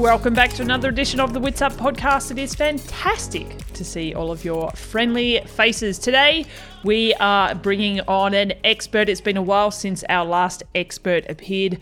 Welcome 0.00 0.34
back 0.34 0.50
to 0.54 0.62
another 0.62 0.88
edition 0.88 1.20
of 1.20 1.32
the 1.32 1.40
Wits 1.40 1.62
Up 1.62 1.72
podcast. 1.72 2.30
It 2.30 2.38
is 2.38 2.54
fantastic 2.54 3.56
to 3.74 3.84
see 3.84 4.14
all 4.14 4.30
of 4.30 4.44
your 4.44 4.70
friendly 4.72 5.40
faces. 5.46 5.98
Today, 5.98 6.46
we 6.84 7.14
are 7.14 7.54
bringing 7.54 8.00
on 8.02 8.34
an 8.34 8.52
expert. 8.64 9.08
It's 9.08 9.20
been 9.20 9.36
a 9.36 9.42
while 9.42 9.70
since 9.70 10.04
our 10.08 10.24
last 10.24 10.62
expert 10.74 11.24
appeared 11.28 11.78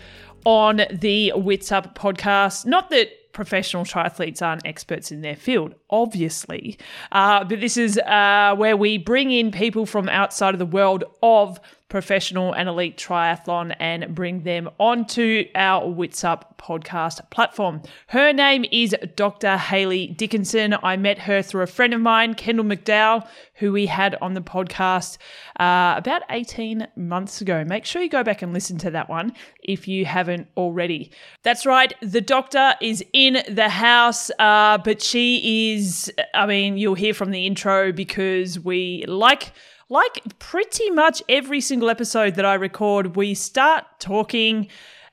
on 0.48 0.80
the 0.90 1.30
Wits 1.36 1.70
Up 1.70 1.94
podcast. 1.94 2.64
Not 2.64 2.88
that 2.88 3.34
professional 3.34 3.84
triathletes 3.84 4.40
aren't 4.40 4.66
experts 4.66 5.12
in 5.12 5.20
their 5.20 5.36
field, 5.36 5.74
obviously, 5.90 6.78
uh, 7.12 7.44
but 7.44 7.60
this 7.60 7.76
is 7.76 7.98
uh, 7.98 8.54
where 8.56 8.74
we 8.74 8.96
bring 8.96 9.30
in 9.30 9.50
people 9.50 9.84
from 9.84 10.08
outside 10.08 10.54
of 10.54 10.58
the 10.58 10.64
world 10.64 11.04
of 11.22 11.60
professional 11.88 12.52
and 12.52 12.68
elite 12.68 12.98
triathlon 12.98 13.74
and 13.80 14.14
bring 14.14 14.42
them 14.42 14.68
onto 14.78 15.44
our 15.54 15.88
Wits 15.88 16.22
Up 16.22 16.58
podcast 16.58 17.30
platform. 17.30 17.80
Her 18.08 18.32
name 18.32 18.66
is 18.70 18.94
Dr. 19.16 19.56
Hayley 19.56 20.08
Dickinson. 20.08 20.74
I 20.82 20.96
met 20.96 21.20
her 21.20 21.40
through 21.40 21.62
a 21.62 21.66
friend 21.66 21.94
of 21.94 22.00
mine, 22.00 22.34
Kendall 22.34 22.66
McDowell, 22.66 23.26
who 23.54 23.72
we 23.72 23.86
had 23.86 24.16
on 24.20 24.34
the 24.34 24.42
podcast 24.42 25.16
uh, 25.58 25.94
about 25.96 26.22
18 26.28 26.88
months 26.96 27.40
ago. 27.40 27.64
Make 27.64 27.84
sure 27.84 28.02
you 28.02 28.10
go 28.10 28.22
back 28.22 28.42
and 28.42 28.52
listen 28.52 28.76
to 28.78 28.90
that 28.90 29.08
one 29.08 29.32
if 29.62 29.88
you 29.88 30.04
haven't 30.04 30.48
already. 30.56 31.10
That's 31.42 31.64
right, 31.64 31.94
the 32.02 32.20
doctor 32.20 32.74
is 32.82 33.02
in 33.12 33.42
the 33.48 33.68
house, 33.68 34.30
uh, 34.38 34.78
but 34.78 35.00
she 35.00 35.72
is, 35.74 36.12
I 36.34 36.46
mean, 36.46 36.76
you'll 36.76 36.94
hear 36.94 37.14
from 37.14 37.30
the 37.30 37.46
intro 37.46 37.92
because 37.92 38.60
we 38.60 39.04
like 39.06 39.52
like 39.88 40.38
pretty 40.38 40.90
much 40.90 41.22
every 41.28 41.60
single 41.60 41.90
episode 41.90 42.34
that 42.34 42.44
I 42.44 42.54
record, 42.54 43.16
we 43.16 43.34
start 43.34 43.84
talking. 43.98 44.68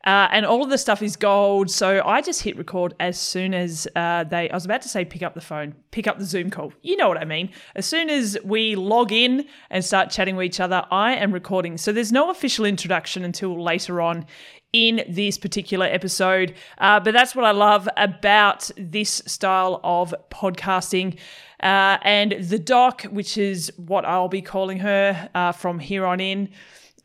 Uh, 0.05 0.27
and 0.31 0.45
all 0.45 0.63
of 0.63 0.69
the 0.69 0.77
stuff 0.77 1.01
is 1.01 1.15
gold. 1.15 1.67
So 1.71 2.03
I 2.05 2.21
just 2.21 2.43
hit 2.43 2.57
record 2.57 2.93
as 2.99 3.19
soon 3.19 3.55
as 3.55 3.87
uh, 3.95 4.23
they, 4.23 4.47
I 4.51 4.53
was 4.53 4.63
about 4.63 4.83
to 4.83 4.89
say 4.89 5.03
pick 5.03 5.23
up 5.23 5.33
the 5.33 5.41
phone, 5.41 5.73
pick 5.89 6.05
up 6.05 6.19
the 6.19 6.25
Zoom 6.25 6.51
call. 6.51 6.73
You 6.83 6.95
know 6.95 7.07
what 7.07 7.17
I 7.17 7.25
mean. 7.25 7.49
As 7.75 7.87
soon 7.87 8.11
as 8.11 8.37
we 8.43 8.75
log 8.75 9.11
in 9.11 9.45
and 9.71 9.83
start 9.83 10.11
chatting 10.11 10.35
with 10.35 10.45
each 10.45 10.59
other, 10.59 10.85
I 10.91 11.15
am 11.15 11.31
recording. 11.31 11.77
So 11.77 11.91
there's 11.91 12.11
no 12.11 12.29
official 12.29 12.65
introduction 12.65 13.25
until 13.25 13.59
later 13.59 13.99
on 13.99 14.27
in 14.73 15.03
this 15.09 15.39
particular 15.39 15.87
episode. 15.87 16.53
Uh, 16.77 16.99
but 16.99 17.13
that's 17.13 17.35
what 17.35 17.45
I 17.45 17.51
love 17.51 17.89
about 17.97 18.69
this 18.77 19.23
style 19.25 19.79
of 19.83 20.13
podcasting. 20.29 21.17
Uh, 21.65 21.97
and 22.03 22.33
the 22.33 22.59
doc, 22.59 23.01
which 23.05 23.39
is 23.39 23.73
what 23.75 24.05
I'll 24.05 24.27
be 24.27 24.43
calling 24.43 24.77
her 24.77 25.29
uh, 25.33 25.51
from 25.51 25.79
here 25.79 26.05
on 26.05 26.19
in, 26.19 26.49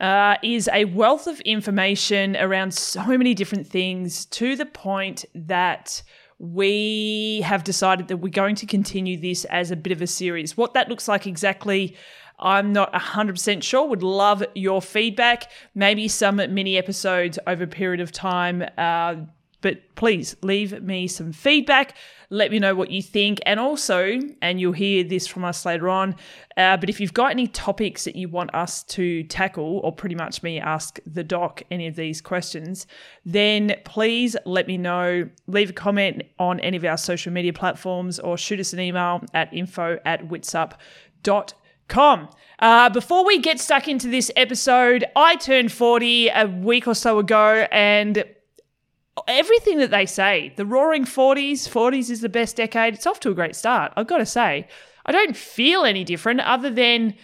uh, 0.01 0.37
is 0.43 0.69
a 0.75 0.85
wealth 0.85 1.27
of 1.27 1.41
information 1.41 2.37
around 2.37 2.75
so 2.75 3.07
many 3.07 3.33
different 3.33 3.67
things 3.67 4.27
to 4.27 4.57
the 4.57 4.67
point 4.67 5.25
that 5.35 6.03
we 6.39 7.41
have 7.43 7.65
decided 7.65 8.09
that 8.09 8.19
we're 8.19 8.29
going 8.29 8.55
to 8.57 8.67
continue 8.67 9.19
this 9.19 9.47
as 9.47 9.71
a 9.71 9.77
bit 9.77 9.93
of 9.93 10.03
a 10.03 10.07
series. 10.07 10.59
What 10.59 10.75
that 10.75 10.91
looks 10.91 11.09
like 11.09 11.27
exactly, 11.27 11.97
I'm 12.39 12.71
not 12.71 12.93
100% 12.93 13.63
sure. 13.63 13.89
Would 13.89 14.03
love 14.03 14.45
your 14.55 14.83
feedback. 14.83 15.51
Maybe 15.75 16.07
some 16.07 16.37
mini 16.37 16.77
episodes 16.77 17.39
over 17.47 17.65
a 17.65 17.67
period 17.67 18.01
of 18.01 18.13
time. 18.13 18.63
Uh, 18.77 19.17
but 19.63 19.95
please 19.95 20.37
leave 20.43 20.83
me 20.83 21.07
some 21.07 21.33
feedback. 21.33 21.97
Let 22.33 22.53
me 22.53 22.61
know 22.61 22.77
what 22.77 22.93
you 22.93 23.03
think. 23.03 23.41
And 23.45 23.59
also, 23.59 24.21
and 24.41 24.61
you'll 24.61 24.73
hear 24.73 25.03
this 25.03 25.27
from 25.27 25.45
us 25.45 25.67
later 25.67 25.89
on, 25.89 26.15
uh, 26.57 26.77
but 26.77 26.89
if 26.89 27.01
you've 27.01 27.13
got 27.13 27.33
any 27.33 27.49
topics 27.49 28.05
that 28.05 28.15
you 28.15 28.29
want 28.29 28.55
us 28.55 28.85
to 28.85 29.25
tackle, 29.25 29.81
or 29.83 29.93
pretty 29.93 30.15
much 30.15 30.45
me 30.45 30.61
ask 30.61 31.01
the 31.05 31.25
doc 31.25 31.65
any 31.73 31.89
of 31.89 31.97
these 31.97 32.21
questions, 32.21 32.87
then 33.25 33.75
please 33.85 34.37
let 34.47 34.69
me 34.69 34.79
know. 34.79 35.29
Leave 35.49 35.71
a 35.71 35.73
comment 35.73 36.23
on 36.39 36.61
any 36.61 36.77
of 36.77 36.85
our 36.85 36.97
social 36.97 37.33
media 37.33 37.53
platforms 37.53 38.21
or 38.21 38.39
shoot 38.39 38.61
us 38.61 38.73
an 38.73 38.79
email 38.79 39.21
at 39.35 39.53
info 39.53 39.99
at 40.05 40.29
witsup.com. 40.29 42.29
Uh, 42.61 42.91
before 42.91 43.27
we 43.27 43.41
get 43.41 43.59
stuck 43.59 43.89
into 43.89 44.09
this 44.09 44.31
episode, 44.37 45.05
I 45.17 45.35
turned 45.37 45.73
40 45.73 46.29
a 46.29 46.47
week 46.47 46.87
or 46.87 46.95
so 46.95 47.19
ago 47.19 47.67
and 47.73 48.25
everything 49.27 49.79
that 49.79 49.91
they 49.91 50.07
say, 50.07 50.53
the 50.57 50.67
roaring 50.67 51.05
40s, 51.05 51.69
40s 51.69 52.11
is 52.11 52.21
the 52.21 52.29
best 52.29 52.57
decade, 52.57 52.95
it's 52.95 53.07
off 53.07 53.21
to 53.21 53.31
a 53.31 53.35
great 53.35 53.57
start. 53.57 53.93
I've 53.97 54.07
got 54.07 54.19
to 54.19 54.27
say, 54.27 54.69
I 55.07 55.13
don't 55.13 55.37
feel 55.37 55.85
any 55.85 56.05
different 56.05 56.41
other 56.41 56.71
than, 56.71 57.15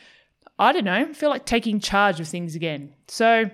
I 0.58 0.72
don't 0.72 0.84
know, 0.84 1.12
feel 1.12 1.30
like 1.30 1.46
taking 1.46 1.80
charge 1.80 2.20
of 2.20 2.28
things 2.28 2.54
again. 2.54 2.94
So 3.08 3.50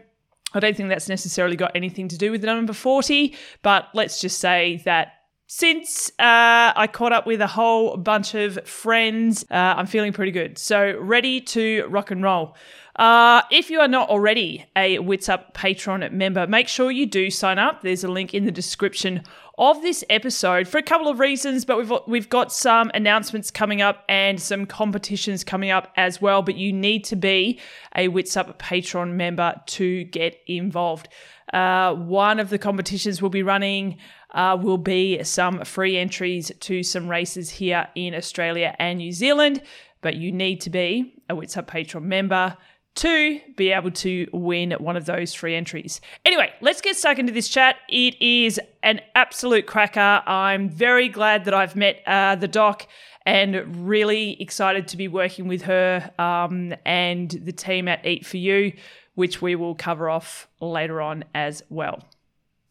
I 0.55 0.61
don't 0.61 0.77
think 0.77 0.89
that's 0.89 1.09
necessarily 1.09 1.57
got 1.57 1.73
anything 1.75 2.09
to 2.09 2.19
do 2.19 2.31
with 2.31 2.41
the 2.41 2.47
number 2.47 2.73
40, 2.73 3.35
but 3.63 3.89
let's 3.95 4.21
just 4.21 4.41
say 4.41 4.83
that 4.85 5.15
since 5.47 6.09
uh, 6.19 6.73
I 6.75 6.89
caught 6.91 7.13
up 7.13 7.27
with 7.27 7.43
a 7.43 7.47
whole 7.47 7.99
bunch 7.99 8.35
of 8.35 8.67
friends, 8.67 9.45
uh, 9.51 9.55
I'm 9.77 9.87
feeling 9.87 10.15
pretty 10.15 10.33
good. 10.33 10.57
So, 10.57 10.97
ready 10.99 11.43
to 11.43 11.87
rock 11.89 12.11
and 12.11 12.23
roll. 12.23 12.57
Uh, 12.97 13.41
if 13.51 13.71
you 13.71 13.81
are 13.81 13.89
not 13.89 14.11
already 14.11 14.67
a 14.77 14.99
Wits 14.99 15.29
Up 15.29 15.55
Patreon 15.55 16.13
member, 16.13 16.47
make 16.47 16.69
sure 16.69 16.91
you 16.91 17.07
do 17.07 17.31
sign 17.31 17.59
up. 17.59 17.81
There's 17.81 18.05
a 18.05 18.09
link 18.09 18.35
in 18.35 18.45
the 18.45 18.53
description 18.53 19.23
of 19.57 19.81
this 19.81 20.05
episode 20.11 20.69
for 20.69 20.79
a 20.79 20.83
couple 20.83 21.09
of 21.09 21.19
reasons, 21.19 21.65
but 21.65 21.79
we've 21.79 21.93
we've 22.07 22.29
got 22.29 22.53
some 22.53 22.91
announcements 22.95 23.51
coming 23.51 23.81
up 23.81 24.05
and 24.09 24.41
some 24.41 24.67
competitions 24.67 25.43
coming 25.43 25.71
up 25.71 25.91
as 25.97 26.21
well. 26.21 26.43
But 26.43 26.57
you 26.57 26.73
need 26.73 27.05
to 27.05 27.17
be 27.17 27.61
a 27.97 28.09
Wits 28.09 28.37
Up 28.37 28.59
Patreon 28.59 29.13
member 29.13 29.55
to 29.67 30.05
get 30.05 30.39
involved. 30.47 31.09
Uh, 31.53 31.95
one 31.95 32.41
of 32.41 32.51
the 32.51 32.59
competitions 32.59 33.23
we'll 33.23 33.31
be 33.31 33.43
running 33.43 33.99
uh, 34.33 34.57
will 34.61 34.79
be 34.79 35.23
some 35.25 35.65
free 35.65 35.97
entries 35.97 36.51
to 36.61 36.83
some 36.83 37.09
races 37.09 37.51
here 37.51 37.89
in 37.95 38.15
Australia 38.15 38.75
and 38.79 38.99
New 38.99 39.13
Zealand, 39.13 39.63
but 40.03 40.17
you 40.17 40.31
need 40.31 40.61
to 40.63 40.71
be 40.71 41.23
a 41.31 41.35
Wits 41.35 41.57
Up 41.57 41.71
Patreon 41.71 42.03
member 42.03 42.57
to 42.95 43.41
be 43.57 43.73
able 43.73 43.91
to 43.91 44.29
win 44.33 44.73
one 44.73 44.97
of 44.97 45.07
those 45.07 45.33
free 45.33 45.55
entries. 45.55 46.01
Anyway, 46.25 46.53
let's 46.61 46.81
get 46.81 46.97
stuck 46.97 47.19
into 47.19 47.33
this 47.33 47.49
chat. 47.49 47.77
It 47.89 48.21
is 48.21 48.61
an 48.83 49.01
absolute 49.15 49.67
cracker. 49.67 50.23
I'm 50.27 50.69
very 50.69 51.09
glad 51.09 51.47
that 51.47 51.55
I've 51.55 51.75
met 51.75 52.03
uh, 52.07 52.37
the 52.37 52.49
doc 52.49 52.87
and 53.25 53.87
really 53.87 54.41
excited 54.41 54.89
to 54.89 54.97
be 54.97 55.09
working 55.09 55.49
with 55.49 55.63
her 55.63 56.11
um, 56.19 56.75
and 56.85 57.31
the 57.31 57.53
team 57.53 57.89
at 57.89 58.05
Eat 58.05 58.27
For 58.27 58.37
You, 58.37 58.73
which 59.15 59.41
we 59.41 59.55
will 59.55 59.75
cover 59.75 60.11
off 60.11 60.49
later 60.61 61.01
on 61.01 61.25
as 61.35 61.63
well. 61.71 62.03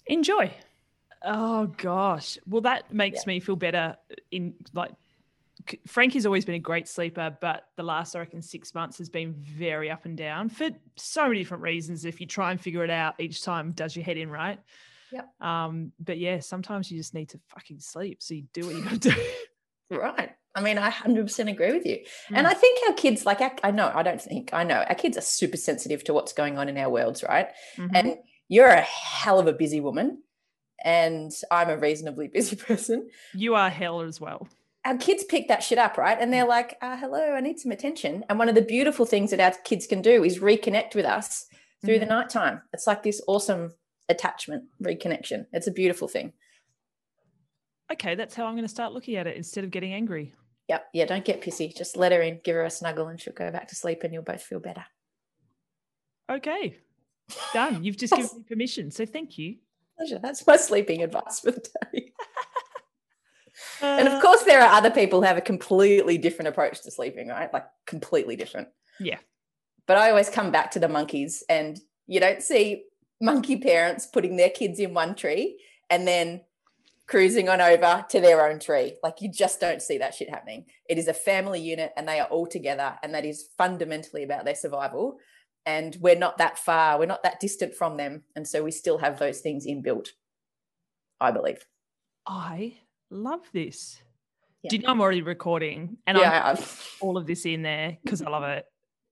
Enjoy. 0.08 0.53
Oh 1.24 1.68
gosh. 1.68 2.38
Well, 2.48 2.62
that 2.62 2.94
makes 2.94 3.26
yeah. 3.26 3.34
me 3.34 3.40
feel 3.40 3.56
better 3.56 3.96
in 4.32 4.56
like 4.74 4.92
Frankie's 5.88 6.25
always 6.25 6.45
been 6.45 6.55
a 6.55 6.59
great 6.59 6.88
sleeper, 6.88 7.35
but 7.41 7.63
the 7.77 7.83
last, 7.83 8.16
I 8.16 8.19
reckon, 8.19 8.41
six 8.41 8.73
months 8.73 8.97
has 8.97 9.09
been 9.09 9.33
very 9.33 9.89
up 9.89 10.05
and 10.05 10.17
down 10.17 10.49
for 10.49 10.69
so 10.95 11.27
many 11.27 11.39
different 11.39 11.63
reasons. 11.63 12.05
If 12.05 12.22
you 12.22 12.27
try 12.27 12.51
and 12.51 12.59
figure 12.59 12.83
it 12.83 12.89
out 12.89 13.16
each 13.19 13.44
time, 13.44 13.72
does 13.72 13.95
your 13.95 14.05
head 14.05 14.17
in, 14.17 14.29
right? 14.29 14.59
Yep. 15.11 15.41
Um, 15.41 15.91
but 15.99 16.17
yeah, 16.17 16.39
sometimes 16.39 16.91
you 16.91 16.97
just 16.97 17.13
need 17.13 17.29
to 17.29 17.39
fucking 17.47 17.79
sleep. 17.79 18.22
So 18.22 18.33
you 18.33 18.44
do 18.53 18.66
what 18.66 18.75
you 18.75 18.83
got 18.83 18.91
to 18.94 18.99
do. 18.99 19.16
right. 19.97 20.31
I 20.53 20.61
mean, 20.61 20.77
I 20.77 20.91
100% 20.91 21.51
agree 21.51 21.72
with 21.72 21.85
you. 21.85 21.97
Mm. 22.29 22.38
And 22.38 22.47
I 22.47 22.53
think 22.53 22.79
our 22.89 22.95
kids, 22.95 23.25
like, 23.25 23.41
I 23.63 23.72
know, 23.72 23.91
I 23.93 24.03
don't 24.03 24.22
think, 24.22 24.51
I 24.53 24.63
know, 24.63 24.83
our 24.88 24.95
kids 24.95 25.17
are 25.17 25.22
super 25.22 25.57
sensitive 25.57 26.03
to 26.05 26.13
what's 26.13 26.33
going 26.33 26.57
on 26.57 26.67
in 26.69 26.78
our 26.78 26.89
worlds, 26.89 27.23
right? 27.23 27.49
Mm-hmm. 27.78 27.95
And 27.95 28.17
you're 28.49 28.67
a 28.67 28.81
hell 28.81 29.39
of 29.39 29.47
a 29.47 29.53
busy 29.53 29.79
woman 29.79 30.22
and 30.84 31.31
I'm 31.49 31.69
a 31.69 31.78
reasonably 31.78 32.28
busy 32.34 32.55
person. 32.55 33.09
You 33.34 33.55
are 33.55 33.69
hell 33.69 34.02
as 34.02 34.19
well. 34.19 34.47
Our 34.85 34.97
kids 34.97 35.23
pick 35.23 35.47
that 35.47 35.63
shit 35.63 35.78
up, 35.78 35.97
right? 35.97 36.17
And 36.19 36.33
they're 36.33 36.47
like, 36.47 36.78
uh, 36.81 36.97
hello, 36.97 37.33
I 37.33 37.39
need 37.39 37.59
some 37.59 37.72
attention. 37.72 38.25
And 38.29 38.39
one 38.39 38.49
of 38.49 38.55
the 38.55 38.61
beautiful 38.61 39.05
things 39.05 39.29
that 39.31 39.39
our 39.39 39.53
kids 39.63 39.85
can 39.85 40.01
do 40.01 40.23
is 40.23 40.39
reconnect 40.39 40.95
with 40.95 41.05
us 41.05 41.45
through 41.85 41.95
mm-hmm. 41.95 42.09
the 42.09 42.16
nighttime. 42.16 42.61
It's 42.73 42.87
like 42.87 43.03
this 43.03 43.22
awesome 43.28 43.73
attachment, 44.09 44.63
reconnection. 44.81 45.45
It's 45.53 45.67
a 45.67 45.72
beautiful 45.72 46.07
thing. 46.07 46.33
Okay, 47.91 48.16
that's 48.16 48.33
how 48.33 48.45
I'm 48.45 48.53
going 48.53 48.63
to 48.63 48.69
start 48.69 48.93
looking 48.93 49.17
at 49.17 49.28
it 49.28 49.37
instead 49.37 49.63
of 49.63 49.72
getting 49.72 49.93
angry. 49.93 50.33
Yep. 50.69 50.87
Yeah, 50.93 51.05
don't 51.05 51.25
get 51.25 51.41
pissy. 51.41 51.75
Just 51.75 51.97
let 51.97 52.11
her 52.11 52.22
in, 52.22 52.39
give 52.43 52.55
her 52.55 52.63
a 52.63 52.69
snuggle, 52.69 53.07
and 53.07 53.19
she'll 53.19 53.33
go 53.33 53.51
back 53.51 53.67
to 53.67 53.75
sleep 53.75 54.03
and 54.03 54.13
you'll 54.13 54.23
both 54.23 54.41
feel 54.41 54.59
better. 54.59 54.85
Okay. 56.31 56.78
Done. 57.53 57.83
You've 57.83 57.97
just 57.97 58.16
given 58.16 58.29
me 58.37 58.43
permission. 58.47 58.89
So 58.89 59.05
thank 59.05 59.37
you 59.37 59.57
pleasure. 60.01 60.19
That's 60.22 60.45
my 60.45 60.57
sleeping 60.57 61.03
advice 61.03 61.39
for 61.39 61.51
the 61.51 61.67
day. 61.93 62.10
Uh, 63.81 63.85
and 63.85 64.08
of 64.08 64.22
course, 64.22 64.43
there 64.43 64.61
are 64.61 64.73
other 64.73 64.91
people 64.91 65.22
who 65.22 65.28
have 65.28 65.37
a 65.37 65.41
completely 65.41 66.17
different 66.17 66.49
approach 66.49 66.81
to 66.81 66.91
sleeping, 66.91 67.28
right? 67.28 67.52
Like 67.53 67.66
completely 67.85 68.35
different. 68.35 68.67
Yeah. 68.99 69.19
But 69.87 69.97
I 69.97 70.09
always 70.09 70.29
come 70.29 70.52
back 70.52 70.72
to 70.72 70.79
the 70.79 70.87
monkeys, 70.87 71.43
and 71.49 71.79
you 72.08 72.19
don't 72.19 72.41
see 72.41 72.85
monkey 73.19 73.58
parents 73.58 74.05
putting 74.05 74.35
their 74.35 74.49
kids 74.49 74.79
in 74.79 74.93
one 74.93 75.16
tree 75.16 75.59
and 75.90 76.08
then 76.08 76.41
cruising 77.08 77.49
on 77.49 77.59
over 77.59 78.05
to 78.09 78.22
their 78.22 78.47
own 78.47 78.59
tree. 78.59 78.96
Like 79.03 79.22
you 79.22 79.29
just 79.29 79.59
don't 79.59 79.81
see 79.81 79.97
that 79.97 80.16
shit 80.16 80.29
happening. 80.29 80.66
It 80.87 80.97
is 80.97 81.07
a 81.07 81.14
family 81.14 81.59
unit 81.59 81.91
and 81.97 82.07
they 82.07 82.19
are 82.19 82.28
all 82.28 82.47
together, 82.47 82.96
and 83.03 83.14
that 83.14 83.25
is 83.25 83.49
fundamentally 83.57 84.23
about 84.23 84.46
their 84.46 84.55
survival. 84.55 85.17
And 85.66 85.96
we're 85.99 86.16
not 86.16 86.40
that 86.40 86.57
far, 86.57 86.97
we're 86.97 87.05
not 87.05 87.23
that 87.23 87.40
distant 87.40 87.75
from 87.75 87.97
them. 87.97 88.23
And 88.35 88.47
so 88.47 88.64
we 88.64 88.72
still 88.72 88.97
have 88.97 89.19
those 89.19 89.41
things 89.41 89.67
inbuilt, 89.67 90.07
I 91.19 91.31
believe. 91.31 91.66
I 92.25 92.78
love 93.11 93.41
this. 93.53 94.02
Yeah. 94.63 94.69
Do 94.69 94.75
you 94.78 94.81
know 94.84 94.90
I'm 94.90 95.02
already 95.02 95.22
recording 95.22 95.97
and 96.08 96.17
yeah, 96.17 96.55
I'm 96.58 96.63
all 97.02 97.17
of 97.17 97.25
this 97.28 97.46
in 97.46 97.61
there 97.61 97.97
because 98.03 98.22
I 98.22 98.29
love 98.29 98.43
it. 98.43 98.66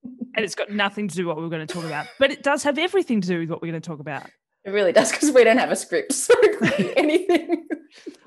and 0.04 0.46
it's 0.46 0.56
got 0.56 0.72
nothing 0.72 1.07
to 1.07 1.16
do 1.16 1.28
with 1.28 1.36
what 1.36 1.44
we're 1.44 1.50
going 1.50 1.66
to 1.66 1.74
talk 1.74 1.84
about, 1.86 2.07
but 2.19 2.31
it 2.31 2.44
does 2.44 2.63
have 2.63 2.78
everything 2.78 3.22
to 3.22 3.28
do 3.28 3.40
with 3.40 3.50
what 3.50 3.62
we're 3.62 3.72
going 3.72 3.81
to 3.81 3.88
talk 3.88 4.00
about. 4.00 4.30
It 4.66 4.72
really 4.72 4.92
does 4.92 5.12
because 5.12 5.31
we 5.31 5.44
don't 5.44 5.57
have 5.57 5.72
a 5.72 5.75
script. 5.75 6.13
So 6.13 6.34
anything. 6.96 7.68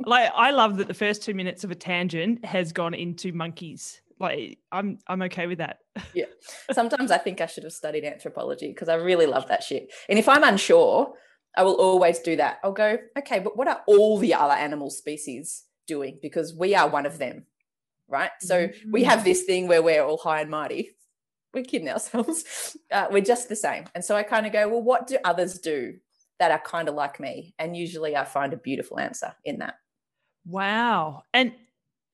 like 0.00 0.30
I 0.34 0.50
love 0.50 0.78
that 0.78 0.88
the 0.88 0.94
first 0.94 1.22
two 1.22 1.34
minutes 1.34 1.62
of 1.64 1.70
a 1.70 1.74
tangent 1.74 2.44
has 2.44 2.72
gone 2.72 2.94
into 2.94 3.32
monkeys. 3.32 4.00
Like 4.18 4.58
I'm 4.70 4.98
I'm 5.06 5.22
okay 5.22 5.46
with 5.46 5.58
that. 5.58 5.78
yeah. 6.14 6.24
Sometimes 6.72 7.10
I 7.10 7.18
think 7.18 7.40
I 7.40 7.46
should 7.46 7.64
have 7.64 7.72
studied 7.72 8.04
anthropology 8.04 8.68
because 8.68 8.88
I 8.88 8.94
really 8.94 9.26
love 9.26 9.48
that 9.48 9.62
shit. 9.62 9.92
And 10.08 10.18
if 10.18 10.28
I'm 10.28 10.42
unsure, 10.44 11.14
I 11.56 11.64
will 11.64 11.74
always 11.74 12.18
do 12.20 12.36
that. 12.36 12.58
I'll 12.64 12.72
go, 12.72 12.98
okay, 13.18 13.38
but 13.38 13.56
what 13.56 13.68
are 13.68 13.82
all 13.86 14.18
the 14.18 14.34
other 14.34 14.54
animal 14.54 14.90
species 14.90 15.64
doing? 15.86 16.18
Because 16.22 16.54
we 16.54 16.74
are 16.74 16.88
one 16.88 17.06
of 17.06 17.18
them. 17.18 17.46
Right. 18.08 18.30
So 18.40 18.68
mm-hmm. 18.68 18.90
we 18.90 19.04
have 19.04 19.24
this 19.24 19.42
thing 19.42 19.68
where 19.68 19.82
we're 19.82 20.02
all 20.02 20.18
high 20.18 20.40
and 20.40 20.50
mighty. 20.50 20.90
We're 21.54 21.64
kidding 21.64 21.88
ourselves. 21.88 22.76
Uh, 22.90 23.06
we're 23.10 23.22
just 23.22 23.48
the 23.48 23.56
same. 23.56 23.84
And 23.94 24.04
so 24.04 24.16
I 24.16 24.22
kind 24.22 24.44
of 24.44 24.52
go, 24.52 24.68
well, 24.68 24.82
what 24.82 25.06
do 25.06 25.16
others 25.24 25.58
do 25.58 25.94
that 26.38 26.50
are 26.50 26.58
kind 26.58 26.90
of 26.90 26.94
like 26.94 27.18
me? 27.18 27.54
And 27.58 27.74
usually 27.74 28.14
I 28.14 28.26
find 28.26 28.52
a 28.52 28.58
beautiful 28.58 29.00
answer 29.00 29.34
in 29.46 29.60
that. 29.60 29.76
Wow. 30.44 31.22
And 31.32 31.54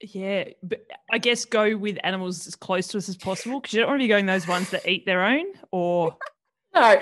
yeah, 0.01 0.45
but 0.63 0.87
I 1.11 1.19
guess 1.19 1.45
go 1.45 1.77
with 1.77 1.99
animals 2.05 2.47
as 2.47 2.55
close 2.55 2.87
to 2.89 2.99
us 2.99 3.09
as 3.09 3.17
possible 3.17 3.61
because 3.61 3.75
you 3.75 3.81
don't 3.81 3.89
want 3.89 3.99
to 3.99 4.05
be 4.05 4.09
going 4.09 4.27
those 4.27 4.47
ones 4.47 4.71
that 4.71 4.89
eat 4.89 5.05
their 5.05 5.25
own 5.25 5.47
or. 5.73 6.17
no. 6.75 7.01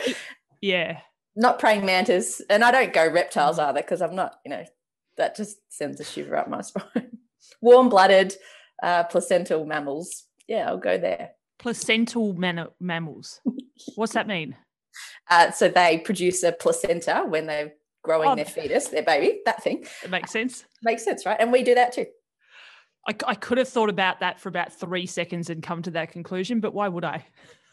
Yeah. 0.63 1.01
Not 1.37 1.59
praying 1.59 1.85
mantis. 1.85 2.41
And 2.49 2.65
I 2.65 2.71
don't 2.71 2.93
go 2.93 3.07
reptiles 3.09 3.59
either 3.59 3.81
because 3.81 4.01
I'm 4.01 4.17
not, 4.17 4.37
you 4.45 4.51
know, 4.51 4.65
that 5.17 5.37
just 5.37 5.59
sends 5.69 6.01
a 6.01 6.05
shiver 6.05 6.37
up 6.37 6.49
my 6.49 6.61
spine. 6.63 7.19
Warm 7.61 7.89
blooded, 7.89 8.35
uh, 8.83 9.05
placental 9.05 9.65
mammals. 9.67 10.25
Yeah, 10.49 10.69
I'll 10.69 10.79
go 10.79 10.99
there. 10.99 11.31
Placental 11.59 12.35
man- 12.35 12.69
mammals. 12.81 13.41
What's 13.95 14.13
that 14.15 14.27
mean? 14.27 14.57
Uh, 15.29 15.51
so 15.51 15.69
they 15.69 15.99
produce 15.99 16.43
a 16.43 16.53
placenta 16.53 17.23
when 17.29 17.45
they're 17.45 17.73
growing 18.03 18.31
oh, 18.31 18.35
their 18.35 18.47
fetus, 18.47 18.89
their 18.89 19.03
baby, 19.03 19.41
that 19.45 19.63
thing. 19.63 19.85
It 20.03 20.09
makes 20.09 20.31
sense. 20.31 20.65
Makes 20.83 21.05
sense, 21.05 21.27
right? 21.27 21.37
And 21.39 21.53
we 21.53 21.63
do 21.63 21.75
that 21.75 21.93
too. 21.93 22.07
I, 23.07 23.15
I 23.27 23.35
could 23.35 23.59
have 23.59 23.69
thought 23.69 23.91
about 23.91 24.21
that 24.21 24.41
for 24.41 24.49
about 24.49 24.73
three 24.73 25.05
seconds 25.05 25.51
and 25.51 25.63
come 25.63 25.83
to 25.83 25.91
that 25.93 26.13
conclusion, 26.13 26.61
but 26.61 26.73
why 26.73 26.89
would 26.89 27.05
I? 27.05 27.27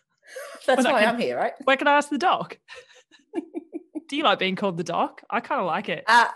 That's 0.66 0.84
when 0.84 0.94
why 0.94 1.02
can, 1.02 1.16
I'm 1.16 1.22
here, 1.22 1.38
right? 1.38 1.54
Where 1.64 1.78
can 1.78 1.88
I 1.88 1.98
ask 1.98 2.10
the 2.10 2.18
doc? 2.18 2.58
do 4.10 4.16
you 4.16 4.24
like 4.24 4.40
being 4.40 4.56
called 4.56 4.78
the 4.78 4.84
doc? 4.84 5.22
I 5.30 5.40
kind 5.40 5.62
of 5.62 5.68
like 5.68 5.90
it. 5.90 6.04
Uh, 6.08 6.28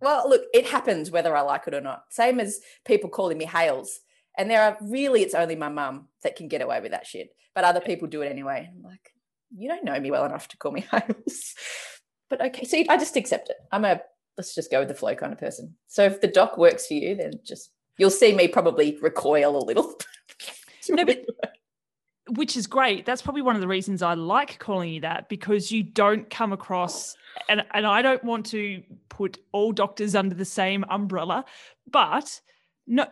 well, 0.00 0.28
look, 0.28 0.42
it 0.52 0.66
happens 0.66 1.10
whether 1.10 1.36
I 1.36 1.40
like 1.42 1.66
it 1.66 1.74
or 1.74 1.80
not. 1.80 2.04
Same 2.10 2.40
as 2.40 2.60
people 2.84 3.10
calling 3.10 3.38
me 3.38 3.44
Hales. 3.44 4.00
And 4.36 4.50
there 4.50 4.62
are 4.62 4.76
really, 4.80 5.22
it's 5.22 5.34
only 5.34 5.56
my 5.56 5.68
mum 5.68 6.08
that 6.22 6.36
can 6.36 6.48
get 6.48 6.62
away 6.62 6.80
with 6.80 6.92
that 6.92 7.06
shit. 7.06 7.30
But 7.54 7.64
other 7.64 7.80
people 7.80 8.08
do 8.08 8.22
it 8.22 8.30
anyway. 8.30 8.68
I'm 8.68 8.82
like, 8.82 9.12
you 9.56 9.68
don't 9.68 9.84
know 9.84 9.98
me 9.98 10.10
well 10.10 10.24
enough 10.24 10.48
to 10.48 10.56
call 10.56 10.72
me 10.72 10.84
Hales. 10.90 11.54
but 12.28 12.44
okay, 12.44 12.64
so 12.64 12.82
I 12.88 12.96
just 12.96 13.16
accept 13.16 13.50
it. 13.50 13.56
I'm 13.70 13.84
a 13.84 14.00
let's 14.36 14.54
just 14.54 14.70
go 14.70 14.80
with 14.80 14.88
the 14.88 14.94
flow 14.94 15.14
kind 15.14 15.32
of 15.32 15.38
person. 15.38 15.76
So 15.86 16.04
if 16.04 16.20
the 16.20 16.26
doc 16.26 16.58
works 16.58 16.86
for 16.86 16.94
you, 16.94 17.14
then 17.14 17.34
just 17.44 17.70
you'll 17.98 18.10
see 18.10 18.34
me 18.34 18.48
probably 18.48 18.98
recoil 19.00 19.56
a 19.56 19.64
little. 19.64 19.94
no, 20.88 21.04
but 21.04 21.24
which 22.28 22.56
is 22.56 22.66
great. 22.66 23.04
That's 23.04 23.22
probably 23.22 23.42
one 23.42 23.54
of 23.54 23.60
the 23.60 23.68
reasons 23.68 24.02
I 24.02 24.14
like 24.14 24.58
calling 24.58 24.92
you 24.92 25.00
that 25.02 25.28
because 25.28 25.70
you 25.70 25.82
don't 25.82 26.28
come 26.30 26.52
across 26.52 27.16
and 27.48 27.64
and 27.72 27.86
I 27.86 28.02
don't 28.02 28.24
want 28.24 28.46
to 28.46 28.82
put 29.08 29.38
all 29.52 29.72
doctors 29.72 30.14
under 30.14 30.34
the 30.34 30.44
same 30.44 30.84
umbrella, 30.88 31.44
but 31.90 32.40
no 32.86 33.06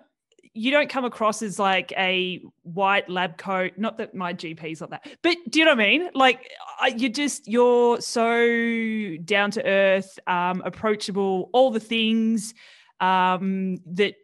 you 0.54 0.70
don't 0.70 0.90
come 0.90 1.06
across 1.06 1.40
as 1.40 1.58
like 1.58 1.92
a 1.96 2.42
white 2.62 3.08
lab 3.08 3.38
coat. 3.38 3.72
Not 3.78 3.96
that 3.98 4.14
my 4.14 4.34
GP's 4.34 4.82
like 4.82 4.90
that, 4.90 5.08
but 5.22 5.36
do 5.48 5.58
you 5.58 5.64
know 5.64 5.70
what 5.70 5.80
I 5.80 5.88
mean? 5.88 6.10
Like 6.14 6.50
you 6.96 7.08
just 7.08 7.48
you're 7.48 8.00
so 8.00 9.16
down 9.24 9.50
to 9.52 9.64
earth, 9.64 10.18
um, 10.26 10.62
approachable, 10.64 11.48
all 11.52 11.70
the 11.70 11.80
things 11.80 12.52
um, 13.00 13.78
that 13.86 14.14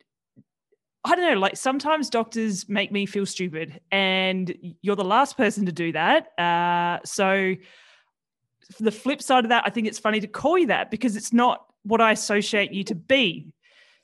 I 1.09 1.15
don't 1.15 1.33
know. 1.33 1.41
Like 1.41 1.57
sometimes 1.57 2.11
doctors 2.11 2.69
make 2.69 2.93
me 2.93 3.07
feel 3.07 3.25
stupid, 3.25 3.81
and 3.91 4.55
you're 4.83 4.95
the 4.95 5.05
last 5.05 5.39
person 5.39 5.65
to 5.65 5.73
do 5.73 5.93
that. 5.93 6.39
Uh, 6.39 6.99
so 7.03 7.55
the 8.79 8.93
flip 8.93 9.23
side 9.23 9.45
of 9.47 9.49
that, 9.49 9.63
I 9.65 9.71
think 9.71 9.87
it's 9.87 9.99
funny 9.99 10.21
to 10.21 10.27
call 10.27 10.59
you 10.59 10.67
that 10.67 10.91
because 10.91 11.17
it's 11.17 11.33
not 11.33 11.65
what 11.83 12.03
I 12.03 12.13
associate 12.13 12.73
you 12.73 12.85
to 12.85 12.95
be. 12.95 13.47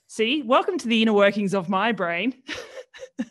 See, 0.06 0.42
welcome 0.42 0.78
to 0.78 0.88
the 0.88 1.02
inner 1.02 1.12
workings 1.12 1.52
of 1.52 1.68
my 1.68 1.92
brain. 1.92 2.42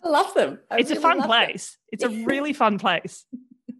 I 0.03 0.07
love 0.07 0.35
them. 0.35 0.59
I 0.69 0.77
it's 0.77 0.91
really 0.91 0.99
a 0.99 1.01
fun 1.01 1.23
place. 1.23 1.77
It's 1.91 2.03
a 2.03 2.09
really 2.09 2.53
fun 2.53 2.77
place. 2.77 3.25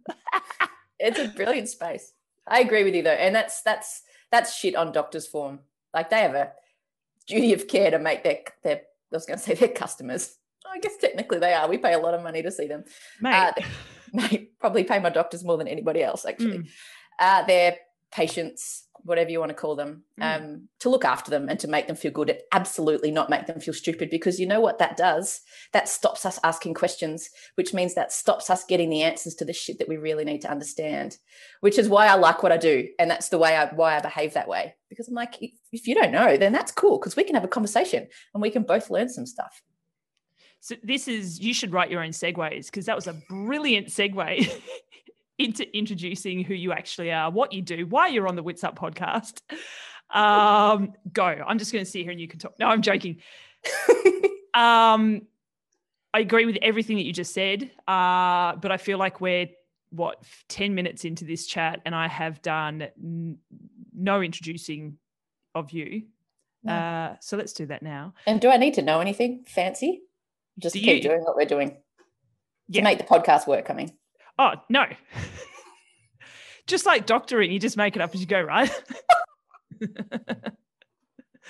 it's 0.99 1.19
a 1.19 1.27
brilliant 1.27 1.69
space. 1.69 2.13
I 2.47 2.61
agree 2.61 2.83
with 2.83 2.95
you 2.95 3.03
though, 3.03 3.11
and 3.11 3.35
that's 3.35 3.61
that's 3.61 4.01
that's 4.31 4.55
shit 4.55 4.75
on 4.75 4.91
doctors' 4.91 5.27
form. 5.27 5.59
Like 5.93 6.09
they 6.09 6.21
have 6.21 6.33
a 6.33 6.51
duty 7.27 7.53
of 7.53 7.67
care 7.67 7.91
to 7.91 7.99
make 7.99 8.23
their 8.23 8.39
their 8.63 8.81
I 9.13 9.17
was 9.17 9.25
going 9.25 9.39
to 9.39 9.43
say 9.43 9.53
their 9.53 9.69
customers. 9.69 10.37
I 10.65 10.79
guess 10.79 10.97
technically 10.97 11.39
they 11.39 11.53
are. 11.53 11.67
We 11.67 11.77
pay 11.77 11.93
a 11.93 11.99
lot 11.99 12.13
of 12.13 12.23
money 12.23 12.41
to 12.41 12.51
see 12.51 12.67
them. 12.67 12.83
Mate, 13.21 13.33
uh, 13.33 13.51
they, 14.13 14.49
probably 14.59 14.83
pay 14.83 14.99
my 14.99 15.09
doctors 15.09 15.43
more 15.43 15.57
than 15.57 15.67
anybody 15.67 16.01
else 16.01 16.25
actually. 16.25 16.59
Mm. 16.59 16.69
Uh, 17.19 17.45
their 17.45 17.77
patients 18.11 18.87
whatever 19.03 19.29
you 19.29 19.39
want 19.39 19.49
to 19.49 19.55
call 19.55 19.75
them, 19.75 20.03
mm. 20.19 20.23
um, 20.23 20.69
to 20.79 20.89
look 20.89 21.05
after 21.05 21.29
them 21.29 21.49
and 21.49 21.59
to 21.59 21.67
make 21.67 21.87
them 21.87 21.95
feel 21.95 22.11
good 22.11 22.29
and 22.29 22.39
absolutely 22.51 23.11
not 23.11 23.29
make 23.29 23.45
them 23.45 23.59
feel 23.59 23.73
stupid 23.73 24.09
because 24.09 24.39
you 24.39 24.47
know 24.47 24.59
what 24.59 24.79
that 24.79 24.97
does? 24.97 25.41
That 25.73 25.89
stops 25.89 26.25
us 26.25 26.39
asking 26.43 26.73
questions, 26.73 27.29
which 27.55 27.73
means 27.73 27.93
that 27.95 28.11
stops 28.11 28.49
us 28.49 28.63
getting 28.63 28.89
the 28.89 29.03
answers 29.03 29.35
to 29.35 29.45
the 29.45 29.53
shit 29.53 29.79
that 29.79 29.89
we 29.89 29.97
really 29.97 30.25
need 30.25 30.41
to 30.41 30.51
understand, 30.51 31.17
which 31.61 31.77
is 31.77 31.89
why 31.89 32.07
I 32.07 32.15
like 32.15 32.43
what 32.43 32.51
I 32.51 32.57
do. 32.57 32.87
And 32.99 33.09
that's 33.09 33.29
the 33.29 33.37
way 33.37 33.55
I, 33.55 33.65
why 33.73 33.95
I 33.95 33.99
behave 33.99 34.33
that 34.33 34.47
way. 34.47 34.75
Because 34.89 35.07
I'm 35.07 35.15
like, 35.15 35.41
if, 35.41 35.51
if 35.71 35.87
you 35.87 35.95
don't 35.95 36.11
know, 36.11 36.37
then 36.37 36.53
that's 36.53 36.71
cool 36.71 36.99
because 36.99 37.15
we 37.15 37.23
can 37.23 37.35
have 37.35 37.43
a 37.43 37.49
conversation 37.49 38.07
and 38.33 38.41
we 38.41 38.51
can 38.51 38.63
both 38.63 38.89
learn 38.89 39.09
some 39.09 39.25
stuff. 39.25 39.61
So 40.63 40.75
this 40.81 41.09
is 41.09 41.41
you 41.41 41.53
should 41.53 41.73
write 41.73 41.91
your 41.91 42.01
own 42.01 42.11
segues 42.11 42.67
because 42.67 42.85
that 42.85 42.95
was 42.95 43.07
a 43.07 43.13
brilliant 43.27 43.87
segue 43.87 44.49
into 45.43 45.77
introducing 45.77 46.43
who 46.43 46.53
you 46.53 46.71
actually 46.71 47.11
are, 47.11 47.29
what 47.29 47.53
you 47.53 47.61
do, 47.61 47.85
why 47.85 48.07
you're 48.07 48.27
on 48.27 48.35
the 48.35 48.43
Wits 48.43 48.63
Up 48.63 48.77
podcast. 48.77 49.41
Um, 50.09 50.93
go. 51.11 51.23
I'm 51.23 51.57
just 51.57 51.73
going 51.73 51.83
to 51.83 51.89
sit 51.89 52.03
here 52.03 52.11
and 52.11 52.19
you 52.19 52.27
can 52.27 52.39
talk. 52.39 52.53
No, 52.59 52.67
I'm 52.67 52.81
joking. 52.81 53.17
um, 54.53 55.23
I 56.13 56.19
agree 56.19 56.45
with 56.45 56.57
everything 56.61 56.97
that 56.97 57.03
you 57.03 57.13
just 57.13 57.33
said, 57.33 57.71
uh, 57.87 58.55
but 58.55 58.71
I 58.71 58.77
feel 58.77 58.97
like 58.97 59.19
we're 59.19 59.47
what 59.89 60.23
10 60.49 60.73
minutes 60.75 61.05
into 61.05 61.25
this 61.25 61.45
chat 61.45 61.81
and 61.85 61.95
I 61.95 62.07
have 62.07 62.41
done 62.41 62.87
n- 63.03 63.37
no 63.95 64.21
introducing 64.21 64.97
of 65.55 65.71
you. 65.71 66.03
No. 66.63 66.73
Uh, 66.73 67.15
so 67.19 67.37
let's 67.37 67.53
do 67.53 67.65
that 67.67 67.83
now. 67.83 68.13
And 68.25 68.39
do 68.39 68.49
I 68.49 68.57
need 68.57 68.75
to 68.75 68.81
know 68.81 68.99
anything 68.99 69.45
fancy? 69.47 70.01
Just 70.59 70.73
do 70.73 70.81
keep 70.81 71.03
you? 71.03 71.09
doing 71.09 71.21
what 71.21 71.35
we're 71.35 71.45
doing 71.45 71.77
yeah. 72.67 72.81
to 72.81 72.83
make 72.83 72.97
the 72.99 73.03
podcast 73.03 73.47
work. 73.47 73.69
I 73.69 73.73
mean, 73.73 73.91
Oh, 74.37 74.53
no. 74.69 74.85
just 76.67 76.85
like 76.85 77.05
doctoring, 77.05 77.51
you 77.51 77.59
just 77.59 77.77
make 77.77 77.95
it 77.95 78.01
up 78.01 78.13
as 78.13 78.21
you 78.21 78.27
go, 78.27 78.41
right? 78.41 78.71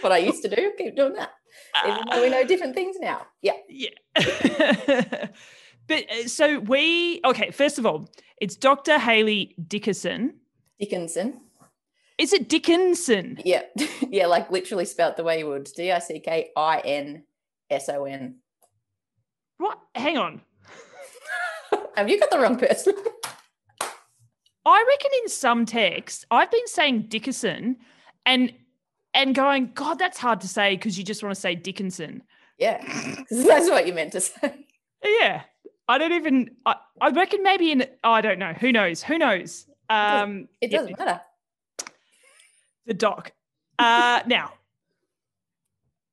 what 0.01 0.11
I 0.11 0.17
used 0.17 0.41
to 0.43 0.49
do, 0.49 0.73
keep 0.77 0.95
doing 0.95 1.13
that. 1.13 1.31
Even 1.85 2.01
though 2.11 2.21
we 2.21 2.29
know 2.29 2.43
different 2.45 2.75
things 2.75 2.97
now. 2.99 3.25
Yeah. 3.41 3.53
Yeah. 3.69 3.89
but 5.87 6.11
uh, 6.11 6.27
so 6.27 6.59
we, 6.59 7.21
okay, 7.25 7.51
first 7.51 7.77
of 7.77 7.85
all, 7.85 8.09
it's 8.41 8.55
Dr. 8.55 8.97
Hayley 8.97 9.55
Dickerson. 9.67 10.35
Dickinson. 10.79 11.39
Is 12.17 12.33
it 12.33 12.49
Dickinson? 12.49 13.39
Yeah. 13.43 13.63
yeah, 14.09 14.27
like 14.27 14.51
literally 14.51 14.85
spelt 14.85 15.17
the 15.17 15.23
way 15.23 15.39
you 15.39 15.47
would. 15.47 15.69
D 15.75 15.91
I 15.91 15.99
C 15.99 16.19
K 16.19 16.49
I 16.55 16.79
N 16.79 17.23
S 17.69 17.89
O 17.89 18.05
N. 18.05 18.39
What? 19.57 19.79
Hang 19.95 20.17
on. 20.17 20.41
Have 21.95 22.09
you 22.09 22.19
got 22.19 22.31
the 22.31 22.39
wrong 22.39 22.57
person? 22.57 22.95
I 24.65 24.85
reckon 24.87 25.11
in 25.21 25.29
some 25.29 25.65
texts, 25.65 26.25
I've 26.31 26.49
been 26.49 26.67
saying 26.67 27.07
Dickerson 27.09 27.77
and 28.25 28.53
and 29.13 29.35
going, 29.35 29.71
God, 29.75 29.99
that's 29.99 30.17
hard 30.17 30.41
to 30.41 30.47
say 30.47 30.75
because 30.75 30.97
you 30.97 31.03
just 31.03 31.21
want 31.21 31.35
to 31.35 31.39
say 31.39 31.53
Dickinson. 31.53 32.23
Yeah, 32.57 32.81
that's 33.29 33.69
what 33.69 33.85
you 33.85 33.93
meant 33.93 34.13
to 34.13 34.21
say. 34.21 34.65
Yeah, 35.03 35.43
I 35.87 35.97
don't 35.97 36.13
even. 36.13 36.55
I, 36.65 36.75
I 37.01 37.09
reckon 37.09 37.43
maybe 37.43 37.71
in. 37.71 37.85
Oh, 38.03 38.11
I 38.11 38.21
don't 38.21 38.39
know. 38.39 38.53
Who 38.53 38.71
knows? 38.71 39.03
Who 39.03 39.17
knows? 39.17 39.67
Um, 39.89 40.47
it 40.61 40.71
doesn't, 40.71 40.91
it 40.91 40.97
doesn't 40.97 40.99
matter. 40.99 41.21
The 42.85 42.93
doc. 42.93 43.33
Uh, 43.77 44.21
now, 44.27 44.53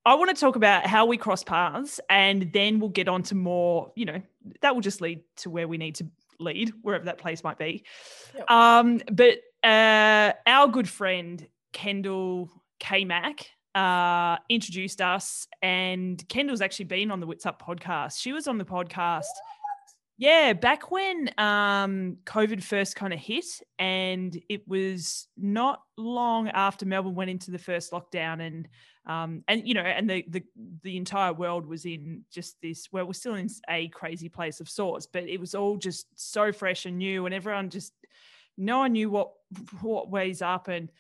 I 0.05 0.15
want 0.15 0.35
to 0.35 0.41
talk 0.41 0.57
about 0.57 0.87
how 0.87 1.07
we 1.07 1.17
cross 1.17 1.45
paths 1.45 2.01
and 2.09 2.53
then 2.53 2.81
we'll 2.81 2.91
get 2.91 3.09
on 3.09 3.23
to 3.25 3.35
more, 3.35 3.93
you 3.95 4.07
know, 4.07 4.23
that 4.63 4.75
will 4.75 4.83
just 4.83 5.01
lead 5.01 5.23
to 5.37 5.51
where 5.51 5.69
we 5.69 5.79
need 5.79 5.97
to 5.97 6.07
lead, 6.39 6.73
wherever 6.83 7.05
that 7.05 7.19
place 7.19 7.45
might 7.45 7.59
be. 7.59 7.85
Yep. 8.35 8.51
Um, 8.51 9.01
but 9.13 9.39
uh, 9.63 10.33
our 10.47 10.69
good 10.69 10.89
friend, 10.89 11.47
Kendall 11.73 12.51
K 12.79 13.05
Mac, 13.05 13.47
uh, 13.75 14.39
introduced 14.49 15.01
us, 15.01 15.47
and 15.63 16.27
Kendall's 16.29 16.61
actually 16.61 16.87
been 16.87 17.11
on 17.11 17.21
the 17.21 17.27
Wits 17.27 17.47
Up 17.47 17.63
podcast. 17.63 18.21
She 18.21 18.33
was 18.33 18.49
on 18.49 18.59
the 18.59 18.65
podcast 18.65 19.27
yeah, 20.21 20.53
back 20.53 20.91
when 20.91 21.31
um, 21.39 22.19
COVID 22.27 22.63
first 22.63 22.95
kind 22.95 23.15
of 23.15 23.19
hit, 23.19 23.47
and 23.79 24.39
it 24.51 24.69
was 24.69 25.27
not 25.39 25.81
long 25.97 26.49
after 26.49 26.85
Melbourne 26.85 27.15
went 27.15 27.31
into 27.31 27.51
the 27.51 27.59
first 27.59 27.91
lockdown, 27.91 28.47
and 28.47 28.69
um, 29.11 29.43
and 29.49 29.67
you 29.67 29.75
know, 29.75 29.81
and 29.81 30.09
the 30.09 30.25
the 30.29 30.43
the 30.83 30.97
entire 30.97 31.33
world 31.33 31.67
was 31.67 31.85
in 31.85 32.25
just 32.31 32.57
this. 32.62 32.88
Well, 32.93 33.07
we're 33.07 33.12
still 33.12 33.35
in 33.35 33.49
a 33.69 33.88
crazy 33.88 34.29
place 34.29 34.61
of 34.61 34.69
sorts, 34.69 35.07
but 35.07 35.25
it 35.25 35.40
was 35.40 35.57
all 35.57 35.76
just 35.76 36.07
so 36.14 36.52
fresh 36.52 36.87
and 36.87 36.97
new, 36.99 37.26
and 37.26 37.35
everyone 37.35 37.71
just 37.71 37.93
no 38.57 38.79
one 38.79 38.93
knew 38.93 39.11
what 39.11 39.33
what 39.81 40.11
ways 40.11 40.43
up 40.43 40.69
and. 40.69 40.90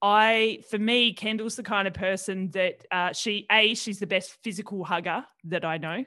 I, 0.00 0.62
for 0.70 0.78
me, 0.78 1.12
Kendall's 1.12 1.56
the 1.56 1.64
kind 1.64 1.88
of 1.88 1.92
person 1.92 2.52
that 2.52 2.84
uh, 2.92 3.12
she, 3.12 3.46
A, 3.50 3.74
she's 3.74 3.98
the 3.98 4.06
best 4.06 4.30
physical 4.44 4.84
hugger 4.84 5.24
that 5.46 5.64
I 5.64 5.78
know. 5.78 6.04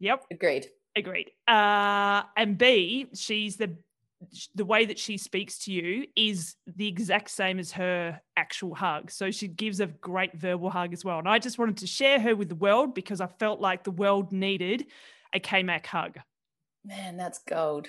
Yep. 0.00 0.24
Agreed. 0.30 0.66
Agreed. 0.96 1.32
Uh, 1.46 2.22
and 2.34 2.56
B, 2.56 3.08
she's 3.14 3.58
the 3.58 3.76
the 4.54 4.64
way 4.64 4.84
that 4.86 4.98
she 4.98 5.16
speaks 5.16 5.58
to 5.60 5.72
you 5.72 6.06
is 6.16 6.56
the 6.66 6.86
exact 6.86 7.30
same 7.30 7.58
as 7.58 7.72
her 7.72 8.20
actual 8.36 8.74
hug. 8.74 9.10
So 9.10 9.30
she 9.30 9.48
gives 9.48 9.80
a 9.80 9.86
great 9.86 10.34
verbal 10.34 10.70
hug 10.70 10.92
as 10.92 11.04
well. 11.04 11.18
And 11.18 11.28
I 11.28 11.38
just 11.38 11.58
wanted 11.58 11.78
to 11.78 11.86
share 11.86 12.20
her 12.20 12.36
with 12.36 12.48
the 12.48 12.54
world 12.54 12.94
because 12.94 13.20
I 13.20 13.26
felt 13.26 13.60
like 13.60 13.84
the 13.84 13.90
world 13.90 14.32
needed 14.32 14.86
a 15.34 15.40
KMAC 15.40 15.86
hug. 15.86 16.18
Man, 16.84 17.16
that's 17.16 17.38
gold. 17.38 17.88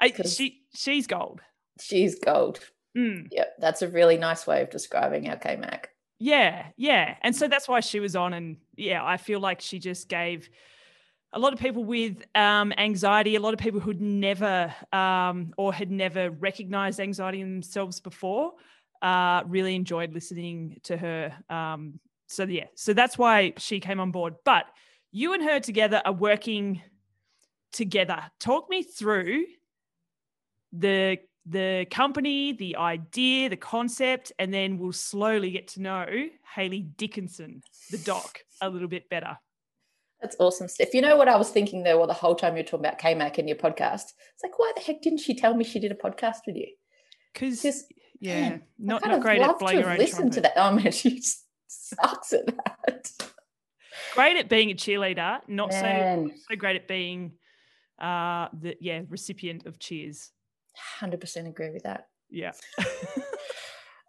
I, 0.00 0.12
she 0.12 0.62
she's 0.74 1.06
gold. 1.06 1.40
She's 1.80 2.18
gold. 2.18 2.60
Mm. 2.96 3.28
Yep, 3.30 3.56
that's 3.58 3.82
a 3.82 3.88
really 3.88 4.16
nice 4.16 4.46
way 4.46 4.62
of 4.62 4.70
describing 4.70 5.28
our 5.28 5.36
KMAC. 5.36 5.86
Yeah, 6.18 6.66
yeah. 6.76 7.16
And 7.22 7.34
so 7.34 7.48
that's 7.48 7.68
why 7.68 7.80
she 7.80 8.00
was 8.00 8.14
on. 8.14 8.34
And 8.34 8.58
yeah, 8.76 9.04
I 9.04 9.16
feel 9.16 9.40
like 9.40 9.60
she 9.60 9.78
just 9.78 10.08
gave 10.08 10.50
a 11.32 11.38
lot 11.38 11.52
of 11.52 11.58
people 11.58 11.84
with 11.84 12.24
um, 12.34 12.72
anxiety, 12.76 13.36
a 13.36 13.40
lot 13.40 13.54
of 13.54 13.60
people 13.60 13.80
who'd 13.80 14.00
never 14.00 14.74
um, 14.92 15.52
or 15.56 15.72
had 15.72 15.90
never 15.90 16.30
recognized 16.30 16.98
anxiety 16.98 17.40
in 17.40 17.52
themselves 17.52 18.00
before, 18.00 18.54
uh, 19.02 19.42
really 19.46 19.74
enjoyed 19.74 20.12
listening 20.12 20.80
to 20.84 20.96
her. 20.96 21.32
Um, 21.48 22.00
so 22.26 22.44
yeah, 22.44 22.66
so 22.74 22.92
that's 22.92 23.16
why 23.16 23.54
she 23.58 23.80
came 23.80 24.00
on 24.00 24.10
board. 24.10 24.34
But 24.44 24.66
you 25.12 25.34
and 25.34 25.42
her 25.42 25.60
together 25.60 26.02
are 26.04 26.12
working 26.12 26.82
together. 27.72 28.22
Talk 28.38 28.68
me 28.68 28.82
through 28.82 29.44
the 30.72 31.18
the 31.46 31.86
company, 31.90 32.52
the 32.52 32.76
idea, 32.76 33.48
the 33.48 33.56
concept, 33.56 34.30
and 34.38 34.52
then 34.52 34.78
we'll 34.78 34.92
slowly 34.92 35.50
get 35.50 35.68
to 35.68 35.82
know 35.82 36.06
Hayley 36.54 36.82
Dickinson, 36.82 37.62
the 37.90 37.98
doc, 37.98 38.40
a 38.60 38.68
little 38.68 38.88
bit 38.88 39.08
better. 39.08 39.38
That's 40.20 40.36
awesome, 40.38 40.68
Steph. 40.68 40.92
You 40.92 41.00
know 41.00 41.16
what 41.16 41.28
I 41.28 41.36
was 41.36 41.50
thinking 41.50 41.82
though, 41.82 41.96
well, 41.96 42.06
the 42.06 42.12
whole 42.12 42.34
time 42.34 42.56
you're 42.56 42.64
talking 42.64 42.84
about 42.84 42.98
KMAC 43.00 43.38
in 43.38 43.48
your 43.48 43.56
podcast? 43.56 44.12
It's 44.34 44.42
like, 44.42 44.58
why 44.58 44.72
the 44.76 44.82
heck 44.82 45.00
didn't 45.00 45.20
she 45.20 45.34
tell 45.34 45.54
me 45.54 45.64
she 45.64 45.80
did 45.80 45.92
a 45.92 45.94
podcast 45.94 46.40
with 46.46 46.56
you? 46.56 46.68
Because, 47.32 47.64
yeah, 48.20 48.40
man, 48.40 48.62
not, 48.78 49.06
not 49.06 49.20
great 49.20 49.40
at 49.40 49.58
blowing 49.58 49.82
her 49.82 49.90
own 49.90 49.98
Listen 49.98 50.30
trumpet. 50.30 50.34
to 50.34 50.40
that. 50.42 50.52
Oh 50.56 50.72
man, 50.72 50.92
she 50.92 51.22
sucks 51.68 52.32
at 52.32 52.46
that. 52.46 53.10
Great 54.14 54.36
at 54.36 54.48
being 54.48 54.70
a 54.70 54.74
cheerleader, 54.74 55.38
not 55.48 55.72
so 55.72 56.30
so 56.48 56.56
great 56.56 56.76
at 56.76 56.88
being 56.88 57.32
uh 58.00 58.48
the 58.58 58.76
yeah 58.80 59.02
recipient 59.08 59.66
of 59.66 59.78
cheers. 59.78 60.32
Hundred 60.98 61.20
percent 61.20 61.48
agree 61.48 61.70
with 61.70 61.84
that. 61.84 62.08
Yeah. 62.28 62.52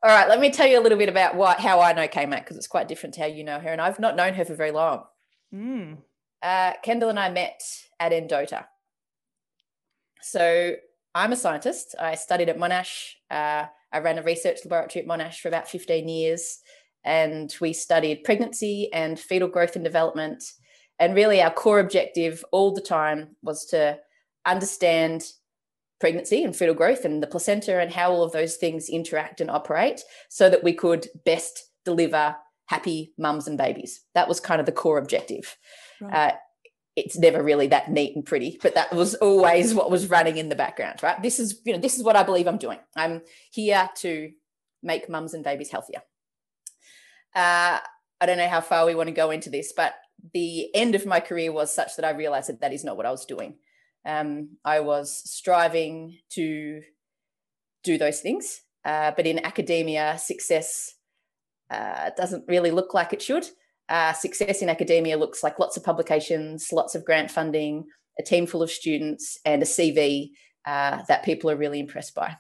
All 0.03 0.09
right, 0.09 0.27
let 0.27 0.39
me 0.39 0.49
tell 0.49 0.67
you 0.67 0.79
a 0.79 0.81
little 0.81 0.97
bit 0.97 1.09
about 1.09 1.35
what 1.35 1.59
how 1.59 1.79
I 1.79 1.93
know 1.93 2.07
KMAC 2.07 2.39
because 2.39 2.57
it's 2.57 2.67
quite 2.67 2.87
different 2.87 3.13
to 3.15 3.21
how 3.21 3.27
you 3.27 3.43
know 3.43 3.59
her, 3.59 3.69
and 3.69 3.79
I've 3.79 3.99
not 3.99 4.15
known 4.15 4.33
her 4.33 4.43
for 4.43 4.55
very 4.55 4.71
long. 4.71 5.03
Mm. 5.53 5.97
Uh, 6.41 6.73
Kendall 6.83 7.09
and 7.09 7.19
I 7.19 7.29
met 7.29 7.61
at 7.99 8.11
Endota. 8.11 8.65
So 10.21 10.75
I'm 11.13 11.33
a 11.33 11.35
scientist. 11.35 11.95
I 11.99 12.15
studied 12.15 12.49
at 12.49 12.57
Monash. 12.57 13.13
Uh, 13.29 13.65
I 13.91 13.99
ran 13.99 14.17
a 14.17 14.23
research 14.23 14.59
laboratory 14.63 15.03
at 15.03 15.09
Monash 15.09 15.39
for 15.39 15.49
about 15.49 15.69
15 15.69 16.07
years. 16.07 16.59
And 17.03 17.53
we 17.59 17.73
studied 17.73 18.23
pregnancy 18.23 18.89
and 18.93 19.19
fetal 19.19 19.47
growth 19.47 19.75
and 19.75 19.83
development. 19.83 20.43
And 20.99 21.15
really, 21.15 21.41
our 21.41 21.51
core 21.51 21.79
objective 21.79 22.45
all 22.51 22.73
the 22.73 22.81
time 22.81 23.35
was 23.41 23.65
to 23.67 23.97
understand 24.45 25.23
pregnancy 25.99 26.43
and 26.43 26.55
fetal 26.55 26.75
growth 26.75 27.05
and 27.05 27.21
the 27.21 27.27
placenta 27.27 27.79
and 27.79 27.91
how 27.91 28.11
all 28.11 28.23
of 28.23 28.31
those 28.31 28.55
things 28.55 28.89
interact 28.89 29.41
and 29.41 29.49
operate 29.49 30.01
so 30.29 30.49
that 30.49 30.63
we 30.63 30.73
could 30.73 31.07
best 31.25 31.69
deliver 31.85 32.35
happy 32.67 33.13
mums 33.17 33.47
and 33.47 33.57
babies. 33.57 34.01
That 34.15 34.27
was 34.27 34.39
kind 34.39 34.59
of 34.59 34.65
the 34.65 34.71
core 34.71 34.97
objective. 34.97 35.57
Right. 35.99 36.31
Uh, 36.31 36.35
it's 36.95 37.17
never 37.17 37.41
really 37.41 37.67
that 37.67 37.89
neat 37.89 38.15
and 38.15 38.25
pretty, 38.25 38.59
but 38.61 38.75
that 38.75 38.93
was 38.93 39.15
always 39.15 39.73
what 39.73 39.89
was 39.89 40.09
running 40.09 40.37
in 40.37 40.49
the 40.49 40.55
background, 40.55 41.01
right? 41.01 41.21
This 41.21 41.39
is, 41.39 41.61
you 41.65 41.73
know, 41.73 41.79
this 41.79 41.97
is 41.97 42.03
what 42.03 42.15
I 42.15 42.23
believe 42.23 42.47
I'm 42.47 42.57
doing. 42.57 42.79
I'm 42.95 43.21
here 43.51 43.89
to 43.97 44.31
make 44.83 45.09
mums 45.09 45.33
and 45.33 45.43
babies 45.43 45.71
healthier. 45.71 46.01
Uh, 47.33 47.79
I 48.19 48.25
don't 48.25 48.37
know 48.37 48.49
how 48.49 48.61
far 48.61 48.85
we 48.85 48.95
want 48.95 49.07
to 49.07 49.13
go 49.13 49.31
into 49.31 49.49
this, 49.49 49.73
but 49.75 49.93
the 50.33 50.73
end 50.75 50.95
of 50.95 51.05
my 51.05 51.19
career 51.19 51.51
was 51.51 51.73
such 51.73 51.95
that 51.95 52.05
I 52.05 52.11
realized 52.11 52.49
that 52.49 52.61
that 52.61 52.73
is 52.73 52.83
not 52.83 52.97
what 52.97 53.05
I 53.05 53.11
was 53.11 53.25
doing. 53.25 53.55
Um, 54.05 54.57
I 54.65 54.81
was 54.81 55.21
striving 55.29 56.17
to 56.31 56.81
do 57.83 57.97
those 57.97 58.19
things, 58.19 58.61
uh, 58.83 59.11
but 59.15 59.25
in 59.25 59.45
academia, 59.45 60.17
success 60.17 60.95
uh, 61.71 62.11
doesn't 62.17 62.43
really 62.47 62.69
look 62.69 62.93
like 62.93 63.13
it 63.13 63.21
should. 63.21 63.47
Uh, 63.89 64.13
success 64.13 64.61
in 64.61 64.69
academia 64.69 65.17
looks 65.17 65.41
like 65.41 65.59
lots 65.59 65.77
of 65.77 65.83
publications, 65.83 66.71
lots 66.71 66.95
of 66.95 67.05
grant 67.05 67.31
funding, 67.31 67.85
a 68.19 68.23
team 68.23 68.45
full 68.45 68.61
of 68.61 68.69
students, 68.69 69.39
and 69.45 69.61
a 69.61 69.65
CV 69.65 70.31
uh, 70.65 71.01
that 71.07 71.23
people 71.23 71.49
are 71.49 71.55
really 71.55 71.79
impressed 71.79 72.13
by. 72.13 72.35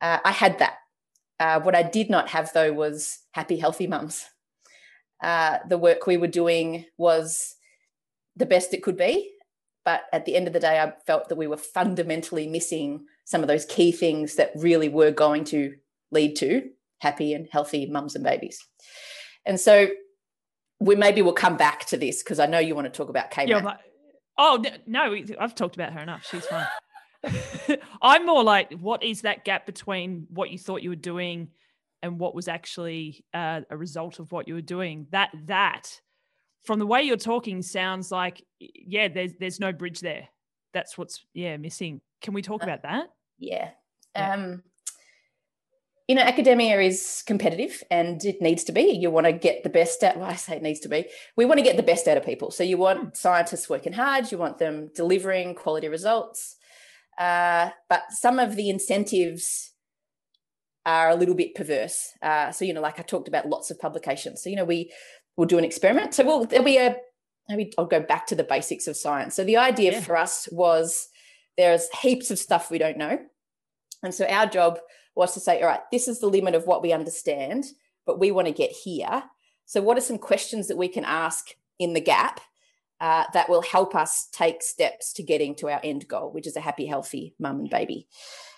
Uh, 0.00 0.18
I 0.24 0.32
had 0.32 0.58
that. 0.58 0.76
Uh, 1.38 1.60
what 1.60 1.74
I 1.74 1.82
did 1.82 2.10
not 2.10 2.28
have, 2.28 2.52
though, 2.52 2.72
was 2.72 3.18
happy, 3.32 3.56
healthy 3.56 3.86
mums. 3.86 4.26
Uh, 5.22 5.58
the 5.68 5.78
work 5.78 6.06
we 6.06 6.16
were 6.16 6.26
doing 6.26 6.86
was 6.98 7.54
the 8.36 8.46
best 8.46 8.74
it 8.74 8.82
could 8.82 8.96
be. 8.96 9.30
But 9.84 10.02
at 10.12 10.24
the 10.24 10.36
end 10.36 10.46
of 10.46 10.52
the 10.52 10.60
day, 10.60 10.80
I 10.80 10.92
felt 11.06 11.28
that 11.28 11.36
we 11.36 11.46
were 11.48 11.56
fundamentally 11.56 12.46
missing 12.46 13.04
some 13.24 13.42
of 13.42 13.48
those 13.48 13.64
key 13.64 13.90
things 13.90 14.36
that 14.36 14.52
really 14.54 14.88
were 14.88 15.10
going 15.10 15.44
to 15.44 15.74
lead 16.10 16.36
to 16.36 16.70
happy 17.02 17.34
and 17.34 17.48
healthy 17.50 17.86
mums 17.86 18.14
and 18.14 18.24
babies. 18.24 18.64
And 19.44 19.58
so 19.58 19.88
we 20.78 20.94
maybe 20.94 21.20
we'll 21.20 21.32
come 21.32 21.56
back 21.56 21.84
to 21.86 21.96
this 21.96 22.22
because 22.22 22.38
I 22.38 22.46
know 22.46 22.60
you 22.60 22.74
want 22.74 22.86
to 22.86 22.96
talk 22.96 23.08
about 23.08 23.30
Kate. 23.30 23.48
Yeah, 23.48 23.76
oh 24.38 24.64
no, 24.86 25.16
I've 25.38 25.54
talked 25.54 25.74
about 25.74 25.92
her 25.92 26.00
enough. 26.00 26.26
She's 26.30 26.46
fine. 26.46 26.66
I'm 28.02 28.24
more 28.24 28.42
like, 28.42 28.72
what 28.74 29.02
is 29.02 29.22
that 29.22 29.44
gap 29.44 29.66
between 29.66 30.26
what 30.30 30.50
you 30.50 30.58
thought 30.58 30.82
you 30.82 30.90
were 30.90 30.96
doing 30.96 31.48
and 32.02 32.18
what 32.18 32.34
was 32.34 32.48
actually 32.48 33.24
uh, 33.34 33.60
a 33.70 33.76
result 33.76 34.18
of 34.18 34.30
what 34.32 34.48
you 34.48 34.54
were 34.54 34.60
doing? 34.60 35.06
That 35.10 35.30
that, 35.46 36.00
from 36.64 36.78
the 36.78 36.86
way 36.86 37.02
you're 37.02 37.16
talking, 37.16 37.62
sounds 37.62 38.12
like 38.12 38.44
yeah, 38.60 39.08
there's 39.08 39.32
there's 39.40 39.60
no 39.60 39.72
bridge 39.72 40.00
there. 40.00 40.28
That's 40.72 40.96
what's 40.96 41.24
yeah 41.34 41.56
missing. 41.56 42.00
Can 42.20 42.32
we 42.32 42.42
talk 42.42 42.62
uh, 42.62 42.66
about 42.66 42.82
that? 42.82 43.08
Yeah. 43.38 43.70
yeah. 44.14 44.34
Um, 44.34 44.62
you 46.08 46.14
know, 46.14 46.22
academia 46.22 46.80
is 46.80 47.22
competitive 47.26 47.82
and 47.90 48.24
it 48.24 48.42
needs 48.42 48.64
to 48.64 48.72
be. 48.72 48.98
You 49.00 49.10
want 49.10 49.26
to 49.26 49.32
get 49.32 49.62
the 49.62 49.70
best 49.70 50.02
out. 50.02 50.16
Well, 50.16 50.28
I 50.28 50.34
say 50.34 50.56
it 50.56 50.62
needs 50.62 50.80
to 50.80 50.88
be. 50.88 51.06
We 51.36 51.44
want 51.44 51.58
to 51.58 51.64
get 51.64 51.76
the 51.76 51.82
best 51.82 52.08
out 52.08 52.16
of 52.16 52.24
people. 52.24 52.50
So 52.50 52.64
you 52.64 52.76
want 52.76 53.00
hmm. 53.00 53.08
scientists 53.14 53.70
working 53.70 53.92
hard. 53.92 54.30
You 54.32 54.38
want 54.38 54.58
them 54.58 54.90
delivering 54.94 55.54
quality 55.54 55.88
results. 55.88 56.56
Uh, 57.18 57.70
but 57.88 58.04
some 58.10 58.38
of 58.38 58.56
the 58.56 58.68
incentives 58.68 59.72
are 60.84 61.10
a 61.10 61.14
little 61.14 61.34
bit 61.34 61.54
perverse. 61.54 62.10
Uh, 62.20 62.50
so 62.50 62.64
you 62.64 62.74
know, 62.74 62.80
like 62.80 62.98
I 62.98 63.02
talked 63.02 63.28
about, 63.28 63.48
lots 63.48 63.70
of 63.70 63.78
publications. 63.78 64.42
So 64.42 64.50
you 64.50 64.56
know, 64.56 64.64
we 64.64 64.92
will 65.36 65.46
do 65.46 65.58
an 65.58 65.64
experiment. 65.64 66.14
So 66.14 66.24
we'll 66.24 66.44
there'll 66.44 66.64
be 66.64 66.78
a 66.78 66.96
maybe 67.48 67.72
I'll 67.78 67.86
go 67.86 68.00
back 68.00 68.26
to 68.28 68.34
the 68.34 68.44
basics 68.44 68.86
of 68.86 68.96
science. 68.96 69.36
So 69.36 69.44
the 69.44 69.56
idea 69.56 69.92
yeah. 69.92 70.00
for 70.00 70.16
us 70.16 70.48
was 70.50 71.08
there's 71.56 71.88
heaps 72.00 72.30
of 72.30 72.38
stuff 72.38 72.70
we 72.70 72.78
don't 72.78 72.98
know, 72.98 73.18
and 74.02 74.12
so 74.12 74.26
our 74.26 74.46
job 74.46 74.80
was 75.14 75.34
to 75.34 75.40
say, 75.40 75.60
all 75.60 75.68
right, 75.68 75.80
this 75.90 76.08
is 76.08 76.20
the 76.20 76.26
limit 76.26 76.54
of 76.54 76.66
what 76.66 76.82
we 76.82 76.92
understand, 76.92 77.64
but 78.06 78.18
we 78.18 78.30
want 78.30 78.46
to 78.48 78.52
get 78.52 78.70
here. 78.70 79.24
So, 79.66 79.80
what 79.80 79.96
are 79.96 80.02
some 80.02 80.18
questions 80.18 80.68
that 80.68 80.76
we 80.76 80.88
can 80.88 81.04
ask 81.04 81.48
in 81.78 81.92
the 81.92 82.00
gap 82.00 82.40
uh, 83.00 83.24
that 83.32 83.48
will 83.48 83.62
help 83.62 83.94
us 83.94 84.28
take 84.32 84.62
steps 84.62 85.12
to 85.14 85.22
getting 85.22 85.54
to 85.56 85.68
our 85.68 85.80
end 85.82 86.08
goal, 86.08 86.30
which 86.32 86.46
is 86.46 86.56
a 86.56 86.60
happy, 86.60 86.86
healthy 86.86 87.34
mum 87.38 87.60
and 87.60 87.70
baby? 87.70 88.08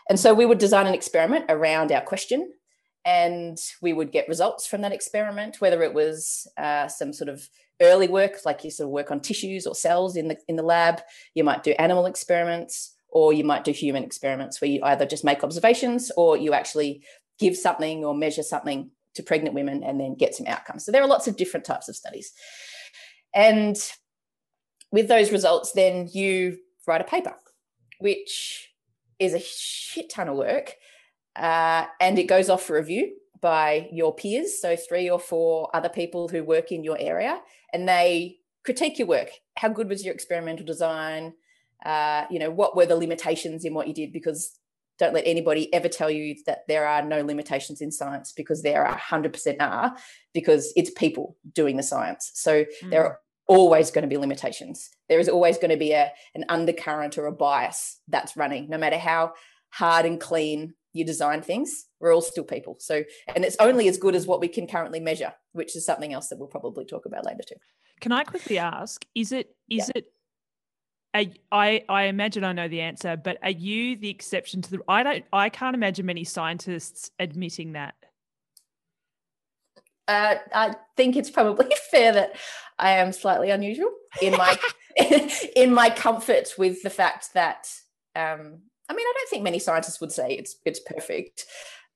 And 0.09 0.19
so, 0.19 0.35
we 0.35 0.47
would 0.47 0.59
design 0.59 0.87
an 0.87 0.95
experiment 0.95 1.47
around 1.49 1.93
our 1.93 2.03
question. 2.03 2.53
and 3.05 3.59
we 3.83 3.93
would 3.93 4.13
get 4.13 4.29
results 4.29 4.67
from 4.67 4.81
that 4.81 4.93
experiment, 4.93 5.61
whether 5.61 5.83
it 5.83 5.93
was 5.93 6.47
uh, 6.57 6.89
some 6.89 7.13
sort 7.13 7.29
of 7.29 7.49
early 7.83 8.09
work, 8.09 8.39
like 8.47 8.65
you 8.65 8.71
sort 8.71 8.87
of 8.87 8.93
work 8.93 9.11
on 9.11 9.21
tissues 9.21 9.67
or 9.67 9.75
cells 9.75 10.17
in 10.17 10.29
the 10.29 10.37
in 10.49 10.57
the 10.57 10.63
lab. 10.63 11.03
You 11.35 11.45
might 11.45 11.63
do 11.63 11.73
animal 11.73 12.07
experiments, 12.07 12.94
or 13.15 13.33
you 13.33 13.45
might 13.45 13.65
do 13.65 13.73
human 13.73 14.05
experiments 14.05 14.61
where 14.61 14.71
you 14.71 14.81
either 14.83 15.07
just 15.07 15.25
make 15.25 15.43
observations 15.43 16.13
or 16.17 16.37
you 16.37 16.53
actually 16.53 17.03
give 17.39 17.57
something 17.57 18.05
or 18.05 18.15
measure 18.15 18.43
something 18.43 18.91
to 19.15 19.23
pregnant 19.23 19.55
women 19.55 19.83
and 19.83 19.99
then 19.99 20.15
get 20.15 20.35
some 20.35 20.47
outcomes. 20.47 20.85
So 20.85 20.93
there 20.93 21.03
are 21.03 21.09
lots 21.09 21.27
of 21.27 21.37
different 21.37 21.65
types 21.65 21.89
of 21.89 21.97
studies, 21.97 22.33
and 23.35 23.77
with 24.93 25.09
those 25.09 25.33
results, 25.33 25.73
then 25.73 26.09
you 26.13 26.59
write 26.87 27.01
a 27.01 27.05
paper, 27.05 27.35
which 27.99 28.71
is 29.19 29.33
a 29.33 29.41
shit 29.41 30.11
ton 30.11 30.29
of 30.29 30.37
work 30.37 30.77
uh, 31.37 31.87
and 32.01 32.19
it 32.19 32.25
goes 32.25 32.49
off 32.49 32.63
for 32.63 32.77
review 32.77 33.17
by 33.41 33.89
your 33.93 34.15
peers, 34.15 34.61
so 34.61 34.77
three 34.77 35.11
or 35.11 35.19
four 35.19 35.69
other 35.75 35.89
people 35.89 36.29
who 36.29 36.43
work 36.43 36.73
in 36.73 36.85
your 36.85 36.97
area, 36.99 37.41
and 37.73 37.89
they 37.89 38.39
critique 38.65 38.99
your 38.99 39.09
work. 39.09 39.31
How 39.57 39.69
good 39.69 39.89
was 39.89 40.05
your 40.05 40.15
experimental 40.15 40.65
design? 40.65 41.35
Uh, 41.85 42.25
you 42.31 42.39
know, 42.39 42.51
what 42.51 42.77
were 42.77 42.87
the 42.87 42.97
limitations 42.97 43.65
in 43.65 43.75
what 43.75 43.89
you 43.89 43.95
did? 43.95 44.13
Because 44.13 44.59
don't 44.99 45.15
let 45.15 45.27
anybody 45.27 45.73
ever 45.75 45.89
tell 45.89 46.11
you 46.11 46.37
that 46.47 46.61
there 46.69 46.87
are 46.87 47.03
no 47.03 47.23
limitations 47.23 47.81
in 47.81 47.91
science 47.91 48.33
because 48.33 48.63
there 48.63 48.87
are 48.87 48.97
100% 48.97 49.57
are 49.61 49.97
because 50.33 50.73
it's 50.77 50.91
people 50.91 51.37
doing 51.53 51.77
the 51.77 51.83
science. 51.83 52.31
So 52.35 52.65
mm. 52.65 52.91
there 52.91 53.05
are 53.05 53.19
always 53.49 53.91
going 53.91 54.03
to 54.03 54.09
be 54.09 54.17
limitations. 54.17 54.89
There 55.09 55.19
is 55.19 55.29
always 55.29 55.59
going 55.59 55.73
to 55.73 55.77
be 55.77 55.93
a, 55.93 56.13
an 56.35 56.45
undercurrent 56.49 57.19
or 57.19 57.27
a 57.27 57.33
bias 57.33 58.01
that's 58.09 58.37
running, 58.37 58.69
no 58.69 58.79
matter 58.79 58.99
how 58.99 59.33
hard 59.71 60.07
and 60.07 60.21
clean 60.21 60.75
you 60.95 61.05
design 61.05 61.43
things 61.43 61.87
we're 62.01 62.15
all 62.15 62.23
still 62.23 62.45
people 62.45 62.77
so 62.79 63.03
and 63.35 63.45
it's 63.45 63.57
only 63.61 63.89
as 63.89 63.99
good 63.99 64.15
as 64.15 64.27
what 64.27 64.41
we 64.41 64.49
can 64.49 64.67
currently 64.67 65.01
measure 65.01 65.33
which 65.53 65.77
is 65.77 65.85
something 65.85 66.15
else 66.15 66.29
that 66.29 66.39
we'll 66.39 66.49
probably 66.49 66.85
talk 66.85 67.05
about 67.05 67.27
later 67.27 67.43
too 67.47 67.57
can 68.01 68.13
i 68.13 68.23
quickly 68.23 68.57
ask 68.57 69.05
is 69.15 69.33
it 69.33 69.57
is 69.69 69.91
yeah. 69.95 70.01
it 70.01 70.07
a, 71.15 71.33
I, 71.53 71.85
I 71.89 72.05
imagine 72.05 72.45
I 72.45 72.53
know 72.53 72.69
the 72.69 72.81
answer, 72.81 73.17
but 73.17 73.39
are 73.43 73.51
you 73.51 73.97
the 73.97 74.11
exception 74.11 74.63
to 74.63 74.71
the? 74.71 74.81
I 74.89 75.03
don't. 75.03 75.25
I 75.33 75.49
can't 75.49 75.75
imagine 75.75 76.07
many 76.07 76.25
scientists 76.25 77.11
admitting 77.19 77.73
that. 77.73 77.95
Uh, 80.09 80.37
I 80.53 80.75
think 80.97 81.17
it's 81.17 81.31
probably 81.31 81.73
fair 81.91 82.13
that 82.13 82.37
I 82.79 82.93
am 82.93 83.13
slightly 83.13 83.51
unusual 83.51 83.91
in 84.21 84.33
my 84.33 84.59
in 85.57 85.73
my 85.73 85.91
comfort 85.91 86.55
with 86.59 86.83
the 86.83 86.91
fact 86.91 87.33
that 87.35 87.69
um, 88.17 88.61
I 88.89 88.93
mean, 88.93 89.07
I 89.07 89.13
don't 89.17 89.31
think 89.31 89.45
many 89.45 89.59
scientists 89.59 90.01
would 90.01 90.13
say 90.13 90.33
it's 90.33 90.57
it's 90.65 90.81
perfect. 90.81 91.47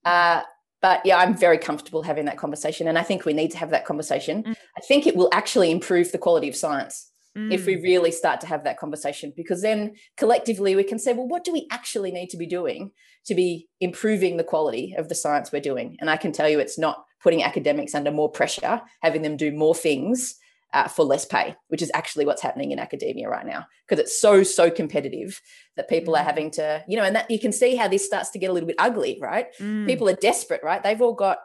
Uh, 0.05 0.43
but 0.81 1.05
yeah, 1.05 1.19
I'm 1.19 1.37
very 1.37 1.59
comfortable 1.59 2.03
having 2.03 2.27
that 2.27 2.39
conversation, 2.39 2.87
and 2.87 2.97
I 2.97 3.03
think 3.03 3.25
we 3.25 3.33
need 3.33 3.51
to 3.51 3.59
have 3.59 3.71
that 3.71 3.85
conversation. 3.85 4.45
Mm. 4.45 4.57
I 4.77 4.81
think 4.81 5.09
it 5.09 5.17
will 5.17 5.29
actually 5.33 5.73
improve 5.73 6.13
the 6.13 6.19
quality 6.19 6.49
of 6.49 6.55
science 6.55 7.11
mm. 7.39 7.53
if 7.53 7.67
we 7.67 7.77
mm. 7.77 7.83
really 7.83 8.11
start 8.11 8.41
to 8.41 8.47
have 8.47 8.65
that 8.65 8.79
conversation, 8.79 9.33
because 9.37 9.63
then 9.63 9.95
collectively 10.17 10.75
we 10.75 10.85
can 10.85 10.99
say, 10.99 11.13
well, 11.13 11.29
what 11.29 11.45
do 11.45 11.53
we 11.53 11.67
actually 11.71 12.11
need 12.11 12.31
to 12.31 12.37
be 12.37 12.47
doing 12.47 12.91
to 13.27 13.35
be 13.35 13.69
improving 13.81 14.37
the 14.37 14.45
quality 14.45 14.95
of 14.97 15.09
the 15.09 15.15
science 15.15 15.53
we're 15.53 15.61
doing? 15.61 15.97
And 16.01 16.11
I 16.11 16.17
can 16.17 16.33
tell 16.33 16.49
you, 16.49 16.59
it's 16.59 16.79
not 16.79 17.05
putting 17.23 17.43
academics 17.43 17.95
under 17.95 18.11
more 18.11 18.31
pressure, 18.31 18.81
having 19.03 19.23
them 19.23 19.37
do 19.37 19.53
more 19.53 19.75
things 19.75 20.37
uh, 20.73 20.89
for 20.89 21.05
less 21.05 21.25
pay, 21.25 21.57
which 21.69 21.83
is 21.83 21.91
actually 21.95 22.27
what's 22.27 22.43
happening 22.43 22.73
in 22.73 22.79
academia 22.79 23.29
right 23.29 23.47
now 23.47 23.67
because 23.87 24.01
it's 24.01 24.21
so 24.21 24.43
so 24.43 24.71
competitive 24.71 25.41
that 25.77 25.89
people 25.89 26.15
mm. 26.15 26.21
are 26.21 26.25
having 26.25 26.51
to, 26.53 26.85
you 26.89 26.97
know, 26.97 27.05
and 27.05 27.17
that 27.17 27.31
you 27.31 27.41
can 27.41 27.53
see 27.53 27.75
how 27.75 27.89
this 27.89 28.05
starts 28.05 28.31
to 28.31 28.39
get 28.39 28.51
a 28.51 28.53
little 28.53 28.67
bit 28.67 28.77
ugly, 28.79 29.19
right? 29.21 29.47
Mm. 29.59 29.87
People 29.87 30.09
are 30.09 30.15
desperate, 30.15 30.63
right? 30.63 30.83
They've 30.83 31.01
all 31.01 31.15
got 31.15 31.39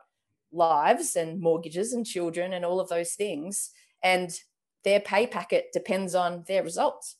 lives 0.51 1.15
and 1.15 1.39
mortgages 1.39 1.93
and 1.93 2.05
children 2.05 2.53
and 2.53 2.65
all 2.65 2.79
of 2.79 2.89
those 2.89 3.13
things, 3.13 3.71
and 4.03 4.31
their 4.83 4.99
pay 4.99 5.27
packet 5.27 5.67
depends 5.73 6.15
on 6.15 6.43
their 6.47 6.63
results. 6.63 7.17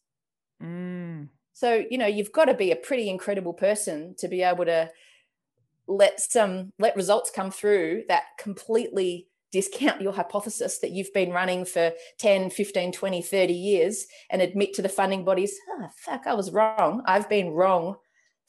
Mm. 0.62 1.30
So 1.54 1.84
you 1.90 1.98
know, 1.98 2.08
you've 2.08 2.32
got 2.32 2.46
to 2.46 2.54
be 2.54 2.72
a 2.72 2.76
pretty 2.76 3.10
incredible 3.10 3.54
person 3.54 4.16
to 4.20 4.28
be 4.28 4.42
able 4.42 4.66
to 4.66 4.90
let 5.88 6.20
some 6.20 6.72
let 6.80 6.96
results 6.96 7.30
come 7.30 7.52
through 7.52 8.04
that 8.08 8.24
completely 8.40 9.28
discount 9.54 10.02
your 10.02 10.12
hypothesis 10.12 10.80
that 10.80 10.92
you've 10.92 11.14
been 11.14 11.30
running 11.30 11.64
for 11.64 11.92
10, 12.18 12.50
15, 12.50 12.92
20, 12.92 13.22
30 13.22 13.54
years 13.54 14.08
and 14.32 14.42
admit 14.42 14.74
to 14.74 14.82
the 14.82 14.90
funding 14.90 15.24
bodies, 15.24 15.56
oh, 15.70 15.88
fuck, 15.96 16.26
I 16.26 16.34
was 16.34 16.52
wrong. 16.52 17.04
I've 17.06 17.30
been 17.30 17.52
wrong 17.52 17.96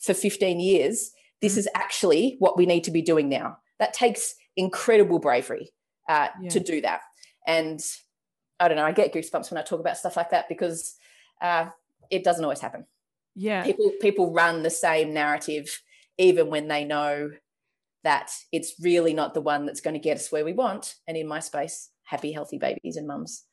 for 0.00 0.14
15 0.14 0.58
years. 0.60 1.10
This 1.42 1.52
mm-hmm. 1.52 1.58
is 1.60 1.68
actually 1.74 2.36
what 2.38 2.56
we 2.56 2.64
need 2.64 2.84
to 2.84 2.90
be 2.90 3.02
doing 3.02 3.28
now. 3.28 3.58
That 3.78 3.92
takes 3.92 4.34
incredible 4.56 5.18
bravery 5.18 5.70
uh, 6.08 6.28
yeah. 6.40 6.48
to 6.48 6.60
do 6.60 6.80
that. 6.80 7.02
And 7.46 7.80
I 8.60 8.68
don't 8.68 8.76
know, 8.76 8.84
I 8.84 8.92
get 8.92 9.12
goosebumps 9.12 9.50
when 9.50 9.58
I 9.58 9.62
talk 9.62 9.80
about 9.80 9.96
stuff 9.96 10.16
like 10.16 10.30
that 10.30 10.48
because 10.48 10.96
uh, 11.40 11.66
it 12.10 12.24
doesn't 12.24 12.44
always 12.44 12.60
happen. 12.60 12.86
Yeah. 13.34 13.64
People 13.64 13.92
people 14.00 14.32
run 14.32 14.62
the 14.62 14.70
same 14.70 15.12
narrative 15.12 15.80
even 16.18 16.50
when 16.50 16.68
they 16.68 16.84
know 16.84 17.32
that 18.04 18.30
it's 18.52 18.74
really 18.80 19.14
not 19.14 19.34
the 19.34 19.40
one 19.40 19.66
that's 19.66 19.80
going 19.80 19.94
to 19.94 20.00
get 20.00 20.18
us 20.18 20.30
where 20.30 20.44
we 20.44 20.52
want. 20.52 20.94
And 21.08 21.16
in 21.16 21.26
my 21.26 21.40
space, 21.40 21.90
happy, 22.04 22.32
healthy 22.32 22.58
babies 22.58 22.96
and 22.96 23.08
mums. 23.08 23.44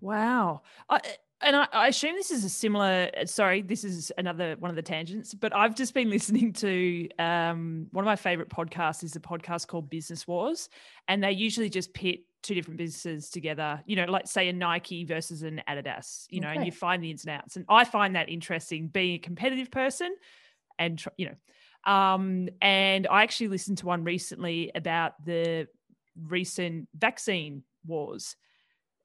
Wow. 0.00 0.62
I, 0.90 1.00
and 1.40 1.56
I, 1.56 1.68
I, 1.72 1.88
assume 1.88 2.14
this 2.14 2.30
is 2.30 2.44
a 2.44 2.48
similar 2.48 3.10
sorry 3.24 3.62
this 3.62 3.84
is 3.84 4.12
another 4.18 4.56
one 4.58 4.70
of 4.70 4.76
the 4.76 4.82
tangents 4.82 5.34
but 5.34 5.54
i've 5.54 5.74
just 5.74 5.94
been 5.94 6.10
listening 6.16 6.52
to 6.54 7.08
um, 7.18 7.86
one 7.92 8.04
of 8.04 8.06
my 8.06 8.16
favorite 8.16 8.48
podcasts 8.48 9.04
is 9.04 9.14
a 9.16 9.20
podcast 9.20 9.68
called 9.68 9.88
business 9.88 10.26
wars 10.26 10.68
and 11.06 11.22
they 11.22 11.32
usually 11.32 11.70
just 11.70 11.94
pit 11.94 12.20
two 12.42 12.54
different 12.54 12.78
businesses 12.78 13.30
together 13.30 13.82
you 13.84 13.96
know 13.96 14.04
like 14.04 14.26
say 14.26 14.48
a 14.48 14.52
nike 14.52 15.04
versus 15.04 15.42
an 15.42 15.60
adidas 15.68 16.26
you 16.30 16.40
know 16.40 16.48
okay. 16.48 16.56
and 16.56 16.66
you 16.66 16.72
find 16.72 17.02
the 17.02 17.10
ins 17.10 17.24
and 17.24 17.32
outs 17.32 17.56
and 17.56 17.64
i 17.68 17.84
find 17.84 18.14
that 18.14 18.28
interesting 18.28 18.86
being 18.88 19.14
a 19.14 19.18
competitive 19.18 19.70
person 19.70 20.14
and 20.78 21.04
you 21.16 21.26
know 21.26 21.34
um, 21.84 22.48
and 22.60 23.06
I 23.06 23.22
actually 23.22 23.48
listened 23.48 23.78
to 23.78 23.86
one 23.86 24.04
recently 24.04 24.70
about 24.74 25.24
the 25.24 25.68
recent 26.20 26.88
vaccine 26.96 27.62
wars, 27.86 28.36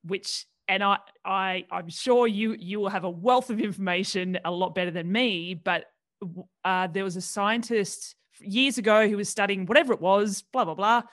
which 0.03 0.45
and 0.67 0.83
I, 0.83 0.97
I 1.23 1.65
I'm 1.71 1.89
sure 1.89 2.27
you 2.27 2.55
you 2.59 2.79
will 2.79 2.89
have 2.89 3.03
a 3.03 3.09
wealth 3.09 3.49
of 3.49 3.59
information 3.59 4.39
a 4.43 4.51
lot 4.51 4.75
better 4.75 4.91
than 4.91 5.11
me, 5.11 5.53
but 5.53 5.85
uh, 6.65 6.87
there 6.87 7.03
was 7.03 7.15
a 7.15 7.21
scientist 7.21 8.15
years 8.39 8.77
ago 8.77 9.07
who 9.07 9.17
was 9.17 9.29
studying 9.29 9.65
whatever 9.65 9.93
it 9.93 10.01
was, 10.01 10.41
blah 10.41 10.65
blah 10.65 10.75
blah, 10.75 11.03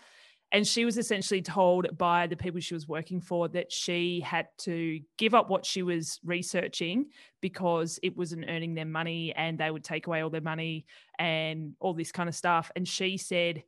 and 0.53 0.67
she 0.67 0.85
was 0.85 0.99
essentially 0.99 1.43
told 1.43 1.97
by 1.97 2.27
the 2.27 2.37
people 2.37 2.61
she 2.61 2.75
was 2.75 2.89
working 2.89 3.21
for 3.21 3.49
that 3.49 3.71
she 3.71 4.21
had 4.21 4.49
to 4.59 5.01
give 5.17 5.35
up 5.35 5.49
what 5.49 5.65
she 5.65 5.83
was 5.83 6.19
researching 6.25 7.07
because 7.41 8.01
it 8.03 8.17
wasn't 8.17 8.47
earning 8.49 8.75
them 8.75 8.91
money 8.91 9.33
and 9.37 9.59
they 9.59 9.71
would 9.71 9.85
take 9.85 10.09
away 10.09 10.23
all 10.23 10.31
their 10.31 10.41
money 10.41 10.87
and 11.19 11.75
all 11.79 11.95
this 11.95 12.11
kind 12.11 12.29
of 12.29 12.35
stuff. 12.35 12.73
And 12.75 12.87
she 12.87 13.17
said, 13.17 13.63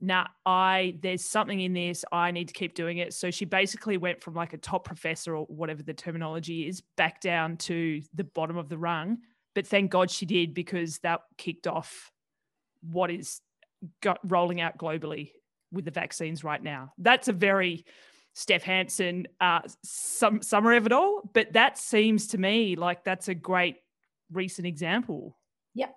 nah, 0.00 0.28
I 0.46 0.96
there's 1.02 1.24
something 1.24 1.60
in 1.60 1.72
this. 1.72 2.04
I 2.12 2.30
need 2.30 2.48
to 2.48 2.54
keep 2.54 2.74
doing 2.74 2.98
it. 2.98 3.14
So 3.14 3.32
she 3.32 3.44
basically 3.44 3.96
went 3.96 4.22
from 4.22 4.34
like 4.34 4.52
a 4.52 4.58
top 4.58 4.84
professor 4.84 5.34
or 5.34 5.46
whatever 5.46 5.82
the 5.82 5.94
terminology 5.94 6.68
is 6.68 6.82
back 6.96 7.20
down 7.20 7.56
to 7.58 8.00
the 8.14 8.24
bottom 8.24 8.56
of 8.56 8.68
the 8.68 8.78
rung. 8.78 9.18
But 9.54 9.66
thank 9.66 9.90
God 9.90 10.08
she 10.08 10.24
did 10.24 10.54
because 10.54 10.98
that 11.00 11.22
kicked 11.36 11.66
off 11.66 12.12
what 12.80 13.10
is 13.10 13.40
rolling 14.24 14.60
out 14.60 14.78
globally 14.78 15.32
with 15.72 15.84
the 15.84 15.90
vaccines 15.90 16.44
right 16.44 16.62
now. 16.62 16.92
That's 16.98 17.28
a 17.28 17.32
very 17.32 17.84
Steph 18.34 18.62
Hansen 18.62 19.26
uh, 19.40 19.60
some 19.82 20.42
summary 20.42 20.76
of 20.76 20.86
it 20.86 20.92
all, 20.92 21.28
but 21.34 21.52
that 21.52 21.76
seems 21.76 22.28
to 22.28 22.38
me 22.38 22.76
like 22.76 23.04
that's 23.04 23.28
a 23.28 23.34
great 23.34 23.76
recent 24.30 24.66
example. 24.66 25.36
Yep, 25.74 25.94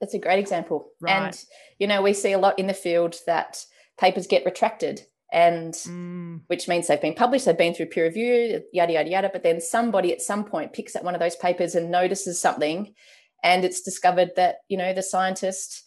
that's 0.00 0.14
a 0.14 0.18
great 0.18 0.38
example. 0.38 0.86
Right. 1.00 1.12
And 1.12 1.44
you 1.78 1.86
know, 1.86 2.02
we 2.02 2.14
see 2.14 2.32
a 2.32 2.38
lot 2.38 2.58
in 2.58 2.66
the 2.66 2.74
field 2.74 3.16
that 3.26 3.64
papers 3.98 4.26
get 4.26 4.44
retracted 4.44 5.02
and 5.34 5.74
mm. 5.74 6.40
which 6.46 6.68
means 6.68 6.86
they've 6.86 7.00
been 7.00 7.14
published, 7.14 7.44
they've 7.44 7.58
been 7.58 7.74
through 7.74 7.86
peer 7.86 8.04
review, 8.04 8.62
yada 8.72 8.92
yada 8.92 9.10
yada. 9.10 9.30
But 9.32 9.42
then 9.42 9.60
somebody 9.60 10.12
at 10.12 10.22
some 10.22 10.44
point 10.44 10.72
picks 10.72 10.96
up 10.96 11.02
one 11.02 11.14
of 11.14 11.20
those 11.20 11.36
papers 11.36 11.74
and 11.74 11.90
notices 11.90 12.40
something, 12.40 12.94
and 13.42 13.64
it's 13.64 13.82
discovered 13.82 14.30
that 14.36 14.58
you 14.68 14.78
know 14.78 14.94
the 14.94 15.02
scientist 15.02 15.84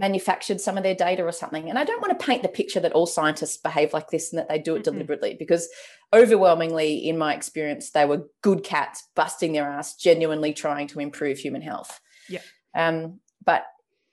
manufactured 0.00 0.60
some 0.60 0.78
of 0.78 0.82
their 0.82 0.94
data 0.94 1.22
or 1.22 1.30
something. 1.30 1.68
And 1.68 1.78
I 1.78 1.84
don't 1.84 2.00
want 2.00 2.18
to 2.18 2.26
paint 2.26 2.42
the 2.42 2.48
picture 2.48 2.80
that 2.80 2.92
all 2.92 3.06
scientists 3.06 3.58
behave 3.58 3.92
like 3.92 4.08
this 4.08 4.32
and 4.32 4.38
that 4.38 4.48
they 4.48 4.58
do 4.58 4.74
it 4.74 4.82
mm-hmm. 4.82 4.92
deliberately, 4.92 5.36
because 5.38 5.68
overwhelmingly, 6.12 6.96
in 6.96 7.18
my 7.18 7.34
experience, 7.34 7.90
they 7.90 8.06
were 8.06 8.26
good 8.42 8.64
cats 8.64 9.06
busting 9.14 9.52
their 9.52 9.68
ass, 9.68 9.94
genuinely 9.94 10.54
trying 10.54 10.88
to 10.88 11.00
improve 11.00 11.38
human 11.38 11.60
health. 11.60 12.00
Yeah. 12.28 12.40
Um, 12.74 13.20
but 13.44 13.64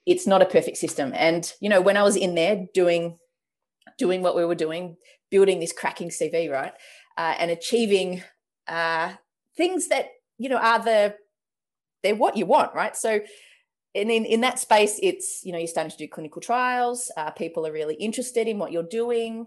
it's 0.06 0.26
not 0.26 0.42
a 0.42 0.46
perfect 0.46 0.76
system. 0.76 1.12
And 1.14 1.50
you 1.60 1.70
know, 1.70 1.80
when 1.80 1.96
I 1.96 2.02
was 2.02 2.16
in 2.16 2.34
there 2.34 2.66
doing 2.74 3.18
doing 3.96 4.22
what 4.22 4.36
we 4.36 4.44
were 4.44 4.54
doing, 4.54 4.96
building 5.30 5.58
this 5.58 5.72
cracking 5.72 6.10
CV, 6.10 6.50
right, 6.50 6.72
uh, 7.16 7.34
and 7.38 7.50
achieving 7.50 8.22
uh, 8.68 9.14
things 9.56 9.88
that 9.88 10.10
you 10.36 10.50
know 10.50 10.58
are 10.58 10.84
the 10.84 11.14
they're 12.02 12.14
what 12.14 12.36
you 12.36 12.44
want, 12.44 12.74
right? 12.74 12.94
So 12.94 13.20
and 13.98 14.10
in, 14.10 14.24
in 14.24 14.40
that 14.42 14.58
space, 14.58 14.98
it's, 15.02 15.44
you 15.44 15.52
know, 15.52 15.58
you're 15.58 15.66
starting 15.66 15.90
to 15.90 15.96
do 15.96 16.08
clinical 16.08 16.40
trials. 16.40 17.10
Uh, 17.16 17.30
people 17.30 17.66
are 17.66 17.72
really 17.72 17.96
interested 17.96 18.46
in 18.46 18.58
what 18.58 18.70
you're 18.70 18.82
doing. 18.82 19.46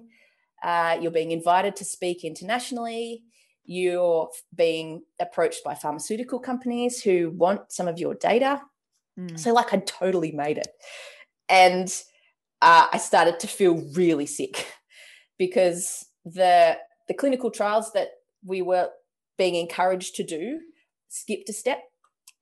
Uh, 0.62 0.98
you're 1.02 1.12
being 1.12 1.32
invited 1.32 1.76
to 1.78 1.86
speak 1.86 2.24
internationally. 2.24 3.24
You're 3.64 4.30
being 4.54 5.04
approached 5.20 5.64
by 5.64 5.76
pharmaceutical 5.76 6.40
companies 6.40 7.02
who 7.02 7.32
want 7.32 7.72
some 7.72 7.88
of 7.88 7.98
your 7.98 8.14
data. 8.16 8.62
Mm. 9.18 9.40
So, 9.40 9.54
like, 9.54 9.74
I 9.74 9.78
totally 9.78 10.32
made 10.32 10.58
it. 10.58 10.70
And 11.48 11.88
uh, 12.62 12.88
I 12.92 12.98
started 12.98 13.40
to 13.40 13.48
feel 13.48 13.84
really 13.94 14.26
sick 14.26 14.68
because 15.38 16.06
the 16.26 16.78
the 17.08 17.14
clinical 17.14 17.50
trials 17.50 17.92
that 17.94 18.10
we 18.46 18.62
were 18.62 18.90
being 19.38 19.56
encouraged 19.56 20.16
to 20.16 20.24
do 20.24 20.60
skipped 21.10 21.50
a 21.50 21.54
step 21.54 21.80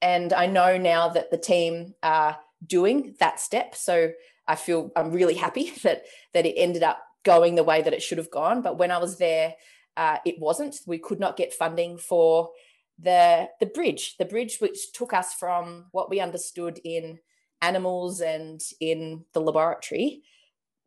and 0.02 0.34
I 0.34 0.46
know 0.46 0.78
now 0.78 1.10
that 1.10 1.32
the 1.32 1.38
team 1.38 1.94
are 2.04 2.38
doing 2.66 3.16
that 3.20 3.40
step. 3.40 3.76
So 3.76 4.12
I 4.48 4.56
feel 4.56 4.92
I'm 4.96 5.12
really 5.12 5.36
happy 5.36 5.72
that 5.84 6.04
that 6.34 6.46
it 6.46 6.56
ended 6.56 6.84
up 6.84 7.04
going 7.24 7.56
the 7.56 7.64
way 7.64 7.82
that 7.82 7.94
it 7.94 8.02
should 8.02 8.18
have 8.18 8.32
gone. 8.32 8.62
But 8.62 8.78
when 8.78 8.92
I 8.92 8.98
was 8.98 9.18
there, 9.18 9.56
uh, 9.98 10.18
it 10.26 10.40
wasn't. 10.40 10.78
We 10.86 10.98
could 10.98 11.20
not 11.20 11.38
get 11.38 11.54
funding 11.54 11.98
for 11.98 12.52
the 12.98 13.50
the 13.60 13.66
bridge, 13.66 14.18
the 14.18 14.26
bridge 14.26 14.58
which 14.60 14.92
took 14.94 15.14
us 15.14 15.34
from 15.34 15.86
what 15.92 16.10
we 16.10 16.20
understood 16.20 16.80
in 16.84 17.20
animals 17.62 18.22
and 18.22 18.62
in 18.80 19.26
the 19.34 19.42
laboratory 19.42 20.22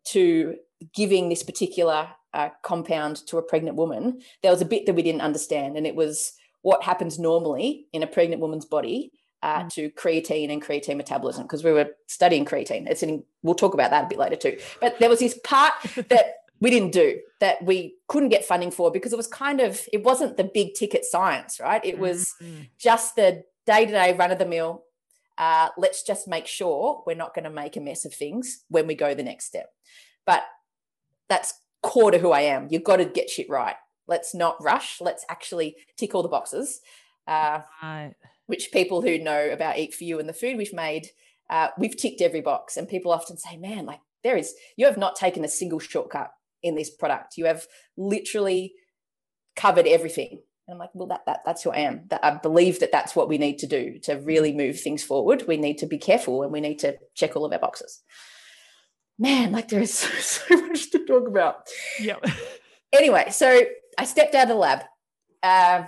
to 0.04 0.56
giving 0.94 1.28
this 1.28 1.42
particular 1.42 2.08
uh, 2.34 2.48
compound 2.62 3.16
to 3.26 3.38
a 3.38 3.42
pregnant 3.42 3.76
woman. 3.76 4.20
There 4.42 4.50
was 4.50 4.62
a 4.62 4.66
bit 4.66 4.86
that 4.86 4.94
we 4.94 5.02
didn't 5.02 5.20
understand, 5.20 5.76
and 5.76 5.86
it 5.86 5.94
was 5.94 6.32
what 6.62 6.82
happens 6.82 7.18
normally 7.18 7.86
in 7.92 8.02
a 8.02 8.06
pregnant 8.06 8.40
woman's 8.40 8.64
body 8.64 9.12
uh, 9.42 9.64
mm. 9.64 9.72
to 9.72 9.90
creatine 9.90 10.52
and 10.52 10.62
creatine 10.62 10.96
metabolism 10.96 11.42
because 11.42 11.64
we 11.64 11.72
were 11.72 11.90
studying 12.06 12.44
creatine. 12.44 12.88
It's 12.88 13.02
in, 13.02 13.24
we'll 13.42 13.54
talk 13.54 13.74
about 13.74 13.90
that 13.90 14.04
a 14.04 14.08
bit 14.08 14.18
later 14.18 14.36
too. 14.36 14.58
But 14.80 14.98
there 14.98 15.08
was 15.08 15.18
this 15.18 15.38
part 15.44 15.74
that 16.08 16.36
we 16.60 16.70
didn't 16.70 16.92
do 16.92 17.18
that 17.40 17.62
we 17.64 17.96
couldn't 18.06 18.28
get 18.28 18.44
funding 18.44 18.70
for 18.70 18.92
because 18.92 19.12
it 19.12 19.16
was 19.16 19.26
kind 19.26 19.60
of 19.60 19.86
it 19.92 20.04
wasn't 20.04 20.36
the 20.36 20.44
big 20.44 20.74
ticket 20.74 21.04
science, 21.04 21.58
right? 21.60 21.84
It 21.84 21.98
was 21.98 22.32
mm-hmm. 22.40 22.62
just 22.78 23.16
the 23.16 23.42
day 23.66 23.84
to 23.84 23.90
day 23.90 24.14
run 24.16 24.30
of 24.30 24.38
the 24.38 24.46
mill. 24.46 24.84
Uh, 25.36 25.70
let's 25.76 26.04
just 26.04 26.28
make 26.28 26.46
sure 26.46 27.02
we're 27.04 27.16
not 27.16 27.34
going 27.34 27.44
to 27.44 27.50
make 27.50 27.76
a 27.76 27.80
mess 27.80 28.04
of 28.04 28.14
things 28.14 28.64
when 28.68 28.86
we 28.86 28.94
go 28.94 29.12
the 29.12 29.24
next 29.24 29.46
step. 29.46 29.70
But 30.24 30.44
that's 31.28 31.54
core 31.82 32.12
to 32.12 32.18
who 32.18 32.30
I 32.30 32.42
am. 32.42 32.68
You've 32.70 32.84
got 32.84 32.96
to 32.96 33.06
get 33.06 33.28
shit 33.28 33.48
right. 33.50 33.74
Let's 34.06 34.34
not 34.34 34.62
rush. 34.62 35.00
Let's 35.00 35.24
actually 35.28 35.76
tick 35.96 36.14
all 36.14 36.22
the 36.22 36.28
boxes. 36.28 36.80
Uh, 37.26 37.60
right. 37.82 38.14
Which 38.46 38.72
people 38.72 39.02
who 39.02 39.18
know 39.18 39.50
about 39.50 39.78
Eat 39.78 39.94
for 39.94 40.04
You 40.04 40.18
and 40.18 40.28
the 40.28 40.34
food 40.34 40.56
we've 40.56 40.72
made, 40.72 41.08
uh, 41.48 41.68
we've 41.78 41.96
ticked 41.96 42.20
every 42.20 42.40
box. 42.40 42.76
And 42.76 42.88
people 42.88 43.12
often 43.12 43.36
say, 43.36 43.56
man, 43.56 43.86
like 43.86 44.00
there 44.24 44.36
is, 44.36 44.54
you 44.76 44.86
have 44.86 44.98
not 44.98 45.16
taken 45.16 45.44
a 45.44 45.48
single 45.48 45.78
shortcut 45.78 46.32
in 46.62 46.74
this 46.74 46.90
product. 46.90 47.36
You 47.36 47.46
have 47.46 47.66
literally 47.96 48.74
covered 49.56 49.86
everything. 49.86 50.40
And 50.66 50.74
I'm 50.74 50.78
like, 50.78 50.90
well, 50.94 51.08
that, 51.08 51.22
that 51.26 51.40
that's 51.44 51.62
who 51.62 51.70
I 51.70 51.78
am. 51.78 52.02
That 52.08 52.24
I 52.24 52.36
believe 52.36 52.80
that 52.80 52.92
that's 52.92 53.16
what 53.16 53.28
we 53.28 53.36
need 53.36 53.58
to 53.58 53.66
do 53.66 53.98
to 54.04 54.14
really 54.14 54.52
move 54.52 54.80
things 54.80 55.02
forward. 55.02 55.44
We 55.48 55.56
need 55.56 55.78
to 55.78 55.86
be 55.86 55.98
careful 55.98 56.42
and 56.42 56.52
we 56.52 56.60
need 56.60 56.78
to 56.80 56.96
check 57.14 57.36
all 57.36 57.44
of 57.44 57.52
our 57.52 57.58
boxes. 57.58 58.00
Man, 59.18 59.52
like 59.52 59.68
there 59.68 59.80
is 59.80 59.92
so, 59.92 60.08
so 60.18 60.56
much 60.66 60.90
to 60.90 61.04
talk 61.04 61.26
about. 61.26 61.68
Yeah. 61.98 62.16
anyway, 62.92 63.30
so 63.30 63.62
I 63.98 64.04
stepped 64.04 64.34
out 64.34 64.44
of 64.44 64.48
the 64.48 64.54
lab. 64.54 64.84
Uh, 65.42 65.84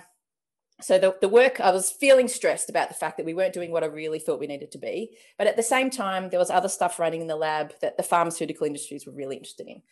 so 0.80 0.98
the, 0.98 1.16
the 1.20 1.28
work, 1.28 1.60
I 1.60 1.70
was 1.70 1.90
feeling 1.90 2.28
stressed 2.28 2.68
about 2.68 2.88
the 2.88 2.94
fact 2.94 3.16
that 3.16 3.26
we 3.26 3.34
weren't 3.34 3.54
doing 3.54 3.70
what 3.70 3.84
I 3.84 3.86
really 3.86 4.18
thought 4.18 4.40
we 4.40 4.46
needed 4.46 4.72
to 4.72 4.78
be. 4.78 5.16
But 5.38 5.46
at 5.46 5.56
the 5.56 5.62
same 5.62 5.88
time, 5.88 6.30
there 6.30 6.40
was 6.40 6.50
other 6.50 6.68
stuff 6.68 6.98
running 6.98 7.20
in 7.20 7.26
the 7.26 7.36
lab 7.36 7.72
that 7.80 7.96
the 7.96 8.02
pharmaceutical 8.02 8.66
industries 8.66 9.06
were 9.06 9.12
really 9.12 9.36
interested 9.36 9.68
in. 9.68 9.82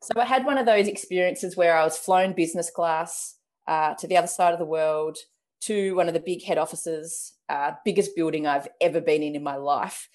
So 0.00 0.20
I 0.20 0.24
had 0.24 0.46
one 0.46 0.58
of 0.58 0.66
those 0.66 0.86
experiences 0.86 1.56
where 1.56 1.76
I 1.76 1.84
was 1.84 1.98
flown 1.98 2.32
business 2.32 2.70
class 2.70 3.36
uh, 3.66 3.94
to 3.94 4.06
the 4.06 4.16
other 4.16 4.28
side 4.28 4.52
of 4.52 4.60
the 4.60 4.64
world 4.64 5.18
to 5.62 5.94
one 5.96 6.06
of 6.06 6.14
the 6.14 6.20
big 6.20 6.44
head 6.44 6.56
offices, 6.56 7.34
uh, 7.48 7.72
biggest 7.84 8.14
building 8.14 8.46
I've 8.46 8.68
ever 8.80 9.00
been 9.00 9.24
in 9.24 9.34
in 9.34 9.42
my 9.42 9.56
life, 9.56 10.08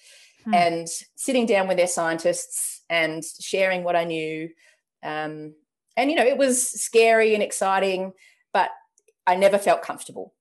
hmm. 0.44 0.54
and 0.54 0.88
sitting 1.16 1.44
down 1.44 1.68
with 1.68 1.76
their 1.76 1.86
scientists 1.86 2.82
and 2.88 3.22
sharing 3.40 3.84
what 3.84 3.94
I 3.94 4.04
knew. 4.04 4.48
Um, 5.02 5.54
and 5.96 6.10
you 6.10 6.16
know 6.16 6.24
it 6.24 6.36
was 6.36 6.68
scary 6.80 7.34
and 7.34 7.42
exciting 7.42 8.12
but 8.52 8.70
i 9.26 9.34
never 9.34 9.58
felt 9.58 9.82
comfortable 9.82 10.34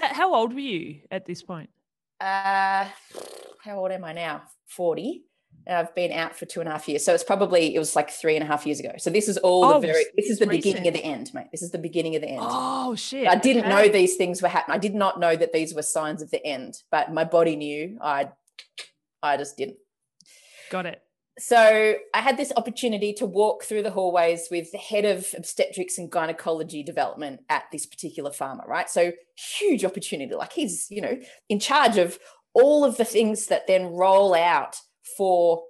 how 0.00 0.34
old 0.34 0.52
were 0.52 0.60
you 0.60 1.00
at 1.10 1.24
this 1.24 1.42
point 1.42 1.70
uh 2.20 2.86
how 3.62 3.76
old 3.76 3.90
am 3.90 4.04
i 4.04 4.12
now 4.12 4.42
40 4.68 5.24
I've 5.66 5.94
been 5.94 6.12
out 6.12 6.36
for 6.36 6.44
two 6.44 6.60
and 6.60 6.68
a 6.68 6.72
half 6.72 6.86
years. 6.88 7.04
So 7.04 7.14
it's 7.14 7.24
probably 7.24 7.74
it 7.74 7.78
was 7.78 7.96
like 7.96 8.10
three 8.10 8.34
and 8.36 8.44
a 8.44 8.46
half 8.46 8.66
years 8.66 8.80
ago. 8.80 8.92
So 8.98 9.08
this 9.08 9.28
is 9.28 9.38
all 9.38 9.64
oh, 9.64 9.80
the 9.80 9.86
very 9.86 10.04
this 10.14 10.28
is 10.28 10.38
the 10.38 10.46
recent. 10.46 10.62
beginning 10.62 10.88
of 10.88 10.94
the 10.94 11.04
end, 11.04 11.32
mate. 11.32 11.46
This 11.52 11.62
is 11.62 11.70
the 11.70 11.78
beginning 11.78 12.16
of 12.16 12.22
the 12.22 12.28
end. 12.28 12.40
Oh 12.42 12.94
shit. 12.94 13.26
I 13.26 13.36
didn't 13.36 13.64
okay. 13.64 13.70
know 13.70 13.88
these 13.88 14.16
things 14.16 14.42
were 14.42 14.48
happening. 14.48 14.74
I 14.74 14.78
did 14.78 14.94
not 14.94 15.18
know 15.18 15.34
that 15.34 15.52
these 15.52 15.74
were 15.74 15.82
signs 15.82 16.20
of 16.20 16.30
the 16.30 16.44
end, 16.44 16.82
but 16.90 17.12
my 17.12 17.24
body 17.24 17.56
knew. 17.56 17.98
I 18.02 18.28
I 19.22 19.38
just 19.38 19.56
didn't. 19.56 19.78
Got 20.70 20.84
it 20.86 21.00
so 21.38 21.94
I 22.14 22.20
had 22.20 22.36
this 22.36 22.52
opportunity 22.56 23.12
to 23.14 23.26
walk 23.26 23.64
through 23.64 23.82
the 23.82 23.90
hallways 23.90 24.48
with 24.50 24.70
the 24.70 24.78
head 24.78 25.04
of 25.04 25.26
obstetrics 25.36 25.98
and 25.98 26.10
gynecology 26.10 26.82
development 26.82 27.40
at 27.48 27.64
this 27.72 27.86
particular 27.86 28.30
pharma, 28.30 28.66
right? 28.68 28.88
So 28.88 29.12
huge 29.58 29.84
opportunity. 29.84 30.34
Like 30.34 30.52
he's, 30.52 30.86
you 30.90 31.00
know, 31.00 31.18
in 31.48 31.58
charge 31.58 31.98
of 31.98 32.18
all 32.54 32.84
of 32.84 32.96
the 32.96 33.04
things 33.04 33.46
that 33.46 33.66
then 33.66 33.86
roll 33.86 34.32
out 34.32 34.76
for 35.16 35.64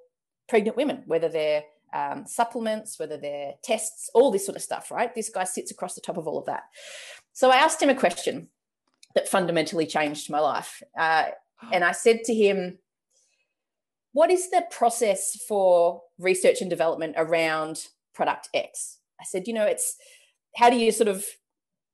pregnant 0.48 0.76
women, 0.76 1.02
whether 1.06 1.30
they're 1.30 1.62
um, 1.94 2.26
supplements, 2.26 2.98
whether 2.98 3.16
they're 3.16 3.52
tests, 3.62 4.10
all 4.14 4.30
this 4.30 4.44
sort 4.44 4.56
of 4.56 4.62
stuff, 4.62 4.90
right? 4.90 5.14
This 5.14 5.30
guy 5.30 5.44
sits 5.44 5.70
across 5.70 5.94
the 5.94 6.00
top 6.02 6.18
of 6.18 6.26
all 6.26 6.38
of 6.38 6.46
that. 6.46 6.64
So 7.32 7.50
I 7.50 7.56
asked 7.56 7.80
him 7.80 7.88
a 7.88 7.94
question 7.94 8.48
that 9.14 9.28
fundamentally 9.28 9.86
changed 9.86 10.28
my 10.28 10.40
life. 10.40 10.82
Uh, 10.98 11.26
and 11.72 11.84
I 11.84 11.92
said 11.92 12.24
to 12.24 12.34
him, 12.34 12.78
what 14.14 14.30
is 14.30 14.48
the 14.50 14.64
process 14.70 15.36
for 15.46 16.00
research 16.18 16.60
and 16.60 16.70
development 16.70 17.16
around 17.18 17.88
product 18.14 18.48
X? 18.54 18.98
I 19.20 19.24
said, 19.24 19.46
you 19.48 19.52
know, 19.52 19.66
it's 19.66 19.96
how 20.56 20.70
do 20.70 20.76
you 20.76 20.92
sort 20.92 21.08
of 21.08 21.26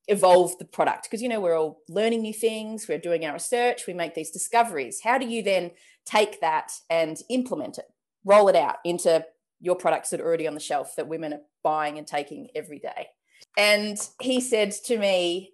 evolve 0.06 0.56
the 0.59 0.66
product? 0.66 1.04
Because, 1.04 1.22
you 1.22 1.30
know, 1.30 1.40
we're 1.40 1.59
all 1.59 1.80
learning 1.88 2.20
new 2.20 2.35
things, 2.35 2.87
we're 2.87 2.98
doing 2.98 3.24
our 3.24 3.33
research, 3.33 3.87
we 3.87 3.94
make 3.94 4.14
these 4.14 4.30
discoveries. 4.30 5.00
How 5.02 5.16
do 5.16 5.26
you 5.26 5.42
then 5.42 5.70
take 6.04 6.42
that 6.42 6.72
and 6.90 7.16
implement 7.30 7.78
it, 7.78 7.87
roll 8.24 8.48
it 8.48 8.56
out 8.56 8.76
into 8.85 9.24
your 9.59 9.76
products 9.76 10.11
that 10.11 10.20
are 10.20 10.26
already 10.26 10.46
on 10.46 10.54
the 10.54 10.61
shelf 10.61 10.94
that 10.96 11.09
women 11.09 11.33
are 11.33 11.40
buying 11.64 11.96
and 11.96 12.06
taking 12.06 12.48
every 12.54 12.78
day? 12.78 13.09
And 13.56 13.96
he 14.20 14.42
said 14.42 14.72
to 14.85 14.98
me, 14.98 15.52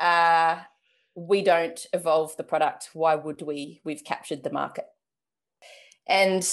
uh, 0.00 0.60
we 1.14 1.42
don't 1.42 1.86
evolve 1.92 2.38
the 2.38 2.44
product. 2.44 2.88
Why 2.94 3.16
would 3.16 3.42
we? 3.42 3.82
We've 3.84 4.04
captured 4.04 4.44
the 4.44 4.52
market. 4.52 4.86
And 6.08 6.48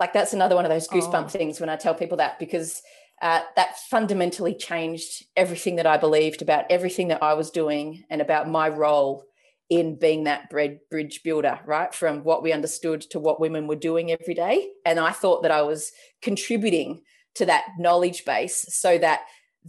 like 0.00 0.12
that's 0.12 0.32
another 0.32 0.56
one 0.56 0.64
of 0.64 0.70
those 0.70 0.88
goosebump 0.88 1.26
oh. 1.26 1.28
things 1.28 1.60
when 1.60 1.68
I 1.68 1.76
tell 1.76 1.94
people 1.94 2.16
that 2.18 2.38
because 2.38 2.82
uh, 3.22 3.40
that 3.56 3.78
fundamentally 3.90 4.54
changed 4.54 5.24
everything 5.36 5.76
that 5.76 5.86
I 5.86 5.96
believed 5.96 6.42
about 6.42 6.64
everything 6.68 7.08
that 7.08 7.22
I 7.22 7.34
was 7.34 7.50
doing 7.50 8.04
and 8.10 8.20
about 8.20 8.48
my 8.48 8.68
role 8.68 9.24
in 9.70 9.98
being 9.98 10.24
that 10.24 10.50
bread 10.50 10.80
bridge 10.90 11.22
builder, 11.24 11.58
right? 11.64 11.94
From 11.94 12.22
what 12.22 12.42
we 12.42 12.52
understood 12.52 13.00
to 13.10 13.18
what 13.18 13.40
women 13.40 13.66
were 13.66 13.76
doing 13.76 14.10
every 14.10 14.34
day. 14.34 14.68
And 14.84 14.98
I 14.98 15.10
thought 15.10 15.42
that 15.42 15.50
I 15.50 15.62
was 15.62 15.92
contributing 16.20 17.02
to 17.36 17.46
that 17.46 17.64
knowledge 17.78 18.24
base 18.24 18.66
so 18.68 18.98
that 18.98 19.20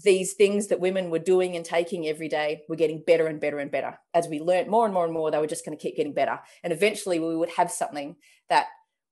these 0.04 0.34
things 0.34 0.68
that 0.68 0.82
women 0.82 1.10
were 1.10 1.20
doing 1.20 1.56
and 1.56 1.64
taking 1.64 2.06
every 2.06 2.28
day 2.28 2.64
were 2.68 2.76
getting 2.76 3.04
better 3.08 3.28
and 3.28 3.40
better 3.40 3.60
and 3.60 3.72
better. 3.72 3.98
As 4.14 4.28
we 4.28 4.40
learned 4.40 4.70
more 4.70 4.84
and 4.84 4.94
more 4.94 5.06
and 5.06 5.14
more, 5.14 5.32
they 5.32 5.38
were 5.38 5.48
just 5.48 5.66
going 5.66 5.78
to 5.78 5.82
keep 5.82 5.96
getting 5.96 6.14
better. 6.14 6.40
And 6.64 6.74
eventually 6.74 7.20
we 7.20 7.36
would 7.36 7.52
have 7.52 7.72
something 7.72 8.18
that 8.50 8.66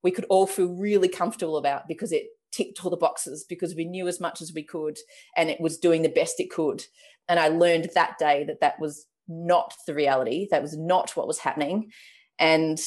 we 0.04 0.12
could 0.12 0.26
all 0.28 0.46
feel 0.46 0.68
really 0.68 1.08
comfortable 1.08 1.56
about 1.56 1.88
because 1.88 2.12
it 2.12 2.26
ticked 2.52 2.84
all 2.84 2.90
the 2.90 2.96
boxes 2.96 3.44
because 3.48 3.74
we 3.74 3.84
knew 3.84 4.06
as 4.06 4.20
much 4.20 4.40
as 4.40 4.52
we 4.54 4.62
could 4.62 4.96
and 5.36 5.50
it 5.50 5.60
was 5.60 5.78
doing 5.78 6.02
the 6.02 6.08
best 6.08 6.38
it 6.38 6.50
could. 6.50 6.84
And 7.28 7.40
I 7.40 7.48
learned 7.48 7.90
that 7.94 8.18
day 8.18 8.44
that 8.44 8.60
that 8.60 8.78
was 8.78 9.06
not 9.26 9.74
the 9.86 9.94
reality, 9.94 10.46
that 10.50 10.62
was 10.62 10.76
not 10.76 11.16
what 11.16 11.26
was 11.26 11.38
happening. 11.38 11.90
And 12.38 12.78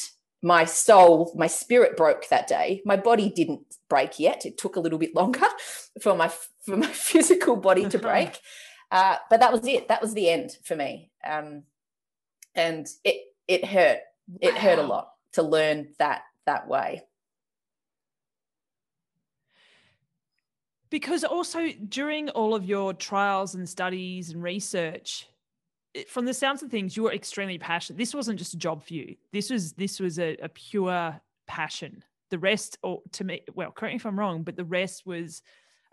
my 0.42 0.64
soul, 0.64 1.34
my 1.36 1.48
spirit 1.48 1.96
broke 1.96 2.28
that 2.28 2.46
day. 2.46 2.80
My 2.86 2.96
body 2.96 3.28
didn't 3.28 3.62
break 3.90 4.20
yet. 4.20 4.46
It 4.46 4.56
took 4.56 4.76
a 4.76 4.80
little 4.80 4.98
bit 4.98 5.14
longer 5.14 5.48
for 6.02 6.14
my 6.14 6.30
for 6.64 6.76
my 6.76 6.86
physical 6.92 7.56
body 7.56 7.88
to 7.88 7.98
break. 7.98 8.38
Uh, 8.90 9.16
but 9.28 9.40
that 9.40 9.52
was 9.52 9.66
it. 9.66 9.88
That 9.88 10.00
was 10.00 10.14
the 10.14 10.30
end 10.30 10.52
for 10.64 10.76
me. 10.76 11.10
Um, 11.28 11.64
and 12.54 12.86
it 13.04 13.16
it 13.48 13.64
hurt. 13.64 13.98
It 14.40 14.54
wow. 14.54 14.60
hurt 14.60 14.78
a 14.78 14.82
lot 14.82 15.08
to 15.32 15.42
learn 15.42 15.88
that 15.98 16.22
that 16.46 16.68
way. 16.68 17.02
Because 20.90 21.24
also 21.24 21.68
during 21.88 22.30
all 22.30 22.54
of 22.54 22.64
your 22.64 22.94
trials 22.94 23.54
and 23.54 23.68
studies 23.68 24.30
and 24.30 24.42
research, 24.42 25.28
from 26.08 26.24
the 26.24 26.34
sounds 26.34 26.62
of 26.62 26.70
things, 26.70 26.96
you 26.96 27.02
were 27.02 27.12
extremely 27.12 27.58
passionate. 27.58 27.98
This 27.98 28.14
wasn't 28.14 28.38
just 28.38 28.54
a 28.54 28.58
job 28.58 28.82
for 28.82 28.94
you. 28.94 29.16
This 29.32 29.50
was 29.50 29.72
this 29.72 30.00
was 30.00 30.18
a, 30.18 30.36
a 30.36 30.48
pure 30.48 31.20
passion. 31.46 32.04
The 32.30 32.38
rest, 32.38 32.78
or 32.82 33.02
to 33.12 33.24
me, 33.24 33.42
well, 33.54 33.70
correct 33.70 33.92
me 33.92 33.96
if 33.96 34.06
I'm 34.06 34.18
wrong, 34.18 34.42
but 34.42 34.56
the 34.56 34.64
rest 34.64 35.06
was 35.06 35.42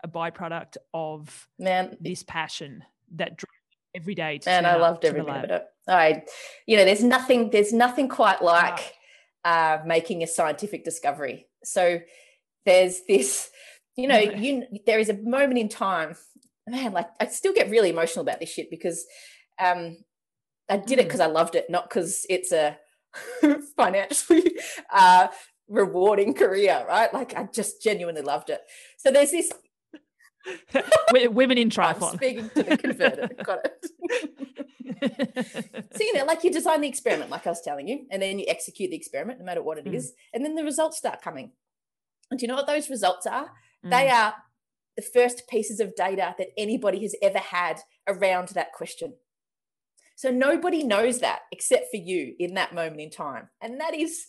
a 0.04 0.08
byproduct 0.08 0.76
of 0.92 1.48
man 1.58 1.96
this 2.00 2.22
passion 2.22 2.84
that 3.14 3.36
drove 3.36 3.50
every 3.94 4.14
day. 4.14 4.38
To 4.38 4.50
and 4.50 4.66
I 4.66 4.76
loved 4.76 5.04
every 5.04 5.22
minute 5.22 5.50
of 5.50 5.62
it. 5.62 5.66
I, 5.88 6.24
you 6.66 6.76
know, 6.76 6.84
there's 6.84 7.02
nothing, 7.02 7.50
there's 7.50 7.72
nothing 7.72 8.08
quite 8.08 8.42
like 8.42 8.94
uh, 9.44 9.78
making 9.86 10.22
a 10.22 10.26
scientific 10.26 10.84
discovery. 10.84 11.46
So 11.64 12.00
there's 12.64 13.02
this, 13.08 13.50
you 13.96 14.08
know, 14.08 14.18
you 14.36 14.66
there 14.86 14.98
is 14.98 15.08
a 15.08 15.16
moment 15.16 15.58
in 15.58 15.68
time, 15.68 16.16
man. 16.66 16.92
Like 16.92 17.08
I 17.20 17.26
still 17.26 17.52
get 17.52 17.70
really 17.70 17.90
emotional 17.90 18.22
about 18.22 18.40
this 18.40 18.50
shit 18.50 18.70
because 18.70 19.04
um, 19.58 19.96
I 20.68 20.76
did 20.76 20.98
it 20.98 21.06
because 21.06 21.20
mm. 21.20 21.24
I 21.24 21.28
loved 21.28 21.54
it, 21.54 21.66
not 21.68 21.88
because 21.88 22.26
it's 22.28 22.52
a 22.52 22.78
financially 23.76 24.56
uh, 24.92 25.28
rewarding 25.68 26.34
career, 26.34 26.84
right? 26.88 27.12
Like 27.12 27.34
I 27.36 27.44
just 27.52 27.82
genuinely 27.82 28.22
loved 28.22 28.50
it. 28.50 28.60
So 28.98 29.10
there's 29.10 29.30
this 29.30 29.50
women 31.30 31.58
in 31.58 31.70
triathlon. 31.70 32.12
I'm 32.12 32.16
speaking 32.16 32.50
to 32.50 32.62
the 32.62 32.76
converted. 32.76 33.42
Got 33.42 33.60
it. 33.64 33.86
so 35.92 36.00
you 36.00 36.14
know, 36.14 36.24
like 36.24 36.44
you 36.44 36.52
design 36.52 36.80
the 36.80 36.88
experiment, 36.88 37.30
like 37.30 37.46
I 37.46 37.50
was 37.50 37.60
telling 37.62 37.88
you, 37.88 38.06
and 38.10 38.22
then 38.22 38.38
you 38.38 38.44
execute 38.48 38.90
the 38.90 38.96
experiment, 38.96 39.38
no 39.38 39.44
matter 39.44 39.62
what 39.62 39.78
it 39.78 39.86
mm. 39.86 39.94
is, 39.94 40.12
and 40.32 40.44
then 40.44 40.54
the 40.54 40.64
results 40.64 40.98
start 40.98 41.22
coming. 41.22 41.52
And 42.30 42.40
do 42.40 42.44
you 42.44 42.48
know 42.48 42.56
what 42.56 42.66
those 42.66 42.90
results 42.90 43.26
are? 43.26 43.50
Mm. 43.86 43.90
They 43.90 44.10
are 44.10 44.34
the 44.96 45.02
first 45.02 45.48
pieces 45.48 45.80
of 45.80 45.94
data 45.94 46.34
that 46.38 46.48
anybody 46.56 47.00
has 47.02 47.14
ever 47.22 47.38
had 47.38 47.80
around 48.08 48.48
that 48.48 48.72
question. 48.72 49.14
So 50.16 50.30
nobody 50.30 50.82
knows 50.82 51.20
that 51.20 51.40
except 51.52 51.90
for 51.90 51.98
you 51.98 52.34
in 52.38 52.54
that 52.54 52.74
moment 52.74 53.00
in 53.00 53.10
time, 53.10 53.48
and 53.60 53.80
that 53.80 53.94
is, 53.94 54.26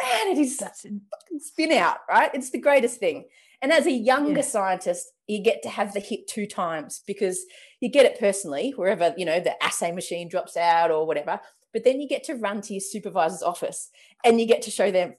man, 0.00 0.28
it 0.28 0.38
is 0.38 0.58
such 0.58 0.84
a 0.84 1.40
spin 1.40 1.72
out, 1.72 1.98
right? 2.08 2.30
It's 2.34 2.50
the 2.50 2.60
greatest 2.60 3.00
thing. 3.00 3.24
And 3.62 3.72
as 3.72 3.86
a 3.86 3.90
younger 3.90 4.40
yeah. 4.40 4.42
scientist, 4.42 5.12
you 5.26 5.42
get 5.42 5.62
to 5.62 5.70
have 5.70 5.94
the 5.94 6.00
hit 6.00 6.28
two 6.28 6.46
times 6.46 7.02
because 7.06 7.46
you 7.80 7.88
get 7.88 8.04
it 8.04 8.20
personally, 8.20 8.74
wherever, 8.76 9.14
you 9.16 9.24
know, 9.24 9.40
the 9.40 9.62
assay 9.64 9.90
machine 9.90 10.28
drops 10.28 10.58
out 10.58 10.90
or 10.90 11.06
whatever. 11.06 11.40
But 11.72 11.84
then 11.84 11.98
you 11.98 12.06
get 12.06 12.24
to 12.24 12.34
run 12.34 12.60
to 12.62 12.74
your 12.74 12.82
supervisor's 12.82 13.42
office 13.42 13.88
and 14.22 14.38
you 14.38 14.46
get 14.46 14.60
to 14.62 14.70
show 14.70 14.90
them. 14.90 15.14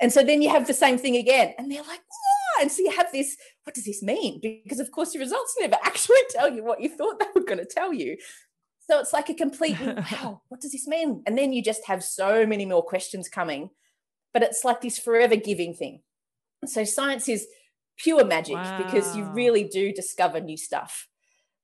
And 0.00 0.12
so 0.12 0.24
then 0.24 0.42
you 0.42 0.48
have 0.50 0.66
the 0.66 0.74
same 0.74 0.98
thing 0.98 1.14
again. 1.16 1.54
And 1.56 1.70
they're 1.70 1.82
like, 1.82 2.00
Whoa! 2.00 2.33
And 2.60 2.70
so 2.70 2.82
you 2.82 2.90
have 2.90 3.10
this, 3.12 3.36
what 3.64 3.74
does 3.74 3.84
this 3.84 4.02
mean? 4.02 4.40
Because 4.42 4.80
of 4.80 4.90
course 4.90 5.14
your 5.14 5.22
results 5.22 5.54
never 5.60 5.76
actually 5.82 6.16
tell 6.30 6.52
you 6.52 6.64
what 6.64 6.80
you 6.80 6.88
thought 6.88 7.18
they 7.18 7.26
were 7.34 7.44
going 7.44 7.58
to 7.58 7.66
tell 7.66 7.92
you. 7.92 8.16
So 8.88 8.98
it's 8.98 9.12
like 9.12 9.30
a 9.30 9.34
complete, 9.34 9.80
wow, 10.12 10.42
what 10.48 10.60
does 10.60 10.72
this 10.72 10.86
mean? 10.86 11.22
And 11.26 11.38
then 11.38 11.52
you 11.52 11.62
just 11.62 11.86
have 11.86 12.04
so 12.04 12.46
many 12.46 12.66
more 12.66 12.82
questions 12.82 13.28
coming. 13.28 13.70
But 14.32 14.42
it's 14.42 14.64
like 14.64 14.80
this 14.80 14.98
forever 14.98 15.36
giving 15.36 15.74
thing. 15.74 16.00
So 16.66 16.84
science 16.84 17.28
is 17.28 17.46
pure 17.96 18.24
magic 18.24 18.56
wow. 18.56 18.82
because 18.82 19.16
you 19.16 19.24
really 19.32 19.64
do 19.64 19.92
discover 19.92 20.40
new 20.40 20.56
stuff. 20.56 21.06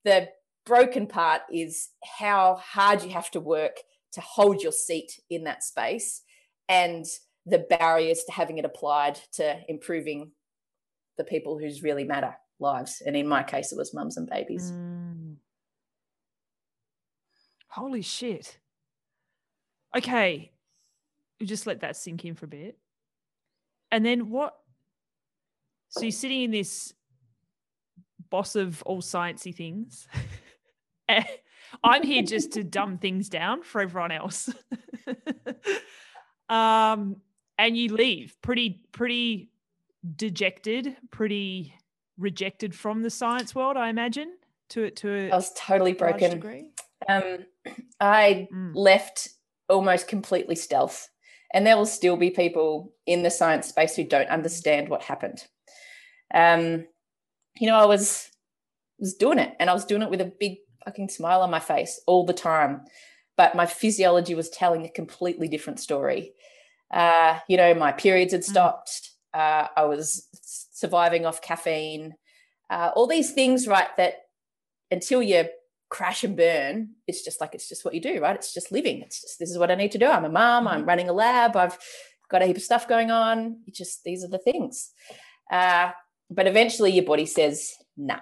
The 0.04 0.28
broken 0.64 1.06
part 1.06 1.42
is 1.52 1.88
how 2.18 2.56
hard 2.62 3.02
you 3.02 3.10
have 3.10 3.30
to 3.32 3.40
work 3.40 3.78
to 4.12 4.20
hold 4.20 4.62
your 4.62 4.72
seat 4.72 5.20
in 5.28 5.44
that 5.44 5.62
space 5.62 6.22
and 6.68 7.04
the 7.46 7.58
barriers 7.58 8.22
to 8.24 8.32
having 8.32 8.58
it 8.58 8.64
applied 8.64 9.18
to 9.32 9.58
improving 9.68 10.30
the 11.20 11.24
people 11.24 11.58
whose 11.58 11.82
really 11.82 12.04
matter 12.04 12.34
lives. 12.58 13.02
And 13.04 13.14
in 13.14 13.28
my 13.28 13.42
case, 13.42 13.72
it 13.72 13.76
was 13.76 13.92
mums 13.92 14.16
and 14.16 14.26
babies. 14.26 14.72
Mm. 14.72 15.36
Holy 17.68 18.00
shit. 18.00 18.58
Okay. 19.94 20.52
You 21.38 21.46
just 21.46 21.66
let 21.66 21.80
that 21.80 21.96
sink 21.96 22.24
in 22.24 22.34
for 22.34 22.46
a 22.46 22.48
bit. 22.48 22.78
And 23.92 24.04
then 24.04 24.30
what 24.30 24.56
so 25.90 26.02
you're 26.02 26.12
sitting 26.12 26.42
in 26.42 26.50
this 26.52 26.94
boss 28.30 28.54
of 28.54 28.82
all 28.86 29.02
sciencey 29.02 29.54
things. 29.54 30.08
I'm 31.84 32.02
here 32.02 32.22
just 32.22 32.52
to 32.52 32.64
dumb 32.78 32.96
things 32.98 33.28
down 33.28 33.62
for 33.62 33.80
everyone 33.80 34.12
else. 34.12 34.48
um, 36.48 37.16
and 37.58 37.76
you 37.76 37.92
leave 37.92 38.36
pretty, 38.40 38.82
pretty 38.92 39.50
dejected, 40.16 40.96
pretty 41.10 41.74
rejected 42.18 42.74
from 42.74 43.02
the 43.02 43.10
science 43.10 43.54
world, 43.54 43.76
I 43.76 43.88
imagine. 43.88 44.36
To 44.70 44.84
it 44.84 44.96
to 44.96 45.12
a 45.12 45.30
I 45.30 45.36
was 45.36 45.52
totally 45.54 45.94
broken. 45.94 46.42
Um, 47.08 47.38
I 47.98 48.48
mm. 48.52 48.70
left 48.74 49.30
almost 49.68 50.06
completely 50.06 50.54
stealth, 50.54 51.08
and 51.52 51.66
there 51.66 51.76
will 51.76 51.86
still 51.86 52.16
be 52.16 52.30
people 52.30 52.92
in 53.04 53.24
the 53.24 53.30
science 53.30 53.66
space 53.66 53.96
who 53.96 54.04
don't 54.04 54.28
understand 54.28 54.88
what 54.88 55.02
happened 55.02 55.44
um, 56.34 56.86
you 57.58 57.66
know, 57.66 57.76
I 57.76 57.86
was 57.86 58.30
was 58.98 59.14
doing 59.14 59.38
it, 59.38 59.54
and 59.58 59.70
I 59.70 59.72
was 59.72 59.84
doing 59.84 60.02
it 60.02 60.10
with 60.10 60.20
a 60.20 60.32
big 60.38 60.58
fucking 60.84 61.08
smile 61.08 61.42
on 61.42 61.50
my 61.50 61.60
face 61.60 62.00
all 62.06 62.24
the 62.24 62.32
time. 62.32 62.82
But 63.36 63.54
my 63.54 63.66
physiology 63.66 64.34
was 64.34 64.50
telling 64.50 64.84
a 64.84 64.90
completely 64.90 65.48
different 65.48 65.80
story. 65.80 66.32
Uh, 66.90 67.38
you 67.48 67.56
know, 67.56 67.74
my 67.74 67.92
periods 67.92 68.32
had 68.32 68.42
mm. 68.42 68.46
Uh, 69.32 69.68
I 69.76 69.84
was 69.84 70.28
surviving 70.42 71.26
off 71.26 71.42
caffeine. 71.42 72.14
Uh, 72.68 72.90
all 72.94 73.06
these 73.06 73.32
things, 73.32 73.66
right? 73.66 73.88
That 73.96 74.14
until 74.90 75.22
you 75.22 75.46
crash 75.88 76.24
and 76.24 76.36
burn, 76.36 76.90
it's 77.06 77.24
just 77.24 77.40
like 77.40 77.54
it's 77.54 77.68
just 77.68 77.84
what 77.84 77.94
you 77.94 78.00
do, 78.00 78.20
right? 78.20 78.36
It's 78.36 78.54
just 78.54 78.72
living. 78.72 79.02
It's 79.02 79.20
just 79.20 79.38
this 79.38 79.50
is 79.50 79.58
what 79.58 79.70
I 79.70 79.74
need 79.74 79.92
to 79.92 79.98
do. 79.98 80.06
I'm 80.06 80.24
a 80.24 80.28
mom. 80.28 80.66
I'm 80.66 80.80
mm-hmm. 80.80 80.88
running 80.88 81.08
a 81.08 81.12
lab. 81.12 81.56
I've 81.56 81.78
got 82.30 82.42
a 82.42 82.46
heap 82.46 82.56
of 82.56 82.62
stuff 82.62 82.88
going 82.88 83.10
on. 83.10 83.60
It's 83.66 83.78
just 83.78 84.04
these 84.04 84.24
are 84.24 84.28
the 84.28 84.38
things. 84.38 84.92
Uh, 85.50 85.90
but 86.30 86.46
eventually 86.46 86.92
your 86.92 87.04
body 87.04 87.26
says, 87.26 87.74
nah, 87.96 88.20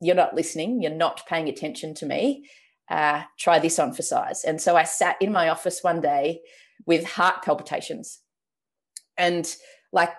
you're 0.00 0.14
not 0.14 0.34
listening. 0.34 0.80
You're 0.80 0.92
not 0.92 1.26
paying 1.28 1.48
attention 1.48 1.94
to 1.94 2.06
me. 2.06 2.48
Uh, 2.88 3.22
try 3.38 3.58
this 3.58 3.78
on 3.78 3.92
for 3.92 4.02
size. 4.02 4.44
And 4.44 4.60
so 4.60 4.76
I 4.76 4.84
sat 4.84 5.16
in 5.20 5.32
my 5.32 5.48
office 5.48 5.82
one 5.82 6.00
day 6.00 6.40
with 6.86 7.04
heart 7.04 7.42
palpitations 7.44 8.20
and 9.18 9.54
like 9.92 10.10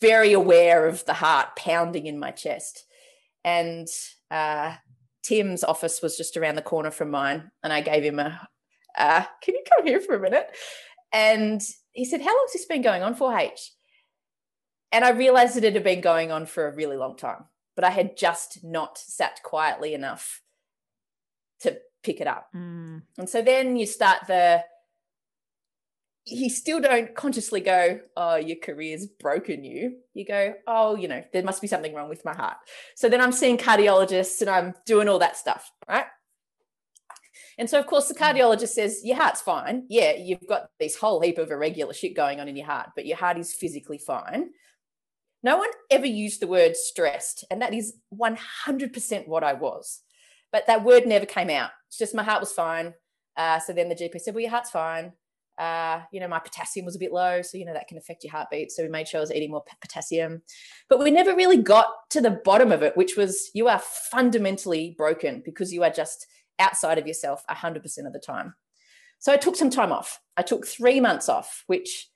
very 0.00 0.32
aware 0.32 0.86
of 0.86 1.04
the 1.04 1.14
heart 1.14 1.56
pounding 1.56 2.06
in 2.06 2.18
my 2.18 2.30
chest. 2.30 2.84
And 3.44 3.88
uh, 4.30 4.74
Tim's 5.22 5.64
office 5.64 6.00
was 6.02 6.16
just 6.16 6.36
around 6.36 6.56
the 6.56 6.62
corner 6.62 6.90
from 6.90 7.10
mine. 7.10 7.50
And 7.62 7.72
I 7.72 7.80
gave 7.80 8.04
him 8.04 8.18
a, 8.18 8.48
uh, 8.96 9.24
can 9.42 9.54
you 9.54 9.62
come 9.68 9.86
here 9.86 10.00
for 10.00 10.14
a 10.14 10.20
minute? 10.20 10.48
And 11.12 11.60
he 11.92 12.04
said, 12.04 12.20
How 12.20 12.36
long's 12.36 12.52
this 12.52 12.66
been 12.66 12.82
going 12.82 13.02
on 13.02 13.14
for, 13.14 13.36
H? 13.36 13.72
And 14.92 15.04
I 15.04 15.10
realized 15.10 15.56
that 15.56 15.64
it 15.64 15.74
had 15.74 15.84
been 15.84 16.00
going 16.00 16.30
on 16.30 16.46
for 16.46 16.66
a 16.66 16.74
really 16.74 16.96
long 16.96 17.16
time, 17.16 17.44
but 17.76 17.84
I 17.84 17.90
had 17.90 18.16
just 18.16 18.64
not 18.64 18.98
sat 18.98 19.42
quietly 19.42 19.94
enough 19.94 20.40
to 21.60 21.78
pick 22.02 22.20
it 22.20 22.26
up. 22.26 22.48
Mm. 22.54 23.02
And 23.18 23.28
so 23.28 23.42
then 23.42 23.76
you 23.76 23.84
start 23.84 24.26
the, 24.26 24.62
you 26.30 26.50
still 26.50 26.80
don't 26.80 27.14
consciously 27.14 27.60
go, 27.60 28.00
oh, 28.16 28.36
your 28.36 28.56
career's 28.56 29.06
broken 29.06 29.64
you. 29.64 29.98
You 30.14 30.24
go, 30.24 30.54
oh, 30.66 30.94
you 30.96 31.08
know, 31.08 31.22
there 31.32 31.42
must 31.42 31.60
be 31.60 31.68
something 31.68 31.94
wrong 31.94 32.08
with 32.08 32.24
my 32.24 32.34
heart. 32.34 32.56
So 32.94 33.08
then 33.08 33.20
I'm 33.20 33.32
seeing 33.32 33.58
cardiologists 33.58 34.40
and 34.40 34.50
I'm 34.50 34.74
doing 34.86 35.08
all 35.08 35.18
that 35.18 35.36
stuff, 35.36 35.70
right? 35.88 36.06
And 37.58 37.68
so, 37.68 37.78
of 37.78 37.86
course, 37.86 38.08
the 38.08 38.14
mm. 38.14 38.20
cardiologist 38.20 38.68
says, 38.68 39.00
Your 39.04 39.16
heart's 39.16 39.40
fine. 39.40 39.84
Yeah, 39.88 40.12
you've 40.12 40.46
got 40.48 40.70
this 40.78 40.96
whole 40.96 41.20
heap 41.20 41.38
of 41.38 41.50
irregular 41.50 41.92
shit 41.92 42.14
going 42.14 42.40
on 42.40 42.48
in 42.48 42.56
your 42.56 42.66
heart, 42.66 42.90
but 42.94 43.06
your 43.06 43.16
heart 43.16 43.36
is 43.38 43.52
physically 43.52 43.98
fine. 43.98 44.50
No 45.42 45.56
one 45.56 45.70
ever 45.90 46.06
used 46.06 46.40
the 46.40 46.46
word 46.46 46.76
stressed, 46.76 47.44
and 47.50 47.62
that 47.62 47.74
is 47.74 47.94
100% 48.14 49.28
what 49.28 49.44
I 49.44 49.52
was. 49.52 50.00
But 50.50 50.66
that 50.66 50.84
word 50.84 51.06
never 51.06 51.26
came 51.26 51.50
out. 51.50 51.70
It's 51.88 51.98
just 51.98 52.14
my 52.14 52.22
heart 52.22 52.40
was 52.40 52.52
fine. 52.52 52.94
Uh, 53.36 53.60
so 53.60 53.72
then 53.72 53.88
the 53.88 53.94
GP 53.94 54.20
said, 54.20 54.34
Well, 54.34 54.42
your 54.42 54.50
heart's 54.50 54.70
fine. 54.70 55.12
Uh, 55.58 56.02
you 56.12 56.20
know, 56.20 56.28
my 56.28 56.38
potassium 56.38 56.86
was 56.86 56.94
a 56.94 57.00
bit 57.00 57.12
low. 57.12 57.42
So, 57.42 57.58
you 57.58 57.64
know, 57.64 57.72
that 57.72 57.88
can 57.88 57.98
affect 57.98 58.22
your 58.22 58.30
heartbeat. 58.32 58.70
So 58.70 58.82
we 58.82 58.88
made 58.88 59.08
sure 59.08 59.18
I 59.18 59.22
was 59.22 59.32
eating 59.32 59.50
more 59.50 59.64
potassium. 59.80 60.42
But 60.88 61.00
we 61.00 61.10
never 61.10 61.34
really 61.34 61.56
got 61.56 61.88
to 62.10 62.20
the 62.20 62.30
bottom 62.30 62.70
of 62.70 62.82
it, 62.82 62.96
which 62.96 63.16
was 63.16 63.50
you 63.54 63.68
are 63.68 63.80
fundamentally 63.80 64.94
broken 64.96 65.42
because 65.44 65.72
you 65.72 65.82
are 65.82 65.90
just 65.90 66.26
outside 66.58 66.98
of 66.98 67.06
yourself 67.06 67.42
100% 67.50 68.06
of 68.06 68.12
the 68.12 68.22
time. 68.24 68.54
So 69.18 69.32
I 69.32 69.36
took 69.36 69.56
some 69.56 69.70
time 69.70 69.92
off. 69.92 70.20
I 70.36 70.42
took 70.42 70.66
three 70.66 71.00
months 71.00 71.28
off, 71.28 71.64
which 71.66 72.08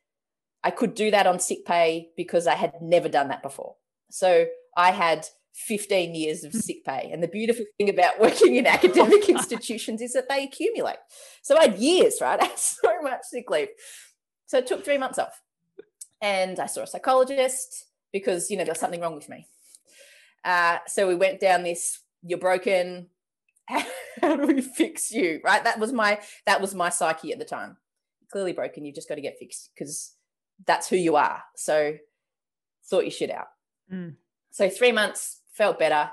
I 0.63 0.71
could 0.71 0.95
do 0.95 1.11
that 1.11 1.27
on 1.27 1.41
sick 1.41 1.65
pay 1.65 2.11
because 2.17 2.47
I 2.47 2.55
had 2.55 2.81
never 2.81 3.09
done 3.09 3.29
that 3.29 3.43
before. 3.43 3.75
So 4.11 4.47
I 4.77 4.93
had 4.93 5.27
15 5.55 6.15
years 6.15 6.45
of 6.45 6.55
sick 6.55 6.85
pay. 6.85 7.11
And 7.13 7.23
the 7.23 7.29
beautiful 7.29 7.65
thing 7.77 7.91
about 7.91 8.21
working 8.21 8.57
in 8.57 8.67
academic 8.67 9.29
institutions 9.29 10.01
is 10.01 10.13
that 10.15 10.29
they 10.29 10.45
accumulate. 10.45 10.97
So 11.43 11.57
I 11.57 11.69
had 11.69 11.79
years, 11.79 12.19
right? 12.21 12.41
I 12.43 12.47
had 12.47 12.59
so 12.59 13.03
much 13.03 13.21
sick 13.25 13.51
leave. 13.51 13.69
So 14.47 14.59
I 14.59 14.63
took 14.63 14.85
three 14.85 14.99
months 14.99 15.19
off 15.19 15.41
and 16.21 16.59
I 16.59 16.67
saw 16.67 16.83
a 16.83 16.87
psychologist 16.87 17.87
because, 18.13 18.51
you 18.51 18.57
know, 18.57 18.65
there 18.65 18.73
was 18.73 18.81
something 18.81 19.01
wrong 19.01 19.15
with 19.15 19.29
me. 19.29 19.47
Uh, 20.45 20.79
so 20.87 21.07
we 21.07 21.15
went 21.15 21.41
down 21.41 21.63
this, 21.63 22.01
you're 22.23 22.39
broken. 22.39 23.09
how 23.69 24.37
do 24.37 24.47
we 24.47 24.61
fix 24.61 25.11
you? 25.11 25.41
Right. 25.45 25.63
That 25.63 25.79
was 25.79 25.93
my 25.93 26.21
that 26.47 26.61
was 26.61 26.75
my 26.75 26.89
psyche 26.89 27.33
at 27.33 27.39
the 27.39 27.45
time. 27.45 27.77
Clearly 28.31 28.53
broken. 28.53 28.85
You've 28.85 28.95
just 28.95 29.09
got 29.09 29.15
to 29.15 29.21
get 29.21 29.39
fixed 29.39 29.71
because 29.75 30.15
that's 30.67 30.89
who 30.89 30.97
you 30.97 31.17
are. 31.17 31.43
So 31.57 31.97
thought 32.89 33.05
your 33.05 33.11
shit 33.11 33.31
out. 33.31 33.47
Mm. 33.93 34.17
So 34.51 34.69
three 34.69 34.93
months 34.93 35.42
felt 35.53 35.79
better, 35.79 36.11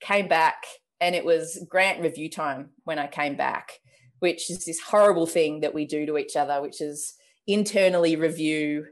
came 0.00 0.28
back, 0.28 0.64
and 1.00 1.14
it 1.14 1.24
was 1.24 1.64
grant 1.68 2.00
review 2.00 2.28
time 2.28 2.70
when 2.84 2.98
I 2.98 3.06
came 3.06 3.36
back, 3.36 3.72
which 4.18 4.50
is 4.50 4.64
this 4.64 4.80
horrible 4.80 5.26
thing 5.26 5.60
that 5.60 5.74
we 5.74 5.84
do 5.84 6.06
to 6.06 6.18
each 6.18 6.36
other, 6.36 6.60
which 6.60 6.80
is 6.80 7.14
internally 7.46 8.16
review 8.16 8.86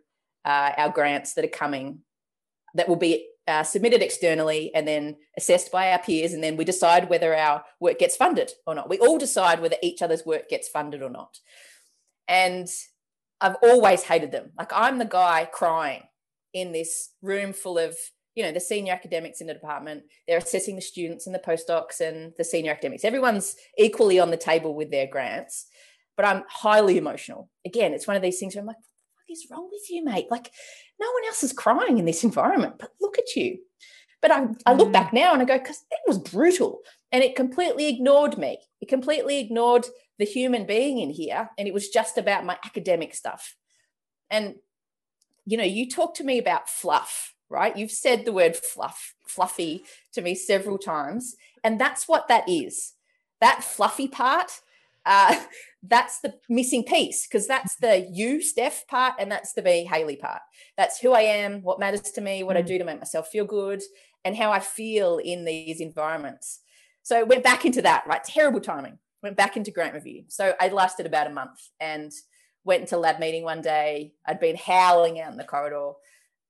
uh, 0.44 0.72
our 0.76 0.90
grants 0.90 1.34
that 1.34 1.44
are 1.44 1.48
coming 1.48 2.00
that 2.74 2.88
will 2.88 2.96
be 2.96 3.28
uh, 3.48 3.62
submitted 3.62 4.02
externally 4.02 4.72
and 4.74 4.86
then 4.86 5.16
assessed 5.36 5.70
by 5.70 5.92
our 5.92 5.98
peers 5.98 6.32
and 6.32 6.42
then 6.42 6.56
we 6.56 6.64
decide 6.64 7.08
whether 7.08 7.34
our 7.34 7.64
work 7.80 7.98
gets 7.98 8.16
funded 8.16 8.50
or 8.66 8.74
not. 8.74 8.88
We 8.88 8.98
all 8.98 9.18
decide 9.18 9.60
whether 9.60 9.76
each 9.82 10.02
other's 10.02 10.26
work 10.26 10.48
gets 10.48 10.68
funded 10.68 11.02
or 11.02 11.10
not. 11.10 11.38
And 12.28 12.68
i've 13.40 13.56
always 13.62 14.02
hated 14.02 14.32
them. 14.32 14.50
Like 14.58 14.72
i'm 14.72 14.98
the 14.98 15.04
guy 15.04 15.48
crying 15.50 16.02
in 16.52 16.72
this 16.72 17.10
room 17.22 17.52
full 17.52 17.78
of 17.78 17.96
you 18.36 18.44
know 18.44 18.52
the 18.52 18.60
senior 18.60 18.92
academics 18.92 19.40
in 19.40 19.48
the 19.48 19.54
department 19.54 20.04
they're 20.28 20.38
assessing 20.38 20.76
the 20.76 20.82
students 20.82 21.26
and 21.26 21.34
the 21.34 21.40
postdocs 21.40 22.00
and 22.00 22.32
the 22.38 22.44
senior 22.44 22.70
academics 22.70 23.04
everyone's 23.04 23.56
equally 23.76 24.20
on 24.20 24.30
the 24.30 24.36
table 24.36 24.74
with 24.74 24.92
their 24.92 25.08
grants 25.08 25.66
but 26.16 26.24
i'm 26.24 26.44
highly 26.48 26.96
emotional 26.96 27.50
again 27.64 27.92
it's 27.92 28.06
one 28.06 28.16
of 28.16 28.22
these 28.22 28.38
things 28.38 28.54
where 28.54 28.60
i'm 28.60 28.66
like 28.66 28.76
what 28.76 29.32
is 29.32 29.48
wrong 29.50 29.68
with 29.72 29.90
you 29.90 30.04
mate 30.04 30.26
like 30.30 30.52
no 31.00 31.06
one 31.12 31.24
else 31.26 31.42
is 31.42 31.52
crying 31.52 31.98
in 31.98 32.04
this 32.04 32.24
environment, 32.24 32.76
but 32.78 32.90
look 33.00 33.18
at 33.18 33.36
you. 33.36 33.58
But 34.22 34.30
I, 34.30 34.46
I 34.64 34.72
look 34.72 34.88
mm. 34.88 34.92
back 34.92 35.12
now 35.12 35.32
and 35.32 35.42
I 35.42 35.44
go, 35.44 35.58
because 35.58 35.84
it 35.90 36.00
was 36.06 36.18
brutal 36.18 36.80
and 37.12 37.22
it 37.22 37.36
completely 37.36 37.88
ignored 37.88 38.38
me. 38.38 38.58
It 38.80 38.88
completely 38.88 39.38
ignored 39.38 39.86
the 40.18 40.24
human 40.24 40.66
being 40.66 40.98
in 40.98 41.10
here. 41.10 41.50
And 41.58 41.68
it 41.68 41.74
was 41.74 41.90
just 41.90 42.16
about 42.16 42.46
my 42.46 42.56
academic 42.64 43.14
stuff. 43.14 43.54
And, 44.30 44.56
you 45.44 45.58
know, 45.58 45.64
you 45.64 45.88
talk 45.88 46.14
to 46.16 46.24
me 46.24 46.38
about 46.38 46.68
fluff, 46.68 47.34
right? 47.48 47.76
You've 47.76 47.90
said 47.90 48.24
the 48.24 48.32
word 48.32 48.56
fluff, 48.56 49.14
fluffy 49.26 49.84
to 50.12 50.22
me 50.22 50.34
several 50.34 50.78
times. 50.78 51.36
And 51.62 51.80
that's 51.80 52.08
what 52.08 52.28
that 52.28 52.48
is. 52.48 52.94
That 53.40 53.62
fluffy 53.62 54.08
part 54.08 54.60
uh, 55.06 55.40
that's 55.88 56.18
the 56.18 56.34
missing 56.48 56.82
piece 56.82 57.26
because 57.26 57.46
that's 57.46 57.76
the 57.76 58.08
you, 58.12 58.42
Steph 58.42 58.86
part, 58.88 59.14
and 59.18 59.30
that's 59.30 59.52
the 59.52 59.62
me, 59.62 59.84
Hayley 59.84 60.16
part. 60.16 60.42
That's 60.76 60.98
who 60.98 61.12
I 61.12 61.22
am, 61.22 61.62
what 61.62 61.78
matters 61.78 62.10
to 62.12 62.20
me, 62.20 62.42
what 62.42 62.56
mm. 62.56 62.58
I 62.58 62.62
do 62.62 62.76
to 62.76 62.84
make 62.84 62.98
myself 62.98 63.28
feel 63.28 63.44
good, 63.44 63.82
and 64.24 64.36
how 64.36 64.50
I 64.50 64.58
feel 64.58 65.18
in 65.18 65.44
these 65.44 65.80
environments. 65.80 66.60
So 67.02 67.24
went 67.24 67.44
back 67.44 67.64
into 67.64 67.80
that, 67.82 68.04
right? 68.06 68.22
Terrible 68.22 68.60
timing. 68.60 68.98
Went 69.22 69.36
back 69.36 69.56
into 69.56 69.70
grant 69.70 69.94
review. 69.94 70.24
So 70.28 70.54
I 70.60 70.68
lasted 70.68 71.06
about 71.06 71.28
a 71.28 71.30
month 71.30 71.58
and 71.80 72.12
went 72.64 72.82
into 72.82 72.96
lab 72.98 73.20
meeting 73.20 73.44
one 73.44 73.62
day. 73.62 74.12
I'd 74.26 74.40
been 74.40 74.56
howling 74.56 75.20
out 75.20 75.30
in 75.30 75.38
the 75.38 75.44
corridor, 75.44 75.92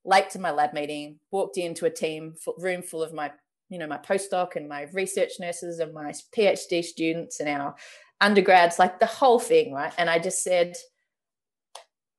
late 0.07 0.31
to 0.31 0.39
my 0.39 0.51
lab 0.51 0.73
meeting, 0.73 1.19
walked 1.31 1.59
into 1.59 1.85
a 1.85 1.91
team 1.91 2.35
room 2.59 2.83
full 2.83 3.03
of 3.03 3.13
my 3.13 3.33
you 3.69 3.79
know 3.79 3.87
my 3.87 3.99
postdoc 3.99 4.55
and 4.55 4.69
my 4.69 4.87
research 4.93 5.33
nurses 5.41 5.81
and 5.81 5.93
my 5.93 6.13
phd 6.37 6.85
students 6.85 7.41
and 7.41 7.49
our 7.49 7.75
undergrads, 8.21 8.79
like 8.79 8.99
the 8.99 9.07
whole 9.07 9.39
thing, 9.39 9.73
right? 9.73 9.93
And 9.99 10.09
I 10.09 10.19
just 10.19 10.43
said, 10.43 10.77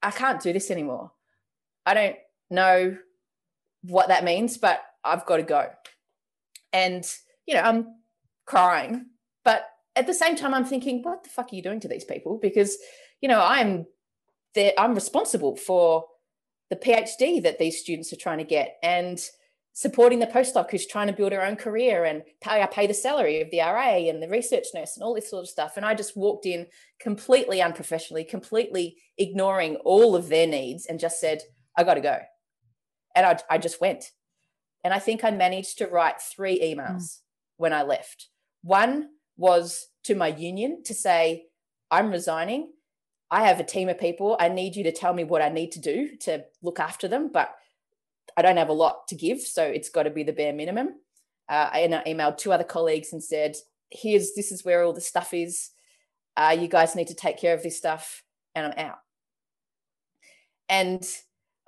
I 0.02 0.12
can't 0.12 0.41
do 0.41 0.54
this 0.54 0.71
anymore. 0.71 1.12
I 1.86 1.93
don't 1.93 2.15
know 2.50 2.97
what 3.84 4.10
that 4.10 4.23
means, 4.23 4.58
but 4.58 4.82
I've 5.04 5.26
got 5.26 5.38
to 5.38 5.43
go. 5.43 5.67
And, 6.73 7.10
you 7.45 7.56
know, 7.56 7.62
I'm 7.62 7.88
crying, 8.45 9.08
but 9.43 9.67
at 9.95 10.06
the 10.06 10.13
same 10.13 10.36
time, 10.36 10.54
I'm 10.54 10.65
thinking, 10.65 11.02
what 11.02 11.23
the 11.23 11.30
fuck 11.30 11.52
are 11.52 11.56
you 11.56 11.63
doing 11.63 11.80
to 11.80 11.88
these 11.88 12.06
people? 12.06 12.38
Because, 12.41 12.78
you 13.21 13.30
know, 13.30 13.41
I'm 13.41 13.86
there, 14.54 14.73
I'm 14.78 14.93
responsible 14.93 15.56
for 15.56 16.06
the 16.69 16.75
PhD 16.75 17.41
that 17.43 17.60
these 17.60 17.80
students 17.80 18.12
are 18.13 18.17
trying 18.17 18.39
to 18.39 18.43
get. 18.43 18.77
And 18.84 19.19
supporting 19.77 20.17
the 20.17 20.25
postdoc 20.25 20.71
who's 20.71 20.88
trying 20.88 21.06
to 21.06 21.13
build 21.13 21.32
her 21.32 21.45
own 21.45 21.56
career 21.56 22.03
and 22.03 22.23
pay 22.41 22.63
I 22.63 22.65
pay 22.65 22.88
the 22.88 22.95
salary 22.95 23.41
of 23.41 23.51
the 23.51 23.60
RA 23.60 23.97
and 24.10 24.23
the 24.23 24.27
research 24.27 24.65
nurse 24.73 24.97
and 24.97 25.03
all 25.03 25.13
this 25.13 25.30
sort 25.30 25.43
of 25.43 25.49
stuff. 25.49 25.77
And 25.77 25.86
I 25.86 25.93
just 25.93 26.17
walked 26.17 26.47
in 26.47 26.65
completely 26.99 27.62
unprofessionally, 27.62 28.23
completely 28.23 28.97
ignoring 29.19 29.75
all 29.86 30.15
of 30.15 30.30
their 30.30 30.47
needs 30.47 30.88
and 30.88 30.99
just 30.99 31.21
said, 31.21 31.43
I 31.77 31.84
got 31.84 31.93
to 31.93 32.01
go. 32.01 32.17
And 33.15 33.23
I, 33.23 33.38
I 33.51 33.60
just 33.60 33.80
went. 33.80 34.06
And 34.84 34.95
I 34.95 34.99
think 34.99 35.23
I 35.23 35.30
managed 35.30 35.77
to 35.77 35.86
write 35.86 36.21
three 36.21 36.60
emails 36.60 37.03
mm. 37.03 37.19
when 37.58 37.71
I 37.71 37.84
left. 37.84 38.30
One 38.63 39.10
was 39.38 39.89
to 40.06 40.15
my 40.15 40.30
union 40.30 40.82
to 40.86 40.95
say, 40.95 41.43
I'm 41.91 42.10
resigning. 42.10 42.71
I 43.30 43.46
have 43.46 43.60
a 43.60 43.63
team 43.63 43.90
of 43.90 44.00
people. 44.00 44.38
I 44.40 44.50
need 44.50 44.76
you 44.76 44.84
to 44.84 44.92
tell 44.92 45.13
me 45.13 45.24
what 45.24 45.42
I 45.42 45.50
need 45.50 45.72
to 45.74 45.82
do 45.82 46.16
to 46.22 46.46
look 46.62 46.80
after 46.80 47.08
them. 47.08 47.30
But 47.32 47.54
I 48.36 48.42
don't 48.42 48.58
have 48.58 48.70
a 48.70 48.74
lot 48.74 49.08
to 49.10 49.16
give, 49.16 49.42
so 49.42 49.63
it's 49.63 49.90
got 49.90 50.04
to 50.04 50.10
be 50.10 50.24
the 50.24 50.34
bare 50.34 50.54
minimum. 50.54 50.96
Uh, 51.50 51.70
and 51.74 51.96
I 51.96 52.04
emailed 52.04 52.38
two 52.38 52.52
other 52.52 52.63
colleagues 52.63 53.13
and 53.13 53.24
said, 53.24 53.56
"Here's 53.90 54.34
this 54.34 54.52
is 54.52 54.63
where 54.63 54.84
all 54.84 54.94
the 54.94 55.02
stuff 55.02 55.34
is. 55.34 55.72
Uh, 56.36 56.56
you 56.60 56.68
guys 56.68 56.96
need 56.96 57.08
to 57.08 57.16
take 57.16 57.38
care 57.38 57.54
of 57.54 57.63
this 57.63 57.78
stuff, 57.78 58.24
and 58.54 58.68
I'm 58.68 58.86
out." 58.86 59.00
And 60.70 61.06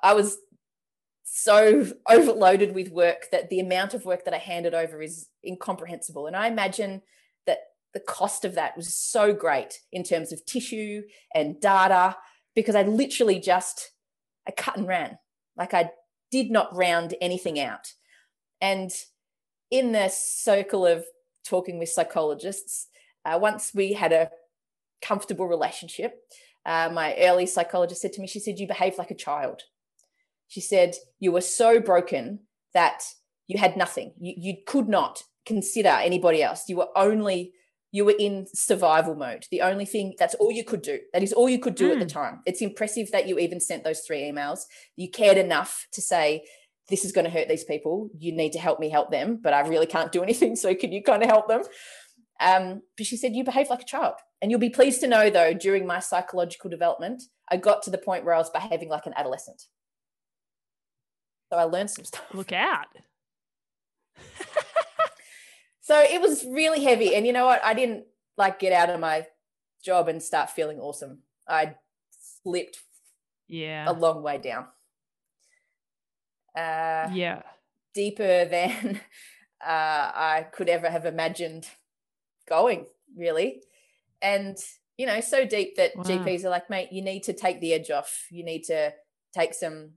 I 0.03 0.13
was 0.13 0.37
so 1.23 1.85
overloaded 2.07 2.73
with 2.73 2.91
work 2.91 3.27
that 3.31 3.49
the 3.49 3.59
amount 3.59 3.93
of 3.93 4.05
work 4.05 4.25
that 4.25 4.33
I 4.33 4.37
handed 4.37 4.73
over 4.73 5.01
is 5.01 5.27
incomprehensible. 5.45 6.27
And 6.27 6.35
I 6.35 6.47
imagine 6.47 7.01
the 7.93 7.99
cost 7.99 8.45
of 8.45 8.55
that 8.55 8.77
was 8.77 8.93
so 8.93 9.33
great 9.33 9.79
in 9.91 10.03
terms 10.03 10.31
of 10.31 10.45
tissue 10.45 11.03
and 11.33 11.59
data 11.59 12.15
because 12.55 12.75
I 12.75 12.83
literally 12.83 13.39
just 13.39 13.91
I 14.47 14.51
cut 14.51 14.77
and 14.77 14.87
ran. 14.87 15.17
Like 15.57 15.73
I 15.73 15.91
did 16.31 16.51
not 16.51 16.75
round 16.75 17.15
anything 17.21 17.59
out. 17.59 17.93
And 18.61 18.91
in 19.71 19.91
the 19.91 20.09
circle 20.09 20.85
of 20.85 21.05
talking 21.45 21.79
with 21.79 21.89
psychologists, 21.89 22.87
uh, 23.25 23.37
once 23.41 23.71
we 23.73 23.93
had 23.93 24.11
a 24.11 24.29
comfortable 25.01 25.47
relationship, 25.47 26.15
uh, 26.65 26.89
my 26.91 27.15
early 27.17 27.45
psychologist 27.45 28.01
said 28.01 28.13
to 28.13 28.21
me, 28.21 28.27
she 28.27 28.39
said, 28.39 28.59
You 28.59 28.67
behave 28.67 28.97
like 28.97 29.11
a 29.11 29.15
child. 29.15 29.63
She 30.47 30.61
said, 30.61 30.95
You 31.19 31.31
were 31.31 31.41
so 31.41 31.79
broken 31.79 32.39
that 32.73 33.03
you 33.47 33.59
had 33.59 33.77
nothing. 33.77 34.13
You, 34.19 34.33
you 34.37 34.53
could 34.65 34.87
not 34.87 35.23
consider 35.45 35.89
anybody 35.89 36.43
else. 36.43 36.65
You 36.67 36.77
were 36.77 36.89
only 36.95 37.53
you 37.91 38.05
were 38.05 38.15
in 38.17 38.45
survival 38.53 39.15
mode. 39.15 39.45
The 39.51 39.61
only 39.61 39.85
thing 39.85 40.13
that's 40.19 40.35
all 40.35 40.51
you 40.51 40.63
could 40.63 40.81
do. 40.81 40.99
That 41.13 41.23
is 41.23 41.33
all 41.33 41.49
you 41.49 41.59
could 41.59 41.75
do 41.75 41.89
mm. 41.89 41.93
at 41.93 41.99
the 41.99 42.05
hmm. 42.05 42.19
time. 42.19 42.41
It's 42.45 42.61
impressive 42.61 43.11
that 43.11 43.27
you 43.27 43.39
even 43.39 43.59
sent 43.59 43.83
those 43.83 44.01
three 44.01 44.21
emails. 44.21 44.61
You 44.95 45.09
cared 45.09 45.37
enough 45.37 45.87
to 45.93 46.01
say, 46.01 46.43
this 46.89 47.05
is 47.05 47.11
going 47.11 47.25
to 47.25 47.31
hurt 47.31 47.47
these 47.47 47.63
people. 47.63 48.09
You 48.17 48.31
need 48.31 48.53
to 48.53 48.59
help 48.59 48.79
me 48.79 48.89
help 48.89 49.11
them, 49.11 49.39
but 49.41 49.53
I 49.53 49.61
really 49.61 49.85
can't 49.85 50.11
do 50.11 50.23
anything. 50.23 50.55
So 50.55 50.75
can 50.75 50.91
you 50.91 51.01
kind 51.03 51.23
of 51.23 51.29
help 51.29 51.47
them? 51.47 51.61
Um, 52.39 52.81
but 52.97 53.05
she 53.05 53.17
said, 53.17 53.35
you 53.35 53.43
behave 53.43 53.69
like 53.69 53.81
a 53.81 53.85
child. 53.85 54.15
And 54.41 54.49
you'll 54.49 54.59
be 54.59 54.69
pleased 54.69 55.01
to 55.01 55.07
know, 55.07 55.29
though, 55.29 55.53
during 55.53 55.85
my 55.85 55.99
psychological 55.99 56.69
development, 56.69 57.23
I 57.51 57.57
got 57.57 57.83
to 57.83 57.89
the 57.89 57.97
point 57.97 58.23
where 58.23 58.33
I 58.33 58.37
was 58.37 58.49
behaving 58.49 58.89
like 58.89 59.05
an 59.05 59.13
adolescent. 59.17 59.63
So 61.51 61.59
I 61.59 61.63
learned 61.63 61.89
some 61.89 62.05
stuff. 62.05 62.23
Look 62.33 62.53
out. 62.53 62.85
So 65.89 65.99
it 65.99 66.21
was 66.21 66.45
really 66.45 66.83
heavy. 66.83 67.15
And 67.15 67.25
you 67.25 67.33
know 67.33 67.47
what? 67.47 67.65
I 67.65 67.73
didn't 67.73 68.03
like 68.37 68.59
get 68.59 68.73
out 68.73 68.91
of 68.91 68.99
my 68.99 69.25
job 69.83 70.07
and 70.07 70.21
start 70.21 70.51
feeling 70.51 70.77
awesome. 70.77 71.23
I 71.47 71.77
slipped 72.43 72.77
yeah 73.47 73.89
a 73.89 73.93
long 73.93 74.21
way 74.21 74.37
down. 74.37 74.67
Uh, 76.55 77.09
yeah. 77.11 77.41
Deeper 77.95 78.45
than 78.51 79.01
uh, 79.65 80.11
I 80.13 80.45
could 80.53 80.69
ever 80.69 80.91
have 80.91 81.07
imagined 81.07 81.65
going, 82.47 82.85
really. 83.17 83.63
And, 84.21 84.59
you 84.95 85.07
know, 85.07 85.21
so 85.21 85.43
deep 85.43 85.75
that 85.77 85.95
wow. 85.95 86.03
GPs 86.03 86.45
are 86.45 86.49
like, 86.49 86.69
mate, 86.69 86.89
you 86.91 87.01
need 87.01 87.23
to 87.23 87.33
take 87.33 87.61
the 87.61 87.73
edge 87.73 87.89
off. 87.89 88.27
You 88.29 88.45
need 88.45 88.61
to 88.65 88.93
take 89.33 89.55
some 89.55 89.93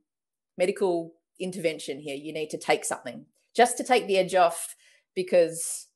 medical 0.57 1.13
intervention 1.39 2.01
here. 2.01 2.17
You 2.17 2.33
need 2.33 2.49
to 2.49 2.59
take 2.59 2.87
something 2.87 3.27
just 3.55 3.77
to 3.77 3.85
take 3.85 4.07
the 4.07 4.17
edge 4.17 4.35
off 4.35 4.75
because 5.15 5.89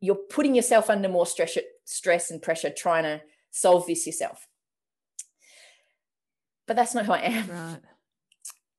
you're 0.00 0.18
putting 0.30 0.54
yourself 0.54 0.90
under 0.90 1.08
more 1.08 1.26
stress, 1.26 1.56
stress 1.84 2.30
and 2.30 2.42
pressure 2.42 2.70
trying 2.70 3.04
to 3.04 3.22
solve 3.50 3.86
this 3.86 4.06
yourself. 4.06 4.46
But 6.66 6.76
that's 6.76 6.94
not 6.94 7.06
who 7.06 7.12
I 7.12 7.20
am. 7.20 7.48
Right. 7.48 7.78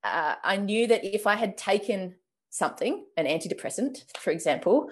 Uh, 0.04 0.36
I 0.44 0.58
knew 0.58 0.88
that 0.88 1.04
if 1.04 1.26
I 1.26 1.36
had 1.36 1.58
taken 1.58 2.16
something, 2.50 3.06
an 3.18 3.26
antidepressant, 3.26 4.04
for 4.20 4.32
example, 4.32 4.90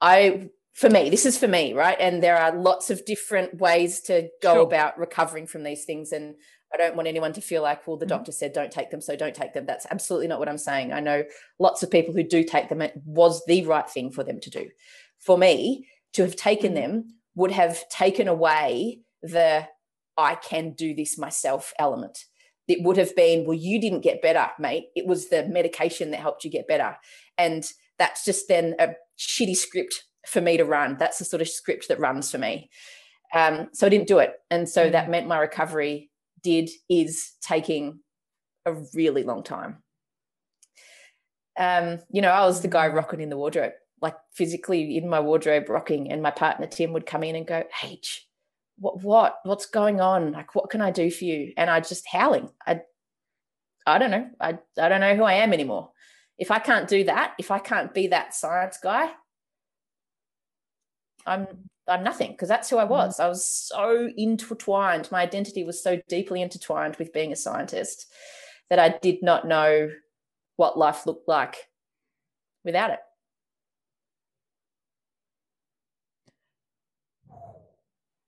I 0.00 0.50
for 0.72 0.88
me, 0.88 1.10
this 1.10 1.26
is 1.26 1.36
for 1.36 1.48
me, 1.48 1.72
right? 1.72 1.96
And 2.00 2.22
there 2.22 2.38
are 2.38 2.56
lots 2.56 2.90
of 2.90 3.04
different 3.04 3.60
ways 3.60 4.00
to 4.02 4.28
go 4.42 4.54
sure. 4.54 4.62
about 4.62 4.98
recovering 4.98 5.46
from 5.46 5.62
these 5.62 5.84
things. 5.84 6.12
And 6.12 6.36
I 6.72 6.76
don't 6.76 6.96
want 6.96 7.08
anyone 7.08 7.32
to 7.32 7.40
feel 7.40 7.62
like, 7.62 7.86
well, 7.86 7.96
the 7.96 8.06
mm-hmm. 8.06 8.16
doctor 8.16 8.32
said 8.32 8.52
don't 8.52 8.70
take 8.70 8.90
them, 8.90 9.00
so 9.00 9.16
don't 9.16 9.34
take 9.34 9.54
them. 9.54 9.66
That's 9.66 9.86
absolutely 9.90 10.28
not 10.28 10.38
what 10.38 10.48
I'm 10.48 10.58
saying. 10.58 10.92
I 10.92 11.00
know 11.00 11.24
lots 11.58 11.82
of 11.82 11.90
people 11.90 12.14
who 12.14 12.22
do 12.22 12.44
take 12.44 12.68
them. 12.68 12.82
It 12.82 12.94
was 13.04 13.44
the 13.46 13.64
right 13.66 13.88
thing 13.88 14.10
for 14.10 14.24
them 14.24 14.40
to 14.40 14.50
do. 14.50 14.68
For 15.18 15.36
me, 15.36 15.86
to 16.14 16.22
have 16.22 16.36
taken 16.36 16.72
mm-hmm. 16.72 16.92
them 16.92 17.04
would 17.34 17.52
have 17.52 17.88
taken 17.88 18.28
away 18.28 19.00
the 19.22 19.66
I 20.16 20.34
can 20.34 20.72
do 20.72 20.94
this 20.94 21.18
myself 21.18 21.72
element. 21.78 22.18
It 22.68 22.82
would 22.84 22.98
have 22.98 23.16
been, 23.16 23.46
well, 23.46 23.56
you 23.56 23.80
didn't 23.80 24.02
get 24.02 24.22
better, 24.22 24.48
mate. 24.58 24.84
It 24.94 25.06
was 25.06 25.28
the 25.28 25.46
medication 25.48 26.10
that 26.10 26.20
helped 26.20 26.44
you 26.44 26.50
get 26.50 26.68
better. 26.68 26.96
And 27.38 27.64
that's 27.98 28.24
just 28.24 28.46
then 28.48 28.74
a 28.78 28.90
shitty 29.18 29.56
script 29.56 30.04
for 30.26 30.40
me 30.40 30.56
to 30.56 30.64
run. 30.64 30.96
That's 30.98 31.18
the 31.18 31.24
sort 31.24 31.42
of 31.42 31.48
script 31.48 31.88
that 31.88 31.98
runs 31.98 32.30
for 32.30 32.38
me. 32.38 32.70
Um, 33.34 33.68
so 33.72 33.86
I 33.86 33.90
didn't 33.90 34.08
do 34.08 34.18
it. 34.18 34.34
And 34.50 34.68
so 34.68 34.88
mm. 34.88 34.92
that 34.92 35.10
meant 35.10 35.26
my 35.26 35.38
recovery 35.38 36.09
did, 36.42 36.70
is 36.88 37.32
taking 37.40 38.00
a 38.66 38.74
really 38.94 39.22
long 39.22 39.42
time. 39.42 39.82
Um, 41.58 41.98
you 42.10 42.22
know, 42.22 42.30
I 42.30 42.46
was 42.46 42.60
the 42.60 42.68
guy 42.68 42.88
rocking 42.88 43.20
in 43.20 43.28
the 43.28 43.36
wardrobe, 43.36 43.72
like 44.00 44.16
physically 44.32 44.96
in 44.96 45.08
my 45.08 45.20
wardrobe 45.20 45.68
rocking, 45.68 46.10
and 46.10 46.22
my 46.22 46.30
partner 46.30 46.66
Tim 46.66 46.92
would 46.92 47.06
come 47.06 47.22
in 47.22 47.36
and 47.36 47.46
go, 47.46 47.64
H, 47.82 48.26
what, 48.78 49.02
what, 49.02 49.36
what's 49.44 49.66
going 49.66 50.00
on? 50.00 50.32
Like, 50.32 50.54
what 50.54 50.70
can 50.70 50.80
I 50.80 50.90
do 50.90 51.10
for 51.10 51.24
you? 51.24 51.52
And 51.56 51.68
I 51.68 51.80
just 51.80 52.06
howling. 52.10 52.50
I, 52.66 52.80
I 53.86 53.98
don't 53.98 54.10
know. 54.10 54.28
I, 54.40 54.58
I 54.78 54.88
don't 54.88 55.00
know 55.00 55.16
who 55.16 55.24
I 55.24 55.34
am 55.34 55.52
anymore. 55.52 55.90
If 56.38 56.50
I 56.50 56.58
can't 56.58 56.88
do 56.88 57.04
that, 57.04 57.34
if 57.38 57.50
I 57.50 57.58
can't 57.58 57.92
be 57.92 58.06
that 58.08 58.34
science 58.34 58.78
guy, 58.82 59.10
I'm 61.26 61.46
I'm 61.90 62.04
nothing 62.04 62.30
because 62.32 62.48
that's 62.48 62.70
who 62.70 62.78
I 62.78 62.84
mm. 62.84 62.90
was. 62.90 63.20
I 63.20 63.28
was 63.28 63.44
so 63.44 64.10
intertwined. 64.16 65.10
My 65.10 65.22
identity 65.22 65.64
was 65.64 65.82
so 65.82 66.00
deeply 66.08 66.40
intertwined 66.40 66.96
with 66.96 67.12
being 67.12 67.32
a 67.32 67.36
scientist 67.36 68.06
that 68.68 68.78
I 68.78 68.96
did 69.02 69.22
not 69.22 69.46
know 69.46 69.90
what 70.56 70.78
life 70.78 71.06
looked 71.06 71.28
like 71.28 71.56
without 72.64 72.90
it. 72.90 73.00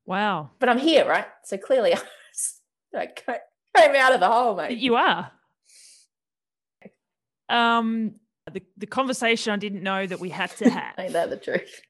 Wow. 0.04 0.50
But 0.58 0.68
I'm 0.68 0.78
here, 0.78 1.06
right? 1.06 1.26
So 1.44 1.56
clearly 1.56 1.94
I 2.94 3.08
came 3.76 3.96
out 3.96 4.12
of 4.12 4.20
the 4.20 4.28
hole, 4.28 4.56
mate. 4.56 4.78
You 4.78 4.96
are. 4.96 5.30
Um 7.48 8.16
the, 8.50 8.62
the 8.76 8.86
conversation 8.86 9.52
I 9.52 9.56
didn't 9.56 9.82
know 9.82 10.04
that 10.06 10.18
we 10.18 10.28
had 10.28 10.50
to 10.56 10.68
have. 10.70 10.94
Ain't 10.98 11.12
that 11.12 11.30
the 11.30 11.36
truth? 11.36 11.80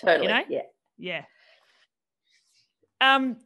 Totally. 0.00 0.28
You 0.28 0.32
know? 0.32 0.42
Yeah. 0.48 0.62
Yeah. 0.98 1.24
Um 3.00 3.36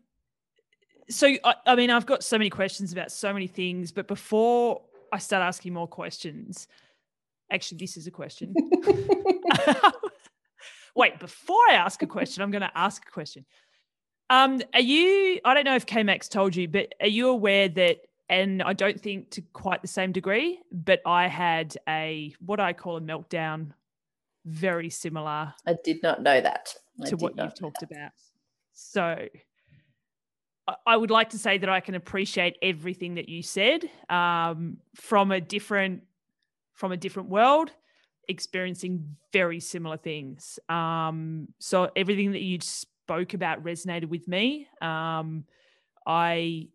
so 1.08 1.28
I, 1.44 1.54
I 1.66 1.74
mean 1.76 1.90
I've 1.90 2.06
got 2.06 2.24
so 2.24 2.38
many 2.38 2.50
questions 2.50 2.92
about 2.92 3.12
so 3.12 3.32
many 3.32 3.46
things, 3.46 3.92
but 3.92 4.08
before 4.08 4.82
I 5.12 5.18
start 5.18 5.42
asking 5.42 5.72
more 5.72 5.88
questions, 5.88 6.68
actually 7.50 7.78
this 7.78 7.96
is 7.96 8.06
a 8.06 8.10
question. 8.10 8.54
Wait, 10.96 11.18
before 11.18 11.62
I 11.70 11.74
ask 11.74 12.02
a 12.02 12.06
question, 12.06 12.42
I'm 12.42 12.50
going 12.50 12.62
to 12.62 12.72
ask 12.74 13.06
a 13.06 13.10
question. 13.10 13.44
Um, 14.30 14.62
are 14.74 14.80
you? 14.80 15.40
I 15.44 15.54
don't 15.54 15.64
know 15.64 15.76
if 15.76 15.86
KMax 15.86 16.28
told 16.28 16.56
you, 16.56 16.68
but 16.68 16.94
are 17.00 17.06
you 17.06 17.28
aware 17.28 17.68
that? 17.68 17.98
And 18.28 18.60
I 18.60 18.72
don't 18.72 19.00
think 19.00 19.30
to 19.32 19.42
quite 19.52 19.82
the 19.82 19.88
same 19.88 20.10
degree, 20.10 20.58
but 20.72 21.00
I 21.06 21.28
had 21.28 21.76
a 21.88 22.34
what 22.44 22.58
I 22.58 22.72
call 22.72 22.96
a 22.96 23.00
meltdown, 23.00 23.70
very 24.46 24.88
similar. 24.88 25.52
I 25.66 25.76
did 25.84 26.02
not 26.02 26.22
know 26.22 26.40
that 26.40 26.74
I 27.02 27.10
to 27.10 27.16
what 27.16 27.36
you've 27.36 27.58
talked 27.58 27.80
that. 27.80 27.90
about. 27.90 28.12
So 28.72 29.26
I 30.86 30.96
would 30.96 31.10
like 31.10 31.30
to 31.30 31.38
say 31.38 31.58
that 31.58 31.68
I 31.68 31.80
can 31.80 31.94
appreciate 31.94 32.56
everything 32.62 33.14
that 33.16 33.28
you 33.28 33.42
said 33.42 33.88
um, 34.08 34.78
from 34.94 35.30
a 35.30 35.40
different 35.40 36.02
from 36.74 36.92
a 36.92 36.96
different 36.96 37.28
world, 37.30 37.70
experiencing 38.28 39.16
very 39.32 39.60
similar 39.60 39.96
things. 39.96 40.58
Um, 40.68 41.48
so 41.58 41.90
everything 41.96 42.32
that 42.32 42.42
you 42.42 42.58
spoke 42.60 43.32
about 43.34 43.64
resonated 43.64 44.08
with 44.08 44.28
me. 44.28 44.68
Um, 44.82 45.44
I 46.06 46.68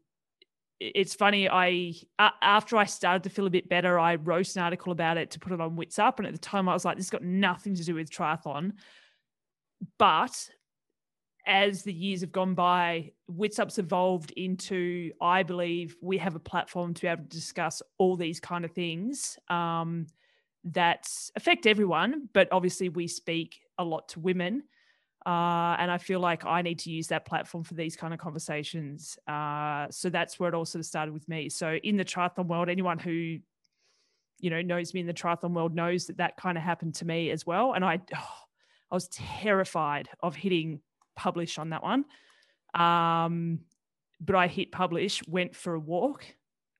it's 0.81 1.13
funny 1.13 1.47
i 1.47 1.93
after 2.41 2.75
i 2.75 2.85
started 2.85 3.21
to 3.21 3.29
feel 3.29 3.45
a 3.45 3.51
bit 3.51 3.69
better 3.69 3.99
i 3.99 4.15
wrote 4.15 4.55
an 4.55 4.63
article 4.63 4.91
about 4.91 5.15
it 5.15 5.29
to 5.29 5.39
put 5.39 5.51
it 5.51 5.61
on 5.61 5.75
wits 5.75 5.99
up 5.99 6.17
and 6.17 6.27
at 6.27 6.33
the 6.33 6.39
time 6.39 6.67
i 6.67 6.73
was 6.73 6.83
like 6.83 6.97
this 6.97 7.05
has 7.05 7.11
got 7.11 7.23
nothing 7.23 7.75
to 7.75 7.83
do 7.83 7.95
with 7.95 8.09
triathlon. 8.09 8.73
But 9.97 10.49
as 11.45 11.83
the 11.83 11.93
years 11.93 12.21
have 12.21 12.31
gone 12.31 12.53
by 12.53 13.11
wits 13.27 13.59
up's 13.59 13.79
evolved 13.79 14.31
into 14.31 15.11
i 15.21 15.41
believe 15.43 15.95
we 16.01 16.17
have 16.17 16.35
a 16.35 16.39
platform 16.39 16.93
to 16.93 17.01
be 17.01 17.07
able 17.07 17.23
to 17.23 17.29
discuss 17.29 17.81
all 17.97 18.15
these 18.15 18.39
kind 18.39 18.63
of 18.63 18.71
things 18.71 19.39
um, 19.49 20.05
that 20.63 21.07
affect 21.35 21.65
everyone 21.65 22.29
but 22.33 22.47
obviously 22.51 22.89
we 22.89 23.07
speak 23.07 23.59
a 23.79 23.83
lot 23.83 24.07
to 24.07 24.19
women 24.19 24.61
uh, 25.25 25.75
and 25.77 25.91
I 25.91 25.97
feel 25.99 26.19
like 26.19 26.45
I 26.45 26.61
need 26.61 26.79
to 26.79 26.91
use 26.91 27.07
that 27.07 27.25
platform 27.25 27.63
for 27.63 27.75
these 27.75 27.95
kind 27.95 28.13
of 28.13 28.19
conversations. 28.19 29.19
Uh, 29.27 29.87
so 29.91 30.09
that's 30.09 30.39
where 30.39 30.49
it 30.49 30.55
all 30.55 30.65
sort 30.65 30.79
of 30.79 30.85
started 30.85 31.13
with 31.13 31.27
me. 31.29 31.49
So 31.49 31.75
in 31.83 31.97
the 31.97 32.05
triathlon 32.05 32.47
world, 32.47 32.69
anyone 32.69 32.97
who 32.97 33.37
you 34.39 34.49
know 34.49 34.61
knows 34.61 34.93
me 34.93 35.01
in 35.01 35.05
the 35.05 35.13
triathlon 35.13 35.53
world 35.53 35.75
knows 35.75 36.07
that 36.07 36.17
that 36.17 36.37
kind 36.37 36.57
of 36.57 36.63
happened 36.63 36.95
to 36.95 37.05
me 37.05 37.29
as 37.29 37.45
well. 37.45 37.73
And 37.73 37.85
I, 37.85 37.99
oh, 38.15 38.29
I 38.91 38.95
was 38.95 39.07
terrified 39.09 40.09
of 40.21 40.35
hitting 40.35 40.81
publish 41.15 41.57
on 41.57 41.69
that 41.69 41.83
one. 41.83 42.03
Um, 42.73 43.59
but 44.19 44.35
I 44.35 44.47
hit 44.47 44.71
publish, 44.71 45.21
went 45.27 45.55
for 45.55 45.75
a 45.75 45.79
walk, 45.79 46.25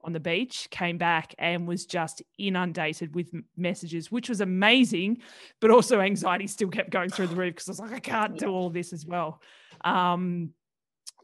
on 0.04 0.14
the 0.14 0.20
beach, 0.20 0.68
came 0.72 0.98
back 0.98 1.36
and 1.38 1.68
was 1.68 1.86
just 1.86 2.22
inundated 2.38 3.16
with 3.16 3.32
messages, 3.58 4.12
which 4.12 4.30
was 4.30 4.42
amazing, 4.42 5.20
but 5.60 5.72
also 5.72 6.00
anxiety 6.00 6.48
still 6.48 6.70
kept 6.70 6.90
going 6.90 7.10
through 7.10 7.28
the 7.28 7.36
roof 7.36 7.56
because 7.56 7.68
I 7.68 7.72
was 7.72 7.80
like, 7.80 7.94
I 7.94 8.00
can't 8.00 8.38
do 8.38 8.48
all 8.48 8.70
this 8.70 8.94
as 8.94 9.06
well. 9.06 9.42
Um, 9.84 10.52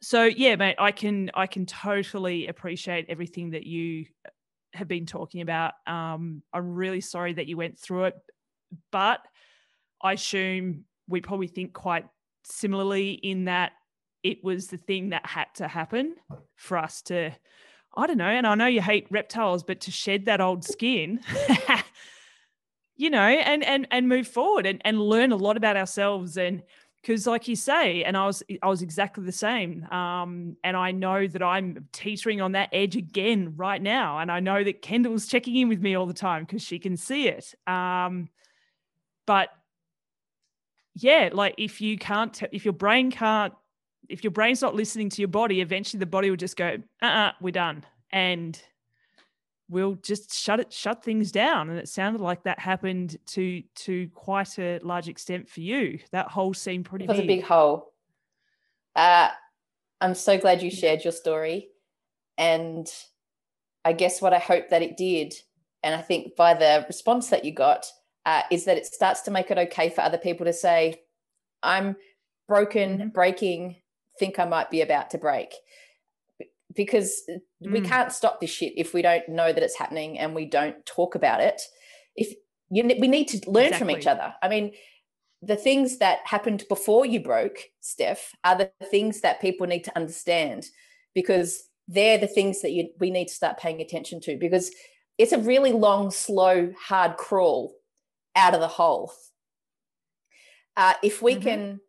so 0.02 0.24
yeah, 0.24 0.56
mate, 0.56 0.76
I 0.80 0.92
can 0.92 1.32
I 1.34 1.48
can 1.48 1.66
totally 1.66 2.48
appreciate 2.48 3.08
everything 3.10 3.52
that 3.52 3.66
you 3.66 4.06
have 4.74 4.88
been 4.88 5.06
talking 5.06 5.42
about. 5.42 5.74
Um, 5.88 6.44
I'm 6.54 6.74
really 6.74 7.02
sorry 7.02 7.34
that 7.34 7.48
you 7.48 7.58
went 7.58 7.80
through 7.80 8.06
it, 8.06 8.16
but 8.92 9.20
I 10.02 10.14
assume 10.14 10.86
we 11.08 11.22
probably 11.22 11.48
think 11.48 11.74
quite 11.74 12.06
similarly 12.44 13.12
in 13.12 13.46
that 13.46 13.74
it 14.24 14.44
was 14.44 14.68
the 14.68 14.78
thing 14.78 15.10
that 15.10 15.26
had 15.26 15.48
to 15.56 15.68
happen 15.68 16.16
for 16.56 16.78
us 16.78 17.02
to 17.04 17.32
I 17.98 18.06
don't 18.06 18.18
know, 18.18 18.26
and 18.26 18.46
I 18.46 18.56
know 18.56 18.68
you 18.68 18.82
hate 18.82 19.08
reptiles, 19.10 19.64
but 19.64 19.82
to 19.82 19.92
shed 19.92 20.26
that 20.26 20.40
old 20.40 20.64
skin, 20.64 21.20
you 22.96 23.10
know, 23.10 23.20
and 23.20 23.64
and 23.64 23.88
and 23.92 24.08
move 24.08 24.28
forward 24.28 24.68
and, 24.68 24.82
and 24.86 25.02
learn 25.02 25.32
a 25.32 25.36
lot 25.36 25.58
about 25.58 25.76
ourselves. 25.76 26.38
And 26.38 26.62
because 27.02 27.26
like 27.26 27.48
you 27.48 27.56
say 27.56 28.04
and 28.04 28.18
i 28.18 28.26
was 28.26 28.44
i 28.62 28.68
was 28.68 28.82
exactly 28.82 29.24
the 29.24 29.32
same 29.32 29.86
um, 29.92 30.58
and 30.64 30.76
i 30.76 30.92
know 30.92 31.26
that 31.26 31.42
i'm 31.42 31.88
teetering 31.94 32.42
on 32.42 32.52
that 32.52 32.70
edge 32.74 32.96
again 32.96 33.54
right 33.56 33.82
now. 33.82 34.20
And 34.20 34.32
i 34.32 34.40
know 34.40 34.64
that 34.64 34.82
kendall's 34.82 35.26
checking 35.26 35.56
in 35.56 35.70
with 35.70 35.80
me 35.80 35.96
all 35.96 36.06
the 36.06 36.14
time 36.14 36.44
because 36.44 36.62
she 36.62 36.80
can 36.80 36.98
see 36.98 37.28
it. 37.28 37.54
Um, 37.66 38.30
but 39.26 39.50
yeah 40.96 41.30
like 41.32 41.56
if 41.58 41.80
you 41.80 41.98
can't 41.98 42.34
t- 42.34 42.48
if 42.52 42.66
your 42.66 42.74
brain 42.74 43.12
can't 43.12 43.54
if 44.10 44.24
your 44.24 44.32
brain's 44.32 44.62
not 44.62 44.76
listening 44.76 45.10
to 45.10 45.22
your 45.22 45.28
body, 45.28 45.62
eventually 45.62 46.00
the 46.00 46.06
body 46.06 46.30
will 46.30 46.38
just 46.38 46.56
go, 46.56 46.78
uh 47.02 47.06
uh-uh, 47.06 47.32
we're 47.42 47.52
done. 47.52 47.86
And 48.12 48.62
we'll 49.70 49.96
just 49.96 50.34
shut 50.34 50.60
it, 50.60 50.72
shut 50.72 51.04
things 51.04 51.32
down. 51.32 51.70
And 51.70 51.78
it 51.78 51.90
sounded 51.90 52.22
like 52.22 52.44
that 52.44 52.60
happened 52.60 53.18
to 53.28 53.64
to 53.76 54.08
quite 54.10 54.58
a 54.60 54.80
large 54.82 55.08
extent 55.08 55.50
for 55.50 55.62
you. 55.62 56.00
That 56.12 56.30
hole 56.30 56.54
seemed 56.54 56.86
pretty 56.86 57.06
it 57.06 57.10
was 57.10 57.18
big. 57.18 57.26
a 57.26 57.36
big 57.36 57.44
hole. 57.44 57.94
Uh, 58.96 59.30
I'm 60.00 60.16
so 60.16 60.38
glad 60.38 60.62
you 60.62 60.72
shared 60.72 61.04
your 61.04 61.14
story. 61.14 61.70
And 62.38 62.88
I 63.84 63.94
guess 63.94 64.22
what 64.22 64.34
I 64.34 64.40
hope 64.40 64.70
that 64.70 64.82
it 64.82 64.98
did, 64.98 65.34
and 65.84 65.96
I 65.96 66.02
think 66.02 66.36
by 66.36 66.54
the 66.54 66.86
response 66.88 67.30
that 67.30 67.46
you 67.46 67.52
got, 67.52 67.86
uh, 68.26 68.42
is 68.52 68.66
that 68.66 68.78
it 68.78 68.86
starts 68.86 69.22
to 69.22 69.32
make 69.32 69.50
it 69.50 69.58
okay 69.58 69.90
for 69.90 70.02
other 70.02 70.18
people 70.18 70.46
to 70.46 70.54
say, 70.54 71.02
I'm 71.64 71.96
broken, 72.48 72.98
mm-hmm. 72.98 73.08
breaking, 73.10 73.78
think 74.20 74.40
I 74.40 74.46
might 74.46 74.72
be 74.72 74.82
about 74.82 75.10
to 75.12 75.18
break. 75.18 75.54
Because 76.76 77.24
mm. 77.30 77.72
we 77.72 77.82
can't 77.82 78.12
stop 78.12 78.40
this 78.40 78.50
shit 78.50 78.74
if 78.78 78.94
we 78.94 79.02
don't 79.02 79.28
know 79.30 79.52
that 79.52 79.64
it's 79.64 79.78
happening 79.78 80.20
and 80.20 80.36
we 80.36 80.46
don't 80.46 80.86
talk 80.86 81.16
about 81.16 81.42
it. 81.42 81.62
If 82.16 82.34
you, 82.70 82.84
we 83.00 83.08
need 83.08 83.28
to 83.30 83.50
learn 83.50 83.68
exactly. 83.68 83.94
from 83.94 84.00
each 84.00 84.08
other. 84.08 84.34
I 84.44 84.50
mean, 84.50 84.74
the 85.42 85.56
things 85.56 86.00
that 86.00 86.20
happened 86.26 86.66
before 86.68 87.06
you 87.06 87.20
broke, 87.20 87.58
Steph, 87.80 88.36
are 88.44 88.58
the 88.58 88.72
things 88.90 89.22
that 89.22 89.42
people 89.42 89.68
need 89.68 89.84
to 89.84 89.96
understand 89.96 90.66
because 91.14 91.64
they're 91.88 92.18
the 92.18 92.28
things 92.28 92.62
that 92.62 92.72
you, 92.72 92.90
we 93.00 93.12
need 93.12 93.28
to 93.28 93.34
start 93.34 93.58
paying 93.58 93.82
attention 93.82 94.20
to 94.22 94.38
because 94.38 94.72
it's 95.18 95.32
a 95.32 95.40
really 95.40 95.72
long, 95.72 96.12
slow, 96.12 96.72
hard 96.80 97.18
crawl 97.18 97.74
out 98.36 98.54
of 98.54 98.60
the 98.60 98.68
hole. 98.68 99.12
Uh, 100.76 100.94
if 101.02 101.22
we 101.22 101.34
mm-hmm. 101.34 101.44
can 101.44 101.80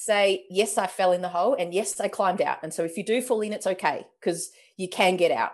say, 0.00 0.44
yes, 0.48 0.78
I 0.78 0.86
fell 0.86 1.10
in 1.10 1.22
the 1.22 1.28
hole 1.28 1.56
and 1.58 1.74
yes, 1.74 1.98
I 1.98 2.06
climbed 2.06 2.40
out. 2.40 2.58
And 2.62 2.72
so 2.72 2.84
if 2.84 2.96
you 2.96 3.04
do 3.04 3.20
fall 3.20 3.40
in, 3.40 3.52
it's 3.52 3.66
okay 3.66 4.06
because 4.20 4.50
you 4.76 4.88
can 4.88 5.16
get 5.16 5.32
out. 5.32 5.50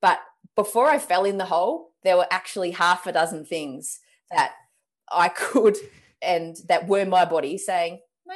But 0.00 0.20
before 0.54 0.86
I 0.86 0.98
fell 0.98 1.24
in 1.24 1.38
the 1.38 1.46
hole, 1.46 1.90
there 2.04 2.16
were 2.16 2.28
actually 2.30 2.70
half 2.70 3.08
a 3.08 3.12
dozen 3.12 3.44
things 3.44 3.98
that 4.30 4.52
I 5.10 5.28
could 5.28 5.76
and 6.22 6.56
that 6.68 6.86
were 6.86 7.04
my 7.04 7.24
body 7.24 7.58
saying, 7.58 7.98
no, 8.26 8.34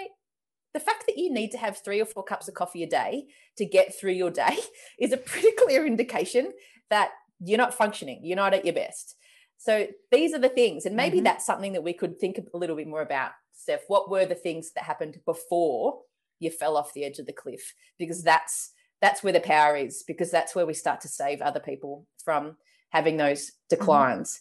the 0.72 0.80
fact 0.80 1.04
that 1.06 1.18
you 1.18 1.32
need 1.32 1.52
to 1.52 1.58
have 1.58 1.78
three 1.78 2.00
or 2.00 2.04
four 2.04 2.24
cups 2.24 2.48
of 2.48 2.54
coffee 2.54 2.82
a 2.82 2.88
day 2.88 3.26
to 3.56 3.64
get 3.64 3.94
through 3.96 4.12
your 4.12 4.32
day 4.32 4.56
is 4.98 5.12
a 5.12 5.16
pretty 5.16 5.52
clear 5.52 5.86
indication 5.86 6.52
that 6.90 7.10
you're 7.38 7.58
not 7.58 7.74
functioning, 7.74 8.22
you're 8.24 8.34
not 8.34 8.54
at 8.54 8.64
your 8.64 8.74
best. 8.74 9.14
So 9.56 9.86
these 10.10 10.34
are 10.34 10.40
the 10.40 10.48
things, 10.48 10.84
and 10.84 10.96
maybe 10.96 11.18
mm-hmm. 11.18 11.24
that's 11.24 11.46
something 11.46 11.74
that 11.74 11.84
we 11.84 11.92
could 11.92 12.18
think 12.18 12.38
a 12.52 12.58
little 12.58 12.74
bit 12.74 12.88
more 12.88 13.02
about. 13.02 13.30
Steph, 13.54 13.84
what 13.88 14.10
were 14.10 14.26
the 14.26 14.34
things 14.34 14.72
that 14.72 14.84
happened 14.84 15.18
before 15.24 16.00
you 16.40 16.50
fell 16.50 16.76
off 16.76 16.92
the 16.92 17.04
edge 17.04 17.18
of 17.18 17.26
the 17.26 17.32
cliff? 17.32 17.74
Because 17.98 18.22
that's 18.22 18.72
that's 19.00 19.22
where 19.22 19.32
the 19.32 19.40
power 19.40 19.76
is. 19.76 20.02
Because 20.06 20.30
that's 20.30 20.54
where 20.54 20.66
we 20.66 20.74
start 20.74 21.00
to 21.02 21.08
save 21.08 21.40
other 21.40 21.60
people 21.60 22.06
from 22.24 22.56
having 22.90 23.16
those 23.16 23.46
mm-hmm. 23.46 23.76
declines. 23.76 24.30
Mm-hmm. 24.30 24.40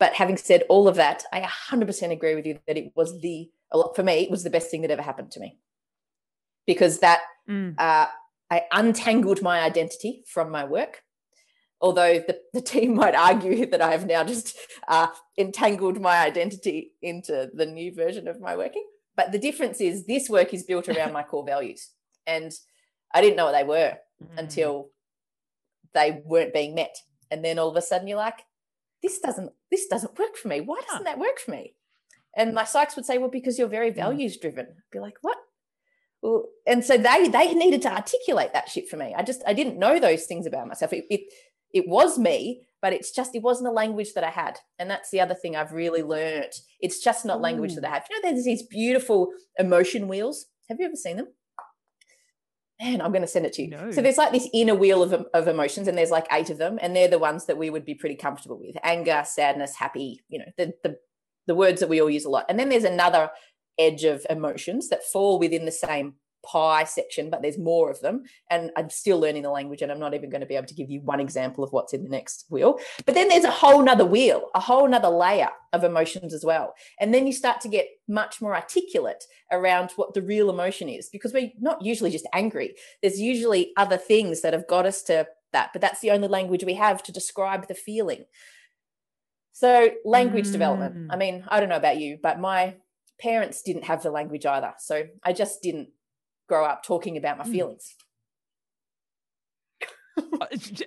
But 0.00 0.14
having 0.14 0.36
said 0.36 0.62
all 0.68 0.86
of 0.86 0.96
that, 0.96 1.24
I 1.32 1.40
100% 1.40 2.12
agree 2.12 2.36
with 2.36 2.46
you 2.46 2.58
that 2.66 2.76
it 2.76 2.92
was 2.94 3.20
the 3.20 3.50
for 3.94 4.02
me 4.02 4.20
it 4.20 4.30
was 4.30 4.44
the 4.44 4.50
best 4.50 4.70
thing 4.70 4.82
that 4.82 4.90
ever 4.90 5.02
happened 5.02 5.30
to 5.32 5.40
me 5.40 5.58
because 6.66 7.00
that 7.00 7.20
mm. 7.48 7.74
uh, 7.78 8.06
I 8.50 8.62
untangled 8.72 9.42
my 9.42 9.60
identity 9.60 10.22
from 10.26 10.50
my 10.50 10.64
work 10.64 11.02
although 11.80 12.14
the, 12.18 12.40
the 12.52 12.60
team 12.60 12.94
might 12.94 13.14
argue 13.14 13.66
that 13.66 13.80
I 13.80 13.92
have 13.92 14.06
now 14.06 14.24
just 14.24 14.56
uh, 14.88 15.08
entangled 15.36 16.00
my 16.00 16.18
identity 16.18 16.92
into 17.02 17.50
the 17.52 17.66
new 17.66 17.94
version 17.94 18.28
of 18.28 18.40
my 18.40 18.56
working. 18.56 18.84
But 19.16 19.32
the 19.32 19.38
difference 19.38 19.80
is 19.80 20.06
this 20.06 20.30
work 20.30 20.54
is 20.54 20.62
built 20.62 20.88
around 20.88 21.12
my 21.12 21.22
core 21.22 21.44
values. 21.44 21.90
And 22.26 22.52
I 23.12 23.20
didn't 23.20 23.36
know 23.36 23.46
what 23.46 23.52
they 23.52 23.64
were 23.64 23.96
mm. 24.22 24.38
until 24.38 24.90
they 25.94 26.22
weren't 26.24 26.54
being 26.54 26.74
met. 26.74 26.96
And 27.30 27.44
then 27.44 27.58
all 27.58 27.68
of 27.68 27.76
a 27.76 27.82
sudden 27.82 28.06
you're 28.06 28.18
like, 28.18 28.40
this 29.02 29.18
doesn't 29.20 29.52
this 29.70 29.86
doesn't 29.86 30.18
work 30.18 30.36
for 30.36 30.48
me. 30.48 30.60
Why 30.60 30.80
doesn't 30.88 31.04
that 31.04 31.18
work 31.18 31.38
for 31.44 31.52
me? 31.52 31.74
And 32.36 32.54
my 32.54 32.64
psychs 32.64 32.96
would 32.96 33.06
say, 33.06 33.18
well, 33.18 33.30
because 33.30 33.58
you're 33.58 33.68
very 33.68 33.90
mm. 33.90 33.96
values 33.96 34.36
driven. 34.36 34.66
I'd 34.66 34.90
be 34.92 35.00
like, 35.00 35.16
what? 35.22 35.38
Well, 36.22 36.46
and 36.66 36.84
so 36.84 36.96
they 36.96 37.28
they 37.28 37.54
needed 37.54 37.82
to 37.82 37.92
articulate 37.92 38.52
that 38.52 38.68
shit 38.68 38.88
for 38.88 38.96
me. 38.96 39.14
I 39.16 39.22
just 39.22 39.42
I 39.46 39.52
didn't 39.52 39.78
know 39.78 39.98
those 39.98 40.24
things 40.26 40.46
about 40.46 40.66
myself. 40.66 40.92
It, 40.92 41.04
it 41.10 41.20
it 41.72 41.84
was 41.88 42.18
me, 42.18 42.62
but 42.80 42.92
it's 42.92 43.10
just 43.10 43.34
it 43.34 43.42
wasn't 43.42 43.68
a 43.68 43.72
language 43.72 44.14
that 44.14 44.24
I 44.24 44.30
had. 44.30 44.58
And 44.78 44.90
that's 44.90 45.10
the 45.10 45.20
other 45.20 45.34
thing 45.34 45.56
I've 45.56 45.72
really 45.72 46.02
learned. 46.02 46.52
It's 46.80 47.02
just 47.02 47.24
not 47.24 47.40
language 47.40 47.74
that 47.74 47.84
I 47.84 47.88
mm. 47.88 47.92
have. 47.92 48.06
You 48.10 48.16
know, 48.16 48.30
there's 48.30 48.44
these 48.44 48.62
beautiful 48.62 49.28
emotion 49.58 50.08
wheels. 50.08 50.46
Have 50.68 50.78
you 50.80 50.86
ever 50.86 50.96
seen 50.96 51.16
them? 51.16 51.28
Man, 52.80 53.00
I'm 53.00 53.10
going 53.10 53.22
to 53.22 53.28
send 53.28 53.44
it 53.44 53.52
to 53.54 53.62
you. 53.62 53.70
No. 53.70 53.90
So 53.90 54.00
there's 54.00 54.18
like 54.18 54.30
this 54.30 54.48
inner 54.54 54.74
wheel 54.74 55.02
of, 55.02 55.12
of 55.34 55.48
emotions, 55.48 55.88
and 55.88 55.98
there's 55.98 56.12
like 56.12 56.28
eight 56.30 56.48
of 56.48 56.58
them, 56.58 56.78
and 56.80 56.94
they're 56.94 57.08
the 57.08 57.18
ones 57.18 57.46
that 57.46 57.58
we 57.58 57.70
would 57.70 57.84
be 57.84 57.94
pretty 57.94 58.14
comfortable 58.14 58.60
with: 58.60 58.76
anger, 58.84 59.24
sadness, 59.26 59.74
happy. 59.74 60.20
You 60.28 60.38
know, 60.38 60.44
the 60.56 60.72
the 60.84 60.96
the 61.48 61.56
words 61.56 61.80
that 61.80 61.88
we 61.88 62.00
all 62.00 62.10
use 62.10 62.24
a 62.24 62.30
lot. 62.30 62.44
And 62.48 62.58
then 62.58 62.68
there's 62.68 62.84
another 62.84 63.30
edge 63.78 64.04
of 64.04 64.24
emotions 64.30 64.90
that 64.90 65.02
fall 65.02 65.40
within 65.40 65.64
the 65.64 65.72
same 65.72 66.14
pie 66.50 66.84
section, 66.84 67.30
but 67.30 67.42
there's 67.42 67.58
more 67.58 67.90
of 67.90 68.00
them. 68.00 68.22
And 68.50 68.70
I'm 68.76 68.90
still 68.90 69.18
learning 69.18 69.42
the 69.42 69.50
language, 69.50 69.82
and 69.82 69.92
I'm 69.92 69.98
not 69.98 70.14
even 70.14 70.30
going 70.30 70.40
to 70.40 70.46
be 70.46 70.56
able 70.56 70.66
to 70.66 70.74
give 70.74 70.90
you 70.90 71.00
one 71.00 71.20
example 71.20 71.62
of 71.62 71.72
what's 71.72 71.92
in 71.92 72.02
the 72.02 72.08
next 72.08 72.46
wheel. 72.48 72.78
But 73.04 73.14
then 73.14 73.28
there's 73.28 73.44
a 73.44 73.50
whole 73.50 73.82
nother 73.82 74.06
wheel, 74.06 74.48
a 74.54 74.60
whole 74.60 74.88
nother 74.88 75.08
layer 75.08 75.50
of 75.72 75.84
emotions 75.84 76.32
as 76.32 76.44
well. 76.44 76.74
And 76.98 77.12
then 77.12 77.26
you 77.26 77.32
start 77.32 77.60
to 77.62 77.68
get 77.68 77.88
much 78.08 78.40
more 78.40 78.54
articulate 78.54 79.24
around 79.52 79.90
what 79.96 80.14
the 80.14 80.22
real 80.22 80.50
emotion 80.50 80.88
is, 80.88 81.08
because 81.10 81.32
we're 81.32 81.52
not 81.60 81.82
usually 81.82 82.10
just 82.10 82.26
angry. 82.32 82.74
There's 83.02 83.20
usually 83.20 83.72
other 83.76 83.96
things 83.96 84.42
that 84.42 84.52
have 84.52 84.66
got 84.66 84.86
us 84.86 85.02
to 85.04 85.26
that, 85.52 85.70
but 85.72 85.82
that's 85.82 86.00
the 86.00 86.10
only 86.10 86.28
language 86.28 86.64
we 86.64 86.74
have 86.74 87.02
to 87.04 87.12
describe 87.12 87.68
the 87.68 87.74
feeling. 87.74 88.24
So, 89.52 89.90
language 90.04 90.46
mm. 90.46 90.52
development. 90.52 91.10
I 91.10 91.16
mean, 91.16 91.44
I 91.48 91.58
don't 91.58 91.68
know 91.68 91.76
about 91.76 91.98
you, 91.98 92.18
but 92.22 92.38
my 92.38 92.76
parents 93.18 93.62
didn't 93.62 93.84
have 93.84 94.02
the 94.02 94.10
language 94.10 94.46
either. 94.46 94.74
So, 94.78 95.04
I 95.24 95.32
just 95.32 95.62
didn't 95.62 95.88
grow 96.48 96.64
up 96.64 96.84
talking 96.84 97.16
about 97.16 97.38
my 97.38 97.44
mm. 97.44 97.52
feelings. 97.52 97.94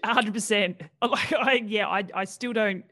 hundred 0.03 0.33
percent. 0.33 0.81
Like 1.01 1.33
I, 1.33 1.53
yeah, 1.65 1.87
I, 1.87 2.05
I 2.13 2.25
still 2.25 2.53
don't. 2.53 2.83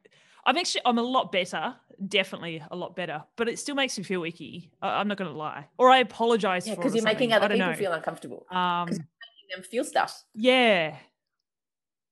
I'm 0.45 0.57
actually, 0.57 0.81
I'm 0.85 0.97
a 0.97 1.03
lot 1.03 1.31
better. 1.31 1.75
Definitely 2.07 2.63
a 2.71 2.75
lot 2.75 2.95
better, 2.95 3.23
but 3.35 3.49
it 3.49 3.59
still 3.59 3.75
makes 3.75 3.97
me 3.97 4.03
feel 4.05 4.23
icky. 4.23 4.71
I, 4.81 5.01
am 5.01 5.09
not 5.09 5.17
going 5.17 5.29
to 5.29 5.37
lie, 5.37 5.67
or 5.77 5.89
I 5.89 5.97
apologize 5.97 6.65
yeah, 6.65 6.75
because 6.75 6.95
you're 6.95 7.03
making 7.03 7.33
other 7.33 7.49
people 7.49 7.67
know. 7.67 7.75
feel 7.75 7.91
uncomfortable. 7.91 8.45
Um, 8.49 8.85
making 8.87 9.05
them 9.53 9.63
feel 9.63 9.83
stuff. 9.83 10.23
Yeah, 10.33 10.95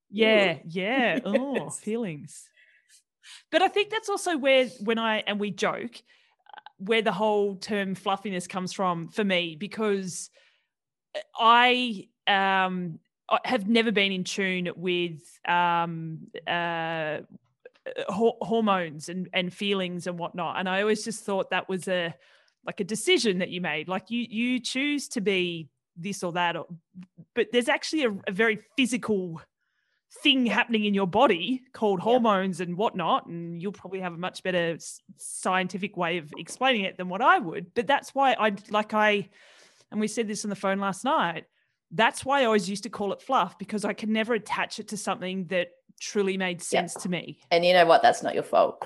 yeah, 0.09 0.55
Ooh. 0.55 0.59
yeah. 0.65 1.19
Oh, 1.25 1.69
feelings. 1.69 2.49
But 3.51 3.61
I 3.61 3.67
think 3.67 3.89
that's 3.89 4.09
also 4.09 4.37
where 4.37 4.67
when 4.81 4.97
I 4.97 5.23
and 5.27 5.39
we 5.39 5.51
joke, 5.51 5.95
uh, 5.95 6.61
where 6.77 7.01
the 7.01 7.11
whole 7.11 7.55
term 7.55 7.95
fluffiness 7.95 8.47
comes 8.47 8.73
from 8.73 9.09
for 9.09 9.23
me 9.23 9.55
because 9.59 10.29
I 11.37 12.07
um, 12.27 12.99
have 13.43 13.67
never 13.67 13.91
been 13.91 14.11
in 14.11 14.23
tune 14.23 14.69
with 14.75 15.21
um, 15.47 16.27
uh, 16.45 17.19
hormones 18.07 19.09
and, 19.09 19.29
and 19.33 19.53
feelings 19.53 20.07
and 20.07 20.17
whatnot. 20.17 20.59
And 20.59 20.67
I 20.67 20.81
always 20.81 21.03
just 21.03 21.23
thought 21.23 21.49
that 21.51 21.69
was 21.69 21.87
a 21.87 22.13
like 22.65 22.79
a 22.81 22.83
decision 22.83 23.39
that 23.39 23.49
you 23.49 23.61
made. 23.61 23.87
Like 23.87 24.11
you 24.11 24.25
you 24.29 24.59
choose 24.59 25.07
to 25.09 25.21
be 25.21 25.69
this 25.95 26.23
or 26.23 26.33
that, 26.33 26.55
or, 26.55 26.67
but 27.33 27.47
there's 27.51 27.69
actually 27.69 28.03
a, 28.03 28.11
a 28.27 28.31
very 28.31 28.59
physical 28.75 29.41
thing 30.23 30.45
happening 30.45 30.85
in 30.85 30.93
your 30.93 31.07
body 31.07 31.63
called 31.73 31.99
hormones 31.99 32.61
and 32.61 32.77
whatnot 32.77 33.25
and 33.27 33.61
you'll 33.61 33.73
probably 33.73 33.99
have 33.99 34.13
a 34.13 34.17
much 34.17 34.41
better 34.41 34.77
scientific 35.17 35.97
way 35.97 36.17
of 36.17 36.31
explaining 36.37 36.85
it 36.85 36.97
than 36.97 37.09
what 37.09 37.21
i 37.21 37.37
would 37.37 37.73
but 37.73 37.85
that's 37.85 38.15
why 38.15 38.33
i 38.39 38.53
like 38.69 38.93
i 38.93 39.27
and 39.91 39.99
we 39.99 40.07
said 40.07 40.27
this 40.27 40.43
on 40.43 40.49
the 40.49 40.55
phone 40.55 40.79
last 40.79 41.03
night. 41.03 41.45
That's 41.91 42.25
why 42.25 42.41
I 42.41 42.45
always 42.45 42.69
used 42.69 42.83
to 42.83 42.89
call 42.89 43.13
it 43.13 43.21
fluff 43.21 43.57
because 43.57 43.85
I 43.85 43.93
could 43.93 44.09
never 44.09 44.33
attach 44.33 44.79
it 44.79 44.89
to 44.89 44.97
something 44.97 45.45
that 45.47 45.69
truly 45.99 46.37
made 46.37 46.61
sense 46.61 46.93
to 46.95 47.09
me. 47.09 47.39
And 47.49 47.65
you 47.65 47.73
know 47.73 47.85
what? 47.85 48.01
That's 48.01 48.21
not 48.21 48.33
your 48.33 48.43
fault. 48.43 48.85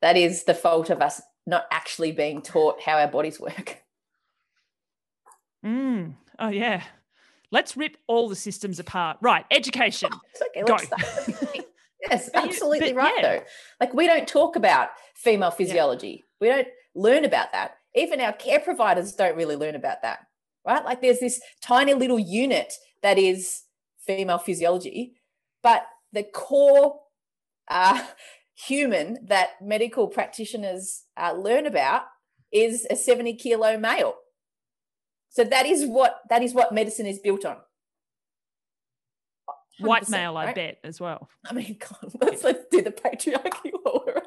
That 0.00 0.16
is 0.16 0.44
the 0.44 0.54
fault 0.54 0.90
of 0.90 1.02
us 1.02 1.20
not 1.46 1.64
actually 1.70 2.12
being 2.12 2.40
taught 2.40 2.80
how 2.80 2.98
our 2.98 3.08
bodies 3.08 3.38
work. 3.40 3.78
Mm. 5.64 6.14
Oh, 6.38 6.48
yeah. 6.48 6.84
Let's 7.50 7.76
rip 7.76 7.96
all 8.06 8.28
the 8.28 8.36
systems 8.36 8.78
apart. 8.78 9.18
Right. 9.20 9.44
Education. 9.50 10.10
Okay. 10.56 10.62
Go. 10.62 10.76
yes, 12.08 12.30
absolutely 12.34 12.92
right, 12.92 13.12
yeah. 13.16 13.22
though. 13.22 13.44
Like, 13.80 13.92
we 13.92 14.06
don't 14.06 14.28
talk 14.28 14.54
about 14.54 14.90
female 15.16 15.50
physiology, 15.50 16.24
yeah. 16.24 16.34
we 16.40 16.48
don't 16.48 16.68
learn 16.94 17.24
about 17.24 17.50
that. 17.52 17.78
Even 17.96 18.20
our 18.20 18.32
care 18.32 18.60
providers 18.60 19.14
don't 19.14 19.36
really 19.36 19.56
learn 19.56 19.74
about 19.74 20.02
that 20.02 20.27
right? 20.66 20.84
Like 20.84 21.00
there's 21.00 21.20
this 21.20 21.40
tiny 21.62 21.94
little 21.94 22.18
unit 22.18 22.72
that 23.02 23.18
is 23.18 23.62
female 24.06 24.38
physiology, 24.38 25.14
but 25.62 25.86
the 26.12 26.22
core 26.22 27.00
uh, 27.68 28.02
human 28.54 29.18
that 29.26 29.50
medical 29.62 30.08
practitioners 30.08 31.04
uh, 31.16 31.32
learn 31.32 31.66
about 31.66 32.02
is 32.52 32.86
a 32.90 32.96
70 32.96 33.34
kilo 33.34 33.78
male. 33.78 34.14
So 35.30 35.44
that 35.44 35.66
is 35.66 35.84
what 35.86 36.20
that 36.30 36.42
is 36.42 36.54
what 36.54 36.72
medicine 36.72 37.06
is 37.06 37.18
built 37.18 37.44
on. 37.44 37.58
White 39.78 40.08
male, 40.08 40.34
right? 40.34 40.48
I 40.48 40.52
bet, 40.52 40.78
as 40.82 41.00
well. 41.00 41.28
I 41.48 41.52
mean, 41.52 41.76
God, 42.02 42.12
let's, 42.20 42.42
let's 42.42 42.64
do 42.70 42.82
the 42.82 42.90
patriarchy 42.90 43.70
while 43.82 44.02
we're 44.04 44.22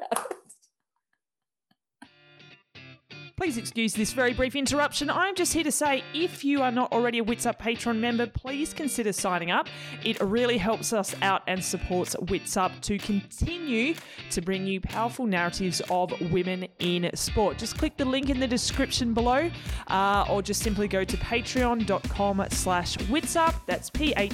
Please 3.42 3.58
excuse 3.58 3.92
this 3.92 4.12
very 4.12 4.32
brief 4.32 4.54
interruption. 4.54 5.10
I'm 5.10 5.34
just 5.34 5.52
here 5.52 5.64
to 5.64 5.72
say 5.72 6.04
if 6.14 6.44
you 6.44 6.62
are 6.62 6.70
not 6.70 6.92
already 6.92 7.18
a 7.18 7.24
Wits 7.24 7.44
Up 7.44 7.60
Patreon 7.60 7.98
member, 7.98 8.24
please 8.24 8.72
consider 8.72 9.12
signing 9.12 9.50
up. 9.50 9.66
It 10.04 10.20
really 10.20 10.56
helps 10.56 10.92
us 10.92 11.12
out 11.22 11.42
and 11.48 11.64
supports 11.64 12.14
Wits 12.28 12.56
Up 12.56 12.70
to 12.82 12.98
continue 12.98 13.96
to 14.30 14.40
bring 14.40 14.64
you 14.64 14.80
powerful 14.80 15.26
narratives 15.26 15.82
of 15.90 16.12
women 16.30 16.68
in 16.78 17.10
sport. 17.16 17.58
Just 17.58 17.76
click 17.76 17.96
the 17.96 18.04
link 18.04 18.30
in 18.30 18.38
the 18.38 18.46
description 18.46 19.12
below 19.12 19.50
uh, 19.88 20.24
or 20.30 20.40
just 20.40 20.62
simply 20.62 20.86
go 20.86 21.02
to 21.02 21.16
patreon.com 21.16 22.46
slash 22.50 22.96
witsup. 22.96 23.56
That's 23.66 23.90
P-A-T-R-E-O-N 23.90 24.32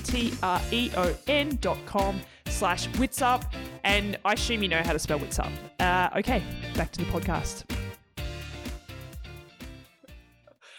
dot 1.63 1.79
com 1.87 2.21
slash 2.49 2.89
witsup. 2.89 3.51
And 3.85 4.19
I 4.27 4.35
assume 4.35 4.63
you 4.63 4.69
know 4.69 4.83
how 4.85 4.93
to 4.93 4.99
spell 4.99 5.19
witsup. 5.19 5.51
Uh, 5.81 6.11
okay, 6.19 6.43
back 6.75 6.93
to 6.93 7.03
the 7.03 7.11
podcast. 7.11 7.78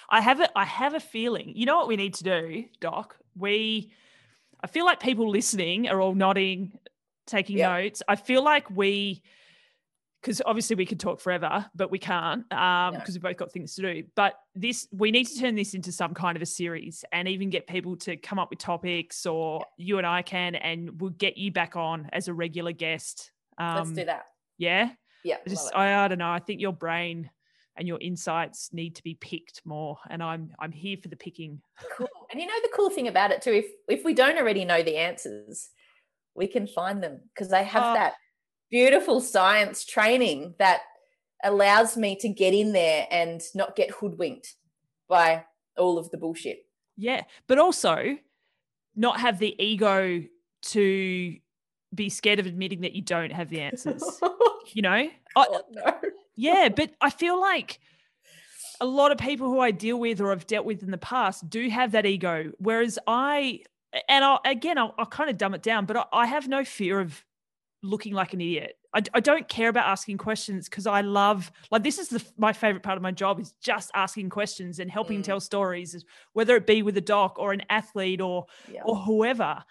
I 0.10 0.22
have 0.22 0.40
a 0.40 0.58
I 0.58 0.66
have 0.66 0.94
a 0.94 1.00
feeling. 1.00 1.54
You 1.56 1.66
know 1.66 1.78
what 1.78 1.88
we 1.88 1.96
need 1.96 2.16
to 2.16 2.24
do, 2.24 2.66
Doc? 2.80 3.18
We 3.38 3.92
I 4.64 4.68
feel 4.68 4.86
like 4.86 5.00
people 5.00 5.30
listening 5.30 5.88
are 5.88 6.02
all 6.02 6.16
nodding, 6.16 6.78
taking 7.28 7.58
notes. 7.58 8.02
I 8.08 8.16
feel 8.16 8.44
like 8.44 8.70
we 8.70 9.22
because 10.22 10.42
obviously 10.46 10.76
we 10.76 10.86
could 10.86 11.00
talk 11.00 11.22
forever, 11.22 11.66
but 11.74 11.92
we 11.92 11.98
can't 11.98 12.48
because 12.50 12.94
um, 12.94 13.02
we've 13.08 13.22
both 13.22 13.38
got 13.38 13.52
things 13.52 13.76
to 13.76 13.82
do. 13.82 14.04
But 14.16 14.34
this, 14.54 14.88
we 14.92 15.12
need 15.12 15.26
to 15.26 15.40
turn 15.40 15.56
this 15.56 15.74
into 15.74 15.92
some 15.92 16.14
kind 16.14 16.36
of 16.36 16.42
a 16.42 16.46
series 16.46 17.06
and 17.14 17.28
even 17.28 17.50
get 17.50 17.68
people 17.68 17.96
to 17.98 18.18
come 18.18 18.38
up 18.38 18.50
with 18.50 18.60
topics, 18.60 19.26
or 19.26 19.64
you 19.78 19.98
and 19.98 20.06
I 20.06 20.22
can, 20.22 20.56
and 20.56 21.00
we'll 21.00 21.12
get 21.12 21.38
you 21.38 21.52
back 21.52 21.76
on 21.76 22.10
as 22.12 22.28
a 22.28 22.34
regular 22.34 22.74
guest. 22.74 23.32
Um, 23.58 23.76
Let's 23.76 23.92
do 23.92 24.06
that. 24.06 24.26
Yeah. 24.58 24.90
Yeah. 25.24 25.38
just, 25.48 25.74
I, 25.76 26.04
I 26.04 26.08
don't 26.08 26.18
know. 26.18 26.32
I 26.32 26.40
think 26.40 26.62
your 26.62 26.74
brain 26.74 27.30
and 27.80 27.88
your 27.88 27.98
insights 28.00 28.70
need 28.74 28.96
to 28.96 29.04
be 29.04 29.16
picked 29.16 29.62
more. 29.66 29.98
And 30.10 30.22
I'm 30.22 30.52
I'm 30.60 30.72
here 30.72 30.98
for 31.02 31.08
the 31.08 31.16
picking. 31.16 31.62
Cool. 31.98 32.08
And 32.32 32.40
you 32.40 32.46
know 32.46 32.54
the 32.62 32.70
cool 32.76 32.90
thing 32.90 33.08
about 33.08 33.32
it 33.32 33.42
too, 33.42 33.54
if 33.54 33.66
if 33.88 34.06
we 34.06 34.14
don't 34.14 34.38
already 34.38 34.66
know 34.66 34.84
the 34.84 34.98
answers, 34.98 35.70
we 36.36 36.48
can 36.48 36.68
find 36.68 37.02
them 37.02 37.22
because 37.34 37.50
they 37.50 37.64
have 37.64 37.84
oh. 37.84 37.94
that 37.94 38.14
beautiful 38.70 39.22
science 39.22 39.86
training 39.86 40.54
that 40.60 40.82
allows 41.44 41.98
me 41.98 42.16
to 42.18 42.30
get 42.30 42.54
in 42.54 42.74
there 42.74 43.08
and 43.10 43.42
not 43.56 43.76
get 43.76 43.92
hoodwinked 43.92 44.56
by 45.08 45.46
all 45.78 45.98
of 45.98 46.12
the 46.12 46.18
bullshit. 46.18 46.60
Yeah, 46.98 47.24
but 47.48 47.58
also 47.58 48.18
not 48.96 49.22
have 49.22 49.40
the 49.40 49.56
ego 49.58 50.24
to 50.62 51.36
be 51.96 52.10
scared 52.10 52.40
of 52.40 52.46
admitting 52.46 52.82
that 52.82 52.94
you 52.94 53.02
don't 53.02 53.32
have 53.32 53.50
the 53.50 53.62
answers. 53.62 54.04
you 54.74 54.82
know? 54.82 55.08
God, 55.36 55.48
I, 55.48 55.60
no. 55.72 55.96
Yeah, 56.40 56.70
but 56.70 56.92
I 57.02 57.10
feel 57.10 57.40
like 57.40 57.80
a 58.80 58.86
lot 58.86 59.12
of 59.12 59.18
people 59.18 59.50
who 59.50 59.60
I 59.60 59.72
deal 59.72 60.00
with 60.00 60.22
or 60.22 60.32
I've 60.32 60.48
dealt 60.48 60.66
with 60.66 60.84
in 60.84 60.90
the 60.90 60.98
past 60.98 61.50
do 61.50 61.68
have 61.68 61.92
that 61.92 62.06
ego. 62.06 62.54
Whereas 62.60 62.98
I, 63.06 63.64
and 64.08 64.24
I'll, 64.24 64.40
again, 64.46 64.78
I'll, 64.78 64.96
I'll 64.98 65.06
kind 65.06 65.30
of 65.30 65.38
dumb 65.38 65.54
it 65.54 65.62
down, 65.62 65.86
but 65.86 65.98
I, 65.98 66.06
I 66.14 66.26
have 66.28 66.48
no 66.48 66.64
fear 66.64 67.02
of 67.02 67.26
looking 67.84 68.14
like 68.14 68.32
an 68.32 68.40
idiot. 68.40 68.78
I, 68.94 69.02
I 69.14 69.20
don't 69.20 69.50
care 69.50 69.68
about 69.68 69.88
asking 69.88 70.18
questions 70.18 70.70
because 70.70 70.88
I 70.88 71.02
love 71.02 71.52
like 71.72 71.84
this 71.84 72.00
is 72.00 72.08
the 72.08 72.24
my 72.38 72.54
favorite 72.54 72.84
part 72.84 72.96
of 72.96 73.04
my 73.04 73.12
job 73.12 73.40
is 73.40 73.54
just 73.62 73.92
asking 73.94 74.30
questions 74.30 74.80
and 74.80 74.90
helping 74.90 75.20
mm. 75.20 75.24
tell 75.24 75.40
stories, 75.40 76.04
whether 76.34 76.56
it 76.56 76.66
be 76.66 76.82
with 76.82 76.98
a 76.98 77.02
doc 77.02 77.38
or 77.38 77.52
an 77.52 77.62
athlete 77.70 78.22
or 78.22 78.48
yeah. 78.72 78.82
or 78.84 78.96
whoever. 78.96 79.64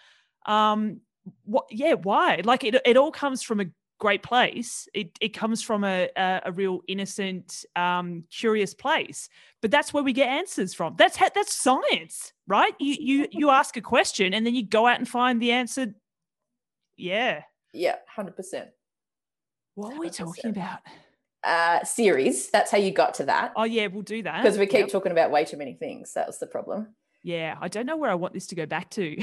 Um, 0.45 1.01
what? 1.43 1.65
Yeah, 1.69 1.95
why? 1.95 2.41
Like 2.45 2.63
it, 2.63 2.75
it 2.85 2.95
all 2.95 3.11
comes 3.11 3.43
from 3.43 3.59
a 3.59 3.65
great 3.99 4.23
place. 4.23 4.87
It 4.93 5.17
it 5.21 5.29
comes 5.29 5.61
from 5.61 5.83
a 5.83 6.09
a, 6.15 6.41
a 6.45 6.51
real 6.51 6.81
innocent, 6.87 7.65
um, 7.75 8.23
curious 8.31 8.73
place. 8.73 9.29
But 9.61 9.71
that's 9.71 9.93
where 9.93 10.03
we 10.03 10.13
get 10.13 10.27
answers 10.27 10.73
from. 10.73 10.95
That's 10.97 11.17
that's 11.17 11.53
science, 11.53 12.33
right? 12.47 12.73
You 12.79 12.95
you 12.99 13.27
you 13.31 13.49
ask 13.49 13.77
a 13.77 13.81
question 13.81 14.33
and 14.33 14.45
then 14.45 14.55
you 14.55 14.65
go 14.65 14.87
out 14.87 14.97
and 14.97 15.07
find 15.07 15.41
the 15.41 15.51
answer. 15.51 15.93
Yeah. 16.97 17.43
Yeah, 17.73 17.95
hundred 18.07 18.35
percent. 18.35 18.69
What 19.75 19.93
are 19.93 19.99
we 19.99 20.09
talking 20.09 20.49
about? 20.49 20.79
Uh, 21.41 21.83
series. 21.85 22.49
That's 22.49 22.69
how 22.71 22.77
you 22.77 22.91
got 22.91 23.13
to 23.15 23.25
that. 23.25 23.53
Oh 23.55 23.63
yeah, 23.63 23.87
we'll 23.87 24.01
do 24.01 24.23
that 24.23 24.43
because 24.43 24.57
we 24.57 24.65
keep 24.65 24.81
yep. 24.81 24.89
talking 24.89 25.11
about 25.11 25.31
way 25.31 25.45
too 25.45 25.57
many 25.57 25.73
things. 25.73 26.13
That 26.13 26.27
was 26.27 26.39
the 26.39 26.47
problem. 26.47 26.95
Yeah, 27.23 27.57
I 27.61 27.67
don't 27.67 27.85
know 27.85 27.97
where 27.97 28.11
I 28.11 28.15
want 28.15 28.33
this 28.33 28.47
to 28.47 28.55
go 28.55 28.65
back 28.65 28.89
to. 28.91 29.17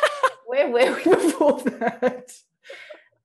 where 0.46 0.70
were 0.70 0.94
we 0.94 1.14
before 1.14 1.60
that? 1.62 2.32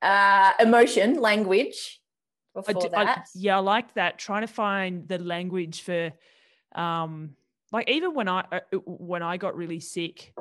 Uh, 0.01 0.53
emotion, 0.59 1.19
language. 1.19 2.01
Before 2.55 2.85
I, 2.85 2.89
that. 2.89 3.17
I, 3.19 3.23
yeah, 3.35 3.57
I 3.57 3.59
like 3.59 3.93
that. 3.93 4.17
Trying 4.17 4.41
to 4.41 4.47
find 4.47 5.07
the 5.07 5.19
language 5.19 5.81
for, 5.81 6.11
um, 6.73 7.35
like 7.71 7.89
even 7.89 8.13
when 8.13 8.27
I 8.27 8.45
uh, 8.51 8.77
when 8.85 9.21
I 9.21 9.37
got 9.37 9.55
really 9.55 9.79
sick, 9.79 10.33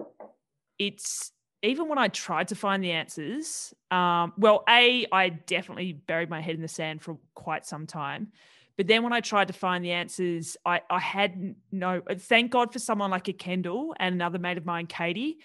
it's 0.78 1.32
even 1.62 1.88
when 1.88 1.98
I 1.98 2.08
tried 2.08 2.48
to 2.48 2.54
find 2.54 2.82
the 2.82 2.92
answers, 2.92 3.74
um, 3.90 4.32
well, 4.38 4.62
A, 4.68 5.06
I 5.10 5.28
definitely 5.28 5.92
buried 5.92 6.30
my 6.30 6.40
head 6.40 6.54
in 6.54 6.62
the 6.62 6.68
sand 6.68 7.02
for 7.02 7.18
quite 7.34 7.66
some 7.66 7.86
time. 7.86 8.28
But 8.76 8.86
then 8.86 9.02
when 9.02 9.12
I 9.12 9.20
tried 9.20 9.48
to 9.48 9.52
find 9.52 9.84
the 9.84 9.90
answers, 9.90 10.56
I, 10.64 10.82
I 10.88 11.00
had 11.00 11.56
no, 11.72 12.00
thank 12.16 12.52
God 12.52 12.72
for 12.72 12.78
someone 12.78 13.10
like 13.10 13.26
a 13.26 13.32
Kendall 13.32 13.92
and 13.98 14.14
another 14.14 14.38
mate 14.38 14.56
of 14.56 14.64
mine, 14.64 14.86
Katie, 14.86 15.38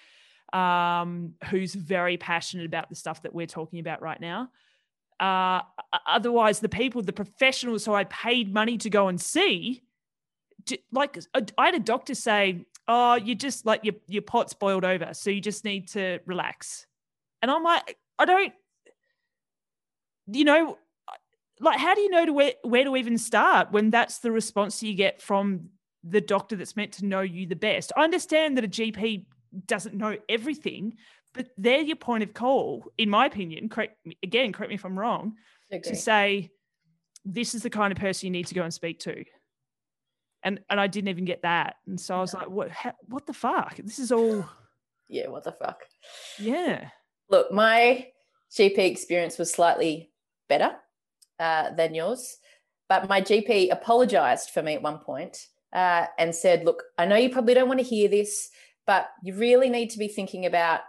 um, 0.53 1.33
who's 1.49 1.73
very 1.73 2.15
passionate 2.17 2.65
about 2.65 2.89
the 2.89 2.95
stuff 2.95 3.23
that 3.23 3.33
we're 3.33 3.47
talking 3.47 3.79
about 3.79 4.01
right 4.01 4.21
now. 4.21 4.49
Uh, 5.19 5.61
otherwise, 6.07 6.59
the 6.59 6.69
people, 6.69 7.01
the 7.01 7.13
professionals 7.13 7.85
who 7.85 7.93
I 7.93 8.03
paid 8.05 8.53
money 8.53 8.77
to 8.79 8.89
go 8.89 9.07
and 9.07 9.19
see, 9.19 9.83
like 10.91 11.17
I 11.57 11.65
had 11.65 11.75
a 11.75 11.79
doctor 11.79 12.15
say, 12.15 12.65
oh, 12.87 13.15
you 13.15 13.35
just 13.35 13.65
like 13.65 13.83
your 13.83 13.95
your 14.07 14.21
pot's 14.21 14.53
boiled 14.53 14.85
over, 14.85 15.13
so 15.13 15.29
you 15.29 15.41
just 15.41 15.65
need 15.65 15.89
to 15.89 16.19
relax. 16.25 16.85
And 17.41 17.51
I'm 17.51 17.63
like, 17.63 17.97
I 18.19 18.25
don't, 18.25 18.53
you 20.27 20.45
know, 20.45 20.77
like 21.59 21.79
how 21.79 21.95
do 21.95 22.01
you 22.01 22.09
know 22.09 22.25
to 22.25 22.33
where 22.33 22.53
where 22.63 22.83
to 22.83 22.95
even 22.95 23.17
start 23.17 23.71
when 23.71 23.89
that's 23.89 24.19
the 24.19 24.31
response 24.31 24.83
you 24.83 24.93
get 24.93 25.21
from 25.21 25.69
the 26.03 26.21
doctor 26.21 26.55
that's 26.55 26.75
meant 26.75 26.93
to 26.93 27.05
know 27.05 27.21
you 27.21 27.47
the 27.47 27.55
best? 27.55 27.91
I 27.95 28.03
understand 28.03 28.57
that 28.57 28.65
a 28.65 28.69
GP 28.69 29.25
doesn't 29.65 29.95
know 29.95 30.17
everything, 30.29 30.97
but 31.33 31.47
they're 31.57 31.81
your 31.81 31.95
point 31.95 32.23
of 32.23 32.33
call, 32.33 32.85
in 32.97 33.09
my 33.09 33.25
opinion. 33.25 33.69
Correct 33.69 33.97
me, 34.05 34.17
again, 34.23 34.53
correct 34.53 34.69
me 34.69 34.75
if 34.75 34.85
I'm 34.85 34.97
wrong, 34.97 35.33
to 35.71 35.95
say 35.95 36.51
this 37.25 37.55
is 37.55 37.63
the 37.63 37.69
kind 37.69 37.91
of 37.91 37.97
person 37.97 38.27
you 38.27 38.31
need 38.31 38.47
to 38.47 38.55
go 38.55 38.63
and 38.63 38.73
speak 38.73 38.99
to 38.99 39.23
and 40.43 40.59
and 40.69 40.79
I 40.79 40.87
didn't 40.87 41.09
even 41.09 41.25
get 41.25 41.41
that. 41.41 41.75
And 41.87 41.99
so 41.99 42.15
I 42.15 42.21
was 42.21 42.33
like, 42.33 42.49
what 42.49 42.69
what 43.07 43.25
the 43.25 43.33
fuck? 43.33 43.77
This 43.77 43.99
is 43.99 44.11
all 44.11 44.45
Yeah, 45.09 45.27
what 45.27 45.43
the 45.43 45.51
fuck? 45.51 45.83
Yeah. 46.39 46.89
Look, 47.29 47.51
my 47.51 48.07
GP 48.51 48.77
experience 48.77 49.37
was 49.37 49.51
slightly 49.51 50.11
better 50.49 50.75
uh, 51.39 51.71
than 51.71 51.93
yours, 51.93 52.37
but 52.89 53.07
my 53.09 53.21
GP 53.21 53.71
apologized 53.71 54.49
for 54.49 54.63
me 54.63 54.75
at 54.75 54.81
one 54.81 54.99
point, 54.99 55.47
uh, 55.73 56.05
and 56.17 56.33
said, 56.33 56.65
"Look, 56.65 56.83
I 56.97 57.05
know 57.05 57.15
you 57.15 57.29
probably 57.29 57.53
don't 57.53 57.67
want 57.67 57.79
to 57.79 57.85
hear 57.85 58.07
this, 58.07 58.49
but 58.85 59.09
you 59.23 59.35
really 59.35 59.69
need 59.69 59.89
to 59.91 59.99
be 59.99 60.07
thinking 60.07 60.45
about 60.45 60.81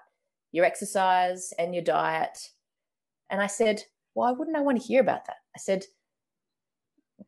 your 0.53 0.65
exercise 0.65 1.53
and 1.59 1.75
your 1.75 1.85
diet." 1.85 2.51
And 3.31 3.41
I 3.41 3.47
said, 3.47 3.85
"Why 4.13 4.31
wouldn't 4.33 4.57
I 4.57 4.61
want 4.61 4.81
to 4.81 4.87
hear 4.87 5.01
about 5.01 5.27
that?" 5.27 5.39
I 5.57 5.59
said, 5.59 5.85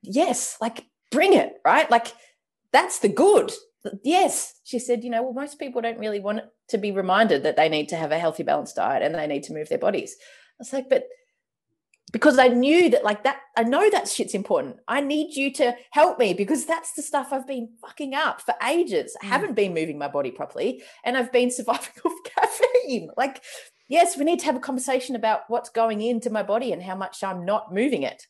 "Yes, 0.02 0.56
like 0.60 0.86
bring 1.10 1.32
it, 1.32 1.54
right? 1.64 1.90
Like 1.90 2.08
that's 2.72 2.98
the 2.98 3.08
good. 3.08 3.52
Yes. 4.02 4.60
She 4.64 4.78
said, 4.78 5.04
you 5.04 5.10
know, 5.10 5.22
well, 5.22 5.32
most 5.32 5.58
people 5.58 5.80
don't 5.80 5.98
really 5.98 6.20
want 6.20 6.40
to 6.68 6.78
be 6.78 6.90
reminded 6.92 7.42
that 7.44 7.56
they 7.56 7.68
need 7.68 7.88
to 7.90 7.96
have 7.96 8.12
a 8.12 8.18
healthy, 8.18 8.42
balanced 8.42 8.76
diet 8.76 9.02
and 9.02 9.14
they 9.14 9.26
need 9.26 9.44
to 9.44 9.54
move 9.54 9.68
their 9.68 9.78
bodies. 9.78 10.16
I 10.20 10.54
was 10.58 10.72
like, 10.72 10.88
but 10.88 11.04
because 12.12 12.38
I 12.38 12.48
knew 12.48 12.88
that, 12.90 13.04
like 13.04 13.24
that, 13.24 13.40
I 13.56 13.64
know 13.64 13.90
that 13.90 14.08
shit's 14.08 14.34
important. 14.34 14.76
I 14.86 15.00
need 15.00 15.34
you 15.34 15.52
to 15.54 15.74
help 15.90 16.18
me 16.18 16.34
because 16.34 16.64
that's 16.64 16.92
the 16.92 17.02
stuff 17.02 17.32
I've 17.32 17.46
been 17.46 17.68
fucking 17.80 18.14
up 18.14 18.40
for 18.40 18.54
ages. 18.66 19.16
I 19.20 19.26
mm. 19.26 19.28
haven't 19.28 19.54
been 19.54 19.74
moving 19.74 19.98
my 19.98 20.08
body 20.08 20.30
properly 20.30 20.82
and 21.04 21.16
I've 21.16 21.32
been 21.32 21.50
surviving 21.50 21.92
off 22.04 22.12
caffeine. 22.24 23.10
Like, 23.16 23.42
yes, 23.88 24.16
we 24.16 24.24
need 24.24 24.38
to 24.40 24.46
have 24.46 24.56
a 24.56 24.60
conversation 24.60 25.16
about 25.16 25.42
what's 25.48 25.68
going 25.68 26.00
into 26.00 26.30
my 26.30 26.42
body 26.42 26.72
and 26.72 26.82
how 26.82 26.94
much 26.94 27.24
I'm 27.24 27.44
not 27.44 27.74
moving 27.74 28.04
it. 28.04 28.26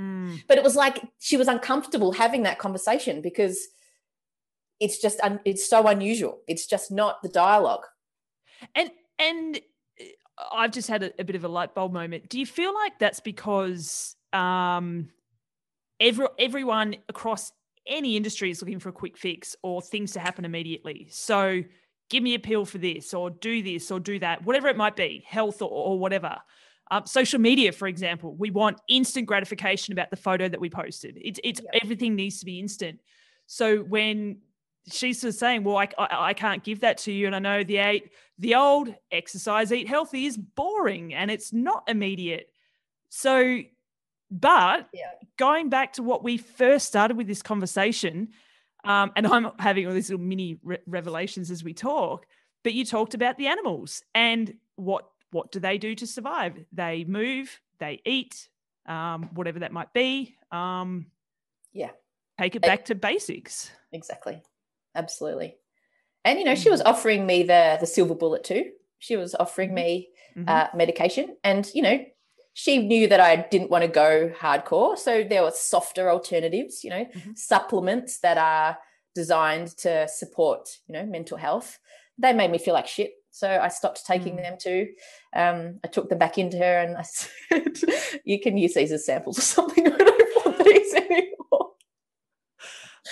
Mm. 0.00 0.42
But 0.48 0.58
it 0.58 0.64
was 0.64 0.76
like 0.76 1.02
she 1.18 1.36
was 1.36 1.48
uncomfortable 1.48 2.12
having 2.12 2.44
that 2.44 2.58
conversation 2.58 3.20
because 3.20 3.58
it's 4.80 4.98
just 4.98 5.20
un- 5.20 5.40
it's 5.44 5.68
so 5.68 5.86
unusual. 5.86 6.40
It's 6.46 6.66
just 6.66 6.90
not 6.90 7.20
the 7.22 7.28
dialogue. 7.28 7.84
And 8.74 8.90
and 9.18 9.60
I've 10.52 10.72
just 10.72 10.88
had 10.88 11.02
a, 11.02 11.12
a 11.20 11.24
bit 11.24 11.36
of 11.36 11.44
a 11.44 11.48
light 11.48 11.74
bulb 11.74 11.92
moment. 11.92 12.28
Do 12.28 12.38
you 12.38 12.46
feel 12.46 12.74
like 12.74 12.98
that's 12.98 13.20
because 13.20 14.16
um, 14.32 15.08
every 16.00 16.26
everyone 16.38 16.96
across 17.08 17.52
any 17.86 18.16
industry 18.16 18.50
is 18.50 18.60
looking 18.60 18.78
for 18.78 18.90
a 18.90 18.92
quick 18.92 19.16
fix 19.16 19.56
or 19.62 19.80
things 19.80 20.12
to 20.12 20.20
happen 20.20 20.44
immediately? 20.44 21.08
So 21.10 21.62
give 22.10 22.22
me 22.22 22.34
a 22.34 22.38
pill 22.38 22.64
for 22.64 22.78
this 22.78 23.12
or 23.14 23.30
do 23.30 23.62
this 23.62 23.90
or 23.90 24.00
do 24.00 24.18
that, 24.20 24.44
whatever 24.44 24.68
it 24.68 24.76
might 24.76 24.96
be, 24.96 25.24
health 25.26 25.62
or, 25.62 25.70
or 25.70 25.98
whatever. 25.98 26.36
Um, 26.90 27.04
social 27.04 27.38
media, 27.38 27.72
for 27.72 27.86
example, 27.86 28.34
we 28.34 28.50
want 28.50 28.80
instant 28.88 29.26
gratification 29.26 29.92
about 29.92 30.10
the 30.10 30.16
photo 30.16 30.48
that 30.48 30.60
we 30.60 30.70
posted. 30.70 31.18
It's, 31.20 31.38
it's 31.44 31.60
yeah. 31.60 31.80
everything 31.82 32.14
needs 32.14 32.38
to 32.40 32.46
be 32.46 32.60
instant. 32.60 33.00
So 33.46 33.78
when 33.78 34.38
she's 34.90 35.20
just 35.20 35.38
saying, 35.38 35.64
"Well, 35.64 35.76
I, 35.76 35.88
I, 35.98 36.28
I 36.28 36.34
can't 36.34 36.62
give 36.62 36.80
that 36.80 36.98
to 36.98 37.12
you," 37.12 37.26
and 37.26 37.36
I 37.36 37.38
know 37.38 37.64
the 37.64 37.78
eight, 37.78 38.10
the 38.38 38.54
old 38.54 38.94
exercise, 39.10 39.72
eat 39.72 39.88
healthy 39.88 40.26
is 40.26 40.36
boring 40.36 41.14
and 41.14 41.30
it's 41.30 41.52
not 41.52 41.84
immediate. 41.88 42.50
So, 43.08 43.60
but 44.30 44.88
yeah. 44.92 45.10
going 45.36 45.68
back 45.68 45.94
to 45.94 46.02
what 46.02 46.22
we 46.22 46.36
first 46.36 46.86
started 46.86 47.16
with 47.16 47.26
this 47.26 47.42
conversation, 47.42 48.28
um, 48.84 49.12
and 49.16 49.26
I'm 49.26 49.50
having 49.58 49.86
all 49.86 49.94
these 49.94 50.10
little 50.10 50.24
mini 50.24 50.58
re- 50.62 50.78
revelations 50.86 51.50
as 51.50 51.64
we 51.64 51.74
talk. 51.74 52.26
But 52.64 52.74
you 52.74 52.84
talked 52.84 53.14
about 53.14 53.38
the 53.38 53.46
animals 53.46 54.02
and 54.14 54.52
what 54.76 55.08
what 55.30 55.52
do 55.52 55.60
they 55.60 55.78
do 55.78 55.94
to 55.94 56.06
survive? 56.06 56.64
They 56.72 57.04
move, 57.04 57.60
they 57.78 58.00
eat, 58.04 58.48
um, 58.86 59.30
whatever 59.34 59.60
that 59.60 59.72
might 59.72 59.92
be. 59.92 60.36
Um, 60.50 61.06
yeah. 61.72 61.90
Take 62.38 62.56
it 62.56 62.62
back 62.62 62.86
to 62.86 62.94
basics. 62.94 63.70
Exactly. 63.92 64.42
Absolutely. 64.94 65.56
And, 66.24 66.38
you 66.38 66.44
know, 66.44 66.54
she 66.54 66.70
was 66.70 66.80
mm-hmm. 66.80 66.88
offering 66.88 67.26
me 67.26 67.42
the, 67.42 67.78
the 67.80 67.86
silver 67.86 68.14
bullet 68.14 68.44
too. 68.44 68.70
She 68.98 69.16
was 69.16 69.34
offering 69.34 69.70
mm-hmm. 69.70 69.74
me 69.76 70.08
mm-hmm. 70.36 70.48
uh, 70.48 70.66
medication. 70.74 71.36
And, 71.44 71.70
you 71.74 71.82
know, 71.82 72.04
she 72.54 72.78
knew 72.78 73.06
that 73.08 73.20
I 73.20 73.46
didn't 73.50 73.70
want 73.70 73.82
to 73.82 73.88
go 73.88 74.32
hardcore. 74.36 74.98
So 74.98 75.22
there 75.22 75.42
were 75.42 75.52
softer 75.52 76.10
alternatives, 76.10 76.82
you 76.82 76.90
know, 76.90 77.04
mm-hmm. 77.04 77.32
supplements 77.34 78.18
that 78.20 78.36
are 78.36 78.78
designed 79.14 79.76
to 79.78 80.08
support, 80.08 80.68
you 80.86 80.92
know, 80.92 81.06
mental 81.06 81.36
health. 81.36 81.78
They 82.18 82.32
made 82.32 82.50
me 82.50 82.58
feel 82.58 82.74
like 82.74 82.88
shit 82.88 83.12
so 83.38 83.48
I 83.48 83.68
stopped 83.68 84.04
taking 84.04 84.36
mm. 84.36 84.42
them 84.42 84.56
too. 84.60 84.88
Um, 85.34 85.78
I 85.84 85.88
took 85.88 86.08
them 86.08 86.18
back 86.18 86.38
into 86.38 86.58
her 86.58 86.80
and 86.80 86.96
I 86.96 87.02
said, 87.02 87.78
You 88.24 88.40
can 88.40 88.56
use 88.56 88.74
these 88.74 88.90
as 88.90 89.06
samples 89.06 89.38
or 89.38 89.42
something. 89.42 89.86
I 89.92 89.96
don't 89.96 90.44
want 90.44 90.64
these 90.64 90.94
anymore. 90.94 91.37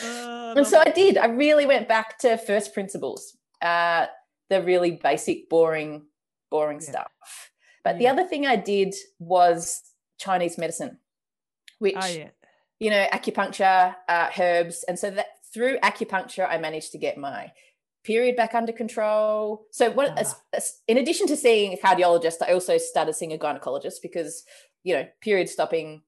And 0.02 0.66
so 0.66 0.78
I 0.78 0.90
did. 0.90 1.16
I 1.16 1.26
really 1.26 1.66
went 1.66 1.88
back 1.88 2.18
to 2.18 2.36
first 2.36 2.74
principles, 2.74 3.36
uh, 3.62 4.06
the 4.50 4.62
really 4.62 5.00
basic, 5.02 5.48
boring, 5.48 6.06
boring 6.50 6.80
yeah. 6.80 6.90
stuff. 6.90 7.50
But 7.84 7.94
yeah. 7.94 7.98
the 7.98 8.08
other 8.08 8.28
thing 8.28 8.46
I 8.46 8.56
did 8.56 8.94
was 9.18 9.82
Chinese 10.18 10.58
medicine, 10.58 10.98
which, 11.78 11.94
oh, 11.96 12.06
yeah. 12.06 12.30
you 12.80 12.90
know, 12.90 13.06
acupuncture, 13.12 13.94
uh, 14.08 14.28
herbs. 14.38 14.84
And 14.88 14.98
so 14.98 15.10
that 15.10 15.26
through 15.52 15.78
acupuncture, 15.80 16.48
I 16.48 16.58
managed 16.58 16.92
to 16.92 16.98
get 16.98 17.16
my 17.16 17.52
period 18.04 18.36
back 18.36 18.54
under 18.54 18.72
control. 18.72 19.66
So, 19.70 19.90
what, 19.90 20.12
ah. 20.16 20.60
in 20.86 20.98
addition 20.98 21.26
to 21.28 21.36
seeing 21.36 21.74
a 21.74 21.76
cardiologist, 21.76 22.42
I 22.42 22.52
also 22.52 22.78
started 22.78 23.14
seeing 23.14 23.32
a 23.32 23.38
gynecologist 23.38 23.96
because, 24.02 24.44
you 24.84 24.94
know, 24.94 25.06
period 25.20 25.48
stopping, 25.48 26.02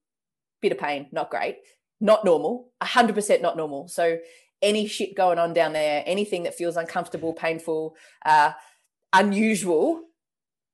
bit 0.60 0.72
of 0.72 0.78
pain, 0.78 1.08
not 1.12 1.30
great, 1.30 1.58
not 2.00 2.24
normal, 2.24 2.70
100% 2.82 3.42
not 3.42 3.56
normal. 3.56 3.88
So, 3.88 4.18
any 4.60 4.88
shit 4.88 5.14
going 5.14 5.38
on 5.38 5.52
down 5.52 5.72
there, 5.72 6.02
anything 6.04 6.42
that 6.42 6.54
feels 6.54 6.76
uncomfortable, 6.76 7.32
painful, 7.32 7.94
uh, 8.26 8.52
unusual, 9.12 10.02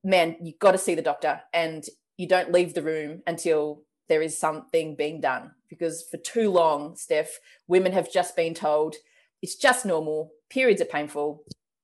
man, 0.02 0.36
you've 0.40 0.58
got 0.58 0.72
to 0.72 0.78
see 0.78 0.94
the 0.94 1.02
doctor 1.02 1.42
and 1.52 1.84
you 2.16 2.26
don't 2.26 2.52
leave 2.52 2.74
the 2.74 2.82
room 2.82 3.22
until 3.26 3.82
there 4.08 4.22
is 4.22 4.38
something 4.38 4.94
being 4.94 5.20
done. 5.20 5.50
Because 5.68 6.06
for 6.10 6.18
too 6.18 6.50
long, 6.50 6.96
Steph, 6.96 7.40
women 7.66 7.92
have 7.92 8.12
just 8.12 8.36
been 8.36 8.54
told 8.54 8.96
it's 9.42 9.56
just 9.56 9.84
normal, 9.84 10.30
periods 10.48 10.80
are 10.80 10.86
painful, 10.86 11.42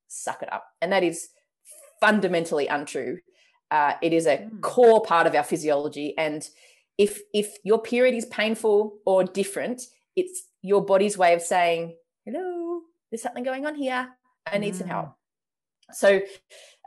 suck 0.09 0.43
it 0.43 0.53
up. 0.53 0.64
And 0.80 0.93
that 0.93 1.03
is 1.03 1.28
fundamentally 2.01 2.66
untrue. 2.66 3.18
Uh, 3.70 3.95
it 4.03 4.12
is 4.12 4.26
a 4.26 4.38
mm. 4.38 4.61
core 4.61 5.03
part 5.03 5.26
of 5.26 5.34
our 5.34 5.43
physiology. 5.43 6.14
And 6.16 6.49
if 7.01 7.19
if 7.33 7.57
your 7.65 7.81
period 7.81 8.15
is 8.15 8.27
painful 8.27 8.99
or 9.07 9.25
different, 9.25 9.81
it's 10.15 10.43
your 10.61 10.85
body's 10.85 11.17
way 11.17 11.33
of 11.33 11.41
saying, 11.41 11.97
hello, 12.27 12.83
there's 13.11 13.23
something 13.23 13.43
going 13.43 13.65
on 13.65 13.75
here. 13.75 14.11
I 14.47 14.59
need 14.59 14.75
mm. 14.75 14.79
some 14.79 14.89
help. 14.89 15.15
So, 15.93 16.21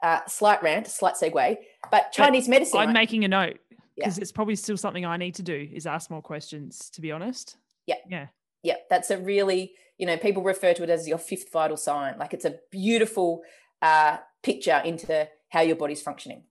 uh, 0.03 0.19
slight 0.27 0.61
rant, 0.61 0.85
slight 0.85 1.15
segue, 1.15 1.57
but 1.89 2.11
Chinese 2.11 2.45
but 2.45 2.51
medicine. 2.51 2.79
I'm 2.79 2.87
right? 2.89 2.93
making 2.93 3.25
a 3.25 3.27
note 3.27 3.57
because 3.95 4.19
yeah. 4.19 4.21
it's 4.21 4.31
probably 4.31 4.55
still 4.55 4.77
something 4.77 5.03
I 5.03 5.17
need 5.17 5.33
to 5.35 5.43
do 5.43 5.67
is 5.73 5.87
ask 5.87 6.11
more 6.11 6.21
questions, 6.21 6.91
to 6.91 7.01
be 7.01 7.11
honest. 7.11 7.57
Yeah. 7.87 7.95
Yeah. 8.07 8.27
Yeah. 8.61 8.75
That's 8.91 9.09
a 9.09 9.17
really, 9.17 9.73
you 9.97 10.05
know, 10.05 10.17
people 10.17 10.43
refer 10.43 10.75
to 10.75 10.83
it 10.83 10.91
as 10.91 11.07
your 11.07 11.17
fifth 11.17 11.51
vital 11.51 11.75
sign. 11.75 12.19
Like 12.19 12.35
it's 12.35 12.45
a 12.45 12.59
beautiful 12.69 13.41
uh, 13.81 14.17
picture 14.43 14.79
into 14.85 15.27
how 15.49 15.61
your 15.61 15.75
body's 15.75 16.03
functioning. 16.03 16.43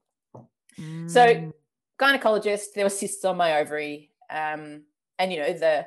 Mm. 0.77 1.09
So, 1.09 1.53
gynecologist, 1.99 2.73
there 2.75 2.85
were 2.85 2.89
cysts 2.89 3.25
on 3.25 3.37
my 3.37 3.57
ovary. 3.57 4.11
Um, 4.29 4.83
and, 5.19 5.31
you 5.31 5.39
know, 5.39 5.53
the, 5.53 5.85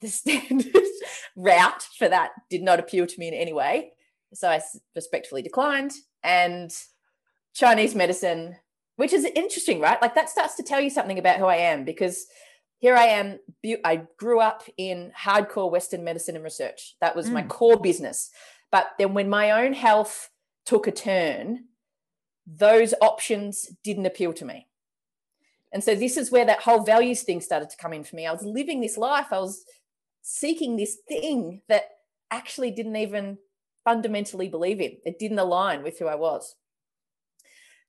the 0.00 0.08
standard 0.08 0.74
route 1.36 1.82
for 1.98 2.08
that 2.08 2.32
did 2.50 2.62
not 2.62 2.80
appeal 2.80 3.06
to 3.06 3.18
me 3.18 3.28
in 3.28 3.34
any 3.34 3.52
way. 3.52 3.92
So 4.32 4.48
I 4.48 4.60
respectfully 4.94 5.42
declined. 5.42 5.92
And 6.22 6.74
Chinese 7.54 7.94
medicine, 7.94 8.56
which 8.96 9.12
is 9.12 9.24
interesting, 9.24 9.80
right? 9.80 10.00
Like 10.00 10.14
that 10.14 10.28
starts 10.28 10.54
to 10.56 10.62
tell 10.62 10.80
you 10.80 10.90
something 10.90 11.18
about 11.18 11.38
who 11.38 11.46
I 11.46 11.56
am 11.56 11.84
because 11.84 12.26
here 12.78 12.96
I 12.96 13.04
am. 13.04 13.38
I 13.84 14.02
grew 14.18 14.40
up 14.40 14.64
in 14.76 15.12
hardcore 15.18 15.70
Western 15.70 16.04
medicine 16.04 16.34
and 16.34 16.44
research. 16.44 16.96
That 17.00 17.16
was 17.16 17.28
mm. 17.28 17.32
my 17.32 17.42
core 17.42 17.78
business. 17.78 18.30
But 18.70 18.88
then 18.98 19.14
when 19.14 19.28
my 19.28 19.52
own 19.52 19.72
health 19.72 20.30
took 20.66 20.86
a 20.86 20.92
turn, 20.92 21.64
those 22.46 22.92
options 23.00 23.70
didn't 23.82 24.06
appeal 24.06 24.32
to 24.34 24.44
me. 24.44 24.66
And 25.74 25.82
so 25.82 25.96
this 25.96 26.16
is 26.16 26.30
where 26.30 26.46
that 26.46 26.60
whole 26.60 26.84
values 26.84 27.22
thing 27.22 27.40
started 27.40 27.68
to 27.68 27.76
come 27.76 27.92
in 27.92 28.04
for 28.04 28.14
me. 28.14 28.26
I 28.26 28.32
was 28.32 28.44
living 28.44 28.80
this 28.80 28.96
life. 28.96 29.26
I 29.32 29.40
was 29.40 29.64
seeking 30.22 30.76
this 30.76 30.98
thing 31.08 31.62
that 31.68 31.82
actually 32.30 32.70
didn't 32.70 32.94
even 32.94 33.38
fundamentally 33.84 34.48
believe 34.48 34.80
in. 34.80 34.98
It 35.04 35.18
didn't 35.18 35.40
align 35.40 35.82
with 35.82 35.98
who 35.98 36.06
I 36.06 36.14
was. 36.14 36.54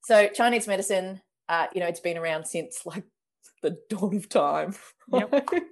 So 0.04 0.28
Chinese 0.30 0.68
medicine, 0.68 1.22
uh, 1.48 1.68
you 1.74 1.80
know, 1.80 1.86
it's 1.86 2.00
been 2.00 2.18
around 2.18 2.46
since 2.46 2.86
like 2.88 3.04
the 3.62 3.78
dawn 3.88 4.16
of 4.16 4.30
time. 4.30 4.74
Right? 5.08 5.30
Yep. 5.32 5.64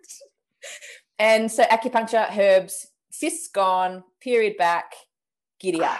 and 1.18 1.52
so 1.52 1.64
acupuncture, 1.64 2.38
herbs, 2.38 2.88
cysts 3.12 3.48
gone, 3.48 4.04
period 4.22 4.56
back, 4.58 4.94
giddy 5.60 5.84
up, 5.84 6.00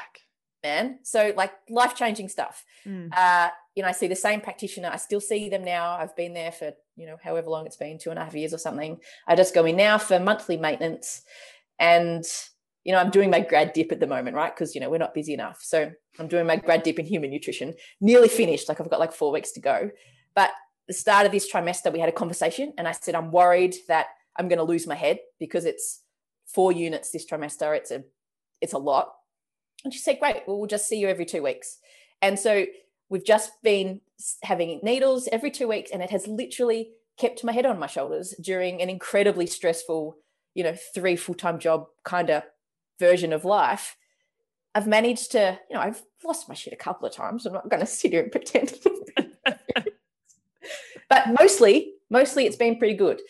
man. 0.64 1.00
So 1.02 1.34
like 1.36 1.54
life 1.70 1.96
changing 1.96 2.30
stuff. 2.30 2.64
Mm. 2.86 3.10
Uh, 3.12 3.50
you 3.76 3.82
know, 3.82 3.90
I 3.90 3.92
see 3.92 4.08
the 4.08 4.16
same 4.16 4.42
practitioner. 4.42 4.90
I 4.92 4.98
still 4.98 5.20
see 5.20 5.50
them 5.50 5.64
now. 5.64 5.94
I've 5.94 6.16
been 6.16 6.34
there 6.34 6.52
for, 6.52 6.74
you 6.96 7.08
know, 7.08 7.18
however 7.24 7.50
long 7.50 7.66
it's 7.66 7.78
been, 7.78 7.98
two 7.98 8.12
and 8.12 8.20
a 8.20 8.24
half 8.24 8.36
years 8.36 8.54
or 8.54 8.58
something. 8.58 8.98
I 9.28 9.36
just 9.36 9.56
go 9.56 9.66
in 9.66 9.76
now 9.76 9.98
for 9.98 10.20
monthly 10.20 10.58
maintenance. 10.58 11.24
And, 11.80 12.24
you 12.84 12.92
know, 12.92 13.00
I'm 13.00 13.10
doing 13.10 13.32
my 13.32 13.40
grad 13.40 13.74
dip 13.74 13.92
at 13.92 14.00
the 14.00 14.08
moment, 14.08 14.36
right? 14.36 14.54
Because, 14.54 14.76
you 14.76 14.82
know, 14.82 14.90
we're 14.90 15.00
not 15.00 15.16
busy 15.16 15.34
enough. 15.34 15.60
So 15.62 15.92
I'm 16.20 16.28
doing 16.28 16.46
my 16.46 16.58
grad 16.58 16.84
dip 16.84 17.00
in 17.00 17.06
human 17.06 17.32
nutrition, 17.32 17.74
nearly 18.00 18.28
finished. 18.28 18.70
Like 18.70 18.80
I've 18.80 18.90
got 18.90 19.00
like 19.00 19.14
four 19.14 19.32
weeks 19.32 19.52
to 19.54 19.60
go. 19.60 19.90
But 20.36 20.52
the 20.88 20.94
start 20.94 21.26
of 21.26 21.32
this 21.32 21.52
trimester, 21.52 21.92
we 21.92 22.00
had 22.00 22.10
a 22.10 22.14
conversation 22.14 22.74
and 22.78 22.88
I 22.88 22.92
said, 22.92 23.16
I'm 23.16 23.32
worried 23.32 23.76
that 23.88 24.08
I'm 24.38 24.48
going 24.48 24.58
to 24.58 24.64
lose 24.64 24.86
my 24.86 24.96
head 24.96 25.18
because 25.40 25.66
it's 25.66 26.02
four 26.46 26.72
units 26.72 27.10
this 27.10 27.26
trimester. 27.26 27.76
It's 27.76 27.90
a, 27.90 28.04
it's 28.62 28.74
a 28.74 28.78
lot. 28.78 29.14
And 29.84 29.92
she 29.94 30.00
said, 30.00 30.20
great, 30.20 30.44
well, 30.46 30.60
we'll 30.60 30.68
just 30.68 30.88
see 30.88 31.00
you 31.00 31.08
every 31.08 31.26
two 31.26 31.42
weeks. 31.42 31.80
And 32.22 32.40
so 32.40 32.66
We've 33.14 33.24
just 33.24 33.62
been 33.62 34.02
having 34.42 34.80
needles 34.82 35.30
every 35.32 35.52
two 35.52 35.68
weeks, 35.68 35.92
and 35.92 36.02
it 36.02 36.10
has 36.10 36.26
literally 36.26 36.94
kept 37.16 37.44
my 37.44 37.52
head 37.52 37.68
on 37.68 37.78
my 37.78 37.86
shoulders 37.86 38.34
during 38.42 38.82
an 38.82 38.90
incredibly 38.90 39.46
stressful, 39.46 40.18
you 40.56 40.64
know, 40.64 40.76
three 40.96 41.16
full 41.16 41.36
time 41.36 41.60
job 41.60 41.86
kind 42.04 42.32
of 42.32 42.42
version 43.00 43.32
of 43.32 43.46
life. 43.46 43.98
I've 44.74 44.88
managed 44.88 45.34
to, 45.34 45.60
you 45.70 45.76
know, 45.76 45.82
I've 45.84 46.02
lost 46.26 46.50
my 46.50 46.56
shit 46.56 46.74
a 46.74 46.76
couple 46.76 47.08
of 47.08 47.14
times. 47.14 47.46
I'm 47.46 47.54
not 47.54 47.70
going 47.70 47.82
to 47.82 47.86
sit 47.86 48.14
here 48.14 48.24
and 48.24 48.32
pretend. 48.32 48.80
but 51.08 51.24
mostly, 51.40 51.94
mostly 52.10 52.48
it's 52.48 52.56
been 52.56 52.80
pretty 52.80 52.96
good. 52.96 53.22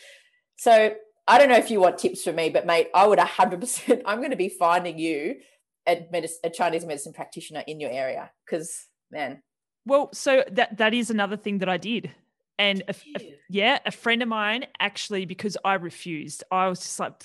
So 0.56 0.96
I 1.28 1.38
don't 1.38 1.50
know 1.50 1.58
if 1.58 1.70
you 1.70 1.82
want 1.82 1.98
tips 1.98 2.24
from 2.24 2.38
me, 2.38 2.50
but 2.50 2.66
mate, 2.66 2.88
I 2.96 3.06
would 3.06 3.20
100%, 3.20 4.02
I'm 4.06 4.20
going 4.20 4.32
to 4.32 4.38
be 4.38 4.48
finding 4.48 4.98
you 4.98 5.42
a, 5.86 6.08
medicine, 6.10 6.40
a 6.46 6.50
Chinese 6.50 6.86
medicine 6.86 7.12
practitioner 7.12 7.66
in 7.68 7.82
your 7.82 7.92
area 7.92 8.32
because, 8.46 8.88
man, 9.12 9.42
well, 9.86 10.10
so 10.14 10.44
that 10.52 10.78
that 10.78 10.94
is 10.94 11.10
another 11.10 11.38
thing 11.38 11.60
that 11.60 11.70
I 11.70 11.78
did. 11.78 12.12
And 12.60 12.84
a, 12.88 12.96
a, 13.20 13.36
yeah, 13.50 13.80
a 13.86 13.92
friend 13.92 14.22
of 14.22 14.30
mine 14.30 14.68
actually, 14.80 15.26
because 15.26 15.58
I 15.66 15.74
refused, 15.74 16.44
I 16.52 16.68
was 16.68 16.80
just 16.80 17.00
like, 17.00 17.24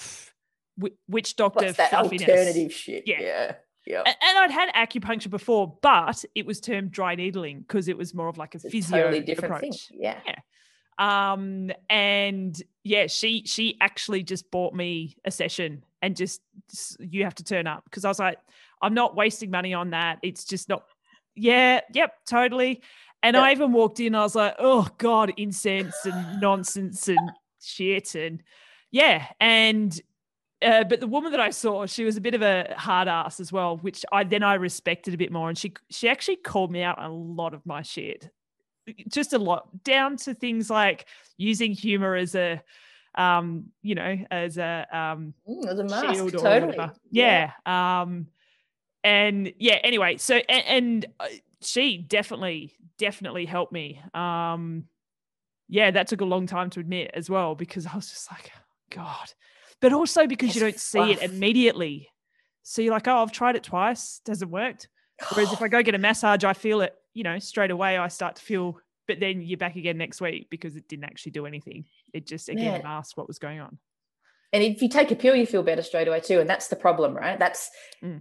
which 1.07 1.37
doctor? 1.37 1.67
What's 1.67 1.77
that 1.77 1.93
alternative 1.93 2.73
shit? 2.73 3.05
Yeah. 3.07 3.21
yeah. 3.21 3.55
Yeah. 3.87 4.03
And, 4.05 4.39
I'd 4.39 4.51
had 4.51 4.69
acupuncture 4.75 5.31
before, 5.31 5.79
but 5.81 6.23
it 6.35 6.45
was 6.45 6.61
termed 6.61 6.91
dry 6.93 7.15
needling 7.15 7.61
because 7.61 7.89
it 7.89 7.97
was 7.97 8.13
more 8.13 8.29
of 8.29 8.37
like 8.37 8.55
a 8.55 8.59
it's 8.59 8.71
physio 8.71 9.05
totally 9.05 9.21
different 9.21 9.55
approach. 9.55 9.89
Thing. 9.89 10.01
Yeah. 10.03 10.19
Yeah. 10.27 11.33
Um, 11.33 11.71
and 11.89 12.61
yeah, 12.85 13.07
she 13.07 13.45
she 13.47 13.79
actually 13.81 14.25
just 14.25 14.51
bought 14.51 14.75
me 14.75 15.17
a 15.25 15.31
session 15.31 15.85
and 16.03 16.17
just, 16.17 16.43
just 16.71 17.01
you 17.01 17.25
have 17.25 17.37
to 17.37 17.45
turn 17.45 17.67
up 17.67 17.85
because 17.85 18.05
I 18.05 18.09
was 18.09 18.19
like, 18.19 18.39
I'm 18.83 18.93
not 18.93 19.17
wasting 19.17 19.51
money 19.51 19.73
on 19.73 19.91
that. 19.91 20.19
It's 20.23 20.45
just 20.45 20.69
not 20.69 20.85
yeah, 21.39 21.80
yep, 21.93 22.12
totally. 22.28 22.82
And 23.22 23.36
I 23.36 23.53
even 23.53 23.72
walked 23.72 24.01
in, 24.01 24.14
I 24.14 24.22
was 24.22 24.34
like, 24.34 24.55
oh 24.59 24.89
God, 24.99 25.32
incense 25.36 25.95
and 26.05 26.41
nonsense 26.41 27.09
and 27.09 27.32
shit. 27.61 28.14
And 28.14 28.43
yeah. 28.91 29.26
And 29.41 30.01
uh, 30.62 30.84
but 30.84 31.01
the 31.01 31.07
woman 31.07 31.32
that 31.32 31.41
I 31.41 31.51
saw, 31.51 31.86
she 31.86 32.05
was 32.05 32.16
a 32.16 32.20
bit 32.20 32.34
of 32.34 32.43
a 32.43 32.74
hard 32.76 33.09
ass 33.09 33.41
as 33.41 33.53
well, 33.53 33.76
which 33.78 34.05
I 34.12 34.24
then 34.24 34.43
I 34.43 34.55
respected 34.55 35.14
a 35.14 35.16
bit 35.16 35.32
more. 35.32 35.49
And 35.49 35.59
she 35.59 35.74
she 35.91 36.09
actually 36.09 36.36
called 36.36 36.70
me 36.70 36.82
out 36.82 36.99
on 36.99 37.11
a 37.11 37.14
lot 37.14 37.55
of 37.55 37.66
my 37.66 37.82
shit. 37.82 38.30
Just 39.09 39.32
a 39.32 39.39
lot, 39.39 39.84
down 39.84 40.16
to 40.18 40.32
things 40.32 40.70
like 40.70 41.07
using 41.36 41.72
humor 41.72 42.14
as 42.14 42.34
a 42.34 42.62
um, 43.14 43.66
you 43.82 43.97
know, 43.97 44.16
as 44.30 44.59
a 44.59 44.86
um 44.93 45.34
mm, 45.49 45.66
as 45.66 45.78
a 45.78 45.84
mask, 45.84 46.14
shield 46.14 46.34
or 46.34 46.39
totally. 46.39 46.76
whatever. 46.76 46.93
Yeah. 47.11 47.53
yeah. 47.66 48.01
Um 48.01 48.28
and 49.05 49.53
yeah 49.59 49.79
anyway 49.85 50.17
so 50.17 50.37
and, 50.49 50.65
and, 50.67 51.07
uh, 51.21 51.27
she 51.61 51.99
definitely 51.99 52.75
definitely 52.99 53.45
helped 53.45 53.73
me. 53.73 54.01
Um 54.15 54.85
yeah 55.69 55.91
that 55.91 56.09
took 56.09 56.21
a 56.21 56.25
long 56.25 56.47
time 56.47 56.71
to 56.71 56.81
admit 56.81 57.11
as 57.13 57.29
well 57.29 57.55
because 57.55 57.87
i 57.87 57.95
was 57.95 58.09
just 58.09 58.31
like 58.31 58.51
god. 58.91 59.33
But 59.81 59.93
also 59.93 60.27
because 60.27 60.49
it's 60.49 60.57
you 60.57 60.63
don't 60.63 60.81
see 60.81 61.13
it 61.13 61.23
immediately. 61.23 62.09
So 62.63 62.83
you're 62.83 62.93
like 62.93 63.09
oh 63.09 63.23
i've 63.23 63.33
tried 63.33 63.57
it 63.57 63.65
twice 63.65 64.21
doesn't 64.25 64.51
worked. 64.51 64.89
Whereas 65.35 65.53
if 65.53 65.63
i 65.63 65.69
go 65.69 65.83
get 65.83 65.95
a 65.95 65.99
massage 65.99 66.45
i 66.45 66.53
feel 66.53 66.81
it 66.81 66.95
you 67.15 67.25
know 67.25 67.39
straight 67.39 67.73
away 67.73 67.99
i 67.99 68.07
start 68.09 68.37
to 68.37 68.43
feel 68.43 68.79
but 69.09 69.21
then 69.21 69.41
you're 69.41 69.59
back 69.59 69.75
again 69.75 69.97
next 69.97 70.21
week 70.21 70.49
because 70.51 70.77
it 70.77 70.87
didn't 70.87 71.07
actually 71.07 71.33
do 71.33 71.47
anything. 71.47 71.87
It 72.13 72.27
just 72.27 72.49
again 72.51 72.81
yeah. 72.81 72.83
masked 72.83 73.17
what 73.17 73.27
was 73.27 73.39
going 73.39 73.59
on. 73.59 73.79
And 74.53 74.63
if 74.63 74.83
you 74.83 74.89
take 74.89 75.11
a 75.11 75.17
pill 75.17 75.35
you 75.35 75.47
feel 75.47 75.63
better 75.63 75.83
straight 75.83 76.09
away 76.09 76.21
too 76.21 76.41
and 76.41 76.49
that's 76.49 76.69
the 76.69 76.77
problem 76.77 77.17
right? 77.17 77.39
That's 77.39 77.71
mm 78.03 78.21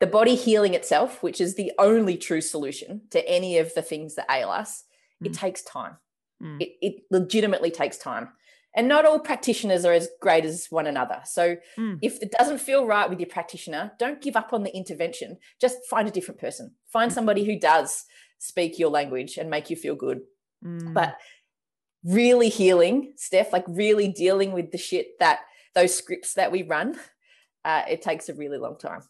the 0.00 0.06
body 0.06 0.34
healing 0.34 0.74
itself, 0.74 1.22
which 1.22 1.40
is 1.40 1.54
the 1.54 1.72
only 1.78 2.16
true 2.16 2.40
solution 2.40 3.02
to 3.10 3.26
any 3.28 3.58
of 3.58 3.72
the 3.74 3.82
things 3.82 4.14
that 4.16 4.26
ail 4.30 4.50
us, 4.50 4.84
mm. 5.22 5.26
it 5.26 5.32
takes 5.32 5.62
time. 5.62 5.96
Mm. 6.42 6.60
It, 6.60 6.72
it 6.82 6.94
legitimately 7.10 7.70
takes 7.70 7.96
time. 7.96 8.28
And 8.74 8.88
not 8.88 9.06
all 9.06 9.18
practitioners 9.18 9.86
are 9.86 9.94
as 9.94 10.10
great 10.20 10.44
as 10.44 10.66
one 10.68 10.86
another. 10.86 11.22
So 11.24 11.56
Mm. 11.78 11.98
if 12.02 12.22
it 12.22 12.30
doesn't 12.30 12.58
feel 12.58 12.84
right 12.84 13.08
with 13.08 13.18
your 13.18 13.28
practitioner, 13.28 13.92
don't 13.98 14.20
give 14.20 14.36
up 14.36 14.52
on 14.52 14.64
the 14.64 14.76
intervention. 14.76 15.38
Just 15.58 15.78
find 15.88 16.06
a 16.06 16.10
different 16.10 16.40
person. 16.40 16.74
Find 16.92 17.10
somebody 17.10 17.44
who 17.44 17.58
does 17.58 18.04
speak 18.38 18.78
your 18.78 18.90
language 18.90 19.38
and 19.38 19.48
make 19.48 19.70
you 19.70 19.76
feel 19.76 19.94
good. 19.94 20.20
Mm. 20.62 20.92
But 20.92 21.16
really 22.04 22.50
healing, 22.50 23.14
Steph, 23.16 23.50
like 23.50 23.64
really 23.66 24.08
dealing 24.08 24.52
with 24.52 24.72
the 24.72 24.78
shit 24.78 25.18
that 25.20 25.40
those 25.74 25.94
scripts 25.94 26.34
that 26.34 26.52
we 26.52 26.62
run, 26.62 26.98
uh, 27.64 27.82
it 27.88 28.02
takes 28.02 28.28
a 28.28 28.34
really 28.34 28.58
long 28.58 28.76
time. 28.78 29.00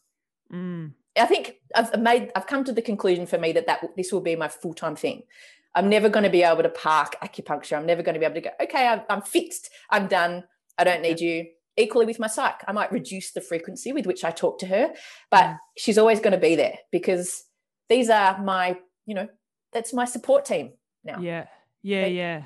Mm. 0.53 0.93
I 1.19 1.27
think 1.27 1.57
I've 1.75 1.99
made 2.01 2.31
I've 2.37 2.47
come 2.47 2.65
to 2.65 2.73
the 2.73 2.83
conclusion 2.83 3.27
for 3.27 3.39
me 3.39 3.53
that 3.53 3.67
that 3.67 3.81
this 3.97 4.13
will 4.13 4.21
be 4.21 4.37
my 4.37 4.49
full 4.49 4.75
time 4.75 4.97
thing. 4.97 5.23
I'm 5.75 5.89
never 5.89 6.09
going 6.09 6.25
to 6.25 6.31
be 6.31 6.43
able 6.43 6.63
to 6.63 6.69
park 6.71 7.17
acupuncture. 7.23 7.77
I'm 7.77 7.85
never 7.87 8.03
going 8.03 8.15
to 8.15 8.19
be 8.19 8.25
able 8.25 8.37
to 8.37 8.41
go. 8.41 8.51
Okay, 8.63 8.87
I'm, 8.87 9.03
I'm 9.11 9.21
fixed. 9.23 9.69
I'm 9.91 10.07
done. 10.07 10.45
I 10.79 10.85
don't 10.85 11.03
need 11.03 11.21
you. 11.21 11.47
Equally 11.77 12.07
with 12.07 12.19
my 12.19 12.29
psych, 12.29 12.63
I 12.67 12.73
might 12.73 12.91
reduce 12.93 13.33
the 13.33 13.43
frequency 13.43 13.93
with 13.93 14.07
which 14.07 14.25
I 14.25 14.31
talk 14.31 14.59
to 14.61 14.67
her, 14.67 14.95
but 15.31 15.45
Mm. 15.45 15.59
she's 15.77 15.99
always 15.99 16.21
going 16.21 16.33
to 16.33 16.39
be 16.39 16.57
there 16.57 16.79
because 16.91 17.45
these 17.91 18.09
are 18.09 18.43
my, 18.43 18.79
you 19.05 19.15
know, 19.15 19.29
that's 19.75 19.93
my 19.93 20.07
support 20.07 20.47
team 20.47 20.73
now. 21.05 21.21
Yeah. 21.21 21.47
Yeah. 21.83 22.07
Yeah. 22.07 22.43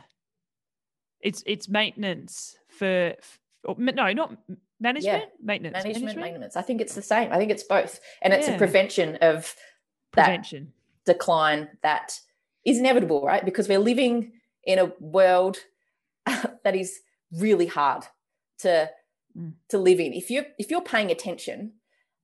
It's 1.21 1.43
it's 1.47 1.69
maintenance 1.69 2.57
for, 2.69 3.15
f- 3.19 3.39
or, 3.65 3.77
ma- 3.79 3.93
no, 3.93 4.13
not 4.13 4.37
management. 4.81 5.25
Maintenance. 5.43 5.85
Management, 5.85 6.19
maintenance. 6.19 6.57
I 6.57 6.63
think 6.63 6.81
it's 6.81 6.95
the 6.95 7.03
same. 7.03 7.33
I 7.33 7.37
think 7.37 7.51
it's 7.51 7.63
both, 7.63 8.01
and 8.23 8.33
it's 8.33 8.49
Yeah. 8.49 8.55
a 8.55 8.59
prevention 8.59 9.17
of 9.17 9.55
that 10.15 10.25
Prevention. 10.27 10.73
decline 11.05 11.69
that 11.83 12.19
is 12.65 12.79
inevitable, 12.79 13.23
right? 13.25 13.45
Because 13.45 13.69
we're 13.69 13.79
living 13.79 14.33
in 14.65 14.79
a 14.79 14.87
world 14.99 15.59
that 16.65 16.75
is 16.75 17.01
really 17.33 17.67
hard 17.67 18.05
to 18.59 18.91
Mm. 19.39 19.55
to 19.69 19.79
live 19.79 20.01
in. 20.01 20.13
If 20.13 20.29
you 20.29 20.45
if 20.59 20.71
you're 20.73 20.83
paying 20.83 21.13
attention, 21.13 21.75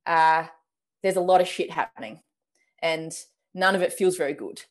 uh, 0.07 0.49
there's 1.05 1.15
a 1.15 1.21
lot 1.21 1.41
of 1.41 1.47
shit 1.47 1.71
happening, 1.71 2.21
and 2.81 3.13
none 3.55 3.77
of 3.77 3.83
it 3.83 3.93
feels 3.93 4.17
very 4.17 4.33
good. 4.33 4.65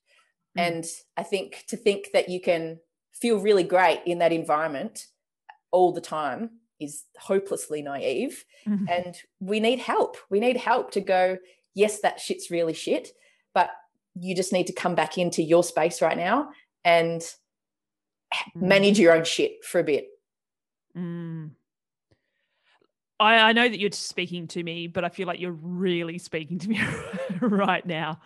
Mm. 0.57 0.61
And 0.67 0.85
I 1.15 1.23
think 1.23 1.63
to 1.69 1.77
think 1.77 2.11
that 2.11 2.27
you 2.27 2.41
can 2.41 2.81
feel 3.13 3.39
really 3.39 3.63
great 3.63 4.01
in 4.05 4.19
that 4.19 4.33
environment 4.33 5.07
all 5.71 5.93
the 5.93 6.01
time 6.01 6.59
is 6.79 7.03
hopelessly 7.17 7.81
naive 7.81 8.43
Mhm. 8.67 8.89
and 8.89 9.15
we 9.39 9.59
need 9.59 9.79
help. 9.79 10.17
We 10.29 10.39
need 10.39 10.57
help 10.57 10.91
to 10.91 11.01
go, 11.01 11.37
yes, 11.73 12.01
that 12.01 12.19
shit's 12.19 12.51
really 12.51 12.73
shit, 12.73 13.09
but 13.53 13.69
you 14.15 14.35
just 14.35 14.51
need 14.53 14.67
to 14.67 14.73
come 14.73 14.95
back 14.95 15.17
into 15.17 15.41
your 15.41 15.63
space 15.63 16.01
right 16.01 16.17
now 16.17 16.51
and 16.83 17.21
Mm. 18.55 18.61
manage 18.67 18.99
your 18.99 19.13
own 19.13 19.23
shit 19.23 19.63
for 19.63 19.79
a 19.79 19.83
bit. 19.83 20.07
Mm. 20.97 21.51
I, 23.19 23.35
I 23.37 23.53
know 23.53 23.67
that 23.69 23.79
you're 23.79 23.91
speaking 23.91 24.47
to 24.49 24.63
me, 24.63 24.87
but 24.87 25.05
I 25.05 25.09
feel 25.09 25.27
like 25.27 25.39
you're 25.39 25.51
really 25.53 26.17
speaking 26.17 26.59
to 26.59 26.69
me 26.69 26.79
right 27.41 27.85
now. 27.85 28.19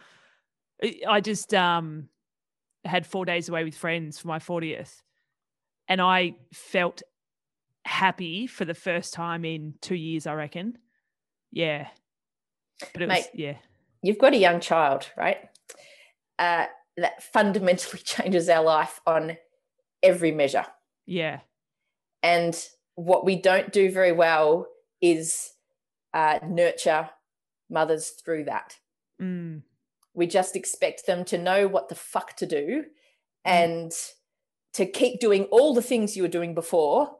I- 0.83 1.01
I 1.07 1.21
just 1.21 1.53
um 1.53 2.09
had 2.85 3.05
four 3.05 3.25
days 3.25 3.49
away 3.49 3.63
with 3.65 3.75
friends 3.75 4.17
for 4.17 4.29
my 4.29 4.39
40th, 4.39 5.01
and 5.87 6.01
I 6.01 6.35
felt 6.53 7.03
happy 7.89 8.45
for 8.45 8.65
the 8.65 8.75
first 8.75 9.13
time 9.13 9.43
in 9.43 9.73
two 9.81 9.95
years, 9.95 10.27
I 10.27 10.33
reckon. 10.33 10.77
Yeah. 11.51 11.87
But 12.93 13.01
it 13.01 13.09
was, 13.09 13.25
yeah. 13.33 13.55
You've 14.03 14.19
got 14.19 14.33
a 14.33 14.37
young 14.37 14.59
child, 14.59 15.09
right? 15.17 15.49
Uh, 16.37 16.67
that 16.97 17.23
fundamentally 17.23 17.99
changes 18.05 18.47
our 18.47 18.63
life 18.63 19.01
on 19.07 19.37
every 20.03 20.31
measure. 20.31 20.65
Yeah. 21.07 21.39
And 22.21 22.55
what 22.93 23.25
we 23.25 23.41
don't 23.41 23.73
do 23.73 23.91
very 23.91 24.11
well 24.11 24.67
is 25.01 25.51
uh, 26.13 26.39
nurture 26.45 27.09
mothers 27.71 28.09
through 28.23 28.45
that. 28.45 28.77
Mm. 29.19 29.63
We 30.13 30.27
just 30.27 30.55
expect 30.55 31.07
them 31.07 31.25
to 31.25 31.37
know 31.37 31.67
what 31.67 31.89
the 31.89 31.95
fuck 31.95 32.35
to 32.37 32.45
do 32.45 32.85
and 33.43 33.91
to 34.73 34.85
keep 34.85 35.19
doing 35.19 35.45
all 35.45 35.73
the 35.73 35.81
things 35.81 36.15
you 36.15 36.21
were 36.21 36.29
doing 36.29 36.53
before, 36.53 37.18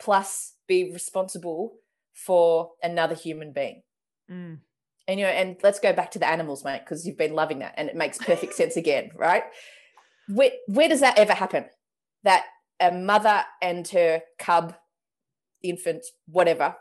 plus 0.00 0.54
be 0.66 0.92
responsible 0.92 1.74
for 2.14 2.72
another 2.82 3.14
human 3.14 3.52
being. 3.52 3.82
Mm. 4.30 4.58
And 5.08 5.20
you 5.20 5.26
know, 5.26 5.32
and 5.32 5.56
let's 5.62 5.80
go 5.80 5.92
back 5.92 6.10
to 6.12 6.18
the 6.18 6.28
animals, 6.28 6.64
mate, 6.64 6.80
because 6.84 7.06
you've 7.06 7.18
been 7.18 7.34
loving 7.34 7.60
that, 7.60 7.74
and 7.76 7.88
it 7.88 7.96
makes 7.96 8.18
perfect 8.18 8.54
sense 8.54 8.76
again, 8.76 9.10
right? 9.16 9.44
Where, 10.28 10.52
where 10.68 10.88
does 10.88 11.00
that 11.00 11.18
ever 11.18 11.32
happen? 11.32 11.64
That 12.22 12.44
a 12.78 12.92
mother 12.92 13.44
and 13.60 13.86
her 13.88 14.22
cub, 14.38 14.74
infant, 15.62 16.04
whatever, 16.26 16.76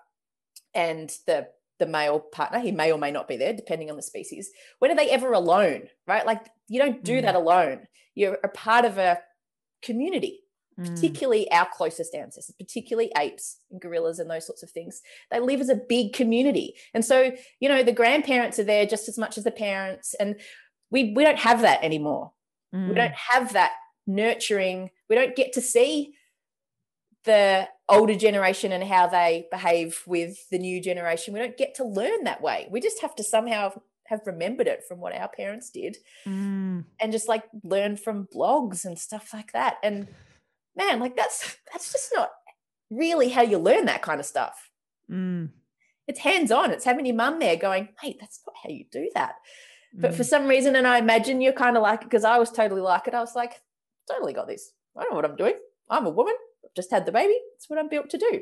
and 0.74 1.10
the 1.26 1.48
the 1.80 1.88
male 1.88 2.20
partner, 2.20 2.60
he 2.60 2.74
may 2.74 2.92
or 2.92 2.98
may 3.00 3.10
not 3.10 3.28
be 3.28 3.38
there, 3.38 3.54
depending 3.54 3.90
on 3.90 3.96
the 3.96 4.02
species. 4.02 4.52
When 4.80 4.92
are 4.92 4.96
they 4.96 5.10
ever 5.10 5.32
alone, 5.32 5.84
right? 6.06 6.26
Like 6.26 6.46
you 6.68 6.78
don't 6.78 7.04
do 7.06 7.20
Mm. 7.20 7.22
that 7.22 7.36
alone. 7.36 7.88
You're 8.16 8.38
a 8.44 8.50
part 8.50 8.84
of 8.84 8.98
a 8.98 9.20
community 9.82 10.42
Mm. 10.42 10.49
Particularly 10.84 11.52
our 11.52 11.68
closest 11.72 12.16
ancestors, 12.16 12.56
particularly 12.58 13.12
apes 13.18 13.60
and 13.72 13.82
gorillas 13.82 14.20
and 14.20 14.30
those 14.30 14.46
sorts 14.46 14.64
of 14.64 14.70
things. 14.72 15.02
They 15.32 15.40
live 15.40 15.62
as 15.62 15.70
a 15.70 15.76
big 15.76 16.14
community. 16.14 16.76
And 16.94 17.04
so, 17.04 17.32
you 17.60 17.70
know, 17.70 17.84
the 17.84 17.92
grandparents 17.92 18.60
are 18.60 18.64
there 18.64 18.86
just 18.86 19.08
as 19.10 19.18
much 19.18 19.38
as 19.38 19.44
the 19.44 19.52
parents. 19.52 20.16
And 20.20 20.40
we 20.92 21.14
we 21.16 21.24
don't 21.24 21.40
have 21.40 21.62
that 21.62 21.84
anymore. 21.84 22.32
Mm. 22.74 22.90
We 22.90 22.96
don't 22.96 23.14
have 23.14 23.54
that 23.54 23.72
nurturing. 24.08 24.90
We 25.10 25.16
don't 25.16 25.36
get 25.36 25.54
to 25.54 25.62
see 25.62 26.14
the 27.26 27.68
older 27.88 28.16
generation 28.16 28.72
and 28.72 28.84
how 28.84 29.08
they 29.08 29.48
behave 29.52 30.02
with 30.08 30.50
the 30.50 30.58
new 30.58 30.82
generation. 30.82 31.34
We 31.34 31.40
don't 31.40 31.58
get 31.58 31.76
to 31.76 31.84
learn 31.84 32.24
that 32.24 32.42
way. 32.42 32.68
We 32.72 32.80
just 32.80 33.02
have 33.02 33.16
to 33.16 33.24
somehow 33.24 33.74
have 34.06 34.22
remembered 34.26 34.68
it 34.68 34.84
from 34.88 35.00
what 35.00 35.14
our 35.14 35.28
parents 35.28 35.70
did 35.70 35.98
Mm. 36.26 36.86
and 37.00 37.12
just 37.12 37.28
like 37.28 37.44
learn 37.64 37.96
from 37.98 38.28
blogs 38.34 38.84
and 38.86 38.98
stuff 38.98 39.34
like 39.34 39.52
that. 39.52 39.78
And 39.84 40.08
man, 40.76 41.00
like 41.00 41.16
that's 41.16 41.58
that's 41.72 41.92
just 41.92 42.12
not 42.16 42.30
really 42.90 43.30
how 43.30 43.42
you 43.42 43.58
learn 43.58 43.86
that 43.86 44.02
kind 44.02 44.20
of 44.20 44.26
stuff. 44.26 44.72
Mm. 45.12 45.50
It's 46.08 46.20
hands 46.20 46.52
on. 46.52 46.72
It's 46.72 46.86
having 46.86 47.06
your 47.06 47.16
mum 47.16 47.40
there 47.40 47.56
going, 47.56 47.90
mate, 48.04 48.18
that's 48.20 48.42
not 48.48 48.56
how 48.64 48.70
you 48.70 48.86
do 48.92 49.10
that. 49.14 49.36
But 49.94 50.14
for 50.16 50.24
Mm. 50.24 50.30
some 50.30 50.48
reason, 50.48 50.76
and 50.76 50.88
I 50.88 50.98
imagine 50.98 51.42
you're 51.42 51.54
kind 51.54 51.78
of 51.78 51.84
like 51.84 52.02
it 52.02 52.06
because 52.06 52.24
I 52.24 52.38
was 52.38 52.52
totally 52.52 52.82
like 52.82 53.08
it. 53.08 53.14
I 53.14 53.20
was 53.22 53.36
like, 53.36 53.62
totally 54.10 54.34
got 54.34 54.48
this. 54.48 54.72
I 54.98 55.04
know 55.04 55.16
what 55.16 55.26
I'm 55.26 55.36
doing. 55.36 55.56
I'm 55.90 56.06
a 56.06 56.12
woman. 56.12 56.36
I've 56.64 56.74
just 56.76 56.92
had 56.92 57.06
the 57.06 57.12
baby. 57.12 57.34
It's 57.56 57.70
what 57.70 57.80
I'm 57.80 57.90
built 57.90 58.10
to 58.12 58.18
do. 58.18 58.42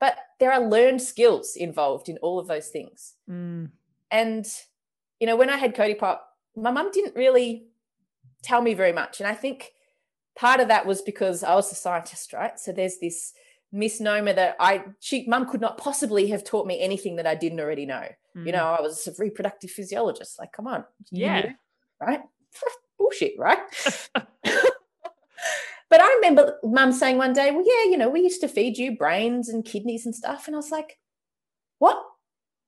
But 0.00 0.16
there 0.40 0.52
are 0.52 0.60
learned 0.60 1.02
skills 1.02 1.54
involved 1.56 2.08
in 2.08 2.18
all 2.18 2.38
of 2.38 2.48
those 2.48 2.68
things. 2.68 3.14
Mm. 3.28 3.70
And, 4.10 4.46
you 5.20 5.26
know, 5.26 5.36
when 5.36 5.50
I 5.50 5.56
had 5.56 5.74
Cody 5.74 5.94
Pop, 5.94 6.26
my 6.56 6.70
mum 6.70 6.90
didn't 6.92 7.16
really 7.16 7.68
tell 8.42 8.62
me 8.62 8.74
very 8.74 8.92
much. 8.92 9.20
And 9.20 9.28
I 9.28 9.34
think 9.34 9.72
part 10.38 10.60
of 10.60 10.68
that 10.68 10.86
was 10.86 11.02
because 11.02 11.42
I 11.42 11.54
was 11.56 11.70
a 11.72 11.74
scientist, 11.74 12.32
right? 12.32 12.58
So 12.58 12.70
there's 12.72 12.98
this 12.98 13.34
misnomer 13.72 14.32
that 14.32 14.56
I, 14.60 14.84
she, 15.00 15.26
mum 15.26 15.50
could 15.50 15.60
not 15.60 15.76
possibly 15.76 16.28
have 16.28 16.44
taught 16.44 16.66
me 16.66 16.80
anything 16.80 17.16
that 17.16 17.26
I 17.26 17.34
didn't 17.34 17.60
already 17.60 17.84
know. 17.84 18.06
You 18.34 18.52
Mm. 18.52 18.52
know, 18.52 18.66
I 18.66 18.80
was 18.80 19.06
a 19.08 19.12
reproductive 19.18 19.70
physiologist. 19.70 20.38
Like, 20.38 20.52
come 20.52 20.68
on. 20.68 20.84
Yeah. 21.10 21.40
knew, 21.40 21.54
right? 22.00 22.22
Bullshit, 22.98 23.34
right? 23.36 23.58
but 24.14 26.00
I 26.00 26.14
remember 26.14 26.58
mum 26.62 26.92
saying 26.92 27.18
one 27.18 27.32
day, 27.32 27.50
well, 27.50 27.64
yeah, 27.66 27.90
you 27.90 27.96
know, 27.96 28.08
we 28.08 28.20
used 28.20 28.40
to 28.42 28.48
feed 28.48 28.78
you 28.78 28.96
brains 28.96 29.48
and 29.48 29.64
kidneys 29.64 30.06
and 30.06 30.14
stuff. 30.14 30.46
And 30.46 30.54
I 30.54 30.58
was 30.58 30.70
like, 30.70 30.98
what? 31.78 32.00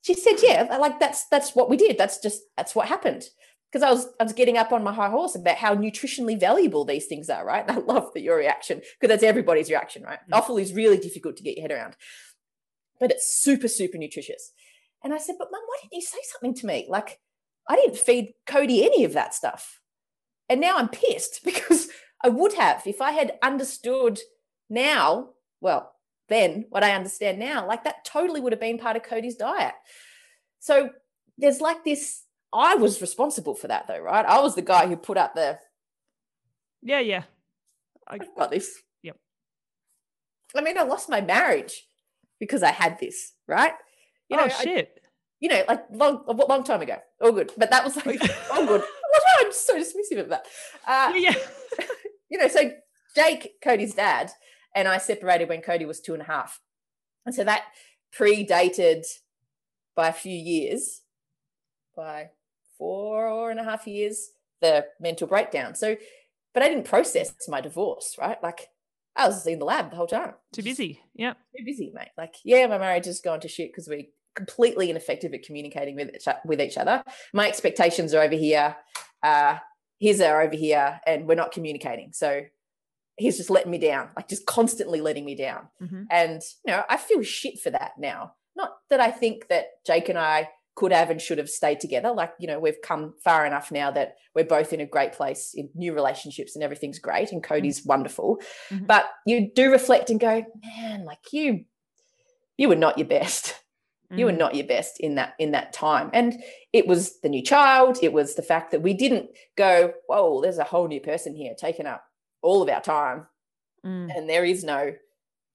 She 0.02 0.14
said, 0.14 0.36
yeah, 0.42 0.76
like 0.80 0.98
that's 0.98 1.26
that's 1.26 1.54
what 1.54 1.68
we 1.68 1.76
did. 1.76 1.98
That's 1.98 2.18
just 2.18 2.42
that's 2.56 2.74
what 2.74 2.88
happened. 2.88 3.24
Because 3.70 3.84
I 3.84 3.90
was 3.90 4.06
I 4.18 4.24
was 4.24 4.32
getting 4.32 4.58
up 4.58 4.72
on 4.72 4.82
my 4.82 4.92
high 4.92 5.10
horse 5.10 5.36
about 5.36 5.56
how 5.56 5.74
nutritionally 5.74 6.38
valuable 6.38 6.84
these 6.84 7.06
things 7.06 7.30
are, 7.30 7.44
right? 7.44 7.64
And 7.66 7.78
I 7.78 7.80
love 7.80 8.12
that 8.14 8.22
your 8.22 8.36
reaction, 8.36 8.80
because 8.98 9.12
that's 9.12 9.22
everybody's 9.22 9.70
reaction, 9.70 10.02
right? 10.02 10.18
Mm. 10.30 10.36
Offal 10.36 10.58
is 10.58 10.72
really 10.72 10.98
difficult 10.98 11.36
to 11.36 11.42
get 11.42 11.56
your 11.56 11.62
head 11.62 11.72
around. 11.72 11.96
But 12.98 13.10
it's 13.10 13.34
super, 13.40 13.68
super 13.68 13.96
nutritious. 13.96 14.52
And 15.02 15.14
I 15.14 15.18
said, 15.18 15.36
but 15.38 15.48
mum, 15.50 15.62
why 15.66 15.76
didn't 15.82 15.94
you 15.94 16.02
say 16.02 16.18
something 16.24 16.54
to 16.56 16.66
me? 16.66 16.86
Like, 16.88 17.20
I 17.68 17.76
didn't 17.76 17.96
feed 17.96 18.34
Cody 18.46 18.84
any 18.84 19.04
of 19.04 19.14
that 19.14 19.34
stuff. 19.34 19.80
And 20.48 20.60
now 20.60 20.76
I'm 20.76 20.88
pissed 20.88 21.40
because 21.44 21.88
I 22.22 22.28
would 22.28 22.54
have 22.54 22.82
if 22.86 23.00
I 23.00 23.12
had 23.12 23.38
understood 23.42 24.18
now, 24.68 25.30
well, 25.60 25.92
then 26.28 26.66
what 26.70 26.84
I 26.84 26.92
understand 26.92 27.38
now, 27.38 27.66
like 27.66 27.84
that 27.84 28.04
totally 28.04 28.40
would 28.40 28.52
have 28.52 28.60
been 28.60 28.78
part 28.78 28.96
of 28.96 29.02
Cody's 29.02 29.36
diet. 29.36 29.74
So 30.60 30.90
there's 31.38 31.60
like 31.60 31.84
this, 31.84 32.22
I 32.52 32.74
was 32.74 33.00
responsible 33.00 33.54
for 33.54 33.68
that 33.68 33.86
though, 33.86 34.00
right? 34.00 34.24
I 34.26 34.40
was 34.40 34.54
the 34.54 34.62
guy 34.62 34.86
who 34.88 34.96
put 34.96 35.16
up 35.16 35.34
the, 35.34 35.58
Yeah, 36.82 37.00
yeah. 37.00 37.22
I, 38.08 38.14
I've 38.16 38.34
got 38.36 38.50
this. 38.50 38.76
Yep. 39.02 39.16
I 40.56 40.60
mean, 40.62 40.76
I 40.78 40.82
lost 40.82 41.08
my 41.08 41.20
marriage 41.20 41.86
because 42.40 42.62
I 42.62 42.72
had 42.72 42.98
this, 42.98 43.32
right? 43.46 43.72
You 44.28 44.36
know, 44.36 44.44
oh 44.44 44.46
I- 44.46 44.64
shit. 44.64 45.00
you 45.38 45.48
know, 45.48 45.62
like 45.68 45.84
long, 45.92 46.24
a 46.26 46.32
long 46.32 46.64
time 46.64 46.82
ago. 46.82 46.96
All 47.20 47.32
good. 47.32 47.52
But 47.56 47.70
that 47.70 47.84
was 47.84 47.94
like, 48.04 48.20
all 48.52 48.66
good. 48.66 48.82
I'm 49.40 49.52
so 49.52 49.76
dismissive 49.76 50.20
of 50.20 50.28
that. 50.30 50.46
Uh, 50.86 51.12
yeah. 51.16 51.34
you 52.28 52.38
know, 52.38 52.48
so 52.48 52.70
Jake, 53.16 53.60
Cody's 53.62 53.94
dad, 53.94 54.30
and 54.74 54.86
I 54.88 54.98
separated 54.98 55.48
when 55.48 55.62
Cody 55.62 55.84
was 55.84 56.00
two 56.00 56.12
and 56.14 56.22
a 56.22 56.26
half. 56.26 56.60
And 57.26 57.34
so 57.34 57.44
that 57.44 57.62
predated 58.16 59.04
by 59.96 60.08
a 60.08 60.12
few 60.12 60.32
years, 60.36 61.02
by 61.96 62.30
four 62.80 63.50
and 63.50 63.60
a 63.60 63.64
half 63.64 63.86
years, 63.86 64.30
the 64.60 64.86
mental 64.98 65.28
breakdown. 65.28 65.76
So, 65.76 65.96
but 66.52 66.64
I 66.64 66.68
didn't 66.68 66.86
process 66.86 67.32
my 67.46 67.60
divorce, 67.60 68.16
right? 68.18 68.42
Like 68.42 68.68
I 69.14 69.28
was 69.28 69.46
in 69.46 69.60
the 69.60 69.64
lab 69.64 69.90
the 69.90 69.96
whole 69.96 70.08
time. 70.08 70.34
Too 70.52 70.62
busy. 70.62 71.00
Yeah. 71.14 71.34
Too 71.56 71.64
busy, 71.64 71.92
mate. 71.94 72.08
Like, 72.18 72.34
yeah, 72.44 72.66
my 72.66 72.78
marriage 72.78 73.06
has 73.06 73.20
gone 73.20 73.40
to 73.40 73.48
shit 73.48 73.70
because 73.70 73.86
we're 73.86 74.06
completely 74.34 74.90
ineffective 74.90 75.32
at 75.34 75.42
communicating 75.42 75.94
with 75.94 76.14
each, 76.14 76.26
with 76.44 76.60
each 76.60 76.76
other. 76.76 77.04
My 77.32 77.46
expectations 77.46 78.14
are 78.14 78.22
over 78.22 78.34
here. 78.34 78.76
Uh, 79.22 79.58
his 79.98 80.20
are 80.22 80.40
over 80.40 80.56
here, 80.56 80.98
and 81.06 81.28
we're 81.28 81.34
not 81.34 81.52
communicating. 81.52 82.12
So 82.14 82.40
he's 83.18 83.36
just 83.36 83.50
letting 83.50 83.70
me 83.70 83.78
down, 83.78 84.08
like 84.16 84.28
just 84.28 84.46
constantly 84.46 85.02
letting 85.02 85.26
me 85.26 85.34
down. 85.34 85.68
Mm-hmm. 85.82 86.04
And 86.10 86.40
you 86.64 86.72
know, 86.72 86.82
I 86.88 86.96
feel 86.96 87.22
shit 87.22 87.60
for 87.60 87.70
that 87.70 87.92
now. 87.98 88.32
Not 88.56 88.70
that 88.88 89.00
I 89.00 89.10
think 89.10 89.48
that 89.48 89.66
Jake 89.86 90.08
and 90.08 90.18
I 90.18 90.48
could 90.80 90.92
have 90.92 91.10
and 91.10 91.20
should 91.20 91.36
have 91.36 91.50
stayed 91.50 91.78
together. 91.78 92.10
Like, 92.10 92.32
you 92.38 92.46
know, 92.46 92.58
we've 92.58 92.80
come 92.82 93.12
far 93.22 93.44
enough 93.44 93.70
now 93.70 93.90
that 93.90 94.16
we're 94.34 94.46
both 94.46 94.72
in 94.72 94.80
a 94.80 94.86
great 94.86 95.12
place 95.12 95.52
in 95.54 95.68
new 95.74 95.92
relationships 95.92 96.56
and 96.56 96.64
everything's 96.64 96.98
great 96.98 97.32
and 97.32 97.44
Cody's 97.44 97.80
mm-hmm. 97.80 97.90
wonderful. 97.90 98.40
Mm-hmm. 98.70 98.86
But 98.86 99.04
you 99.26 99.50
do 99.54 99.70
reflect 99.70 100.08
and 100.08 100.18
go, 100.18 100.42
man, 100.64 101.04
like 101.04 101.32
you, 101.32 101.66
you 102.56 102.68
were 102.70 102.76
not 102.76 102.96
your 102.96 103.08
best 103.08 103.60
you 104.12 104.24
were 104.24 104.32
mm. 104.32 104.38
not 104.38 104.56
your 104.56 104.66
best 104.66 104.98
in 104.98 105.14
that 105.14 105.34
in 105.38 105.52
that 105.52 105.72
time 105.72 106.10
and 106.12 106.34
it 106.72 106.86
was 106.86 107.20
the 107.20 107.28
new 107.28 107.42
child 107.42 107.96
it 108.02 108.12
was 108.12 108.34
the 108.34 108.42
fact 108.42 108.72
that 108.72 108.82
we 108.82 108.92
didn't 108.92 109.30
go 109.56 109.92
whoa 110.08 110.40
there's 110.40 110.58
a 110.58 110.64
whole 110.64 110.88
new 110.88 111.00
person 111.00 111.34
here 111.34 111.54
taking 111.56 111.86
up 111.86 112.04
all 112.42 112.60
of 112.60 112.68
our 112.68 112.80
time 112.80 113.26
mm. 113.86 114.10
and 114.12 114.28
there 114.28 114.44
is 114.44 114.64
no 114.64 114.92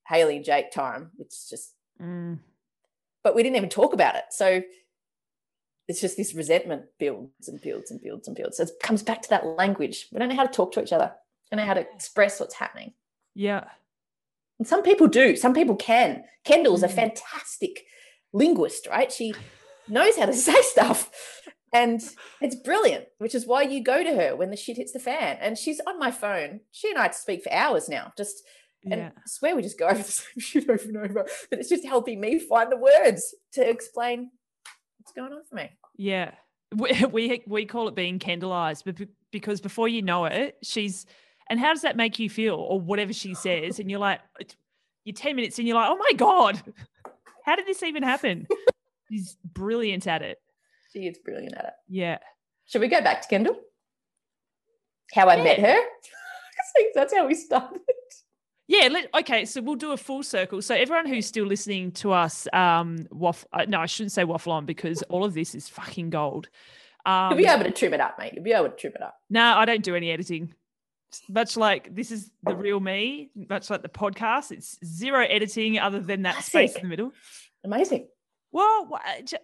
Hayley 0.06 0.36
and 0.36 0.44
jake 0.44 0.70
time 0.70 1.10
it's 1.18 1.50
just 1.50 1.74
mm. 2.00 2.38
but 3.22 3.34
we 3.34 3.42
didn't 3.42 3.56
even 3.56 3.68
talk 3.68 3.92
about 3.92 4.14
it 4.14 4.24
so 4.30 4.62
it's 5.88 6.00
just 6.00 6.16
this 6.16 6.34
resentment 6.34 6.84
builds 6.98 7.48
and 7.48 7.60
builds 7.60 7.90
and 7.90 8.00
builds 8.00 8.26
and 8.26 8.36
builds 8.36 8.56
so 8.56 8.64
it 8.64 8.70
comes 8.82 9.02
back 9.02 9.22
to 9.22 9.30
that 9.30 9.46
language 9.46 10.08
we 10.12 10.18
don't 10.18 10.28
know 10.28 10.36
how 10.36 10.46
to 10.46 10.52
talk 10.52 10.72
to 10.72 10.82
each 10.82 10.92
other 10.92 11.12
we 11.50 11.56
don't 11.56 11.64
know 11.64 11.68
how 11.68 11.74
to 11.74 11.86
express 11.94 12.40
what's 12.40 12.54
happening 12.54 12.92
yeah 13.34 13.64
and 14.58 14.66
some 14.66 14.82
people 14.82 15.06
do 15.06 15.36
some 15.36 15.54
people 15.54 15.76
can 15.76 16.24
kendall's 16.44 16.82
mm. 16.82 16.86
a 16.86 16.88
fantastic 16.88 17.84
linguist, 18.36 18.86
right? 18.86 19.10
She 19.10 19.34
knows 19.88 20.16
how 20.16 20.26
to 20.26 20.32
say 20.34 20.60
stuff. 20.62 21.10
And 21.72 22.00
it's 22.40 22.54
brilliant, 22.54 23.06
which 23.18 23.34
is 23.34 23.46
why 23.46 23.62
you 23.62 23.82
go 23.82 24.02
to 24.02 24.14
her 24.14 24.36
when 24.36 24.50
the 24.50 24.56
shit 24.56 24.76
hits 24.76 24.92
the 24.92 25.00
fan. 25.00 25.36
And 25.40 25.58
she's 25.58 25.80
on 25.86 25.98
my 25.98 26.10
phone. 26.10 26.60
She 26.70 26.88
and 26.90 26.98
I 26.98 27.10
speak 27.10 27.42
for 27.42 27.52
hours 27.52 27.88
now. 27.88 28.12
Just 28.16 28.42
and 28.84 29.00
yeah. 29.00 29.10
I 29.16 29.22
swear 29.26 29.56
we 29.56 29.62
just 29.62 29.78
go 29.78 29.86
over 29.88 29.98
the 29.98 30.04
same 30.04 30.38
shit 30.38 30.70
over 30.70 30.84
and 30.84 30.96
over. 30.96 31.26
But 31.50 31.58
it's 31.58 31.68
just 31.68 31.84
helping 31.84 32.20
me 32.20 32.38
find 32.38 32.70
the 32.70 32.76
words 32.76 33.34
to 33.54 33.68
explain 33.68 34.30
what's 35.06 35.12
going 35.12 35.32
on 35.32 35.44
for 35.48 35.54
me. 35.54 35.70
Yeah. 35.96 36.32
We 36.74 37.04
we, 37.12 37.42
we 37.46 37.66
call 37.66 37.88
it 37.88 37.94
being 37.94 38.18
Kendallized, 38.18 38.82
but 38.84 39.00
because 39.30 39.60
before 39.60 39.88
you 39.88 40.02
know 40.02 40.24
it, 40.24 40.56
she's 40.62 41.06
and 41.48 41.60
how 41.60 41.72
does 41.72 41.82
that 41.82 41.96
make 41.96 42.18
you 42.18 42.28
feel 42.28 42.56
or 42.56 42.80
whatever 42.80 43.12
she 43.12 43.34
says 43.34 43.78
and 43.78 43.88
you're 43.90 44.00
like 44.00 44.20
you're 45.04 45.14
10 45.14 45.36
minutes 45.36 45.58
and 45.60 45.68
you're 45.68 45.76
like 45.76 45.88
oh 45.88 45.96
my 45.96 46.12
god 46.16 46.60
how 47.44 47.54
did 47.54 47.66
this 47.66 47.84
even 47.84 48.02
happen? 48.02 48.48
She's 49.08 49.36
brilliant 49.44 50.08
at 50.08 50.20
it. 50.20 50.38
She 50.92 51.06
is 51.06 51.16
brilliant 51.24 51.54
at 51.54 51.64
it. 51.64 51.72
Yeah. 51.88 52.18
Should 52.64 52.80
we 52.80 52.88
go 52.88 53.00
back 53.00 53.22
to 53.22 53.28
Kendall? 53.28 53.56
How 55.14 55.28
I 55.28 55.36
yeah. 55.36 55.44
met 55.44 55.60
her? 55.60 55.76
I 55.76 56.64
think 56.74 56.92
that's 56.92 57.14
how 57.14 57.28
we 57.28 57.34
started. 57.34 57.80
Yeah. 58.68 58.88
Let, 58.88 59.08
okay. 59.20 59.44
So 59.44 59.60
we'll 59.62 59.76
do 59.76 59.92
a 59.92 59.96
full 59.96 60.22
circle. 60.22 60.60
So 60.62 60.74
everyone 60.74 61.06
who's 61.06 61.26
still 61.26 61.46
listening 61.46 61.92
to 61.92 62.12
us, 62.12 62.48
um, 62.52 63.06
waffle. 63.10 63.48
Uh, 63.52 63.64
no, 63.68 63.80
I 63.80 63.86
shouldn't 63.86 64.12
say 64.12 64.24
waffle 64.24 64.52
on 64.52 64.66
because 64.66 65.02
all 65.02 65.24
of 65.24 65.34
this 65.34 65.54
is 65.54 65.68
fucking 65.68 66.10
gold. 66.10 66.48
Um, 67.04 67.30
You'll 67.30 67.38
be 67.38 67.46
able 67.46 67.64
to 67.64 67.70
trim 67.70 67.94
it 67.94 68.00
up, 68.00 68.18
mate. 68.18 68.32
You'll 68.34 68.44
be 68.44 68.52
able 68.52 68.68
to 68.68 68.76
trim 68.76 68.92
it 68.96 69.02
up. 69.02 69.16
No, 69.30 69.40
nah, 69.40 69.58
I 69.60 69.64
don't 69.64 69.84
do 69.84 69.94
any 69.94 70.10
editing. 70.10 70.52
Much 71.28 71.56
like 71.56 71.94
this 71.94 72.10
is 72.10 72.30
the 72.42 72.54
real 72.54 72.80
me, 72.80 73.30
much 73.48 73.70
like 73.70 73.82
the 73.82 73.88
podcast, 73.88 74.50
it's 74.50 74.76
zero 74.84 75.24
editing 75.24 75.78
other 75.78 76.00
than 76.00 76.22
that 76.22 76.34
Classic. 76.34 76.70
space 76.70 76.74
in 76.74 76.82
the 76.82 76.88
middle. 76.88 77.12
Amazing. 77.64 78.08
Well, 78.50 79.00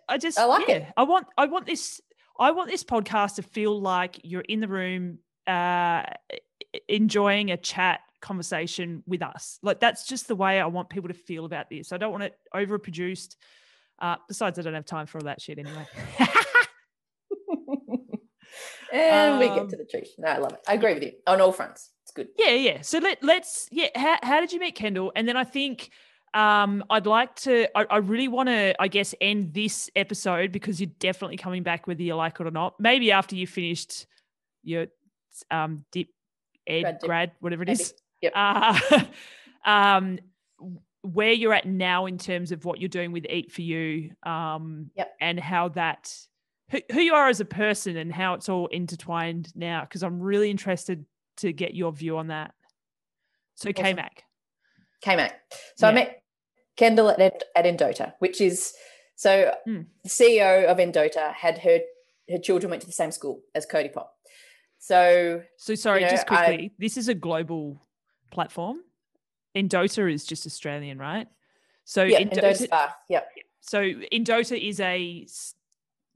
I 0.09 0.19
just 0.19 0.39
I 0.39 0.45
like 0.45 0.69
yeah, 0.69 0.75
it. 0.75 0.93
I 0.97 1.05
want 1.05 1.27
I 1.39 1.47
want 1.47 1.67
this 1.67 2.01
I 2.39 2.51
want 2.51 2.69
this 2.69 2.83
podcast 2.83 3.37
to 3.37 3.43
feel 3.43 3.81
like 3.81 4.21
you're 4.25 4.43
in 4.43 4.61
the 4.61 4.69
room 4.69 5.19
uh 5.47 6.05
enjoying 6.89 7.51
a 7.51 7.57
chat 7.57 8.01
conversation 8.21 9.03
with 9.07 9.23
us. 9.23 9.59
Like 9.63 9.81
that's 9.81 10.07
just 10.07 10.29
the 10.29 10.37
way 10.37 10.61
I 10.61 10.67
want 10.67 10.91
people 10.91 11.09
to 11.09 11.15
feel 11.15 11.45
about 11.45 11.69
this. 11.71 11.93
I 11.93 11.97
don't 11.97 12.13
want 12.13 12.25
it 12.25 12.35
overproduced. 12.55 13.37
Uh, 13.99 14.17
besides, 14.29 14.59
I 14.59 14.63
don't 14.63 14.75
have 14.75 14.85
time 14.85 15.07
for 15.07 15.19
all 15.19 15.25
that 15.25 15.41
shit 15.41 15.59
anyway. 15.59 15.87
and 18.93 19.35
um, 19.35 19.39
we 19.39 19.47
get 19.47 19.57
to 19.57 19.61
um, 19.61 19.69
the 19.69 19.87
truth. 19.91 20.09
No, 20.19 20.29
I 20.29 20.39
love 20.39 20.53
it. 20.55 20.61
I 20.67 20.75
agree 20.75 20.95
with 20.95 21.03
you 21.03 21.13
on 21.27 21.41
all 21.41 21.53
fronts. 21.53 21.91
It's 22.03 22.13
good. 22.13 22.29
Yeah, 22.37 22.51
yeah. 22.51 22.81
So 22.81 22.99
let 22.99 23.23
let's 23.23 23.69
yeah. 23.71 23.89
How, 23.95 24.19
how 24.23 24.41
did 24.41 24.53
you 24.53 24.59
meet 24.59 24.75
Kendall? 24.75 25.13
And 25.15 25.29
then 25.29 25.37
I 25.37 25.45
think 25.45 25.91
um, 26.35 26.83
I'd 26.89 27.07
like 27.07 27.35
to, 27.37 27.69
I, 27.77 27.85
I 27.91 27.97
really 27.99 28.29
want 28.29 28.49
to, 28.49 28.75
I 28.81 28.89
guess, 28.89 29.15
end 29.21 29.53
this 29.53 29.91
episode 29.95 30.51
because 30.51 30.81
you're 30.81 30.91
definitely 30.99 31.37
coming 31.37 31.63
back 31.63 31.87
whether 31.87 32.03
you 32.03 32.15
like 32.15 32.41
it 32.41 32.47
or 32.47 32.51
not. 32.51 32.75
Maybe 32.79 33.13
after 33.13 33.37
you 33.37 33.47
finished 33.47 34.07
your 34.63 34.87
um, 35.51 35.85
dip, 35.93 36.09
ed, 36.67 36.83
grad, 36.83 37.01
grad 37.01 37.33
whatever 37.41 37.63
it 37.63 37.69
is. 37.69 37.95
Yep. 38.21 38.33
Uh, 38.35 38.79
um, 39.65 40.19
where 41.03 41.33
you're 41.33 41.53
at 41.53 41.67
now 41.67 42.07
in 42.07 42.17
terms 42.19 42.53
of 42.53 42.65
what 42.65 42.81
you're 42.81 42.89
doing 42.89 43.11
with 43.13 43.27
Eat 43.29 43.51
for 43.51 43.63
You 43.63 44.13
um, 44.23 44.91
yep. 44.95 45.13
and 45.21 45.39
how 45.39 45.69
that, 45.71 46.15
who, 46.71 46.79
who 46.93 47.01
you 47.01 47.15
are 47.15 47.29
as 47.29 47.41
a 47.41 47.45
person 47.45 47.97
and 47.97 48.13
how 48.13 48.35
it's 48.35 48.49
all 48.49 48.69
intertwined 48.69 49.53
now. 49.57 49.81
Because 49.81 50.05
I'm 50.05 50.21
really 50.21 50.51
interested 50.51 51.05
to 51.39 51.53
get 51.53 51.75
your 51.75 51.93
view 51.93 52.19
on 52.19 52.29
that. 52.29 52.55
So, 53.57 53.71
awesome. 53.71 53.85
K-Mac. 53.85 54.23
K-Mac. 55.03 55.41
So 55.77 55.87
yeah. 55.87 55.91
I 55.91 55.95
met 55.95 56.23
Kendall 56.77 57.11
at, 57.11 57.21
at 57.21 57.65
Endota, 57.65 58.13
which 58.21 58.41
is 58.41 58.73
so 59.17 59.53
mm. 59.69 59.87
the 60.03 60.09
CEO 60.09 60.67
of 60.67 60.79
Endota 60.79 61.33
had 61.33 61.59
her 61.59 61.81
her 62.31 62.39
children 62.39 62.71
went 62.71 62.81
to 62.81 62.87
the 62.87 62.93
same 62.93 63.11
school 63.11 63.41
as 63.55 63.67
Cody 63.67 63.89
Pop. 63.89 64.15
So 64.83 65.41
so 65.59 65.77
sorry, 65.77 66.01
you 66.01 66.07
know, 66.07 66.11
just 66.11 66.27
quickly, 66.27 66.65
I, 66.65 66.71
this 66.77 66.97
is 66.97 67.07
a 67.07 67.15
global 67.15 67.81
platform. 68.33 68.79
Endota 69.55 70.13
is 70.13 70.25
just 70.25 70.45
Australian, 70.45 70.99
right? 70.99 71.29
So 71.85 72.03
yeah, 72.03 72.19
Endota, 72.21 72.57
Spa. 72.57 72.93
Yep. 73.09 73.29
So 73.61 73.81
Endota 73.81 74.61
is 74.61 74.81
a 74.81 74.99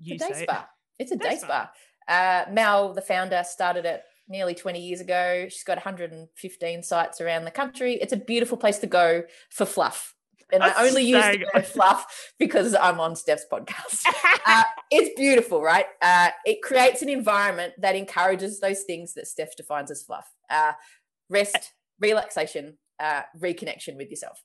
you 0.01 0.17
a 0.17 0.19
day 0.19 0.33
say, 0.33 0.43
spa. 0.43 0.69
It's 0.99 1.13
a 1.13 1.17
day, 1.17 1.31
day 1.31 1.37
spa. 1.37 1.71
spa. 2.09 2.47
Uh, 2.49 2.51
Mel, 2.51 2.93
the 2.93 3.03
founder, 3.03 3.45
started 3.45 3.85
it 3.85 4.03
nearly 4.29 4.57
20 4.57 4.81
years 4.81 5.01
ago. 5.01 5.47
She's 5.49 5.63
got 5.63 5.77
115 5.77 6.83
sites 6.83 7.21
around 7.21 7.45
the 7.45 7.53
country. 7.53 7.95
It's 7.95 8.13
a 8.13 8.17
beautiful 8.17 8.59
place 8.59 8.81
to 8.81 8.89
go 8.89 9.23
for 9.49 9.65
fluff 9.65 10.16
and 10.53 10.63
I 10.63 10.87
only 10.87 11.03
use 11.03 11.25
the 11.25 11.47
word 11.55 11.67
fluff 11.67 12.33
because 12.39 12.75
I'm 12.75 13.01
on 13.01 13.17
Steph's 13.17 13.47
podcast. 13.51 14.03
uh, 14.47 14.63
it's 14.91 15.19
beautiful, 15.19 15.61
right? 15.63 15.87
Uh, 16.01 16.31
it 16.45 16.63
creates 16.63 17.03
an 17.03 17.09
environment 17.09 17.75
that 17.79 17.97
encourages 17.97 18.61
those 18.61 18.83
things 18.83 19.15
that 19.15 19.27
Steph 19.27 19.57
defines 19.57 19.91
as 19.91 20.03
fluff: 20.03 20.29
uh, 20.51 20.73
rest, 21.29 21.73
relaxation, 22.01 22.79
uh, 23.01 23.23
reconnection 23.39 23.97
with 23.97 24.11
yourself. 24.11 24.43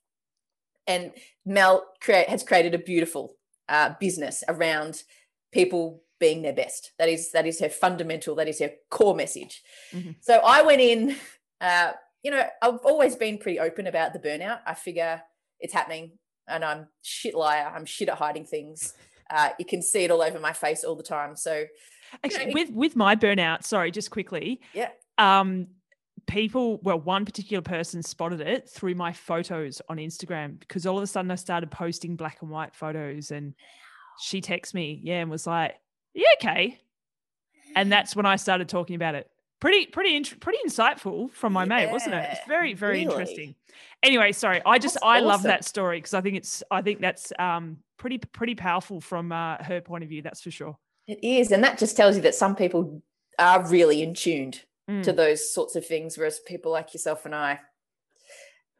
And 0.87 1.11
Mel 1.45 1.85
create, 2.01 2.27
has 2.29 2.43
created 2.43 2.73
a 2.73 2.79
beautiful 2.79 3.35
uh, 3.69 3.93
business 3.99 4.43
around 4.47 5.03
people 5.51 6.03
being 6.19 6.41
their 6.41 6.53
best. 6.53 6.93
That 6.97 7.09
is 7.09 7.31
that 7.31 7.45
is 7.45 7.59
her 7.59 7.69
fundamental. 7.69 8.35
That 8.35 8.47
is 8.47 8.59
her 8.59 8.71
core 8.89 9.15
message. 9.15 9.61
Mm-hmm. 9.93 10.11
So 10.21 10.39
I 10.43 10.63
went 10.63 10.81
in. 10.81 11.15
Uh, 11.59 11.91
you 12.23 12.29
know, 12.29 12.43
I've 12.61 12.79
always 12.83 13.15
been 13.15 13.39
pretty 13.39 13.59
open 13.59 13.87
about 13.87 14.13
the 14.13 14.19
burnout. 14.19 14.59
I 14.65 14.75
figure 14.75 15.21
it's 15.61 15.73
happening 15.73 16.11
and 16.47 16.65
I'm 16.65 16.87
shit 17.01 17.35
liar. 17.35 17.71
I'm 17.73 17.85
shit 17.85 18.09
at 18.09 18.17
hiding 18.17 18.45
things. 18.45 18.93
Uh, 19.29 19.49
you 19.57 19.65
can 19.65 19.81
see 19.81 20.03
it 20.03 20.11
all 20.11 20.21
over 20.21 20.39
my 20.39 20.53
face 20.53 20.83
all 20.83 20.95
the 20.95 21.03
time. 21.03 21.35
So 21.35 21.63
actually 22.23 22.47
know, 22.47 22.51
with 22.53 22.69
with 22.71 22.95
my 22.95 23.15
burnout, 23.15 23.63
sorry, 23.63 23.91
just 23.91 24.11
quickly. 24.11 24.61
Yeah. 24.73 24.89
Um 25.17 25.67
people 26.27 26.79
well 26.83 26.99
one 26.99 27.25
particular 27.25 27.61
person 27.61 28.03
spotted 28.03 28.41
it 28.41 28.69
through 28.69 28.95
my 28.95 29.11
photos 29.11 29.81
on 29.89 29.97
Instagram 29.97 30.59
because 30.59 30.85
all 30.85 30.97
of 30.97 31.03
a 31.03 31.07
sudden 31.07 31.31
I 31.31 31.35
started 31.35 31.71
posting 31.71 32.15
black 32.15 32.41
and 32.41 32.51
white 32.51 32.75
photos 32.75 33.31
and 33.31 33.53
she 34.19 34.41
texted 34.41 34.75
me, 34.75 34.99
yeah, 35.03 35.21
and 35.21 35.31
was 35.31 35.47
like, 35.47 35.75
"Yeah, 36.13 36.27
okay." 36.39 36.79
And 37.75 37.91
that's 37.91 38.15
when 38.15 38.25
I 38.25 38.35
started 38.35 38.67
talking 38.67 38.95
about 38.95 39.15
it 39.15 39.31
pretty 39.61 39.85
pretty 39.85 40.19
pretty 40.35 40.57
insightful 40.65 41.31
from 41.31 41.53
my 41.53 41.63
yeah, 41.63 41.69
mate 41.69 41.91
wasn't 41.91 42.13
it 42.13 42.27
it's 42.31 42.47
very 42.47 42.73
very 42.73 42.93
really? 42.93 43.03
interesting 43.03 43.55
anyway 44.03 44.31
sorry 44.31 44.61
i 44.65 44.77
just 44.77 44.95
that's 44.95 45.05
i 45.05 45.17
awesome. 45.17 45.27
love 45.27 45.43
that 45.43 45.63
story 45.63 45.97
because 45.97 46.13
i 46.13 46.19
think 46.19 46.35
it's 46.35 46.61
i 46.71 46.81
think 46.81 46.99
that's 46.99 47.31
um 47.39 47.77
pretty 47.97 48.17
pretty 48.17 48.55
powerful 48.55 48.99
from 48.99 49.31
uh, 49.31 49.57
her 49.63 49.79
point 49.79 50.03
of 50.03 50.09
view 50.09 50.21
that's 50.21 50.41
for 50.41 50.51
sure 50.51 50.77
it 51.07 51.19
is 51.23 51.51
and 51.51 51.63
that 51.63 51.77
just 51.77 51.95
tells 51.95 52.15
you 52.15 52.21
that 52.21 52.35
some 52.35 52.55
people 52.55 53.01
are 53.39 53.65
really 53.69 54.01
in 54.01 54.13
tuned 54.13 54.63
mm. 54.89 55.03
to 55.03 55.13
those 55.13 55.53
sorts 55.53 55.75
of 55.75 55.85
things 55.85 56.17
whereas 56.17 56.39
people 56.39 56.71
like 56.71 56.93
yourself 56.93 57.25
and 57.25 57.35
i 57.35 57.59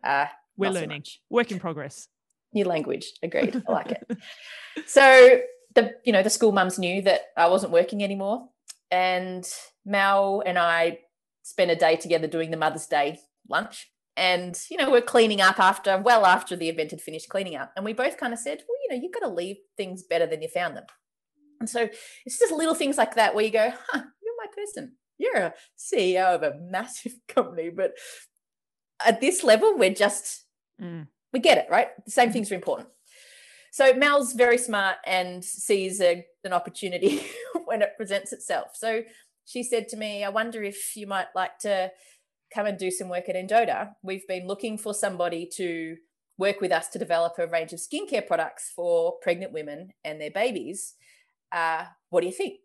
Uh, 0.04 0.26
We're 0.58 0.68
not 0.68 0.76
so 0.76 0.80
learning. 0.82 1.04
Work 1.30 1.52
in 1.52 1.60
progress. 1.60 2.08
New 2.54 2.66
language. 2.66 3.14
Agreed. 3.24 3.62
I 3.68 3.72
like 3.72 3.92
it. 3.92 4.18
So 4.88 5.42
the 5.76 5.96
you 6.06 6.14
know 6.14 6.24
the 6.24 6.30
school 6.30 6.54
mums 6.54 6.80
knew 6.80 7.02
that 7.02 7.22
I 7.36 7.48
wasn't 7.48 7.74
working 7.74 8.04
anymore, 8.04 8.48
and 8.90 9.46
Mel 9.86 10.44
and 10.46 10.58
I 10.60 11.00
spent 11.44 11.72
a 11.72 11.76
day 11.76 11.96
together 11.96 12.28
doing 12.28 12.52
the 12.52 12.58
Mother's 12.58 12.88
Day 12.88 13.20
lunch. 13.50 13.90
And 14.18 14.60
you 14.70 14.76
know 14.76 14.92
we're 14.92 15.02
cleaning 15.02 15.40
up 15.40 15.58
after 15.58 15.98
well 15.98 16.26
after 16.26 16.56
the 16.58 16.68
event 16.68 16.92
had 16.92 17.02
finished 17.02 17.30
cleaning 17.30 17.56
up, 17.56 17.72
and 17.76 17.86
we 17.86 17.94
both 17.94 18.18
kind 18.18 18.34
of 18.34 18.40
said, 18.40 18.58
well, 18.68 18.78
you 18.84 18.90
know, 18.96 19.02
you've 19.02 19.14
got 19.14 19.26
to 19.26 19.34
leave 19.34 19.56
things 19.78 20.04
better 20.04 20.26
than 20.28 20.42
you 20.42 20.50
found 20.50 20.76
them. 20.76 20.84
And 21.62 21.70
so 21.70 21.88
it's 22.26 22.38
just 22.38 22.52
little 22.52 22.76
things 22.76 22.98
like 22.98 23.16
that 23.16 23.34
where 23.34 23.46
you 23.46 23.52
go, 23.52 23.72
huh, 23.90 24.02
you're 24.22 24.34
my 24.38 24.48
person. 24.54 24.98
You're 25.18 25.38
a 25.38 25.54
CEO 25.78 26.36
of 26.36 26.44
a 26.44 26.58
massive 26.60 27.14
company, 27.28 27.70
but 27.70 27.94
at 29.06 29.22
this 29.22 29.44
level, 29.44 29.78
we're 29.78 29.94
just 29.94 30.46
Mm. 30.82 31.08
we 31.32 31.40
get 31.40 31.60
it, 31.60 31.68
right? 31.70 31.90
The 32.04 32.12
same 32.12 32.32
things 32.32 32.52
are 32.52 32.56
important. 32.56 32.90
So 33.72 33.94
Mel's 33.94 34.34
very 34.34 34.58
smart 34.58 34.98
and 35.06 35.46
sees 35.46 36.02
a, 36.02 36.26
an 36.44 36.54
opportunity 36.54 37.24
when 37.66 37.82
it 37.82 37.92
presents 37.96 38.34
itself. 38.34 38.72
So 38.74 39.04
she 39.46 39.64
said 39.64 39.88
to 39.90 39.98
me, 39.98 40.24
I 40.24 40.30
wonder 40.30 40.64
if 40.64 40.96
you 40.96 41.08
might 41.08 41.28
like 41.36 41.58
to 41.60 41.92
come 42.54 42.66
and 42.66 42.78
do 42.78 42.92
some 42.92 43.10
work 43.10 43.30
at 43.30 43.36
Endota. 43.36 43.92
We've 44.04 44.28
been 44.28 44.48
looking 44.48 44.78
for 44.78 44.94
somebody 44.94 45.50
to 45.56 45.98
work 46.38 46.60
with 46.60 46.72
us 46.72 46.90
to 46.90 47.00
develop 47.00 47.34
a 47.38 47.48
range 47.48 47.74
of 47.74 47.80
skincare 47.80 48.26
products 48.26 48.72
for 48.76 49.14
pregnant 49.22 49.54
women 49.54 49.92
and 50.04 50.20
their 50.20 50.32
babies. 50.32 50.96
Uh, 51.52 51.86
what 52.10 52.22
do 52.22 52.28
you 52.28 52.34
think? 52.34 52.60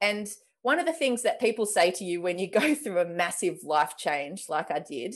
And 0.00 0.28
one 0.62 0.78
of 0.78 0.86
the 0.86 0.92
things 0.92 1.22
that 1.22 1.40
people 1.40 1.66
say 1.66 1.90
to 1.92 2.04
you 2.04 2.20
when 2.20 2.38
you 2.38 2.50
go 2.60 2.74
through 2.74 2.98
a 2.98 3.04
massive 3.04 3.58
life 3.64 3.94
change, 3.96 4.46
like 4.48 4.70
I 4.70 4.80
did, 4.80 5.14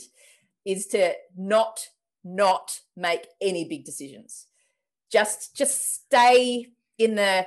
is 0.65 0.87
to 0.87 1.13
not 1.37 1.87
not 2.25 2.79
make 2.95 3.27
any 3.41 3.67
big 3.67 3.83
decisions. 3.83 4.47
Just 5.11 5.55
just 5.55 6.05
stay 6.05 6.67
in 6.97 7.15
the 7.15 7.45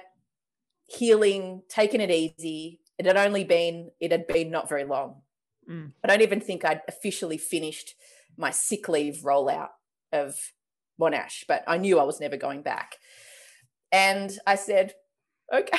healing, 0.86 1.62
taking 1.68 2.01
it 2.01 2.11
easy. 2.11 2.80
It 2.99 3.07
had 3.07 3.16
only 3.16 3.44
been 3.44 3.90
it 4.01 4.12
had 4.12 4.26
been 4.26 4.51
not 4.51 4.68
very 4.68 4.84
long. 4.84 5.22
Mm. 5.68 5.92
I 6.03 6.09
don't 6.09 6.22
even 6.22 6.40
think 6.40 6.64
I'd 6.64 6.82
officially 6.88 7.38
finished 7.38 7.94
my 8.36 8.51
sick 8.51 8.88
leave 8.88 9.22
rollout 9.24 9.70
of 10.12 10.53
Monash, 11.01 11.44
but 11.49 11.64
I 11.66 11.78
knew 11.78 11.99
I 11.99 12.05
was 12.05 12.20
never 12.20 12.36
going 12.36 12.62
back. 12.62 12.97
And 13.92 14.36
I 14.47 14.57
said, 14.57 14.94
okay, 15.53 15.78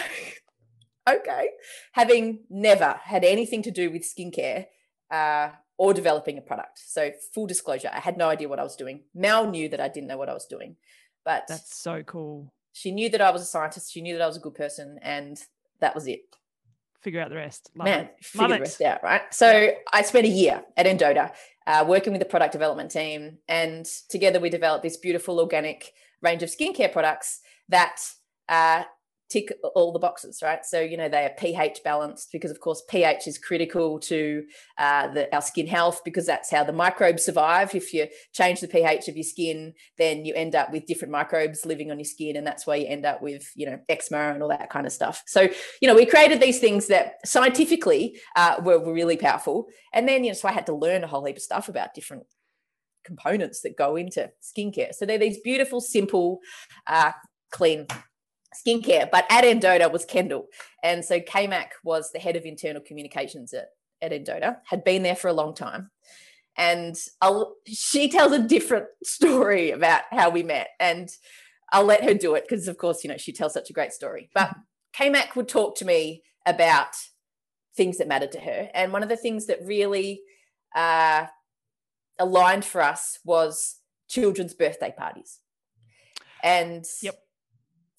okay. 1.09 1.49
Having 1.93 2.39
never 2.49 2.99
had 3.03 3.23
anything 3.23 3.61
to 3.63 3.71
do 3.71 3.91
with 3.91 4.03
skincare 4.03 4.65
uh, 5.11 5.49
or 5.77 5.93
developing 5.93 6.37
a 6.37 6.41
product. 6.41 6.79
So, 6.85 7.11
full 7.33 7.47
disclosure, 7.47 7.89
I 7.93 7.99
had 7.99 8.17
no 8.17 8.29
idea 8.29 8.49
what 8.49 8.59
I 8.59 8.63
was 8.63 8.75
doing. 8.75 9.03
Mel 9.13 9.49
knew 9.49 9.69
that 9.69 9.79
I 9.79 9.87
didn't 9.87 10.07
know 10.07 10.17
what 10.17 10.29
I 10.29 10.33
was 10.33 10.45
doing, 10.45 10.75
but 11.23 11.43
That's 11.47 11.77
so 11.77 12.03
cool. 12.03 12.53
she 12.73 12.91
knew 12.91 13.09
that 13.09 13.21
I 13.21 13.31
was 13.31 13.41
a 13.41 13.45
scientist. 13.45 13.91
She 13.91 14.01
knew 14.01 14.17
that 14.17 14.23
I 14.23 14.27
was 14.27 14.37
a 14.37 14.41
good 14.41 14.55
person, 14.55 14.99
and 15.01 15.37
that 15.79 15.95
was 15.95 16.07
it. 16.07 16.21
Figure 17.01 17.21
out 17.21 17.29
the 17.29 17.35
rest. 17.35 17.69
Love 17.75 17.85
Man, 17.85 18.05
it. 18.05 18.15
figure 18.21 18.41
Love 18.47 18.49
the 18.49 18.55
it. 18.57 18.61
rest 18.61 18.81
out, 18.81 19.03
right? 19.03 19.21
So 19.31 19.71
I 19.93 20.01
spent 20.01 20.25
a 20.25 20.29
year 20.29 20.63
at 20.75 20.85
Endota 20.85 21.31
uh, 21.67 21.85
working 21.87 22.11
with 22.11 22.19
the 22.19 22.25
product 22.25 22.51
development 22.53 22.91
team, 22.91 23.37
and 23.47 23.85
together 24.09 24.39
we 24.39 24.49
developed 24.49 24.83
this 24.83 24.97
beautiful 24.97 25.39
organic 25.39 25.93
range 26.21 26.41
of 26.43 26.49
skincare 26.49 26.91
products 26.91 27.41
that 27.69 28.01
uh, 28.49 28.83
tick 29.29 29.53
all 29.75 29.91
the 29.91 29.99
boxes, 29.99 30.39
right? 30.41 30.65
So 30.65 30.79
you 30.79 30.97
know 30.97 31.09
they 31.09 31.25
are 31.25 31.33
pH 31.37 31.81
balanced 31.83 32.29
because, 32.31 32.51
of 32.51 32.59
course, 32.59 32.83
pH 32.89 33.27
is 33.27 33.37
critical 33.37 33.99
to 34.01 34.43
uh, 34.77 35.07
the, 35.07 35.33
our 35.33 35.41
skin 35.41 35.67
health 35.67 36.01
because 36.05 36.25
that's 36.25 36.51
how 36.51 36.63
the 36.63 36.73
microbes 36.73 37.23
survive. 37.23 37.75
If 37.75 37.93
you 37.93 38.07
change 38.33 38.61
the 38.61 38.67
pH 38.67 39.07
of 39.07 39.15
your 39.15 39.23
skin, 39.23 39.73
then 39.97 40.25
you 40.25 40.33
end 40.33 40.55
up 40.55 40.71
with 40.71 40.85
different 40.85 41.11
microbes 41.11 41.65
living 41.65 41.91
on 41.91 41.99
your 41.99 42.05
skin, 42.05 42.35
and 42.35 42.45
that's 42.45 42.65
why 42.65 42.75
you 42.75 42.87
end 42.87 43.05
up 43.05 43.21
with 43.21 43.49
you 43.55 43.65
know 43.65 43.79
eczema 43.89 44.33
and 44.33 44.41
all 44.41 44.49
that 44.49 44.69
kind 44.69 44.85
of 44.85 44.91
stuff. 44.91 45.23
So 45.27 45.49
you 45.81 45.87
know 45.87 45.95
we 45.95 46.05
created 46.05 46.41
these 46.41 46.59
things 46.59 46.87
that 46.87 47.15
scientifically 47.25 48.19
uh, 48.35 48.61
were, 48.63 48.79
were 48.79 48.93
really 48.93 49.17
powerful, 49.17 49.67
and 49.93 50.07
then 50.07 50.23
you 50.23 50.31
know 50.31 50.35
so 50.35 50.47
I 50.47 50.53
had 50.53 50.65
to 50.67 50.75
learn 50.75 51.03
a 51.03 51.07
whole 51.07 51.25
heap 51.25 51.37
of 51.37 51.41
stuff 51.41 51.69
about 51.69 51.93
different 51.93 52.23
components 53.03 53.61
that 53.61 53.77
go 53.77 53.95
into 53.95 54.29
skincare. 54.43 54.93
So 54.93 55.05
they're 55.05 55.17
these 55.17 55.39
beautiful, 55.39 55.79
simple, 55.79 56.39
uh, 56.85 57.13
clean 57.51 57.87
skincare. 58.55 59.09
But 59.11 59.25
at 59.29 59.43
Endota 59.43 59.91
was 59.91 60.05
Kendall. 60.05 60.47
And 60.83 61.03
so 61.03 61.19
KMAC 61.19 61.67
was 61.83 62.11
the 62.11 62.19
head 62.19 62.35
of 62.35 62.45
internal 62.45 62.81
communications 62.81 63.53
at, 63.53 63.69
at 64.01 64.11
Endota, 64.11 64.57
had 64.65 64.83
been 64.83 65.03
there 65.03 65.15
for 65.15 65.27
a 65.27 65.33
long 65.33 65.53
time. 65.53 65.91
And 66.57 66.95
I'll, 67.21 67.55
she 67.67 68.09
tells 68.09 68.31
a 68.31 68.39
different 68.39 68.85
story 69.03 69.71
about 69.71 70.03
how 70.11 70.29
we 70.29 70.43
met. 70.43 70.69
And 70.79 71.09
I'll 71.71 71.85
let 71.85 72.03
her 72.03 72.13
do 72.13 72.35
it 72.35 72.45
because, 72.47 72.67
of 72.67 72.77
course, 72.77 73.03
you 73.03 73.09
know, 73.09 73.17
she 73.17 73.33
tells 73.33 73.53
such 73.53 73.69
a 73.69 73.73
great 73.73 73.93
story. 73.93 74.29
But 74.33 74.55
KMAC 74.97 75.35
would 75.35 75.47
talk 75.47 75.75
to 75.77 75.85
me 75.85 76.23
about 76.45 76.95
things 77.75 77.97
that 77.97 78.07
mattered 78.07 78.31
to 78.31 78.39
her. 78.39 78.69
And 78.73 78.91
one 78.91 79.03
of 79.03 79.09
the 79.09 79.17
things 79.17 79.45
that 79.47 79.59
really 79.63 80.21
uh, 80.75 81.25
aligned 82.17 82.65
for 82.65 82.81
us 82.81 83.19
was 83.23 83.75
children's 84.07 84.53
birthday 84.53 84.93
parties. 84.97 85.39
And 86.43 86.85
Yep. 87.01 87.19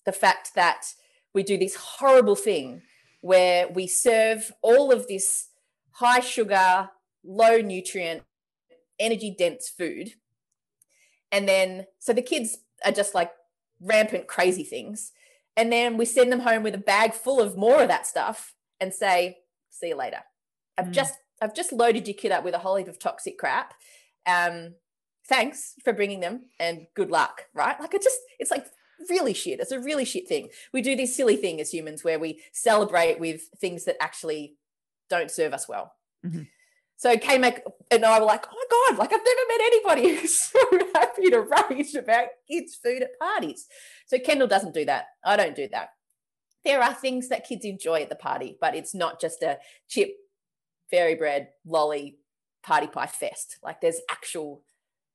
The 0.05 0.13
fact 0.13 0.53
that 0.55 0.87
we 1.35 1.43
do 1.43 1.59
this 1.59 1.75
horrible 1.75 2.37
thing 2.37 2.83
where 3.21 3.69
we 3.69 3.87
serve 3.87 4.53
all 4.63 4.93
of 4.93 5.07
this 5.09 5.49
high 5.93 6.21
sugar, 6.21 6.91
low 7.25 7.59
nutrient, 7.59 8.23
energy 8.99 9.35
dense 9.37 9.69
food. 9.69 10.13
And 11.31 11.49
then, 11.49 11.87
so 11.99 12.13
the 12.13 12.23
kids 12.23 12.59
are 12.85 12.93
just 12.93 13.15
like 13.15 13.33
rampant 13.81 14.27
crazy 14.27 14.65
things. 14.65 15.13
And 15.57 15.73
then 15.73 15.97
we 15.97 16.05
send 16.05 16.31
them 16.31 16.41
home 16.41 16.63
with 16.63 16.75
a 16.75 16.79
bag 16.79 17.13
full 17.13 17.41
of 17.41 17.57
more 17.57 17.83
of 17.83 17.89
that 17.89 18.07
stuff 18.07 18.55
and 18.81 18.95
say, 18.95 19.39
see 19.71 19.89
you 19.89 19.97
later. 19.97 20.21
I've 20.79 20.87
Mm. 20.87 20.93
just, 20.93 21.15
I've 21.43 21.55
just 21.55 21.73
loaded 21.73 22.07
your 22.07 22.15
kid 22.15 22.33
up 22.33 22.45
with 22.45 22.55
a 22.55 22.59
whole 22.59 22.77
heap 22.77 22.89
of 22.89 22.99
toxic 22.99 23.37
crap. 23.39 23.75
Um, 24.27 24.77
thanks 25.27 25.75
for 25.85 25.93
bringing 25.93 26.21
them 26.21 26.47
and 26.61 26.87
good 26.95 27.11
luck. 27.11 27.47
Right. 27.53 27.79
Like 27.81 27.95
it 27.95 28.03
just, 28.03 28.19
it's 28.39 28.51
like 28.51 28.67
really 29.09 29.35
shit. 29.35 29.61
It's 29.61 29.73
a 29.73 29.81
really 29.81 30.05
shit 30.05 30.29
thing. 30.29 30.49
We 30.73 30.83
do 30.83 30.97
this 30.97 31.15
silly 31.17 31.37
thing 31.37 31.61
as 31.61 31.73
humans 31.73 32.05
where 32.05 32.19
we 32.19 32.43
celebrate 32.53 33.21
with 33.21 33.43
things 33.61 33.85
that 33.85 33.97
actually 34.01 34.57
don't 35.11 35.31
serve 35.31 35.53
us 35.55 35.69
well. 35.69 35.95
Mhm. 36.25 36.49
So 36.97 37.17
KMAC 37.17 37.61
and 37.93 38.05
I 38.05 38.19
were 38.19 38.27
like, 38.27 38.45
oh 38.51 38.55
my 38.57 38.65
God, 38.95 38.99
like 38.99 39.13
I've 39.13 39.25
never 39.25 39.41
met 39.49 39.61
anybody 39.61 40.17
who's 40.17 40.37
so 40.39 40.59
happy 40.95 41.31
to 41.31 41.41
rage 41.71 41.95
about 41.95 42.29
kids' 42.51 42.75
food 42.75 43.03
at 43.03 43.19
parties. 43.21 43.67
So 44.07 44.19
Kendall 44.19 44.49
doesn't 44.49 44.75
do 44.75 44.85
that. 44.87 45.07
I 45.25 45.37
don't 45.37 45.55
do 45.55 45.69
that. 45.73 45.91
There 46.65 46.83
are 46.83 46.93
things 46.93 47.29
that 47.29 47.47
kids 47.47 47.65
enjoy 47.65 48.03
at 48.03 48.09
the 48.09 48.17
party, 48.17 48.59
but 48.61 48.75
it's 48.75 48.95
not 48.97 49.21
just 49.21 49.43
a 49.43 49.59
chip, 49.89 50.11
fairy 50.91 51.15
bread, 51.15 51.51
lolly, 51.65 52.19
party 52.65 52.89
pie 52.89 53.07
fest. 53.07 53.59
Like 53.63 53.81
there's 53.81 54.01
actual 54.11 54.63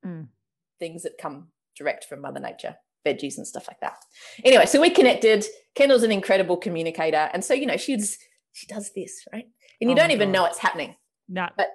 Mm. 0.06 0.28
things 0.80 1.04
that 1.04 1.18
come 1.18 1.50
direct 1.78 2.04
from 2.06 2.20
Mother 2.22 2.40
Nature, 2.42 2.76
veggies 3.06 3.38
and 3.38 3.46
stuff 3.48 3.68
like 3.68 3.80
that. 3.82 3.98
Anyway, 4.44 4.66
so 4.66 4.80
we 4.82 4.90
connected. 4.90 5.46
Kendall's 5.76 6.04
an 6.04 6.12
incredible 6.12 6.58
communicator. 6.58 7.30
And 7.34 7.44
so, 7.44 7.54
you 7.54 7.66
know, 7.66 7.78
she's 7.78 8.18
she 8.52 8.68
does 8.68 8.92
this, 8.96 9.26
right? 9.34 9.46
And 9.82 9.90
you 9.90 9.96
Oh 9.96 10.00
don't 10.00 10.12
even 10.12 10.30
God. 10.30 10.34
know 10.34 10.46
it's 10.46 10.60
happening. 10.60 10.96
No. 11.28 11.48
But 11.58 11.70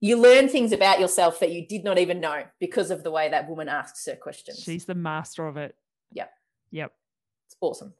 You 0.00 0.16
learn 0.20 0.48
things 0.48 0.70
about 0.72 1.00
yourself 1.00 1.40
that 1.40 1.50
you 1.50 1.66
did 1.66 1.82
not 1.84 1.98
even 1.98 2.20
know 2.20 2.44
because 2.60 2.90
of 2.90 3.02
the 3.02 3.10
way 3.10 3.28
that 3.30 3.48
woman 3.48 3.68
asks 3.68 4.06
her 4.06 4.14
questions. 4.16 4.62
she's 4.62 4.84
the 4.84 4.94
master 4.94 5.46
of 5.48 5.56
it. 5.56 5.74
Yep. 6.12 6.30
Yep. 6.70 6.92
it's 7.46 7.56
awesome. 7.60 7.94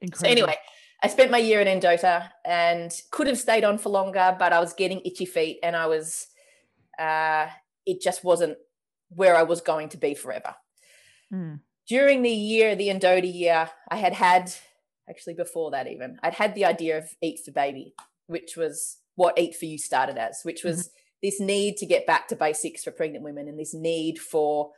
Incredible. 0.00 0.26
So 0.26 0.30
anyway, 0.30 0.56
I 1.02 1.08
spent 1.08 1.30
my 1.30 1.38
year 1.38 1.60
at 1.60 1.66
Endota 1.66 2.30
and 2.44 2.90
could 3.10 3.26
have 3.26 3.38
stayed 3.38 3.64
on 3.64 3.76
for 3.78 3.88
longer, 3.90 4.36
but 4.38 4.52
I 4.52 4.60
was 4.60 4.72
getting 4.72 5.00
itchy 5.04 5.26
feet 5.26 5.58
and 5.62 5.74
I 5.76 5.86
was 5.86 6.28
uh 6.98 7.48
it 7.84 8.00
just 8.00 8.22
wasn't 8.24 8.56
where 9.10 9.34
I 9.36 9.42
was 9.42 9.60
going 9.60 9.88
to 9.90 9.96
be 9.96 10.14
forever. 10.14 10.54
Mm. 11.32 11.60
During 11.88 12.22
the 12.22 12.30
year, 12.30 12.76
the 12.76 12.88
Endota 12.88 13.32
year, 13.32 13.70
I 13.90 13.96
had 13.96 14.12
had 14.12 14.52
actually 15.08 15.34
before 15.34 15.70
that 15.70 15.88
even, 15.88 16.18
I'd 16.22 16.34
had 16.34 16.54
the 16.54 16.66
idea 16.66 16.98
of 16.98 17.08
Eat 17.22 17.40
for 17.44 17.50
Baby, 17.50 17.94
which 18.26 18.56
was 18.56 18.98
what 19.14 19.38
Eat 19.38 19.56
for 19.56 19.64
You 19.64 19.78
started 19.78 20.18
as, 20.18 20.40
which 20.42 20.64
was 20.64 20.90
this 21.22 21.40
need 21.40 21.78
to 21.78 21.86
get 21.86 22.06
back 22.06 22.28
to 22.28 22.36
basics 22.36 22.84
for 22.84 22.90
pregnant 22.90 23.24
women 23.24 23.48
and 23.48 23.58
this 23.58 23.74
need 23.74 24.18
for 24.18 24.70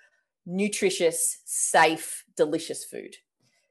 nutritious, 0.46 1.40
safe, 1.44 2.24
delicious 2.36 2.84
food. 2.84 3.16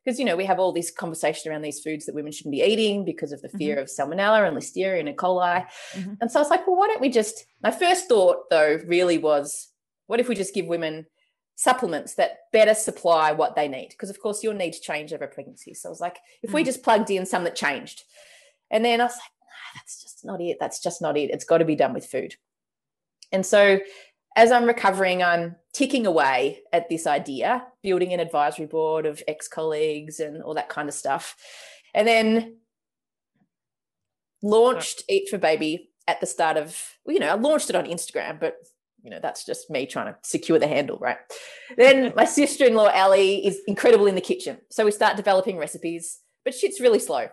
Because, 0.03 0.19
you 0.19 0.25
know, 0.25 0.35
we 0.35 0.45
have 0.45 0.59
all 0.59 0.71
this 0.71 0.91
conversation 0.91 1.51
around 1.51 1.61
these 1.61 1.81
foods 1.81 2.05
that 2.05 2.15
women 2.15 2.31
shouldn't 2.31 2.53
be 2.53 2.61
eating 2.61 3.05
because 3.05 3.31
of 3.31 3.41
the 3.41 3.49
fear 3.49 3.77
of 3.77 3.87
salmonella 3.87 4.47
and 4.47 4.55
listeria 4.55 4.99
and 4.99 5.09
E. 5.09 5.13
coli. 5.13 5.65
Mhm. 5.93 6.17
And 6.21 6.31
so 6.31 6.39
I 6.39 6.41
was 6.41 6.49
like, 6.49 6.65
well, 6.67 6.77
why 6.77 6.87
don't 6.87 7.01
we 7.01 7.09
just? 7.09 7.45
My 7.61 7.71
first 7.71 8.07
thought, 8.07 8.49
though, 8.49 8.79
really 8.85 9.17
was, 9.17 9.69
what 10.07 10.19
if 10.19 10.27
we 10.27 10.35
just 10.35 10.53
give 10.53 10.67
women 10.67 11.05
supplements 11.59 12.13
that 12.13 12.37
better 12.53 12.73
supply 12.73 13.33
what 13.33 13.53
they 13.53 13.67
need? 13.67 13.89
Because, 13.89 14.09
of 14.09 14.21
course, 14.21 14.41
your 14.41 14.53
needs 14.53 14.79
change 14.79 15.11
over 15.11 15.27
pregnancy. 15.27 15.73
So 15.73 15.89
I 15.89 15.91
was 15.91 15.99
like, 15.99 16.17
if 16.41 16.53
we 16.53 16.61
Mm. 16.61 16.65
just 16.67 16.83
plugged 16.83 17.11
in 17.11 17.25
some 17.25 17.43
that 17.43 17.57
changed. 17.57 18.03
And 18.71 18.85
then 18.85 19.01
I 19.01 19.05
was 19.05 19.17
like, 19.17 19.33
nah, 19.41 19.79
that's 19.79 20.01
just 20.01 20.23
not 20.23 20.39
it. 20.39 20.55
That's 20.57 20.79
just 20.79 21.01
not 21.01 21.17
it. 21.17 21.31
It's 21.31 21.43
got 21.43 21.57
to 21.57 21.65
be 21.65 21.75
done 21.75 21.93
with 21.93 22.05
food. 22.05 22.35
And 23.33 23.45
so 23.45 23.81
as 24.37 24.53
I'm 24.53 24.63
recovering, 24.63 25.21
I'm 25.21 25.57
ticking 25.73 26.07
away 26.07 26.61
at 26.71 26.87
this 26.87 27.05
idea, 27.05 27.67
building 27.83 28.13
an 28.13 28.21
advisory 28.21 28.65
board 28.65 29.05
of 29.05 29.21
ex 29.27 29.49
colleagues 29.49 30.21
and 30.21 30.41
all 30.41 30.53
that 30.53 30.69
kind 30.69 30.87
of 30.87 30.95
stuff. 30.95 31.35
And 31.93 32.07
then 32.07 32.55
launched 34.41 35.03
Eat 35.09 35.27
for 35.27 35.37
Baby 35.37 35.89
at 36.07 36.21
the 36.21 36.25
start 36.25 36.55
of, 36.55 36.79
well, 37.03 37.15
you 37.15 37.19
know, 37.19 37.27
I 37.27 37.33
launched 37.33 37.69
it 37.69 37.75
on 37.75 37.83
Instagram, 37.85 38.39
but 38.39 38.55
you 39.03 39.09
know, 39.09 39.19
that's 39.21 39.45
just 39.45 39.69
me 39.69 39.85
trying 39.85 40.13
to 40.13 40.19
secure 40.23 40.59
the 40.59 40.67
handle, 40.67 40.97
right? 40.97 41.17
Then 41.77 42.13
my 42.15 42.25
sister 42.25 42.65
in 42.65 42.75
law, 42.75 42.89
Ali, 42.89 43.45
is 43.45 43.59
incredible 43.67 44.07
in 44.07 44.15
the 44.15 44.21
kitchen. 44.21 44.57
So 44.69 44.85
we 44.85 44.91
start 44.91 45.17
developing 45.17 45.57
recipes, 45.57 46.19
but 46.43 46.53
shit's 46.53 46.79
really 46.79 46.99
slow. 46.99 47.27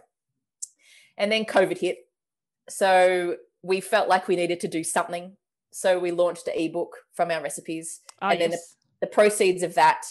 And 1.16 1.32
then 1.32 1.44
COVID 1.44 1.78
hit. 1.78 1.98
So 2.68 3.36
we 3.62 3.80
felt 3.80 4.08
like 4.08 4.28
we 4.28 4.36
needed 4.36 4.60
to 4.60 4.68
do 4.68 4.84
something. 4.84 5.36
So 5.72 5.98
we 5.98 6.10
launched 6.10 6.48
an 6.48 6.54
ebook 6.56 6.96
from 7.14 7.30
our 7.30 7.42
recipes. 7.42 8.00
Oh, 8.22 8.28
and 8.28 8.40
then 8.40 8.50
yes. 8.52 8.76
the, 9.00 9.06
the 9.06 9.12
proceeds 9.12 9.62
of 9.62 9.74
that 9.74 10.04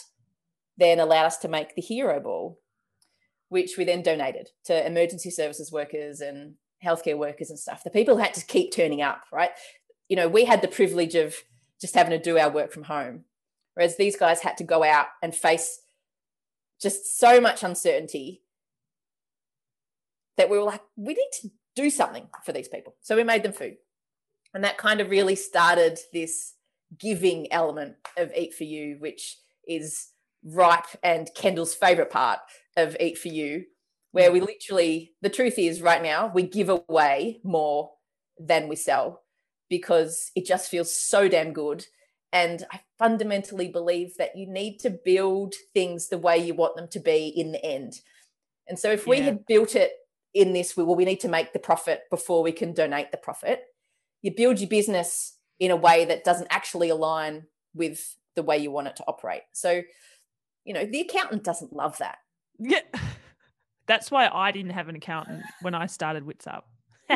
then 0.78 1.00
allowed 1.00 1.26
us 1.26 1.38
to 1.38 1.48
make 1.48 1.76
the 1.76 1.82
Hero 1.82 2.20
Bar, 2.20 2.56
which 3.50 3.78
we 3.78 3.86
then 3.86 4.04
donated 4.04 4.50
to 4.66 4.86
emergency 4.86 5.30
services 5.30 5.72
workers 5.72 6.20
and 6.20 6.56
healthcare 6.84 7.18
workers 7.18 7.50
and 7.50 7.58
stuff. 7.58 7.84
The 7.84 7.90
people 7.90 8.18
had 8.18 8.34
to 8.34 8.46
keep 8.46 8.74
turning 8.74 9.02
up, 9.02 9.24
right? 9.32 9.52
You 10.08 10.16
know, 10.16 10.28
we 10.28 10.46
had 10.46 10.62
the 10.62 10.68
privilege 10.68 11.16
of 11.16 11.36
just 11.82 11.96
having 11.96 12.18
to 12.18 12.24
do 12.24 12.38
our 12.38 12.50
work 12.50 12.72
from 12.72 12.84
home, 12.84 13.26
whereas 13.74 13.98
these 13.98 14.16
guys 14.16 14.42
had 14.42 14.58
to 14.58 14.64
go 14.64 14.84
out 14.84 15.08
and 15.22 15.36
face 15.36 15.82
just 16.82 17.20
so 17.20 17.40
much 17.42 17.64
uncertainty 17.64 18.42
that 20.38 20.50
we 20.50 20.58
were 20.58 20.64
like, 20.64 20.82
we 20.96 21.14
need 21.14 21.30
to 21.42 21.50
do 21.76 21.90
something 21.90 22.28
for 22.44 22.52
these 22.52 22.68
people. 22.68 22.96
So 23.02 23.16
we 23.16 23.24
made 23.24 23.44
them 23.44 23.54
food. 23.54 23.78
And 24.54 24.64
that 24.64 24.78
kind 24.78 25.02
of 25.02 25.10
really 25.10 25.36
started 25.36 26.00
this 26.14 26.54
giving 26.98 27.52
element 27.52 27.96
of 28.18 28.32
Eat 28.36 28.54
for 28.54 28.64
You, 28.64 28.98
which 29.00 29.38
is 29.68 30.10
ripe 30.44 30.86
and 31.04 31.30
Kendall's 31.36 31.74
favorite 31.74 32.10
part 32.10 32.40
of 32.78 32.96
Eat 33.00 33.18
for 33.18 33.28
You, 33.28 33.66
where 34.12 34.32
we 34.32 34.40
literally, 34.40 35.14
the 35.22 35.30
truth 35.30 35.58
is 35.58 35.82
right 35.82 36.02
now, 36.02 36.32
we 36.34 36.44
give 36.44 36.70
away 36.70 37.42
more 37.44 37.92
than 38.40 38.68
we 38.68 38.76
sell 38.76 39.24
because 39.70 40.32
it 40.36 40.46
just 40.46 40.70
feels 40.70 40.96
so 40.96 41.28
damn 41.28 41.54
good. 41.54 41.86
And 42.34 42.66
I 42.72 42.82
fundamentally 43.00 43.70
believe 43.70 44.18
that 44.18 44.36
you 44.36 44.48
need 44.48 44.80
to 44.80 44.90
build 44.90 45.54
things 45.74 46.10
the 46.10 46.18
way 46.18 46.38
you 46.38 46.54
want 46.54 46.76
them 46.76 46.88
to 46.90 47.00
be 47.00 47.28
in 47.28 47.52
the 47.52 47.64
end. 47.66 48.00
And 48.68 48.78
so 48.78 48.92
if 48.92 49.08
we 49.08 49.18
Yeah. 49.18 49.24
had 49.26 49.46
built 49.46 49.76
it 49.76 49.94
in 50.34 50.52
this, 50.54 50.76
well, 50.76 50.96
we 50.96 51.06
need 51.06 51.22
to 51.22 51.30
make 51.30 51.54
the 51.54 51.60
profit 51.60 52.04
before 52.10 52.44
we 52.44 52.52
can 52.52 52.74
donate 52.74 53.12
the 53.12 53.18
profit. 53.18 53.64
You 54.22 54.32
build 54.36 54.60
your 54.60 54.70
business 54.70 55.38
in 55.60 55.72
a 55.72 55.76
way 55.76 56.04
that 56.06 56.24
doesn't 56.26 56.48
actually 56.50 56.90
align 56.90 57.48
with 57.74 58.18
the 58.36 58.44
way 58.44 58.58
you 58.58 58.72
want 58.72 58.88
it 58.88 58.96
to 58.98 59.04
operate. 59.08 59.44
So, 59.54 59.82
you 60.66 60.74
know, 60.74 60.86
the 60.86 61.02
accountant 61.02 61.44
doesn't 61.44 61.72
love 61.72 61.98
that. 62.00 62.18
Yeah. 62.60 62.82
That's 63.88 64.10
why 64.12 64.28
I 64.28 64.52
didn't 64.52 64.72
have 64.72 64.90
an 64.90 64.96
accountant 64.96 65.44
when 65.62 65.76
I 65.76 65.86
started 65.86 66.26
Wits 66.26 66.48
Up. 66.48 66.68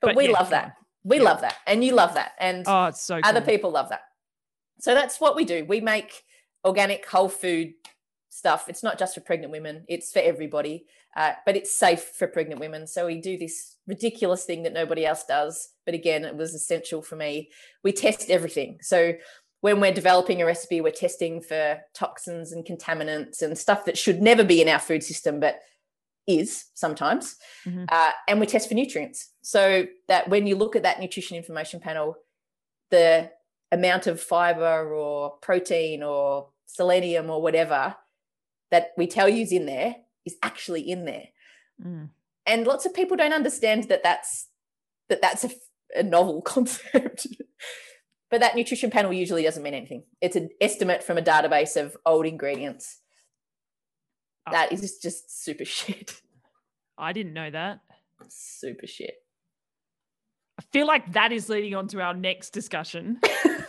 But, 0.00 0.08
But 0.08 0.16
we 0.16 0.26
yeah, 0.26 0.32
love 0.32 0.50
that. 0.50 0.76
We 1.04 1.16
Yeah. 1.16 1.22
love 1.22 1.40
that. 1.40 1.56
And 1.66 1.84
you 1.84 1.94
love 1.94 2.14
that. 2.14 2.32
And 2.38 2.64
oh, 2.66 2.86
it's 2.86 3.02
so 3.02 3.20
other 3.22 3.40
cool. 3.40 3.48
people 3.48 3.70
love 3.70 3.88
that. 3.90 4.02
So 4.80 4.94
that's 4.94 5.20
what 5.20 5.36
we 5.36 5.44
do. 5.44 5.64
We 5.64 5.80
make 5.80 6.22
organic 6.64 7.06
whole 7.06 7.28
food 7.28 7.74
stuff. 8.30 8.68
It's 8.68 8.82
not 8.82 8.98
just 8.98 9.14
for 9.14 9.20
pregnant 9.20 9.52
women, 9.52 9.84
it's 9.88 10.12
for 10.12 10.20
everybody, 10.20 10.84
uh, 11.16 11.32
but 11.44 11.56
it's 11.56 11.74
safe 11.74 12.12
for 12.16 12.28
pregnant 12.28 12.60
women. 12.60 12.86
So 12.86 13.06
we 13.06 13.20
do 13.20 13.36
this 13.36 13.76
ridiculous 13.86 14.44
thing 14.44 14.62
that 14.62 14.72
nobody 14.72 15.04
else 15.04 15.24
does. 15.24 15.70
But 15.84 15.94
again, 15.94 16.24
it 16.24 16.36
was 16.36 16.54
essential 16.54 17.02
for 17.02 17.16
me. 17.16 17.50
We 17.82 17.92
test 17.92 18.30
everything. 18.30 18.78
So 18.82 19.14
when 19.60 19.80
we're 19.80 19.92
developing 19.92 20.40
a 20.40 20.46
recipe, 20.46 20.80
we're 20.80 20.92
testing 20.92 21.40
for 21.40 21.80
toxins 21.94 22.52
and 22.52 22.64
contaminants 22.64 23.42
and 23.42 23.58
stuff 23.58 23.84
that 23.86 23.98
should 23.98 24.22
never 24.22 24.44
be 24.44 24.62
in 24.62 24.68
our 24.68 24.78
food 24.78 25.02
system, 25.02 25.40
but 25.40 25.58
is 26.28 26.66
sometimes. 26.74 27.36
Mhm. 27.66 27.86
Uh, 27.88 28.12
and 28.28 28.38
we 28.38 28.46
test 28.46 28.68
for 28.68 28.74
nutrients. 28.74 29.32
So 29.40 29.86
that 30.06 30.28
when 30.28 30.46
you 30.46 30.54
look 30.54 30.76
at 30.76 30.84
that 30.84 31.00
nutrition 31.00 31.36
information 31.36 31.80
panel, 31.80 32.16
the 32.90 33.32
amount 33.72 34.06
of 34.06 34.20
fiber 34.20 34.94
or 34.94 35.38
protein 35.38 36.02
or 36.02 36.50
selenium 36.66 37.30
or 37.30 37.42
whatever 37.42 37.96
that 38.70 38.90
we 38.96 39.06
tell 39.06 39.28
you 39.28 39.42
is 39.42 39.52
in 39.52 39.66
there 39.66 39.96
is 40.24 40.36
actually 40.42 40.82
in 40.82 41.06
there. 41.06 41.28
Mm. 41.84 42.10
And 42.46 42.66
lots 42.66 42.86
of 42.86 42.94
people 42.94 43.16
don't 43.16 43.32
understand 43.32 43.84
that 43.84 44.02
that's 44.02 44.48
that 45.08 45.22
that's 45.22 45.44
a, 45.44 45.50
a 45.96 46.02
novel 46.02 46.42
concept. 46.54 47.26
but 48.30 48.40
that 48.40 48.54
nutrition 48.54 48.90
panel 48.90 49.12
usually 49.12 49.42
doesn't 49.42 49.62
mean 49.62 49.74
anything. 49.74 50.04
It's 50.20 50.36
an 50.36 50.50
estimate 50.60 51.02
from 51.02 51.16
a 51.16 51.22
database 51.22 51.80
of 51.80 51.96
old 52.04 52.26
ingredients. 52.26 53.00
Oh. 54.48 54.52
That 54.52 54.72
is 54.72 54.98
just 54.98 55.44
super 55.44 55.64
shit. 55.78 56.20
I 56.96 57.12
didn't 57.12 57.32
know 57.34 57.50
that. 57.50 57.80
Super 58.28 58.86
shit. 58.86 59.14
I 60.58 60.62
feel 60.72 60.86
like 60.86 61.12
that 61.12 61.30
is 61.32 61.48
leading 61.48 61.74
on 61.76 61.86
to 61.88 62.00
our 62.00 62.14
next 62.14 62.50
discussion. 62.50 63.20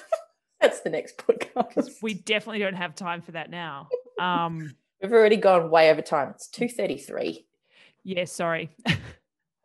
That's 0.60 0.82
the 0.82 0.90
next 0.90 1.18
podcast. 1.18 2.02
We 2.02 2.16
definitely 2.16 2.60
don't 2.60 2.74
have 2.76 2.96
time 2.96 3.22
for 3.22 3.32
that 3.34 3.50
now. 3.50 3.88
Um, 4.20 4.76
We've 5.02 5.14
already 5.14 5.38
gone 5.38 5.70
way 5.72 5.90
over 5.92 6.02
time. 6.02 6.32
It's 6.32 6.50
2.33. 6.50 7.46
yeah, 8.04 8.26
sorry. 8.26 8.70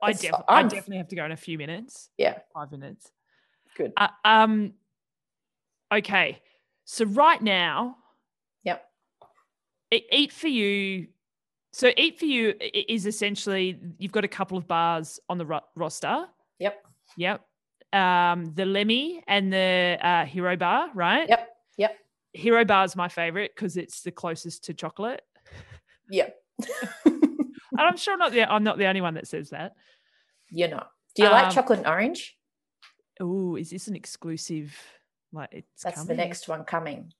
I, 0.01 0.13
def- 0.13 0.31
I 0.47 0.63
definitely 0.63 0.99
have 0.99 1.09
to 1.09 1.17
go 1.17 1.25
in 1.25 1.33
a 1.33 1.37
few 1.37 1.59
minutes. 1.59 2.11
Yeah. 2.19 2.39
Five 2.55 2.71
minutes. 2.71 3.11
Good. 3.77 3.93
Uh, 3.97 4.07
um, 4.25 4.75
okay. 5.93 6.41
So 6.85 7.05
right 7.07 7.43
now, 7.43 7.97
Eat 10.11 10.33
for 10.33 10.49
You. 10.49 11.09
So 11.73 11.91
Eat 11.97 12.19
for 12.19 12.25
You 12.27 12.55
is 12.61 13.07
essentially 13.07 13.79
you've 13.99 14.13
got 14.13 14.25
a 14.25 14.29
couple 14.29 14.57
of 14.59 14.67
bars 14.67 15.19
on 15.29 15.39
the 15.39 15.47
ro- 15.47 15.61
roster. 15.77 16.27
Yep. 16.59 16.85
Yep. 17.17 17.41
Um, 17.93 18.53
the 18.55 18.65
Lemmy 18.65 19.23
and 19.27 19.53
the 19.53 19.99
uh, 20.03 20.25
Hero 20.25 20.57
Bar, 20.57 20.91
right? 20.95 21.29
Yep. 21.29 21.49
Yep. 21.79 21.99
Hero 22.33 22.65
Bar 22.65 22.85
is 22.85 22.97
my 22.97 23.09
favorite 23.09 23.53
because 23.55 23.77
it's 23.77 24.03
the 24.03 24.11
closest 24.11 24.65
to 24.65 24.75
chocolate. 24.75 25.23
Yep. 26.11 26.37
And 27.77 27.81
I'm 27.89 27.97
sure 27.97 28.17
not 28.17 28.31
the 28.31 28.43
I'm 28.49 28.63
not 28.63 28.79
the 28.79 28.87
only 28.87 29.01
one 29.01 29.15
that 29.15 29.27
says 29.27 29.51
that. 29.51 29.73
You're 30.51 30.69
not. 30.69 30.91
Do 31.17 31.25
you 31.25 31.29
like 31.29 31.47
Um, 31.47 31.53
chocolate 31.53 31.79
and 31.81 31.89
orange? 31.89 32.37
Oh, 33.21 33.57
is 33.57 33.71
this 33.71 33.89
an 33.89 33.97
exclusive? 33.97 34.77
Like 35.33 35.49
it's 35.51 35.83
That's 35.83 36.05
the 36.05 36.15
next 36.15 36.47
one 36.47 36.63
coming. 36.63 37.13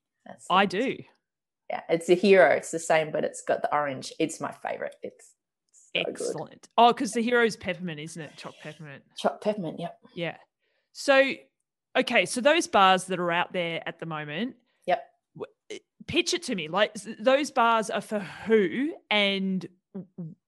I 0.49 0.63
next- 0.63 0.71
do. 0.71 0.97
Yeah, 1.71 1.81
it's 1.89 2.09
a 2.09 2.15
hero. 2.15 2.51
It's 2.51 2.71
the 2.71 2.79
same, 2.79 3.11
but 3.11 3.25
it's 3.25 3.43
got 3.43 3.63
the 3.63 3.75
orange. 3.75 4.13
It's 4.19 4.41
my 4.41 4.53
favorite. 4.53 4.97
It's 5.03 5.33
so 5.95 6.03
good. 6.05 6.09
Excellent. 6.09 6.69
Oh, 6.77 6.93
because 6.93 7.13
the 7.13 7.23
hero's 7.23 7.57
peppermint, 7.57 8.01
isn't 8.01 8.21
it? 8.21 8.37
Chopped 8.37 8.61
peppermint. 8.63 9.03
Chopped 9.17 9.43
peppermint. 9.43 9.81
Yep. 9.81 9.99
Yeah. 10.15 10.37
So, 10.93 11.33
okay, 11.97 12.27
so 12.27 12.41
those 12.41 12.67
bars 12.67 13.05
that 13.05 13.19
are 13.19 13.33
out 13.33 13.53
there 13.53 13.83
at 13.87 13.99
the 13.99 14.07
moment. 14.07 14.57
Yep. 14.87 15.05
w- 15.37 15.53
eh, 15.71 15.79
Pitch 16.07 16.35
it 16.35 16.43
to 16.45 16.55
me. 16.55 16.69
Like 16.69 16.95
those 17.19 17.51
bars 17.51 17.89
are 17.89 18.03
for 18.03 18.19
who 18.21 18.93
and 19.11 19.67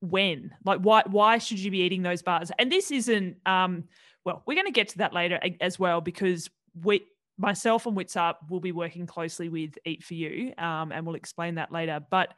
when? 0.01 0.51
Like 0.65 0.81
why 0.81 1.03
why 1.07 1.39
should 1.39 1.59
you 1.59 1.71
be 1.71 1.79
eating 1.79 2.03
those 2.03 2.21
bars? 2.23 2.51
And 2.59 2.71
this 2.71 2.91
isn't 2.91 3.37
um 3.47 3.85
well, 4.25 4.43
we're 4.45 4.55
going 4.55 4.67
to 4.67 4.73
get 4.73 4.89
to 4.89 4.99
that 4.99 5.13
later 5.13 5.41
as 5.61 5.79
well 5.79 6.01
because 6.01 6.51
we 6.83 7.07
myself 7.39 7.87
and 7.87 7.97
Wits 7.97 8.17
Up 8.17 8.41
will 8.51 8.61
be 8.61 8.73
working 8.73 9.07
closely 9.07 9.49
with 9.49 9.79
Eat 9.85 10.03
for 10.03 10.15
You 10.15 10.55
um, 10.59 10.93
and 10.93 11.05
we'll 11.07 11.17
explain 11.17 11.57
that 11.57 11.73
later. 11.73 12.01
But 12.11 12.35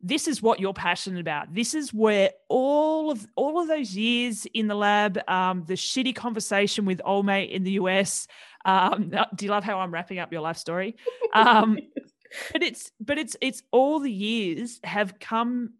this 0.00 0.28
is 0.28 0.42
what 0.42 0.60
you're 0.60 0.74
passionate 0.74 1.20
about. 1.20 1.54
This 1.54 1.72
is 1.74 1.92
where 1.94 2.30
all 2.48 3.10
of 3.10 3.26
all 3.36 3.60
of 3.60 3.68
those 3.68 3.96
years 3.96 4.46
in 4.52 4.66
the 4.66 4.74
lab, 4.74 5.18
um, 5.28 5.64
the 5.66 5.74
shitty 5.74 6.14
conversation 6.14 6.84
with 6.84 7.00
old 7.04 7.24
mate 7.24 7.50
in 7.50 7.64
the 7.64 7.72
US. 7.72 8.26
Um, 8.66 9.10
do 9.34 9.44
you 9.46 9.50
love 9.50 9.64
how 9.64 9.78
I'm 9.80 9.92
wrapping 9.92 10.18
up 10.18 10.30
your 10.30 10.42
life 10.42 10.58
story? 10.58 10.96
Um, 11.32 11.78
but 12.52 12.62
it's 12.62 12.92
but 13.00 13.18
it's 13.18 13.36
it's 13.40 13.62
all 13.70 13.98
the 13.98 14.12
years 14.12 14.78
have 14.84 15.18
come 15.18 15.72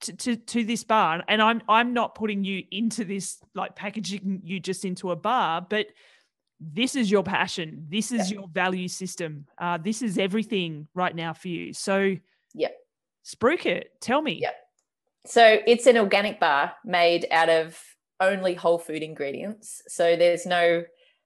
to, 0.00 0.12
to 0.12 0.36
to 0.36 0.64
this 0.64 0.82
bar, 0.82 1.22
and 1.28 1.40
I'm 1.40 1.62
I'm 1.68 1.94
not 1.94 2.16
putting 2.16 2.42
you 2.42 2.64
into 2.72 3.04
this 3.04 3.38
like 3.54 3.76
packaging 3.76 4.40
you 4.42 4.58
just 4.58 4.84
into 4.84 5.12
a 5.12 5.16
bar, 5.16 5.64
but 5.68 5.86
this 6.72 6.94
is 6.94 7.10
your 7.10 7.22
passion. 7.22 7.86
This 7.88 8.12
is 8.12 8.30
your 8.30 8.46
value 8.48 8.88
system. 8.88 9.46
Uh, 9.58 9.78
this 9.78 10.02
is 10.02 10.18
everything 10.18 10.88
right 10.94 11.14
now 11.14 11.32
for 11.32 11.48
you. 11.48 11.72
So 11.72 12.16
yeah 12.54 12.68
Spruik 13.24 13.66
it. 13.66 13.92
Tell 14.00 14.22
me. 14.22 14.40
Yep. 14.42 14.54
So 15.26 15.58
it's 15.66 15.86
an 15.86 15.96
organic 15.96 16.40
bar 16.40 16.72
made 16.84 17.26
out 17.30 17.48
of 17.48 17.80
only 18.20 18.54
whole 18.54 18.78
food 18.78 19.02
ingredients. 19.02 19.82
So 19.88 20.16
there's 20.16 20.46
no 20.46 20.84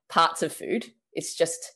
parts 0.09 0.43
of 0.43 0.53
food. 0.53 0.87
It's 1.13 1.35
just 1.35 1.73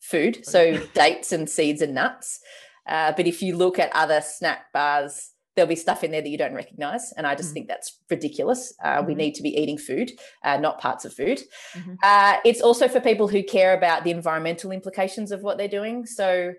food. 0.00 0.44
So 0.44 0.76
dates 0.94 1.32
and 1.32 1.48
seeds 1.48 1.82
and 1.82 1.94
nuts. 1.94 2.40
Uh, 2.88 3.12
but 3.16 3.26
if 3.26 3.42
you 3.42 3.56
look 3.56 3.78
at 3.78 3.94
other 3.94 4.20
snack 4.20 4.72
bars 4.72 5.29
there'll 5.56 5.68
be 5.68 5.76
stuff 5.76 6.04
in 6.04 6.10
there 6.10 6.22
that 6.22 6.28
you 6.28 6.38
don't 6.38 6.54
recognize. 6.54 7.12
And 7.12 7.26
I 7.26 7.34
just 7.34 7.50
mm 7.50 7.54
think 7.54 7.66
that's 7.66 7.98
ridiculous. 8.08 8.72
Uh, 8.82 8.98
mm-hmm. 8.98 9.06
We 9.08 9.14
need 9.16 9.34
to 9.34 9.42
be 9.42 9.48
eating 9.48 9.76
food, 9.76 10.12
uh, 10.44 10.56
not 10.58 10.80
parts 10.80 11.04
of 11.04 11.12
food. 11.12 11.40
Mm-hmm. 11.74 11.94
Uh, 12.00 12.36
it's 12.44 12.60
also 12.60 12.86
for 12.86 13.00
people 13.00 13.26
who 13.26 13.42
care 13.42 13.76
about 13.76 14.04
the 14.04 14.12
environmental 14.12 14.70
implications 14.70 15.32
of 15.32 15.42
what 15.42 15.58
they're 15.58 15.66
doing. 15.66 16.06
So 16.06 16.52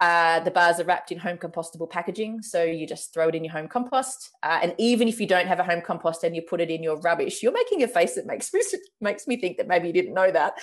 uh, 0.00 0.40
the 0.40 0.50
bars 0.50 0.80
are 0.80 0.84
wrapped 0.84 1.12
in 1.12 1.18
home 1.18 1.38
compostable 1.38 1.88
packaging. 1.88 2.42
So 2.42 2.64
you 2.64 2.84
just 2.84 3.14
throw 3.14 3.28
it 3.28 3.36
in 3.36 3.44
your 3.44 3.52
home 3.52 3.68
compost. 3.68 4.30
Uh, 4.42 4.58
and 4.60 4.74
even 4.76 5.06
if 5.06 5.20
you 5.20 5.26
don't 5.28 5.46
have 5.46 5.60
a 5.60 5.64
home 5.64 5.80
compost 5.80 6.24
and 6.24 6.34
you 6.34 6.42
put 6.42 6.60
it 6.60 6.68
in 6.68 6.82
your 6.82 6.98
rubbish, 6.98 7.42
you're 7.44 7.52
making 7.52 7.84
a 7.84 7.88
face 7.88 8.16
that 8.16 8.26
makes 8.26 8.52
me, 8.52 8.60
makes 9.00 9.28
me 9.28 9.36
think 9.36 9.56
that 9.56 9.68
maybe 9.68 9.86
you 9.86 9.92
didn't 9.92 10.14
know 10.14 10.32
that. 10.32 10.54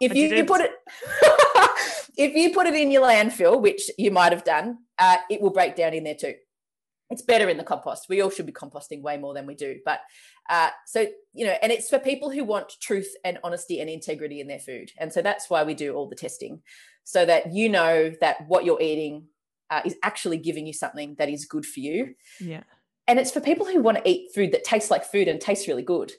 If 0.00 0.12
you, 0.12 0.26
you, 0.26 0.44
put 0.44 0.60
it, 0.60 0.72
if 2.18 2.34
you 2.34 2.52
put 2.52 2.66
it 2.66 2.74
in 2.74 2.90
your 2.90 3.06
landfill, 3.06 3.62
which 3.62 3.88
you 3.96 4.10
might 4.10 4.32
have 4.32 4.44
done, 4.44 4.78
uh, 4.98 5.18
it 5.30 5.40
will 5.40 5.50
break 5.50 5.76
down 5.76 5.94
in 5.94 6.02
there 6.02 6.16
too 6.16 6.34
it's 7.10 7.22
better 7.22 7.48
in 7.48 7.56
the 7.56 7.64
compost. 7.64 8.08
We 8.08 8.20
all 8.20 8.30
should 8.30 8.46
be 8.46 8.52
composting 8.52 9.02
way 9.02 9.16
more 9.16 9.34
than 9.34 9.46
we 9.46 9.54
do. 9.54 9.80
But 9.84 10.00
uh, 10.48 10.70
so, 10.86 11.08
you 11.32 11.44
know, 11.44 11.56
and 11.60 11.72
it's 11.72 11.90
for 11.90 11.98
people 11.98 12.30
who 12.30 12.44
want 12.44 12.72
truth 12.80 13.12
and 13.24 13.38
honesty 13.42 13.80
and 13.80 13.90
integrity 13.90 14.40
in 14.40 14.46
their 14.46 14.60
food. 14.60 14.92
And 14.96 15.12
so 15.12 15.20
that's 15.20 15.50
why 15.50 15.64
we 15.64 15.74
do 15.74 15.94
all 15.94 16.08
the 16.08 16.16
testing 16.16 16.62
so 17.02 17.26
that 17.26 17.52
you 17.52 17.68
know 17.68 18.12
that 18.20 18.46
what 18.46 18.64
you're 18.64 18.80
eating 18.80 19.24
uh, 19.70 19.82
is 19.84 19.96
actually 20.02 20.38
giving 20.38 20.66
you 20.66 20.72
something 20.72 21.16
that 21.18 21.28
is 21.28 21.44
good 21.44 21.66
for 21.66 21.80
you. 21.80 22.14
Yeah. 22.38 22.62
And 23.08 23.18
it's 23.18 23.32
for 23.32 23.40
people 23.40 23.66
who 23.66 23.82
want 23.82 23.98
to 23.98 24.08
eat 24.08 24.30
food 24.32 24.52
that 24.52 24.62
tastes 24.62 24.90
like 24.90 25.04
food 25.04 25.26
and 25.26 25.40
tastes 25.40 25.66
really 25.66 25.82
good. 25.82 26.12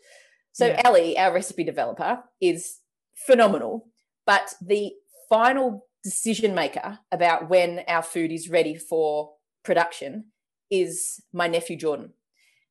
So 0.51 0.67
yeah. 0.67 0.81
Ellie, 0.83 1.17
our 1.17 1.33
recipe 1.33 1.63
developer, 1.63 2.21
is 2.41 2.79
phenomenal. 3.15 3.87
But 4.25 4.53
the 4.61 4.91
final 5.29 5.87
decision 6.03 6.53
maker 6.53 6.99
about 7.11 7.49
when 7.49 7.83
our 7.87 8.03
food 8.03 8.31
is 8.31 8.49
ready 8.49 8.75
for 8.75 9.31
production 9.63 10.25
is 10.71 11.21
my 11.33 11.47
nephew 11.47 11.75
Jordan. 11.75 12.13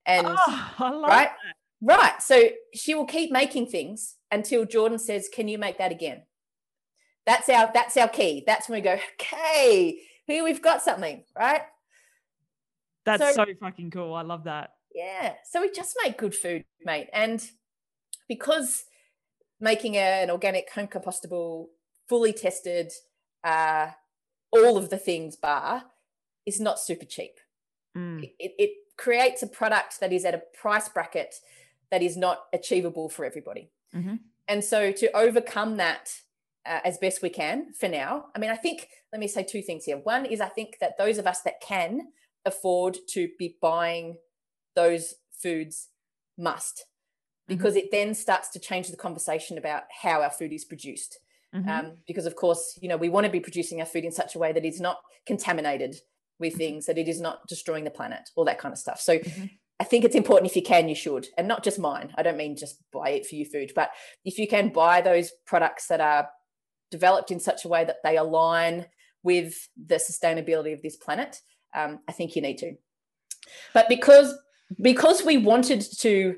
And 0.07 0.27
oh, 0.29 1.05
right, 1.07 1.29
that. 1.29 1.37
right. 1.83 2.23
So 2.23 2.49
she 2.75 2.95
will 2.95 3.05
keep 3.05 3.31
making 3.31 3.67
things 3.67 4.17
until 4.31 4.65
Jordan 4.65 4.99
says, 4.99 5.29
"Can 5.33 5.47
you 5.47 5.59
make 5.59 5.79
that 5.79 5.93
again?" 5.93 6.23
That's 7.27 7.49
our 7.49 7.71
that's 7.73 7.97
our 7.97 8.09
key. 8.09 8.43
That's 8.47 8.69
when 8.69 8.79
we 8.79 8.83
go, 8.83 8.99
"Okay, 9.15 10.01
here 10.27 10.43
we've 10.43 10.63
got 10.63 10.83
something." 10.83 11.23
Right. 11.39 11.63
That's 13.05 13.23
so, 13.23 13.45
so 13.45 13.55
fucking 13.61 13.91
cool. 13.91 14.15
I 14.15 14.23
love 14.23 14.45
that. 14.45 14.71
Yeah. 14.95 15.35
So 15.51 15.61
we 15.61 15.71
just 15.71 15.97
make 16.03 16.19
good 16.19 16.35
food, 16.35 16.65
mate, 16.85 17.09
and 17.13 17.47
because 18.29 18.85
making 19.61 19.97
an 19.97 20.31
organic, 20.31 20.71
home 20.71 20.89
compostable, 20.89 21.67
fully 22.09 22.33
tested, 22.33 22.91
uh, 23.45 23.89
all 24.51 24.77
of 24.77 24.91
the 24.91 24.99
things 24.99 25.37
bar 25.37 25.85
is 26.47 26.61
not 26.61 26.81
super 26.81 27.05
cheap. 27.05 27.39
Mm. 28.01 28.33
It, 28.39 28.53
it 28.59 28.71
creates 28.97 29.43
a 29.43 29.47
product 29.47 30.01
that 30.01 30.13
is 30.13 30.25
at 30.25 30.35
a 30.35 30.43
price 30.61 30.89
bracket 30.89 31.35
that 31.91 32.03
is 32.03 32.17
not 32.17 32.45
achievable 32.53 33.09
for 33.09 33.25
everybody. 33.25 33.71
Mm-hmm. 33.95 34.17
And 34.49 34.65
so 34.65 34.93
to 34.93 35.17
overcome 35.17 35.77
that 35.77 36.13
uh, 36.67 36.81
as 36.85 36.99
best 36.99 37.23
we 37.23 37.31
can 37.31 37.73
for 37.73 37.89
now, 37.89 38.27
I 38.35 38.39
mean, 38.39 38.51
I 38.51 38.57
think, 38.57 38.89
let 39.13 39.21
me 39.21 39.29
say 39.29 39.43
two 39.43 39.63
things 39.63 39.85
here. 39.85 39.99
One 39.99 40.25
is 40.27 40.41
I 40.41 40.49
think 40.49 40.77
that 40.81 40.99
those 40.99 41.19
of 41.19 41.27
us 41.27 41.41
that 41.43 41.61
can 41.61 42.09
afford 42.45 42.99
to 43.11 43.29
be 43.39 43.57
buying 43.61 44.17
those 44.75 45.15
foods 45.33 45.89
must, 46.39 46.79
mm-hmm. 46.79 47.57
because 47.57 47.75
mm-hmm. 47.75 47.87
it 47.87 47.91
then 47.91 48.15
starts 48.15 48.49
to 48.51 48.59
change 48.59 48.89
the 48.89 48.97
conversation 48.97 49.59
about 49.59 49.85
how 50.03 50.23
our 50.23 50.31
food 50.31 50.53
is 50.53 50.65
produced. 50.65 51.19
Mm-hmm. 51.55 51.69
Um, 51.69 51.93
because 52.07 52.27
of 52.27 52.37
course, 52.37 52.79
you 52.81 52.89
know, 52.89 52.97
we 52.97 53.09
want 53.09 53.27
to 53.27 53.33
be 53.33 53.41
producing 53.41 53.81
our 53.81 53.87
food 53.87 54.05
in 54.05 54.13
such 54.13 54.37
a 54.37 54.39
way 54.39 54.53
that 54.53 54.65
it's 54.65 54.79
not 54.79 54.99
contaminated 55.27 55.97
with 56.41 56.57
things 56.57 56.87
that 56.87 56.99
it 56.99 57.07
is 57.07 57.21
not 57.21 57.47
destroying 57.47 57.85
the 57.85 57.91
planet 57.91 58.31
all 58.35 58.45
that 58.47 58.59
kind 58.59 58.73
of 58.73 58.79
stuff. 58.79 59.01
So 59.01 59.19
mm-hmm. 59.19 59.45
i 59.79 59.85
think 59.85 60.05
it's 60.05 60.17
important 60.17 60.51
if 60.51 60.57
you 60.57 60.63
can 60.63 60.89
you 60.89 60.95
should. 60.95 61.27
And 61.39 61.47
not 61.47 61.63
just 61.63 61.79
mine. 61.79 62.13
I 62.17 62.23
don't 62.23 62.37
mean 62.37 62.57
just 62.57 62.83
buy 62.93 63.11
it 63.11 63.27
for 63.27 63.37
your 63.37 63.47
food 63.47 63.73
but 63.75 63.91
if 64.25 64.39
you 64.39 64.49
can 64.49 64.71
buy 64.71 65.01
those 65.01 65.31
products 65.47 65.87
that 65.89 66.01
are 66.01 66.29
developed 66.91 67.31
in 67.31 67.39
such 67.39 67.65
a 67.65 67.69
way 67.69 67.85
that 67.85 68.03
they 68.03 68.17
align 68.17 68.87
with 69.23 69.69
the 69.87 69.97
sustainability 69.97 70.73
of 70.73 70.83
this 70.83 70.97
planet 70.97 71.41
um, 71.75 72.01
i 72.09 72.13
think 72.13 72.35
you 72.35 72.43
need 72.43 72.59
to. 72.59 72.75
But 73.75 73.89
because 73.89 74.35
because 74.81 75.25
we 75.25 75.37
wanted 75.37 75.85
to 75.99 76.37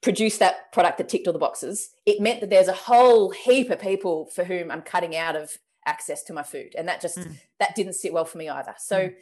produce 0.00 0.38
that 0.38 0.72
product 0.72 0.98
that 0.98 1.08
ticked 1.08 1.26
all 1.26 1.32
the 1.32 1.38
boxes 1.38 1.90
it 2.06 2.20
meant 2.20 2.40
that 2.40 2.48
there's 2.48 2.68
a 2.68 2.72
whole 2.72 3.30
heap 3.30 3.68
of 3.70 3.78
people 3.78 4.26
for 4.34 4.42
whom 4.44 4.70
i'm 4.70 4.80
cutting 4.80 5.14
out 5.16 5.36
of 5.36 5.50
access 5.86 6.22
to 6.24 6.32
my 6.32 6.42
food. 6.42 6.74
And 6.76 6.88
that 6.88 7.00
just 7.00 7.18
mm. 7.18 7.36
that 7.60 7.74
didn't 7.74 7.94
sit 7.94 8.12
well 8.12 8.24
for 8.24 8.38
me 8.38 8.48
either. 8.48 8.74
So 8.78 9.08
mm. 9.08 9.14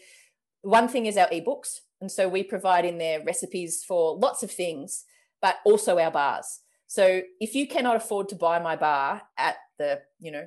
one 0.62 0.88
thing 0.88 1.06
is 1.06 1.16
our 1.16 1.28
ebooks. 1.28 1.80
And 2.00 2.10
so 2.10 2.28
we 2.28 2.42
provide 2.42 2.84
in 2.84 2.98
there 2.98 3.22
recipes 3.24 3.84
for 3.86 4.16
lots 4.16 4.42
of 4.42 4.50
things 4.50 5.04
but 5.40 5.56
also 5.66 5.98
our 5.98 6.10
bars. 6.10 6.60
So 6.86 7.20
if 7.38 7.54
you 7.54 7.68
cannot 7.68 7.96
afford 7.96 8.30
to 8.30 8.34
buy 8.34 8.58
my 8.60 8.76
bar 8.76 9.22
at 9.36 9.56
the 9.78 10.00
you 10.18 10.32
know 10.32 10.46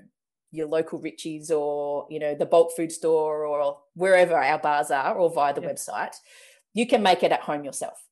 your 0.52 0.68
local 0.68 1.00
Ritchies 1.00 1.52
or 1.52 2.08
you 2.10 2.20
know 2.20 2.34
the 2.34 2.46
bulk 2.46 2.72
food 2.76 2.92
store 2.92 3.46
or 3.46 3.78
wherever 3.94 4.36
our 4.36 4.58
bars 4.58 4.90
are 4.90 5.16
or 5.16 5.32
via 5.32 5.54
the 5.54 5.62
website 5.62 6.16
you 6.74 6.88
can 6.88 7.04
make 7.04 7.24
it 7.24 7.32
at 7.32 7.42
home 7.42 7.64
yourself. 7.64 8.06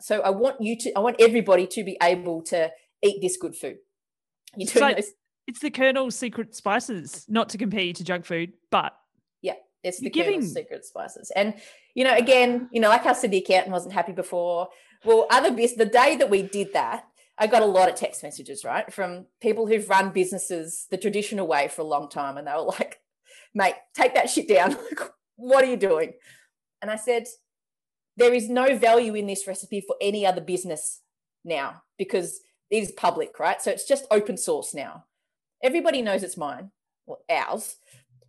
So 0.00 0.20
i 0.20 0.30
want 0.30 0.60
you 0.60 0.76
to 0.76 0.92
i 0.96 1.00
want 1.00 1.16
everybody 1.20 1.66
to 1.68 1.84
be 1.84 1.96
able 2.02 2.42
to 2.42 2.70
eat 3.02 3.20
this 3.22 3.36
good 3.36 3.54
food. 3.56 3.78
So, 4.66 4.80
those 4.80 5.12
it's 5.46 5.60
the 5.60 5.70
Colonel's 5.70 6.16
secret 6.16 6.54
spices, 6.54 7.24
not 7.28 7.48
to 7.50 7.58
compare 7.58 7.82
you 7.82 7.92
to 7.94 8.04
junk 8.04 8.24
food, 8.24 8.52
but 8.70 8.96
yeah, 9.42 9.54
it's 9.82 10.00
the 10.00 10.10
giving... 10.10 10.40
Colonel's 10.40 10.54
secret 10.54 10.84
spices. 10.84 11.30
And 11.34 11.54
you 11.94 12.04
know, 12.04 12.14
again, 12.14 12.68
you 12.72 12.80
know, 12.80 12.88
like 12.88 13.06
I 13.06 13.12
said, 13.12 13.30
the 13.30 13.38
accountant 13.38 13.72
wasn't 13.72 13.94
happy 13.94 14.12
before. 14.12 14.68
Well, 15.04 15.26
other 15.30 15.50
business, 15.50 15.78
the 15.78 15.86
day 15.86 16.16
that 16.16 16.30
we 16.30 16.42
did 16.42 16.72
that, 16.72 17.04
I 17.38 17.46
got 17.46 17.62
a 17.62 17.66
lot 17.66 17.88
of 17.88 17.94
text 17.94 18.22
messages, 18.22 18.64
right, 18.64 18.92
from 18.92 19.26
people 19.40 19.66
who've 19.66 19.88
run 19.88 20.10
businesses 20.10 20.86
the 20.90 20.96
traditional 20.96 21.46
way 21.46 21.68
for 21.68 21.82
a 21.82 21.86
long 21.86 22.08
time, 22.08 22.36
and 22.36 22.46
they 22.46 22.52
were 22.52 22.62
like, 22.62 23.00
"Mate, 23.54 23.74
take 23.94 24.14
that 24.14 24.30
shit 24.30 24.48
down. 24.48 24.76
what 25.36 25.64
are 25.64 25.68
you 25.68 25.76
doing?" 25.76 26.14
And 26.82 26.90
I 26.90 26.96
said, 26.96 27.26
"There 28.16 28.34
is 28.34 28.48
no 28.48 28.76
value 28.76 29.14
in 29.14 29.26
this 29.26 29.46
recipe 29.46 29.80
for 29.80 29.96
any 30.00 30.26
other 30.26 30.40
business 30.40 31.02
now 31.44 31.82
because 31.98 32.40
it 32.70 32.82
is 32.82 32.90
public, 32.90 33.38
right? 33.38 33.62
So 33.62 33.70
it's 33.70 33.86
just 33.86 34.06
open 34.10 34.36
source 34.36 34.74
now." 34.74 35.04
Everybody 35.62 36.02
knows 36.02 36.22
it's 36.22 36.36
mine 36.36 36.70
or 37.06 37.18
ours. 37.30 37.76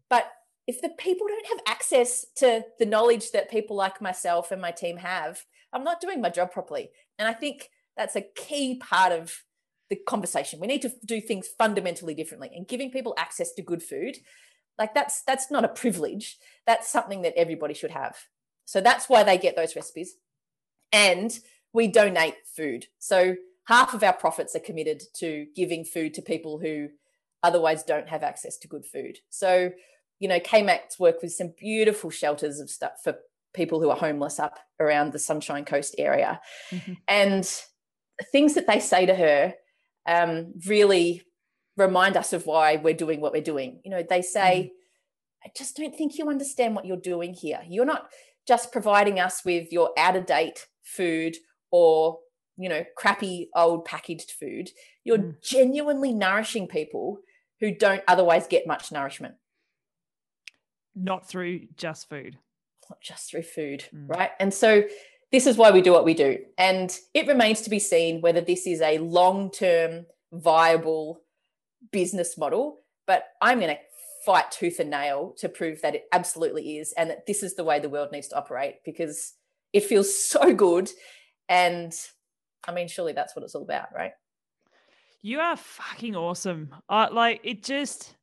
But 0.10 0.32
if 0.68 0.82
the 0.82 0.90
people 0.90 1.28
don't 1.28 1.48
have 1.48 1.62
access 1.68 2.26
to 2.38 2.64
the 2.80 2.86
knowledge 2.86 3.32
that 3.32 3.49
people 3.49 3.76
like 3.76 4.02
myself 4.02 4.52
and 4.52 4.62
my 4.62 4.72
team 4.72 4.98
have, 4.98 5.44
I'm 5.74 5.84
not 5.84 6.02
doing 6.02 6.22
my 6.22 6.30
job 6.30 6.52
properly. 6.52 6.90
And 7.18 7.28
I 7.28 7.34
think 7.34 7.70
that's 7.95 8.16
a 8.16 8.26
key 8.36 8.76
part 8.76 9.12
of 9.12 9.44
the 9.90 9.95
conversation. 9.95 10.60
We 10.60 10.68
need 10.68 10.82
to 10.82 10.91
do 11.06 11.22
things 11.22 11.48
fundamentally 11.48 12.14
differently 12.14 12.52
and 12.56 12.68
giving 12.68 12.91
people 12.91 13.14
access 13.18 13.54
to 13.54 13.62
good 13.62 13.82
food. 13.82 14.18
Like 14.78 14.94
that's 14.94 15.24
that's 15.24 15.49
not 15.49 15.64
a 15.64 15.70
privilege. 15.70 16.38
That's 16.66 16.90
something 16.90 17.22
that 17.24 17.38
everybody 17.38 17.74
should 17.74 17.91
have. 17.91 18.18
So 18.66 18.82
that's 18.82 19.08
why 19.08 19.24
they 19.24 19.38
get 19.38 19.56
those 19.56 19.76
recipes. 19.76 20.16
And 20.91 21.38
we 21.74 21.88
donate 21.88 22.36
food. 22.56 22.88
So 22.99 23.36
half 23.66 23.94
of 23.94 24.04
our 24.04 24.14
profits 24.14 24.56
are 24.56 24.60
committed 24.60 25.04
to 25.16 25.48
giving 25.56 25.84
food 25.84 26.14
to 26.16 26.22
people 26.22 26.60
who 26.60 26.90
otherwise 27.43 27.84
don't 27.84 28.09
have 28.09 28.23
access 28.23 28.57
to 28.57 28.68
good 28.68 28.85
food. 28.85 29.18
So, 29.30 29.72
you 30.19 30.27
know, 30.27 30.39
KMAC's 30.39 30.99
work 30.99 31.22
with 31.22 31.31
some 31.31 31.53
beautiful 31.57 32.09
shelters 32.09 32.59
of 32.59 32.69
stuff 32.69 32.93
for 33.03 33.18
people 33.53 33.81
who 33.81 33.89
are 33.89 33.97
homeless 33.97 34.39
up 34.39 34.59
around 34.80 35.11
the 35.11 35.19
Sunshine 35.19 35.65
Coast 35.65 35.95
area. 35.97 36.39
Mm-hmm. 36.72 36.93
And 37.07 37.61
things 38.31 38.55
that 38.55 38.68
they 38.68 38.80
say 38.80 39.05
to 39.05 39.15
her 39.15 39.53
um, 40.07 40.53
really 40.65 41.22
remind 41.76 42.18
us 42.18 42.34
of 42.34 42.45
why 42.45 42.77
we're 42.77 42.93
doing 42.93 43.22
what 43.22 43.34
we're 43.34 43.41
doing. 43.41 43.81
You 43.84 43.91
know, 43.91 44.03
they 44.07 44.22
say, 44.22 44.72
mm-hmm. 44.72 45.47
I 45.47 45.51
just 45.55 45.77
don't 45.77 45.95
think 45.95 46.18
you 46.18 46.30
understand 46.30 46.76
what 46.76 46.85
you're 46.85 46.97
doing 46.97 47.34
here. 47.34 47.61
You're 47.68 47.85
not 47.85 48.09
just 48.47 48.72
providing 48.72 49.19
us 49.19 49.43
with 49.45 49.72
your 49.72 49.91
out 49.97 50.15
of 50.15 50.26
date 50.26 50.68
food 50.84 51.35
or 51.69 52.19
you 52.57 52.69
know 52.69 52.84
crappy 52.95 53.49
old 53.55 53.85
packaged 53.85 54.31
food 54.31 54.69
you're 55.03 55.18
mm. 55.18 55.35
genuinely 55.43 56.14
nourishing 56.14 56.68
people 56.68 57.19
who 57.59 57.71
don't 57.71 58.03
otherwise 58.07 58.47
get 58.47 58.67
much 58.67 58.91
nourishment. 58.91 59.35
Not 60.95 61.27
through 61.27 61.61
just 61.75 62.09
food. 62.09 62.38
Not 62.89 63.01
just 63.01 63.29
through 63.29 63.43
food, 63.43 63.85
mm. 63.93 64.09
right? 64.09 64.31
And 64.39 64.53
so 64.53 64.84
this 65.31 65.45
is 65.45 65.57
why 65.57 65.71
we 65.71 65.81
do 65.81 65.91
what 65.91 66.05
we 66.05 66.13
do. 66.13 66.39
And 66.57 66.95
it 67.13 67.27
remains 67.27 67.61
to 67.61 67.69
be 67.69 67.79
seen 67.79 68.21
whether 68.21 68.41
this 68.41 68.65
is 68.65 68.81
a 68.81 68.97
long 68.99 69.51
term 69.51 70.05
viable 70.31 71.21
business 71.91 72.38
model. 72.38 72.79
But 73.05 73.25
I'm 73.41 73.59
going 73.59 73.75
to 73.75 73.81
fight 74.25 74.51
tooth 74.51 74.79
and 74.79 74.89
nail 74.89 75.34
to 75.38 75.49
prove 75.49 75.81
that 75.81 75.95
it 75.95 76.05
absolutely 76.11 76.77
is 76.77 76.93
and 76.97 77.09
that 77.09 77.25
this 77.25 77.43
is 77.43 77.55
the 77.55 77.63
way 77.63 77.79
the 77.79 77.89
world 77.89 78.11
needs 78.11 78.27
to 78.29 78.38
operate 78.38 78.75
because 78.84 79.34
it 79.73 79.84
feels 79.84 80.17
so 80.29 80.53
good. 80.53 80.89
And 81.49 81.93
I 82.67 82.73
mean, 82.73 82.88
surely 82.88 83.13
that's 83.13 83.35
what 83.35 83.43
it's 83.43 83.55
all 83.55 83.63
about, 83.63 83.88
right? 83.95 84.11
You 85.22 85.39
are 85.39 85.57
fucking 85.57 86.15
awesome. 86.15 86.73
Uh, 86.88 87.07
like 87.11 87.41
it 87.44 87.64
just 87.64 88.15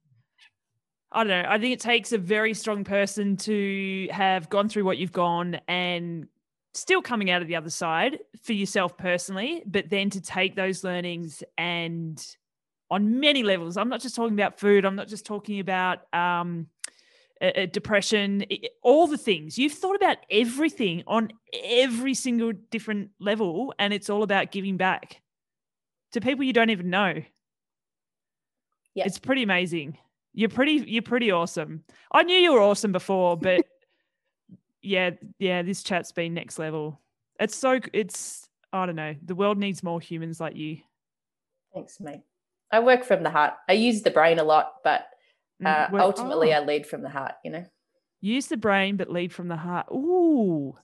I 1.14 1.22
don't 1.22 1.28
know. 1.28 1.48
I 1.48 1.58
think 1.58 1.72
it 1.72 1.80
takes 1.80 2.12
a 2.12 2.18
very 2.18 2.54
strong 2.54 2.82
person 2.82 3.36
to 3.38 4.08
have 4.10 4.50
gone 4.50 4.68
through 4.68 4.84
what 4.84 4.98
you've 4.98 5.12
gone 5.12 5.60
and 5.68 6.26
still 6.72 7.00
coming 7.00 7.30
out 7.30 7.40
of 7.40 7.46
the 7.46 7.54
other 7.54 7.70
side 7.70 8.18
for 8.42 8.52
yourself 8.52 8.98
personally, 8.98 9.62
but 9.64 9.88
then 9.90 10.10
to 10.10 10.20
take 10.20 10.56
those 10.56 10.82
learnings 10.82 11.44
and 11.56 12.36
on 12.90 13.20
many 13.20 13.44
levels. 13.44 13.76
I'm 13.76 13.88
not 13.88 14.00
just 14.00 14.16
talking 14.16 14.34
about 14.34 14.58
food. 14.58 14.84
I'm 14.84 14.96
not 14.96 15.06
just 15.06 15.24
talking 15.24 15.60
about 15.60 16.12
um, 16.12 16.66
uh, 17.40 17.66
depression, 17.66 18.44
all 18.82 19.06
the 19.06 19.16
things. 19.16 19.56
You've 19.56 19.72
thought 19.72 19.96
about 19.96 20.18
everything 20.30 21.04
on 21.06 21.30
every 21.52 22.14
single 22.14 22.52
different 22.70 23.10
level, 23.20 23.72
and 23.78 23.92
it's 23.92 24.10
all 24.10 24.24
about 24.24 24.50
giving 24.50 24.76
back 24.76 25.22
to 26.14 26.20
people 26.20 26.44
you 26.44 26.52
don't 26.52 26.70
even 26.70 26.90
know. 26.90 27.14
Yeah. 28.94 29.04
It's 29.04 29.18
pretty 29.18 29.42
amazing. 29.42 29.98
You're 30.32 30.48
pretty 30.48 30.84
you're 30.86 31.02
pretty 31.02 31.30
awesome. 31.30 31.84
I 32.12 32.22
knew 32.22 32.36
you 32.36 32.52
were 32.52 32.60
awesome 32.60 32.92
before, 32.92 33.36
but 33.36 33.64
yeah, 34.82 35.10
yeah, 35.38 35.62
this 35.62 35.82
chat's 35.82 36.12
been 36.12 36.34
next 36.34 36.58
level. 36.58 37.00
It's 37.38 37.56
so 37.56 37.80
it's 37.92 38.48
I 38.72 38.86
don't 38.86 38.96
know. 38.96 39.14
The 39.24 39.34
world 39.34 39.58
needs 39.58 39.82
more 39.82 40.00
humans 40.00 40.40
like 40.40 40.56
you. 40.56 40.78
Thanks, 41.72 42.00
mate. 42.00 42.22
I 42.70 42.80
work 42.80 43.04
from 43.04 43.22
the 43.22 43.30
heart. 43.30 43.54
I 43.68 43.72
use 43.72 44.02
the 44.02 44.10
brain 44.10 44.38
a 44.38 44.44
lot, 44.44 44.74
but 44.82 45.06
mm, 45.62 45.66
uh, 45.66 45.96
ultimately 45.96 46.52
oh. 46.52 46.58
I 46.58 46.64
lead 46.64 46.86
from 46.86 47.02
the 47.02 47.08
heart, 47.08 47.34
you 47.44 47.50
know. 47.50 47.64
Use 48.20 48.46
the 48.46 48.56
brain 48.56 48.96
but 48.96 49.10
lead 49.10 49.32
from 49.32 49.48
the 49.48 49.56
heart. 49.56 49.86
Ooh. 49.92 50.76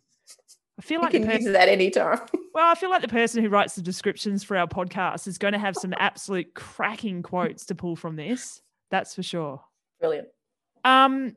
I 0.81 0.83
feel 0.83 1.03
like 1.03 1.13
you 1.13 1.21
can 1.21 1.29
person, 1.29 1.43
use 1.45 1.53
that 1.53 1.69
anytime. 1.69 2.21
well, 2.55 2.67
I 2.67 2.75
feel 2.75 2.89
like 2.89 3.03
the 3.03 3.09
person 3.09 3.45
who 3.45 3.51
writes 3.51 3.75
the 3.75 3.83
descriptions 3.83 4.43
for 4.43 4.57
our 4.57 4.67
podcast 4.67 5.29
is 5.29 5.37
going 5.37 5.53
to 5.53 5.59
have 5.59 5.77
some 5.77 5.93
absolute 5.99 6.55
cracking 6.55 7.23
quotes 7.23 7.67
to 7.67 7.75
pull 7.75 7.97
from 7.97 8.17
this. 8.17 8.63
That's 8.91 9.15
for 9.15 9.23
sure. 9.23 9.61
Brilliant. 10.01 10.29
Um, 10.83 11.37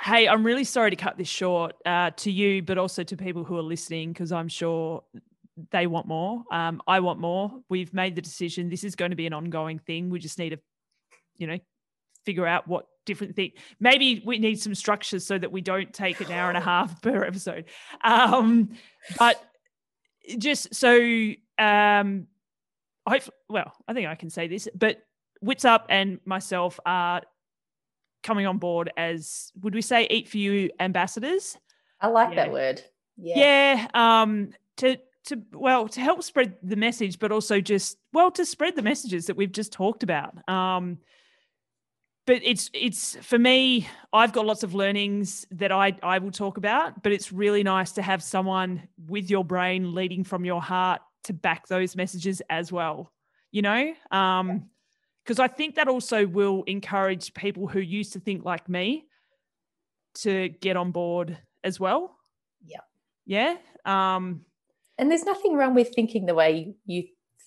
hey, 0.00 0.28
I'm 0.28 0.46
really 0.46 0.62
sorry 0.62 0.90
to 0.90 0.96
cut 0.96 1.18
this 1.18 1.26
short 1.26 1.74
uh, 1.84 2.12
to 2.18 2.30
you, 2.30 2.62
but 2.62 2.78
also 2.78 3.02
to 3.02 3.16
people 3.16 3.42
who 3.42 3.58
are 3.58 3.62
listening, 3.62 4.12
because 4.12 4.30
I'm 4.30 4.46
sure 4.46 5.02
they 5.72 5.88
want 5.88 6.06
more. 6.06 6.44
Um, 6.52 6.80
I 6.86 7.00
want 7.00 7.18
more. 7.18 7.50
We've 7.68 7.92
made 7.92 8.14
the 8.14 8.22
decision. 8.22 8.68
This 8.68 8.84
is 8.84 8.94
going 8.94 9.10
to 9.10 9.16
be 9.16 9.26
an 9.26 9.32
ongoing 9.32 9.80
thing. 9.80 10.10
We 10.10 10.20
just 10.20 10.38
need 10.38 10.50
to, 10.50 10.60
you 11.38 11.48
know, 11.48 11.58
figure 12.24 12.46
out 12.46 12.68
what 12.68 12.86
different 13.04 13.36
thing. 13.36 13.52
Maybe 13.78 14.22
we 14.24 14.38
need 14.38 14.60
some 14.60 14.74
structures 14.74 15.26
so 15.26 15.38
that 15.38 15.52
we 15.52 15.60
don't 15.60 15.92
take 15.92 16.20
an 16.20 16.30
hour 16.30 16.48
and 16.48 16.58
a 16.58 16.60
half 16.60 17.00
per 17.02 17.24
episode. 17.24 17.66
Um, 18.02 18.70
but 19.18 19.42
just 20.38 20.74
so 20.74 20.94
um, 21.58 22.26
I 23.06 23.20
well, 23.48 23.72
I 23.88 23.94
think 23.94 24.08
I 24.08 24.14
can 24.14 24.30
say 24.30 24.48
this, 24.48 24.68
but 24.74 25.02
Wits 25.40 25.64
Up 25.64 25.86
and 25.88 26.20
myself 26.24 26.78
are 26.84 27.22
coming 28.22 28.46
on 28.46 28.58
board 28.58 28.92
as 28.96 29.52
would 29.62 29.74
we 29.74 29.82
say 29.82 30.06
eat 30.10 30.28
for 30.28 30.38
you 30.38 30.70
ambassadors 30.78 31.56
i 32.00 32.06
like 32.06 32.30
yeah. 32.30 32.34
that 32.36 32.52
word 32.52 32.82
yeah 33.16 33.38
yeah 33.38 34.22
um 34.22 34.50
to 34.76 34.96
to 35.24 35.40
well 35.52 35.88
to 35.88 36.00
help 36.00 36.22
spread 36.22 36.56
the 36.62 36.76
message 36.76 37.18
but 37.18 37.32
also 37.32 37.60
just 37.60 37.96
well 38.12 38.30
to 38.30 38.44
spread 38.44 38.76
the 38.76 38.82
messages 38.82 39.26
that 39.26 39.36
we've 39.36 39.52
just 39.52 39.72
talked 39.72 40.02
about 40.02 40.36
um 40.48 40.98
but 42.30 42.40
it's 42.44 42.70
it's 42.72 43.16
for 43.22 43.38
me 43.38 43.88
i've 44.12 44.32
got 44.32 44.46
lots 44.46 44.62
of 44.62 44.74
learnings 44.74 45.46
that 45.50 45.72
i 45.72 45.92
i 46.02 46.18
will 46.18 46.30
talk 46.30 46.56
about 46.58 47.02
but 47.02 47.12
it's 47.12 47.32
really 47.32 47.62
nice 47.62 47.92
to 47.92 48.02
have 48.02 48.22
someone 48.22 48.86
with 49.08 49.30
your 49.30 49.44
brain 49.44 49.94
leading 49.94 50.22
from 50.22 50.44
your 50.44 50.62
heart 50.62 51.00
to 51.24 51.32
back 51.32 51.66
those 51.66 51.96
messages 51.96 52.40
as 52.48 52.70
well 52.70 53.12
you 53.50 53.62
know 53.62 53.92
um 54.10 54.70
because 55.30 55.38
I 55.38 55.46
think 55.46 55.76
that 55.76 55.86
also 55.86 56.26
will 56.26 56.64
encourage 56.64 57.32
people 57.34 57.68
who 57.68 57.78
used 57.78 58.14
to 58.14 58.18
think 58.18 58.44
like 58.44 58.68
me 58.68 59.06
to 60.16 60.48
get 60.48 60.76
on 60.76 60.90
board 60.90 61.38
as 61.62 61.78
well. 61.78 62.16
Yeah. 62.64 62.80
Yeah. 63.26 63.56
Um, 63.84 64.40
and 64.98 65.08
there's 65.08 65.24
nothing 65.24 65.54
wrong 65.54 65.76
with 65.76 65.94
thinking 65.94 66.26
the 66.26 66.34
way 66.34 66.74
you 66.84 67.04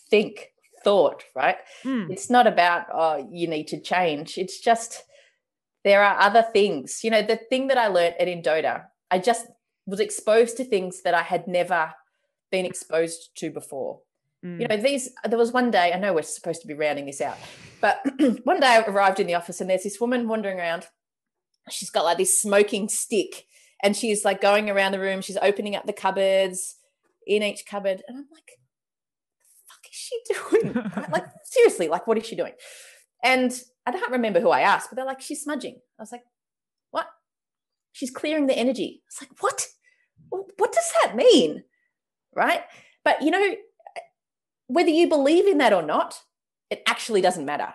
think, 0.10 0.53
thought, 0.84 1.24
right? 1.36 1.58
Mm. 1.84 2.10
It's 2.10 2.30
not 2.30 2.48
about, 2.48 2.88
oh, 2.94 3.28
you 3.32 3.48
need 3.48 3.68
to 3.70 3.80
change. 3.80 4.38
It's 4.38 4.60
just 4.60 5.04
there 5.84 6.04
are 6.04 6.20
other 6.20 6.46
things. 6.54 7.04
You 7.04 7.12
know, 7.12 7.22
the 7.22 7.38
thing 7.38 7.68
that 7.68 7.78
I 7.78 7.88
learned 7.88 8.16
at 8.20 8.28
Endota, 8.28 8.86
I 9.12 9.20
just 9.20 9.48
was 9.86 10.00
exposed 10.00 10.58
to 10.58 10.66
things 10.66 11.02
that 11.04 11.14
I 11.14 11.22
had 11.22 11.48
never 11.48 11.94
been 12.52 12.66
exposed 12.66 13.32
to 13.38 13.52
before. 13.52 14.00
Mm. 14.46 14.62
You 14.62 14.68
know, 14.68 14.78
these, 14.78 15.10
there 15.26 15.38
was 15.38 15.52
one 15.52 15.72
day, 15.72 15.92
I 15.94 16.00
know 16.00 16.14
we're 16.14 16.22
supposed 16.24 16.62
to 16.62 16.68
be 16.68 16.74
rounding 16.74 17.06
this 17.06 17.22
out, 17.22 17.38
but 17.82 18.00
one 18.44 18.60
day 18.60 18.68
I 18.68 18.82
arrived 18.84 19.20
in 19.20 19.28
the 19.28 19.36
office 19.36 19.62
and 19.62 19.70
there's 19.70 19.84
this 19.84 20.00
woman 20.00 20.28
wandering 20.28 20.60
around. 20.60 20.88
She's 21.70 21.90
got 21.90 22.04
like 22.06 22.18
this 22.18 22.42
smoking 22.42 22.90
stick 22.90 23.46
and 23.82 23.96
she's 23.96 24.26
like 24.26 24.42
going 24.42 24.70
around 24.70 24.92
the 24.92 25.00
room. 25.00 25.22
She's 25.22 25.38
opening 25.42 25.76
up 25.76 25.86
the 25.86 25.94
cupboards 25.94 26.78
in 27.26 27.44
each 27.44 27.66
cupboard. 27.66 28.02
And 28.08 28.18
I'm 28.18 28.28
like, 28.34 28.60
she 29.96 30.20
doing? 30.34 30.74
like, 31.12 31.26
seriously, 31.44 31.88
like, 31.88 32.08
what 32.08 32.18
is 32.18 32.26
she 32.26 32.36
doing? 32.36 32.54
And 33.24 33.54
I 33.86 33.92
don't 33.92 34.12
remember 34.12 34.40
who 34.40 34.50
I 34.50 34.62
asked, 34.62 34.90
but 34.90 34.96
they're 34.96 35.06
like, 35.06 35.22
she's 35.22 35.44
smudging. 35.44 35.78
I 36.00 36.02
was 36.02 36.12
like, 36.12 36.24
what? 36.92 37.08
She's 37.92 38.12
clearing 38.12 38.48
the 38.48 38.58
energy. 38.58 39.04
It's 39.08 39.22
like, 39.22 39.32
what? 39.40 39.68
What 40.30 40.74
does 40.74 40.92
that 41.04 41.16
mean? 41.16 41.64
Right. 42.36 42.62
But, 43.06 43.22
you 43.22 43.32
know, 43.32 43.56
whether 44.68 44.90
you 44.90 45.08
believe 45.08 45.48
in 45.48 45.60
that 45.60 45.74
or 45.74 45.84
not, 45.84 46.22
it 46.70 46.82
actually 46.88 47.22
doesn't 47.22 47.46
matter. 47.46 47.74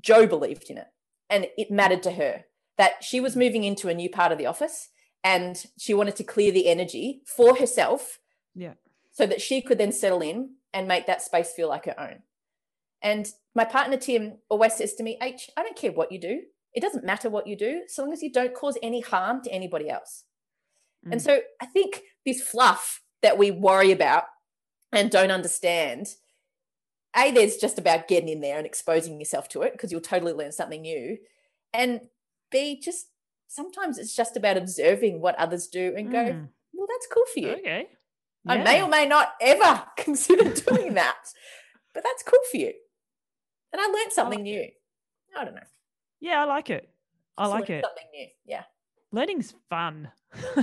Joe 0.00 0.26
believed 0.26 0.70
in 0.70 0.78
it 0.78 0.86
and 1.28 1.46
it 1.58 1.70
mattered 1.70 2.02
to 2.04 2.12
her 2.12 2.44
that 2.78 3.04
she 3.04 3.20
was 3.20 3.36
moving 3.36 3.64
into 3.64 3.88
a 3.88 3.94
new 3.94 4.08
part 4.08 4.32
of 4.32 4.38
the 4.38 4.46
office 4.46 4.88
and 5.22 5.66
she 5.78 5.94
wanted 5.94 6.16
to 6.16 6.24
clear 6.24 6.50
the 6.50 6.68
energy 6.68 7.22
for 7.26 7.56
herself. 7.56 8.18
Yeah. 8.54 8.74
So 9.12 9.26
that 9.26 9.42
she 9.42 9.60
could 9.60 9.78
then 9.78 9.92
settle 9.92 10.22
in 10.22 10.54
and 10.72 10.88
make 10.88 11.06
that 11.06 11.22
space 11.22 11.52
feel 11.52 11.68
like 11.68 11.84
her 11.84 12.00
own. 12.00 12.22
And 13.02 13.28
my 13.54 13.64
partner 13.64 13.98
Tim 13.98 14.38
always 14.48 14.74
says 14.74 14.94
to 14.94 15.02
me, 15.02 15.18
H, 15.20 15.50
I 15.56 15.62
don't 15.62 15.76
care 15.76 15.92
what 15.92 16.10
you 16.10 16.18
do. 16.18 16.42
It 16.72 16.80
doesn't 16.80 17.04
matter 17.04 17.28
what 17.28 17.46
you 17.46 17.56
do, 17.56 17.82
so 17.88 18.02
long 18.02 18.12
as 18.14 18.22
you 18.22 18.32
don't 18.32 18.54
cause 18.54 18.78
any 18.82 19.02
harm 19.02 19.42
to 19.42 19.52
anybody 19.52 19.90
else. 19.90 20.24
Mm. 21.06 21.12
And 21.12 21.22
so 21.22 21.40
I 21.60 21.66
think 21.66 22.00
this 22.24 22.40
fluff 22.40 23.02
that 23.20 23.36
we 23.36 23.50
worry 23.50 23.92
about 23.92 24.24
and 24.92 25.10
don't 25.10 25.30
understand 25.30 26.14
a 27.16 27.30
there's 27.30 27.56
just 27.56 27.78
about 27.78 28.08
getting 28.08 28.28
in 28.28 28.40
there 28.40 28.56
and 28.56 28.66
exposing 28.66 29.18
yourself 29.18 29.48
to 29.48 29.62
it 29.62 29.72
because 29.72 29.90
you'll 29.90 30.00
totally 30.00 30.32
learn 30.32 30.52
something 30.52 30.82
new 30.82 31.16
and 31.72 32.00
b 32.50 32.80
just 32.80 33.08
sometimes 33.48 33.98
it's 33.98 34.14
just 34.14 34.36
about 34.36 34.56
observing 34.56 35.20
what 35.20 35.34
others 35.36 35.66
do 35.66 35.94
and 35.96 36.10
go 36.10 36.24
mm. 36.24 36.48
well 36.72 36.86
that's 36.88 37.06
cool 37.12 37.24
for 37.32 37.40
you 37.40 37.50
okay 37.52 37.86
yeah. 38.44 38.52
i 38.52 38.58
may 38.58 38.82
or 38.82 38.88
may 38.88 39.06
not 39.06 39.32
ever 39.40 39.82
consider 39.96 40.52
doing 40.52 40.94
that 40.94 41.18
but 41.94 42.02
that's 42.02 42.22
cool 42.22 42.40
for 42.50 42.56
you 42.56 42.72
and 43.72 43.80
i 43.80 43.86
learned 43.86 44.12
something 44.12 44.40
I 44.40 44.42
like 44.42 44.52
new 44.52 44.60
it. 44.60 44.74
i 45.36 45.44
don't 45.44 45.54
know 45.54 45.60
yeah 46.20 46.42
i 46.42 46.44
like 46.44 46.70
it 46.70 46.88
i 47.36 47.46
like 47.46 47.70
it 47.70 47.84
something 47.84 48.06
new 48.12 48.26
yeah 48.46 48.64
learning's 49.10 49.54
fun 49.68 50.10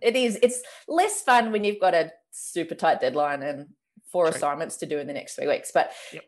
it 0.00 0.16
is 0.16 0.38
it's 0.42 0.62
less 0.88 1.22
fun 1.22 1.52
when 1.52 1.64
you've 1.64 1.80
got 1.80 1.94
a 1.94 2.10
super 2.30 2.74
tight 2.74 3.00
deadline 3.00 3.42
and 3.42 3.66
four 4.10 4.26
True. 4.26 4.34
assignments 4.34 4.76
to 4.78 4.86
do 4.86 4.98
in 4.98 5.06
the 5.06 5.12
next 5.12 5.34
three 5.34 5.46
weeks. 5.46 5.70
But 5.72 5.92
yep. 6.12 6.24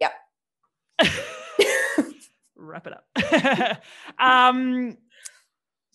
yep. 0.00 1.10
Wrap 2.56 2.86
it 2.86 2.92
up. 2.92 3.82
um, 4.18 4.96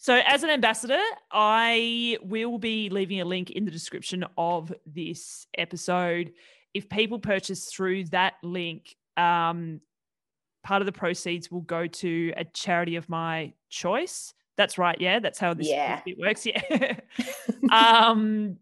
so, 0.02 0.22
as 0.26 0.44
an 0.44 0.50
ambassador, 0.50 1.02
I 1.30 2.18
will 2.22 2.58
be 2.58 2.90
leaving 2.90 3.20
a 3.20 3.26
link 3.26 3.52
in 3.52 3.66
the 3.66 3.72
description 3.72 4.24
of 4.38 4.74
this 4.86 5.46
episode. 5.58 6.32
If 6.74 6.88
people 6.88 7.20
purchase 7.20 7.66
through 7.66 8.06
that 8.06 8.36
link, 8.42 8.96
um, 9.18 9.82
part 10.64 10.82
of 10.82 10.86
the 10.86 10.94
proceeds 10.94 11.52
will 11.52 11.62
go 11.62 11.86
to 11.86 12.34
a 12.38 12.46
charity 12.46 12.96
of 12.96 13.10
my 13.10 13.52
choice. 13.70 14.34
That's 14.56 14.78
right. 14.78 14.96
Yeah, 15.02 15.20
that's 15.20 15.38
how 15.38 15.54
this, 15.54 15.68
yeah. 15.68 16.00
this 16.06 16.16
works. 16.18 16.46
Yeah. 16.46 16.96
um, 17.70 18.58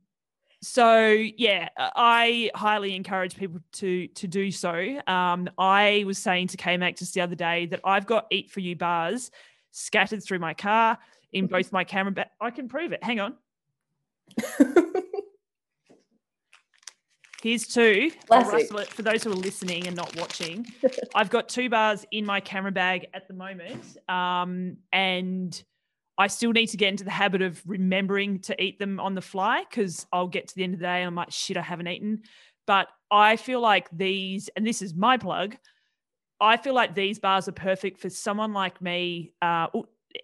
so 0.64 1.08
yeah, 1.12 1.70
I 1.78 2.50
highly 2.56 2.96
encourage 2.96 3.36
people 3.36 3.60
to 3.74 4.08
to 4.08 4.28
do 4.28 4.50
so. 4.50 5.00
Um, 5.06 5.52
I 5.60 6.04
was 6.08 6.18
saying 6.18 6.48
to 6.48 6.58
K 6.58 6.78
Mac 6.78 6.96
just 6.96 7.14
the 7.14 7.22
other 7.22 7.36
day 7.36 7.68
that 7.68 7.82
I've 7.84 8.08
got 8.08 8.26
Eat 8.32 8.50
for 8.50 8.60
You 8.60 8.76
bars 8.76 9.30
scattered 9.72 10.24
through 10.24 10.40
my 10.40 10.56
car 10.56 10.98
in 11.34 11.46
mm-hmm. 11.46 11.56
both 11.56 11.72
my 11.72 11.84
camera. 11.84 12.12
Ba- 12.12 12.30
I 12.40 12.52
can 12.52 12.68
prove 12.70 12.92
it. 12.92 13.04
Hang 13.04 13.20
on. 13.20 13.36
Here's 17.44 17.68
two. 17.68 18.12
For 18.90 19.04
those 19.04 19.24
who 19.24 19.32
are 19.32 19.36
listening 19.36 19.88
and 19.88 19.96
not 19.96 20.16
watching, 20.18 20.66
I've 21.16 21.30
got 21.30 21.48
two 21.48 21.70
bars 21.70 22.06
in 22.12 22.26
my 22.26 22.40
camera 22.40 22.72
bag 22.72 23.08
at 23.14 23.28
the 23.28 23.36
moment, 23.36 23.98
um, 24.10 24.78
and 24.92 25.64
I 26.18 26.28
still 26.28 26.52
need 26.52 26.68
to 26.68 26.78
get 26.78 26.90
into 26.90 27.04
the 27.04 27.12
habit 27.12 27.44
of 27.44 27.62
remembering 27.68 28.40
to 28.42 28.62
eat 28.62 28.80
them 28.80 29.00
on 29.00 29.14
the 29.14 29.22
fly 29.22 29.64
because 29.70 30.08
I'll 30.12 30.28
get 30.28 30.48
to 30.48 30.56
the 30.56 30.64
end 30.64 30.74
of 30.74 30.80
the 30.80 30.86
day 30.86 31.02
and 31.02 31.08
I'm 31.08 31.16
like, 31.16 31.32
shit, 31.32 31.58
I 31.58 31.62
haven't 31.62 31.88
eaten. 31.88 32.24
But 32.66 32.88
I 33.12 33.36
feel 33.36 33.62
like 33.62 33.88
these, 33.92 34.50
and 34.56 34.66
this 34.66 34.82
is 34.82 34.96
my 34.96 35.18
plug, 35.18 35.56
I 36.42 36.58
feel 36.58 36.74
like 36.74 36.96
these 36.96 37.20
bars 37.20 37.48
are 37.48 37.54
perfect 37.54 38.00
for 38.00 38.10
someone 38.10 38.52
like 38.52 38.82
me, 38.82 39.34
uh, 39.42 39.68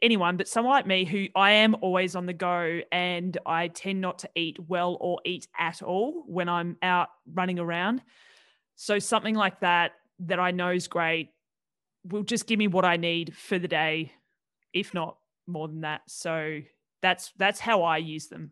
anyone, 0.01 0.37
but 0.37 0.47
someone 0.47 0.73
like 0.73 0.87
me 0.87 1.05
who 1.05 1.27
I 1.35 1.51
am 1.51 1.75
always 1.81 2.15
on 2.15 2.25
the 2.25 2.33
go 2.33 2.81
and 2.91 3.37
I 3.45 3.67
tend 3.69 4.01
not 4.01 4.19
to 4.19 4.29
eat 4.35 4.57
well 4.67 4.97
or 4.99 5.19
eat 5.25 5.47
at 5.57 5.81
all 5.81 6.23
when 6.27 6.49
I'm 6.49 6.77
out 6.81 7.09
running 7.33 7.59
around. 7.59 8.01
So 8.75 8.99
something 8.99 9.35
like 9.35 9.59
that 9.61 9.93
that 10.19 10.39
I 10.39 10.51
know 10.51 10.69
is 10.69 10.87
great 10.87 11.29
will 12.05 12.23
just 12.23 12.47
give 12.47 12.59
me 12.59 12.67
what 12.67 12.85
I 12.85 12.97
need 12.97 13.35
for 13.35 13.57
the 13.59 13.67
day, 13.67 14.11
if 14.73 14.93
not 14.93 15.17
more 15.47 15.67
than 15.67 15.81
that. 15.81 16.01
So 16.07 16.59
that's 17.01 17.31
that's 17.37 17.59
how 17.59 17.83
I 17.83 17.97
use 17.97 18.27
them. 18.27 18.51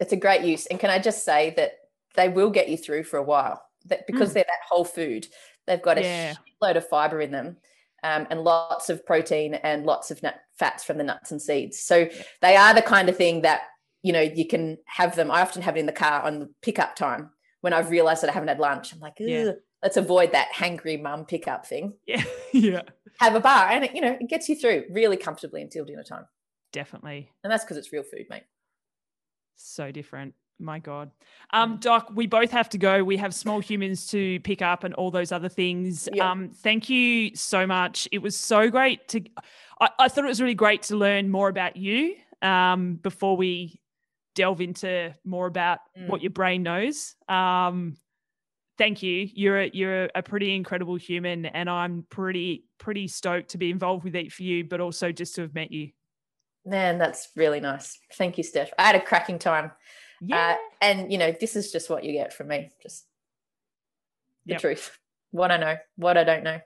It's 0.00 0.12
a 0.12 0.16
great 0.16 0.42
use. 0.42 0.66
And 0.66 0.78
can 0.78 0.90
I 0.90 0.98
just 0.98 1.24
say 1.24 1.54
that 1.56 1.74
they 2.14 2.28
will 2.28 2.50
get 2.50 2.68
you 2.68 2.76
through 2.76 3.04
for 3.04 3.18
a 3.18 3.22
while. 3.22 3.62
That 3.86 4.06
because 4.06 4.30
mm. 4.30 4.34
they're 4.34 4.44
that 4.46 4.68
whole 4.68 4.84
food, 4.84 5.26
they've 5.66 5.82
got 5.82 5.98
a 5.98 6.02
yeah. 6.02 6.34
load 6.60 6.76
of 6.76 6.88
fiber 6.88 7.20
in 7.20 7.30
them. 7.30 7.56
Um, 8.04 8.26
and 8.30 8.40
lots 8.42 8.90
of 8.90 9.06
protein 9.06 9.54
and 9.54 9.86
lots 9.86 10.10
of 10.10 10.22
nut, 10.24 10.34
fats 10.58 10.82
from 10.82 10.98
the 10.98 11.04
nuts 11.04 11.30
and 11.30 11.40
seeds. 11.40 11.78
So 11.78 12.08
they 12.40 12.56
are 12.56 12.74
the 12.74 12.82
kind 12.82 13.08
of 13.08 13.16
thing 13.16 13.42
that 13.42 13.62
you 14.02 14.12
know 14.12 14.20
you 14.20 14.46
can 14.46 14.78
have 14.86 15.14
them. 15.14 15.30
I 15.30 15.40
often 15.40 15.62
have 15.62 15.76
it 15.76 15.80
in 15.80 15.86
the 15.86 15.92
car 15.92 16.22
on 16.22 16.40
the 16.40 16.50
pickup 16.62 16.96
time 16.96 17.30
when 17.60 17.72
I've 17.72 17.90
realized 17.90 18.22
that 18.22 18.30
I 18.30 18.32
haven't 18.32 18.48
had 18.48 18.58
lunch. 18.58 18.92
I'm 18.92 18.98
like, 18.98 19.14
yeah. 19.18 19.52
let's 19.82 19.96
avoid 19.96 20.32
that 20.32 20.48
hangry 20.52 21.00
mum 21.00 21.24
pickup 21.24 21.64
thing. 21.64 21.94
Yeah, 22.06 22.24
yeah. 22.52 22.82
Have 23.20 23.36
a 23.36 23.40
bar, 23.40 23.68
and 23.68 23.84
it, 23.84 23.94
you 23.94 24.00
know 24.00 24.16
it 24.20 24.28
gets 24.28 24.48
you 24.48 24.56
through 24.56 24.84
really 24.90 25.16
comfortably 25.16 25.62
until 25.62 25.84
dinner 25.84 26.02
time. 26.02 26.26
Definitely, 26.72 27.30
and 27.44 27.52
that's 27.52 27.64
because 27.64 27.76
it's 27.76 27.92
real 27.92 28.02
food, 28.02 28.26
mate. 28.28 28.44
So 29.56 29.92
different. 29.92 30.34
My 30.58 30.78
God. 30.78 31.10
Um, 31.52 31.78
Doc, 31.78 32.10
we 32.14 32.26
both 32.26 32.52
have 32.52 32.68
to 32.70 32.78
go. 32.78 33.02
We 33.02 33.16
have 33.16 33.34
small 33.34 33.58
humans 33.58 34.06
to 34.08 34.38
pick 34.40 34.62
up 34.62 34.84
and 34.84 34.94
all 34.94 35.10
those 35.10 35.32
other 35.32 35.48
things. 35.48 36.08
Um, 36.20 36.50
thank 36.50 36.88
you 36.88 37.34
so 37.34 37.66
much. 37.66 38.06
It 38.12 38.18
was 38.18 38.36
so 38.36 38.70
great 38.70 39.08
to, 39.08 39.22
I, 39.80 39.88
I 39.98 40.08
thought 40.08 40.24
it 40.24 40.28
was 40.28 40.40
really 40.40 40.54
great 40.54 40.82
to 40.84 40.96
learn 40.96 41.30
more 41.30 41.48
about 41.48 41.76
you 41.76 42.14
um, 42.42 42.94
before 42.94 43.36
we 43.36 43.80
delve 44.34 44.60
into 44.60 45.14
more 45.24 45.46
about 45.46 45.80
mm. 45.98 46.08
what 46.08 46.22
your 46.22 46.30
brain 46.30 46.62
knows. 46.62 47.16
Um, 47.28 47.96
thank 48.78 49.02
you. 49.02 49.28
You're 49.34 49.62
a, 49.62 49.70
you're 49.72 50.10
a 50.14 50.22
pretty 50.22 50.54
incredible 50.54 50.96
human, 50.96 51.46
and 51.46 51.68
I'm 51.68 52.06
pretty 52.08 52.64
pretty 52.78 53.08
stoked 53.08 53.50
to 53.50 53.58
be 53.58 53.70
involved 53.70 54.04
with 54.04 54.16
Eat 54.16 54.32
for 54.32 54.42
You, 54.42 54.64
but 54.64 54.80
also 54.80 55.12
just 55.12 55.34
to 55.36 55.42
have 55.42 55.54
met 55.54 55.70
you. 55.70 55.90
Man, 56.64 56.98
that's 56.98 57.28
really 57.34 57.60
nice. 57.60 57.98
Thank 58.12 58.38
you, 58.38 58.44
Steph. 58.44 58.72
I 58.78 58.84
had 58.84 58.94
a 58.94 59.00
cracking 59.00 59.38
time. 59.38 59.72
Yeah. 60.24 60.52
Uh, 60.52 60.56
and 60.80 61.12
you 61.12 61.18
know, 61.18 61.34
this 61.38 61.56
is 61.56 61.72
just 61.72 61.90
what 61.90 62.04
you 62.04 62.12
get 62.12 62.32
from 62.32 62.48
me. 62.48 62.70
Just 62.82 63.06
the 64.46 64.52
yep. 64.52 64.60
truth. 64.60 64.98
What 65.30 65.50
I 65.50 65.56
know, 65.56 65.76
what 65.96 66.16
I 66.16 66.24
don't 66.24 66.44
know. 66.44 66.60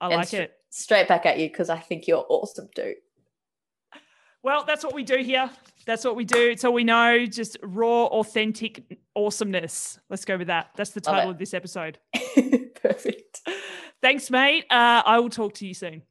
I 0.00 0.06
and 0.06 0.16
like 0.16 0.28
st- 0.28 0.42
it. 0.42 0.52
Straight 0.70 1.08
back 1.08 1.24
at 1.24 1.38
you 1.38 1.48
because 1.48 1.70
I 1.70 1.78
think 1.78 2.06
you're 2.06 2.26
awesome 2.28 2.68
dude. 2.74 2.96
Well, 4.42 4.64
that's 4.64 4.84
what 4.84 4.94
we 4.94 5.02
do 5.02 5.16
here. 5.16 5.50
That's 5.86 6.04
what 6.04 6.14
we 6.14 6.24
do. 6.24 6.50
It's 6.50 6.64
all 6.64 6.72
we 6.72 6.84
know. 6.84 7.26
Just 7.26 7.56
raw, 7.62 8.06
authentic 8.06 8.98
awesomeness. 9.16 9.98
Let's 10.08 10.24
go 10.24 10.36
with 10.36 10.48
that. 10.48 10.70
That's 10.76 10.90
the 10.90 11.00
title 11.00 11.30
of 11.30 11.38
this 11.38 11.54
episode. 11.54 11.98
Perfect. 12.82 13.40
Thanks, 14.02 14.30
mate. 14.30 14.66
Uh, 14.70 15.02
I 15.04 15.18
will 15.18 15.30
talk 15.30 15.54
to 15.54 15.66
you 15.66 15.74
soon. 15.74 16.02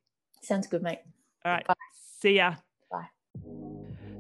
Sounds 0.42 0.68
good, 0.68 0.84
mate. 0.84 1.00
All 1.46 1.52
right. 1.54 1.66
Bye. 1.66 1.76
See 2.20 2.36
ya. 2.36 2.56
Bye. 2.92 3.75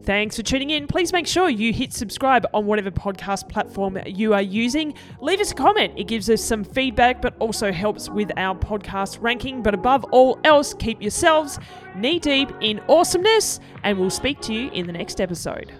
Thanks 0.06 0.36
for 0.36 0.44
tuning 0.44 0.70
in. 0.70 0.86
Please 0.86 1.12
make 1.12 1.26
sure 1.26 1.50
you 1.50 1.74
hit 1.74 1.92
subscribe 1.92 2.46
on 2.54 2.68
whatever 2.68 2.92
podcast 2.92 3.50
platform 3.50 3.98
you 4.06 4.36
are 4.36 4.42
using. 4.42 4.94
Leave 5.20 5.40
us 5.40 5.52
a 5.52 5.56
comment. 5.56 5.94
It 5.98 6.04
gives 6.04 6.30
us 6.30 6.44
some 6.44 6.64
feedback, 6.64 7.24
but 7.24 7.36
also 7.40 7.72
helps 7.72 8.08
with 8.08 8.32
our 8.38 8.56
podcast 8.56 9.18
ranking. 9.20 9.64
But 9.64 9.74
above 9.74 10.04
all 10.12 10.40
else, 10.44 10.76
keep 10.76 11.02
yourselves 11.02 11.58
knee 11.96 12.20
deep 12.20 12.52
in 12.62 12.82
awesomeness, 12.88 13.60
and 13.84 13.98
we'll 13.98 14.12
speak 14.12 14.42
to 14.42 14.54
you 14.54 14.70
in 14.74 14.86
the 14.86 14.94
next 14.94 15.20
episode. 15.20 15.74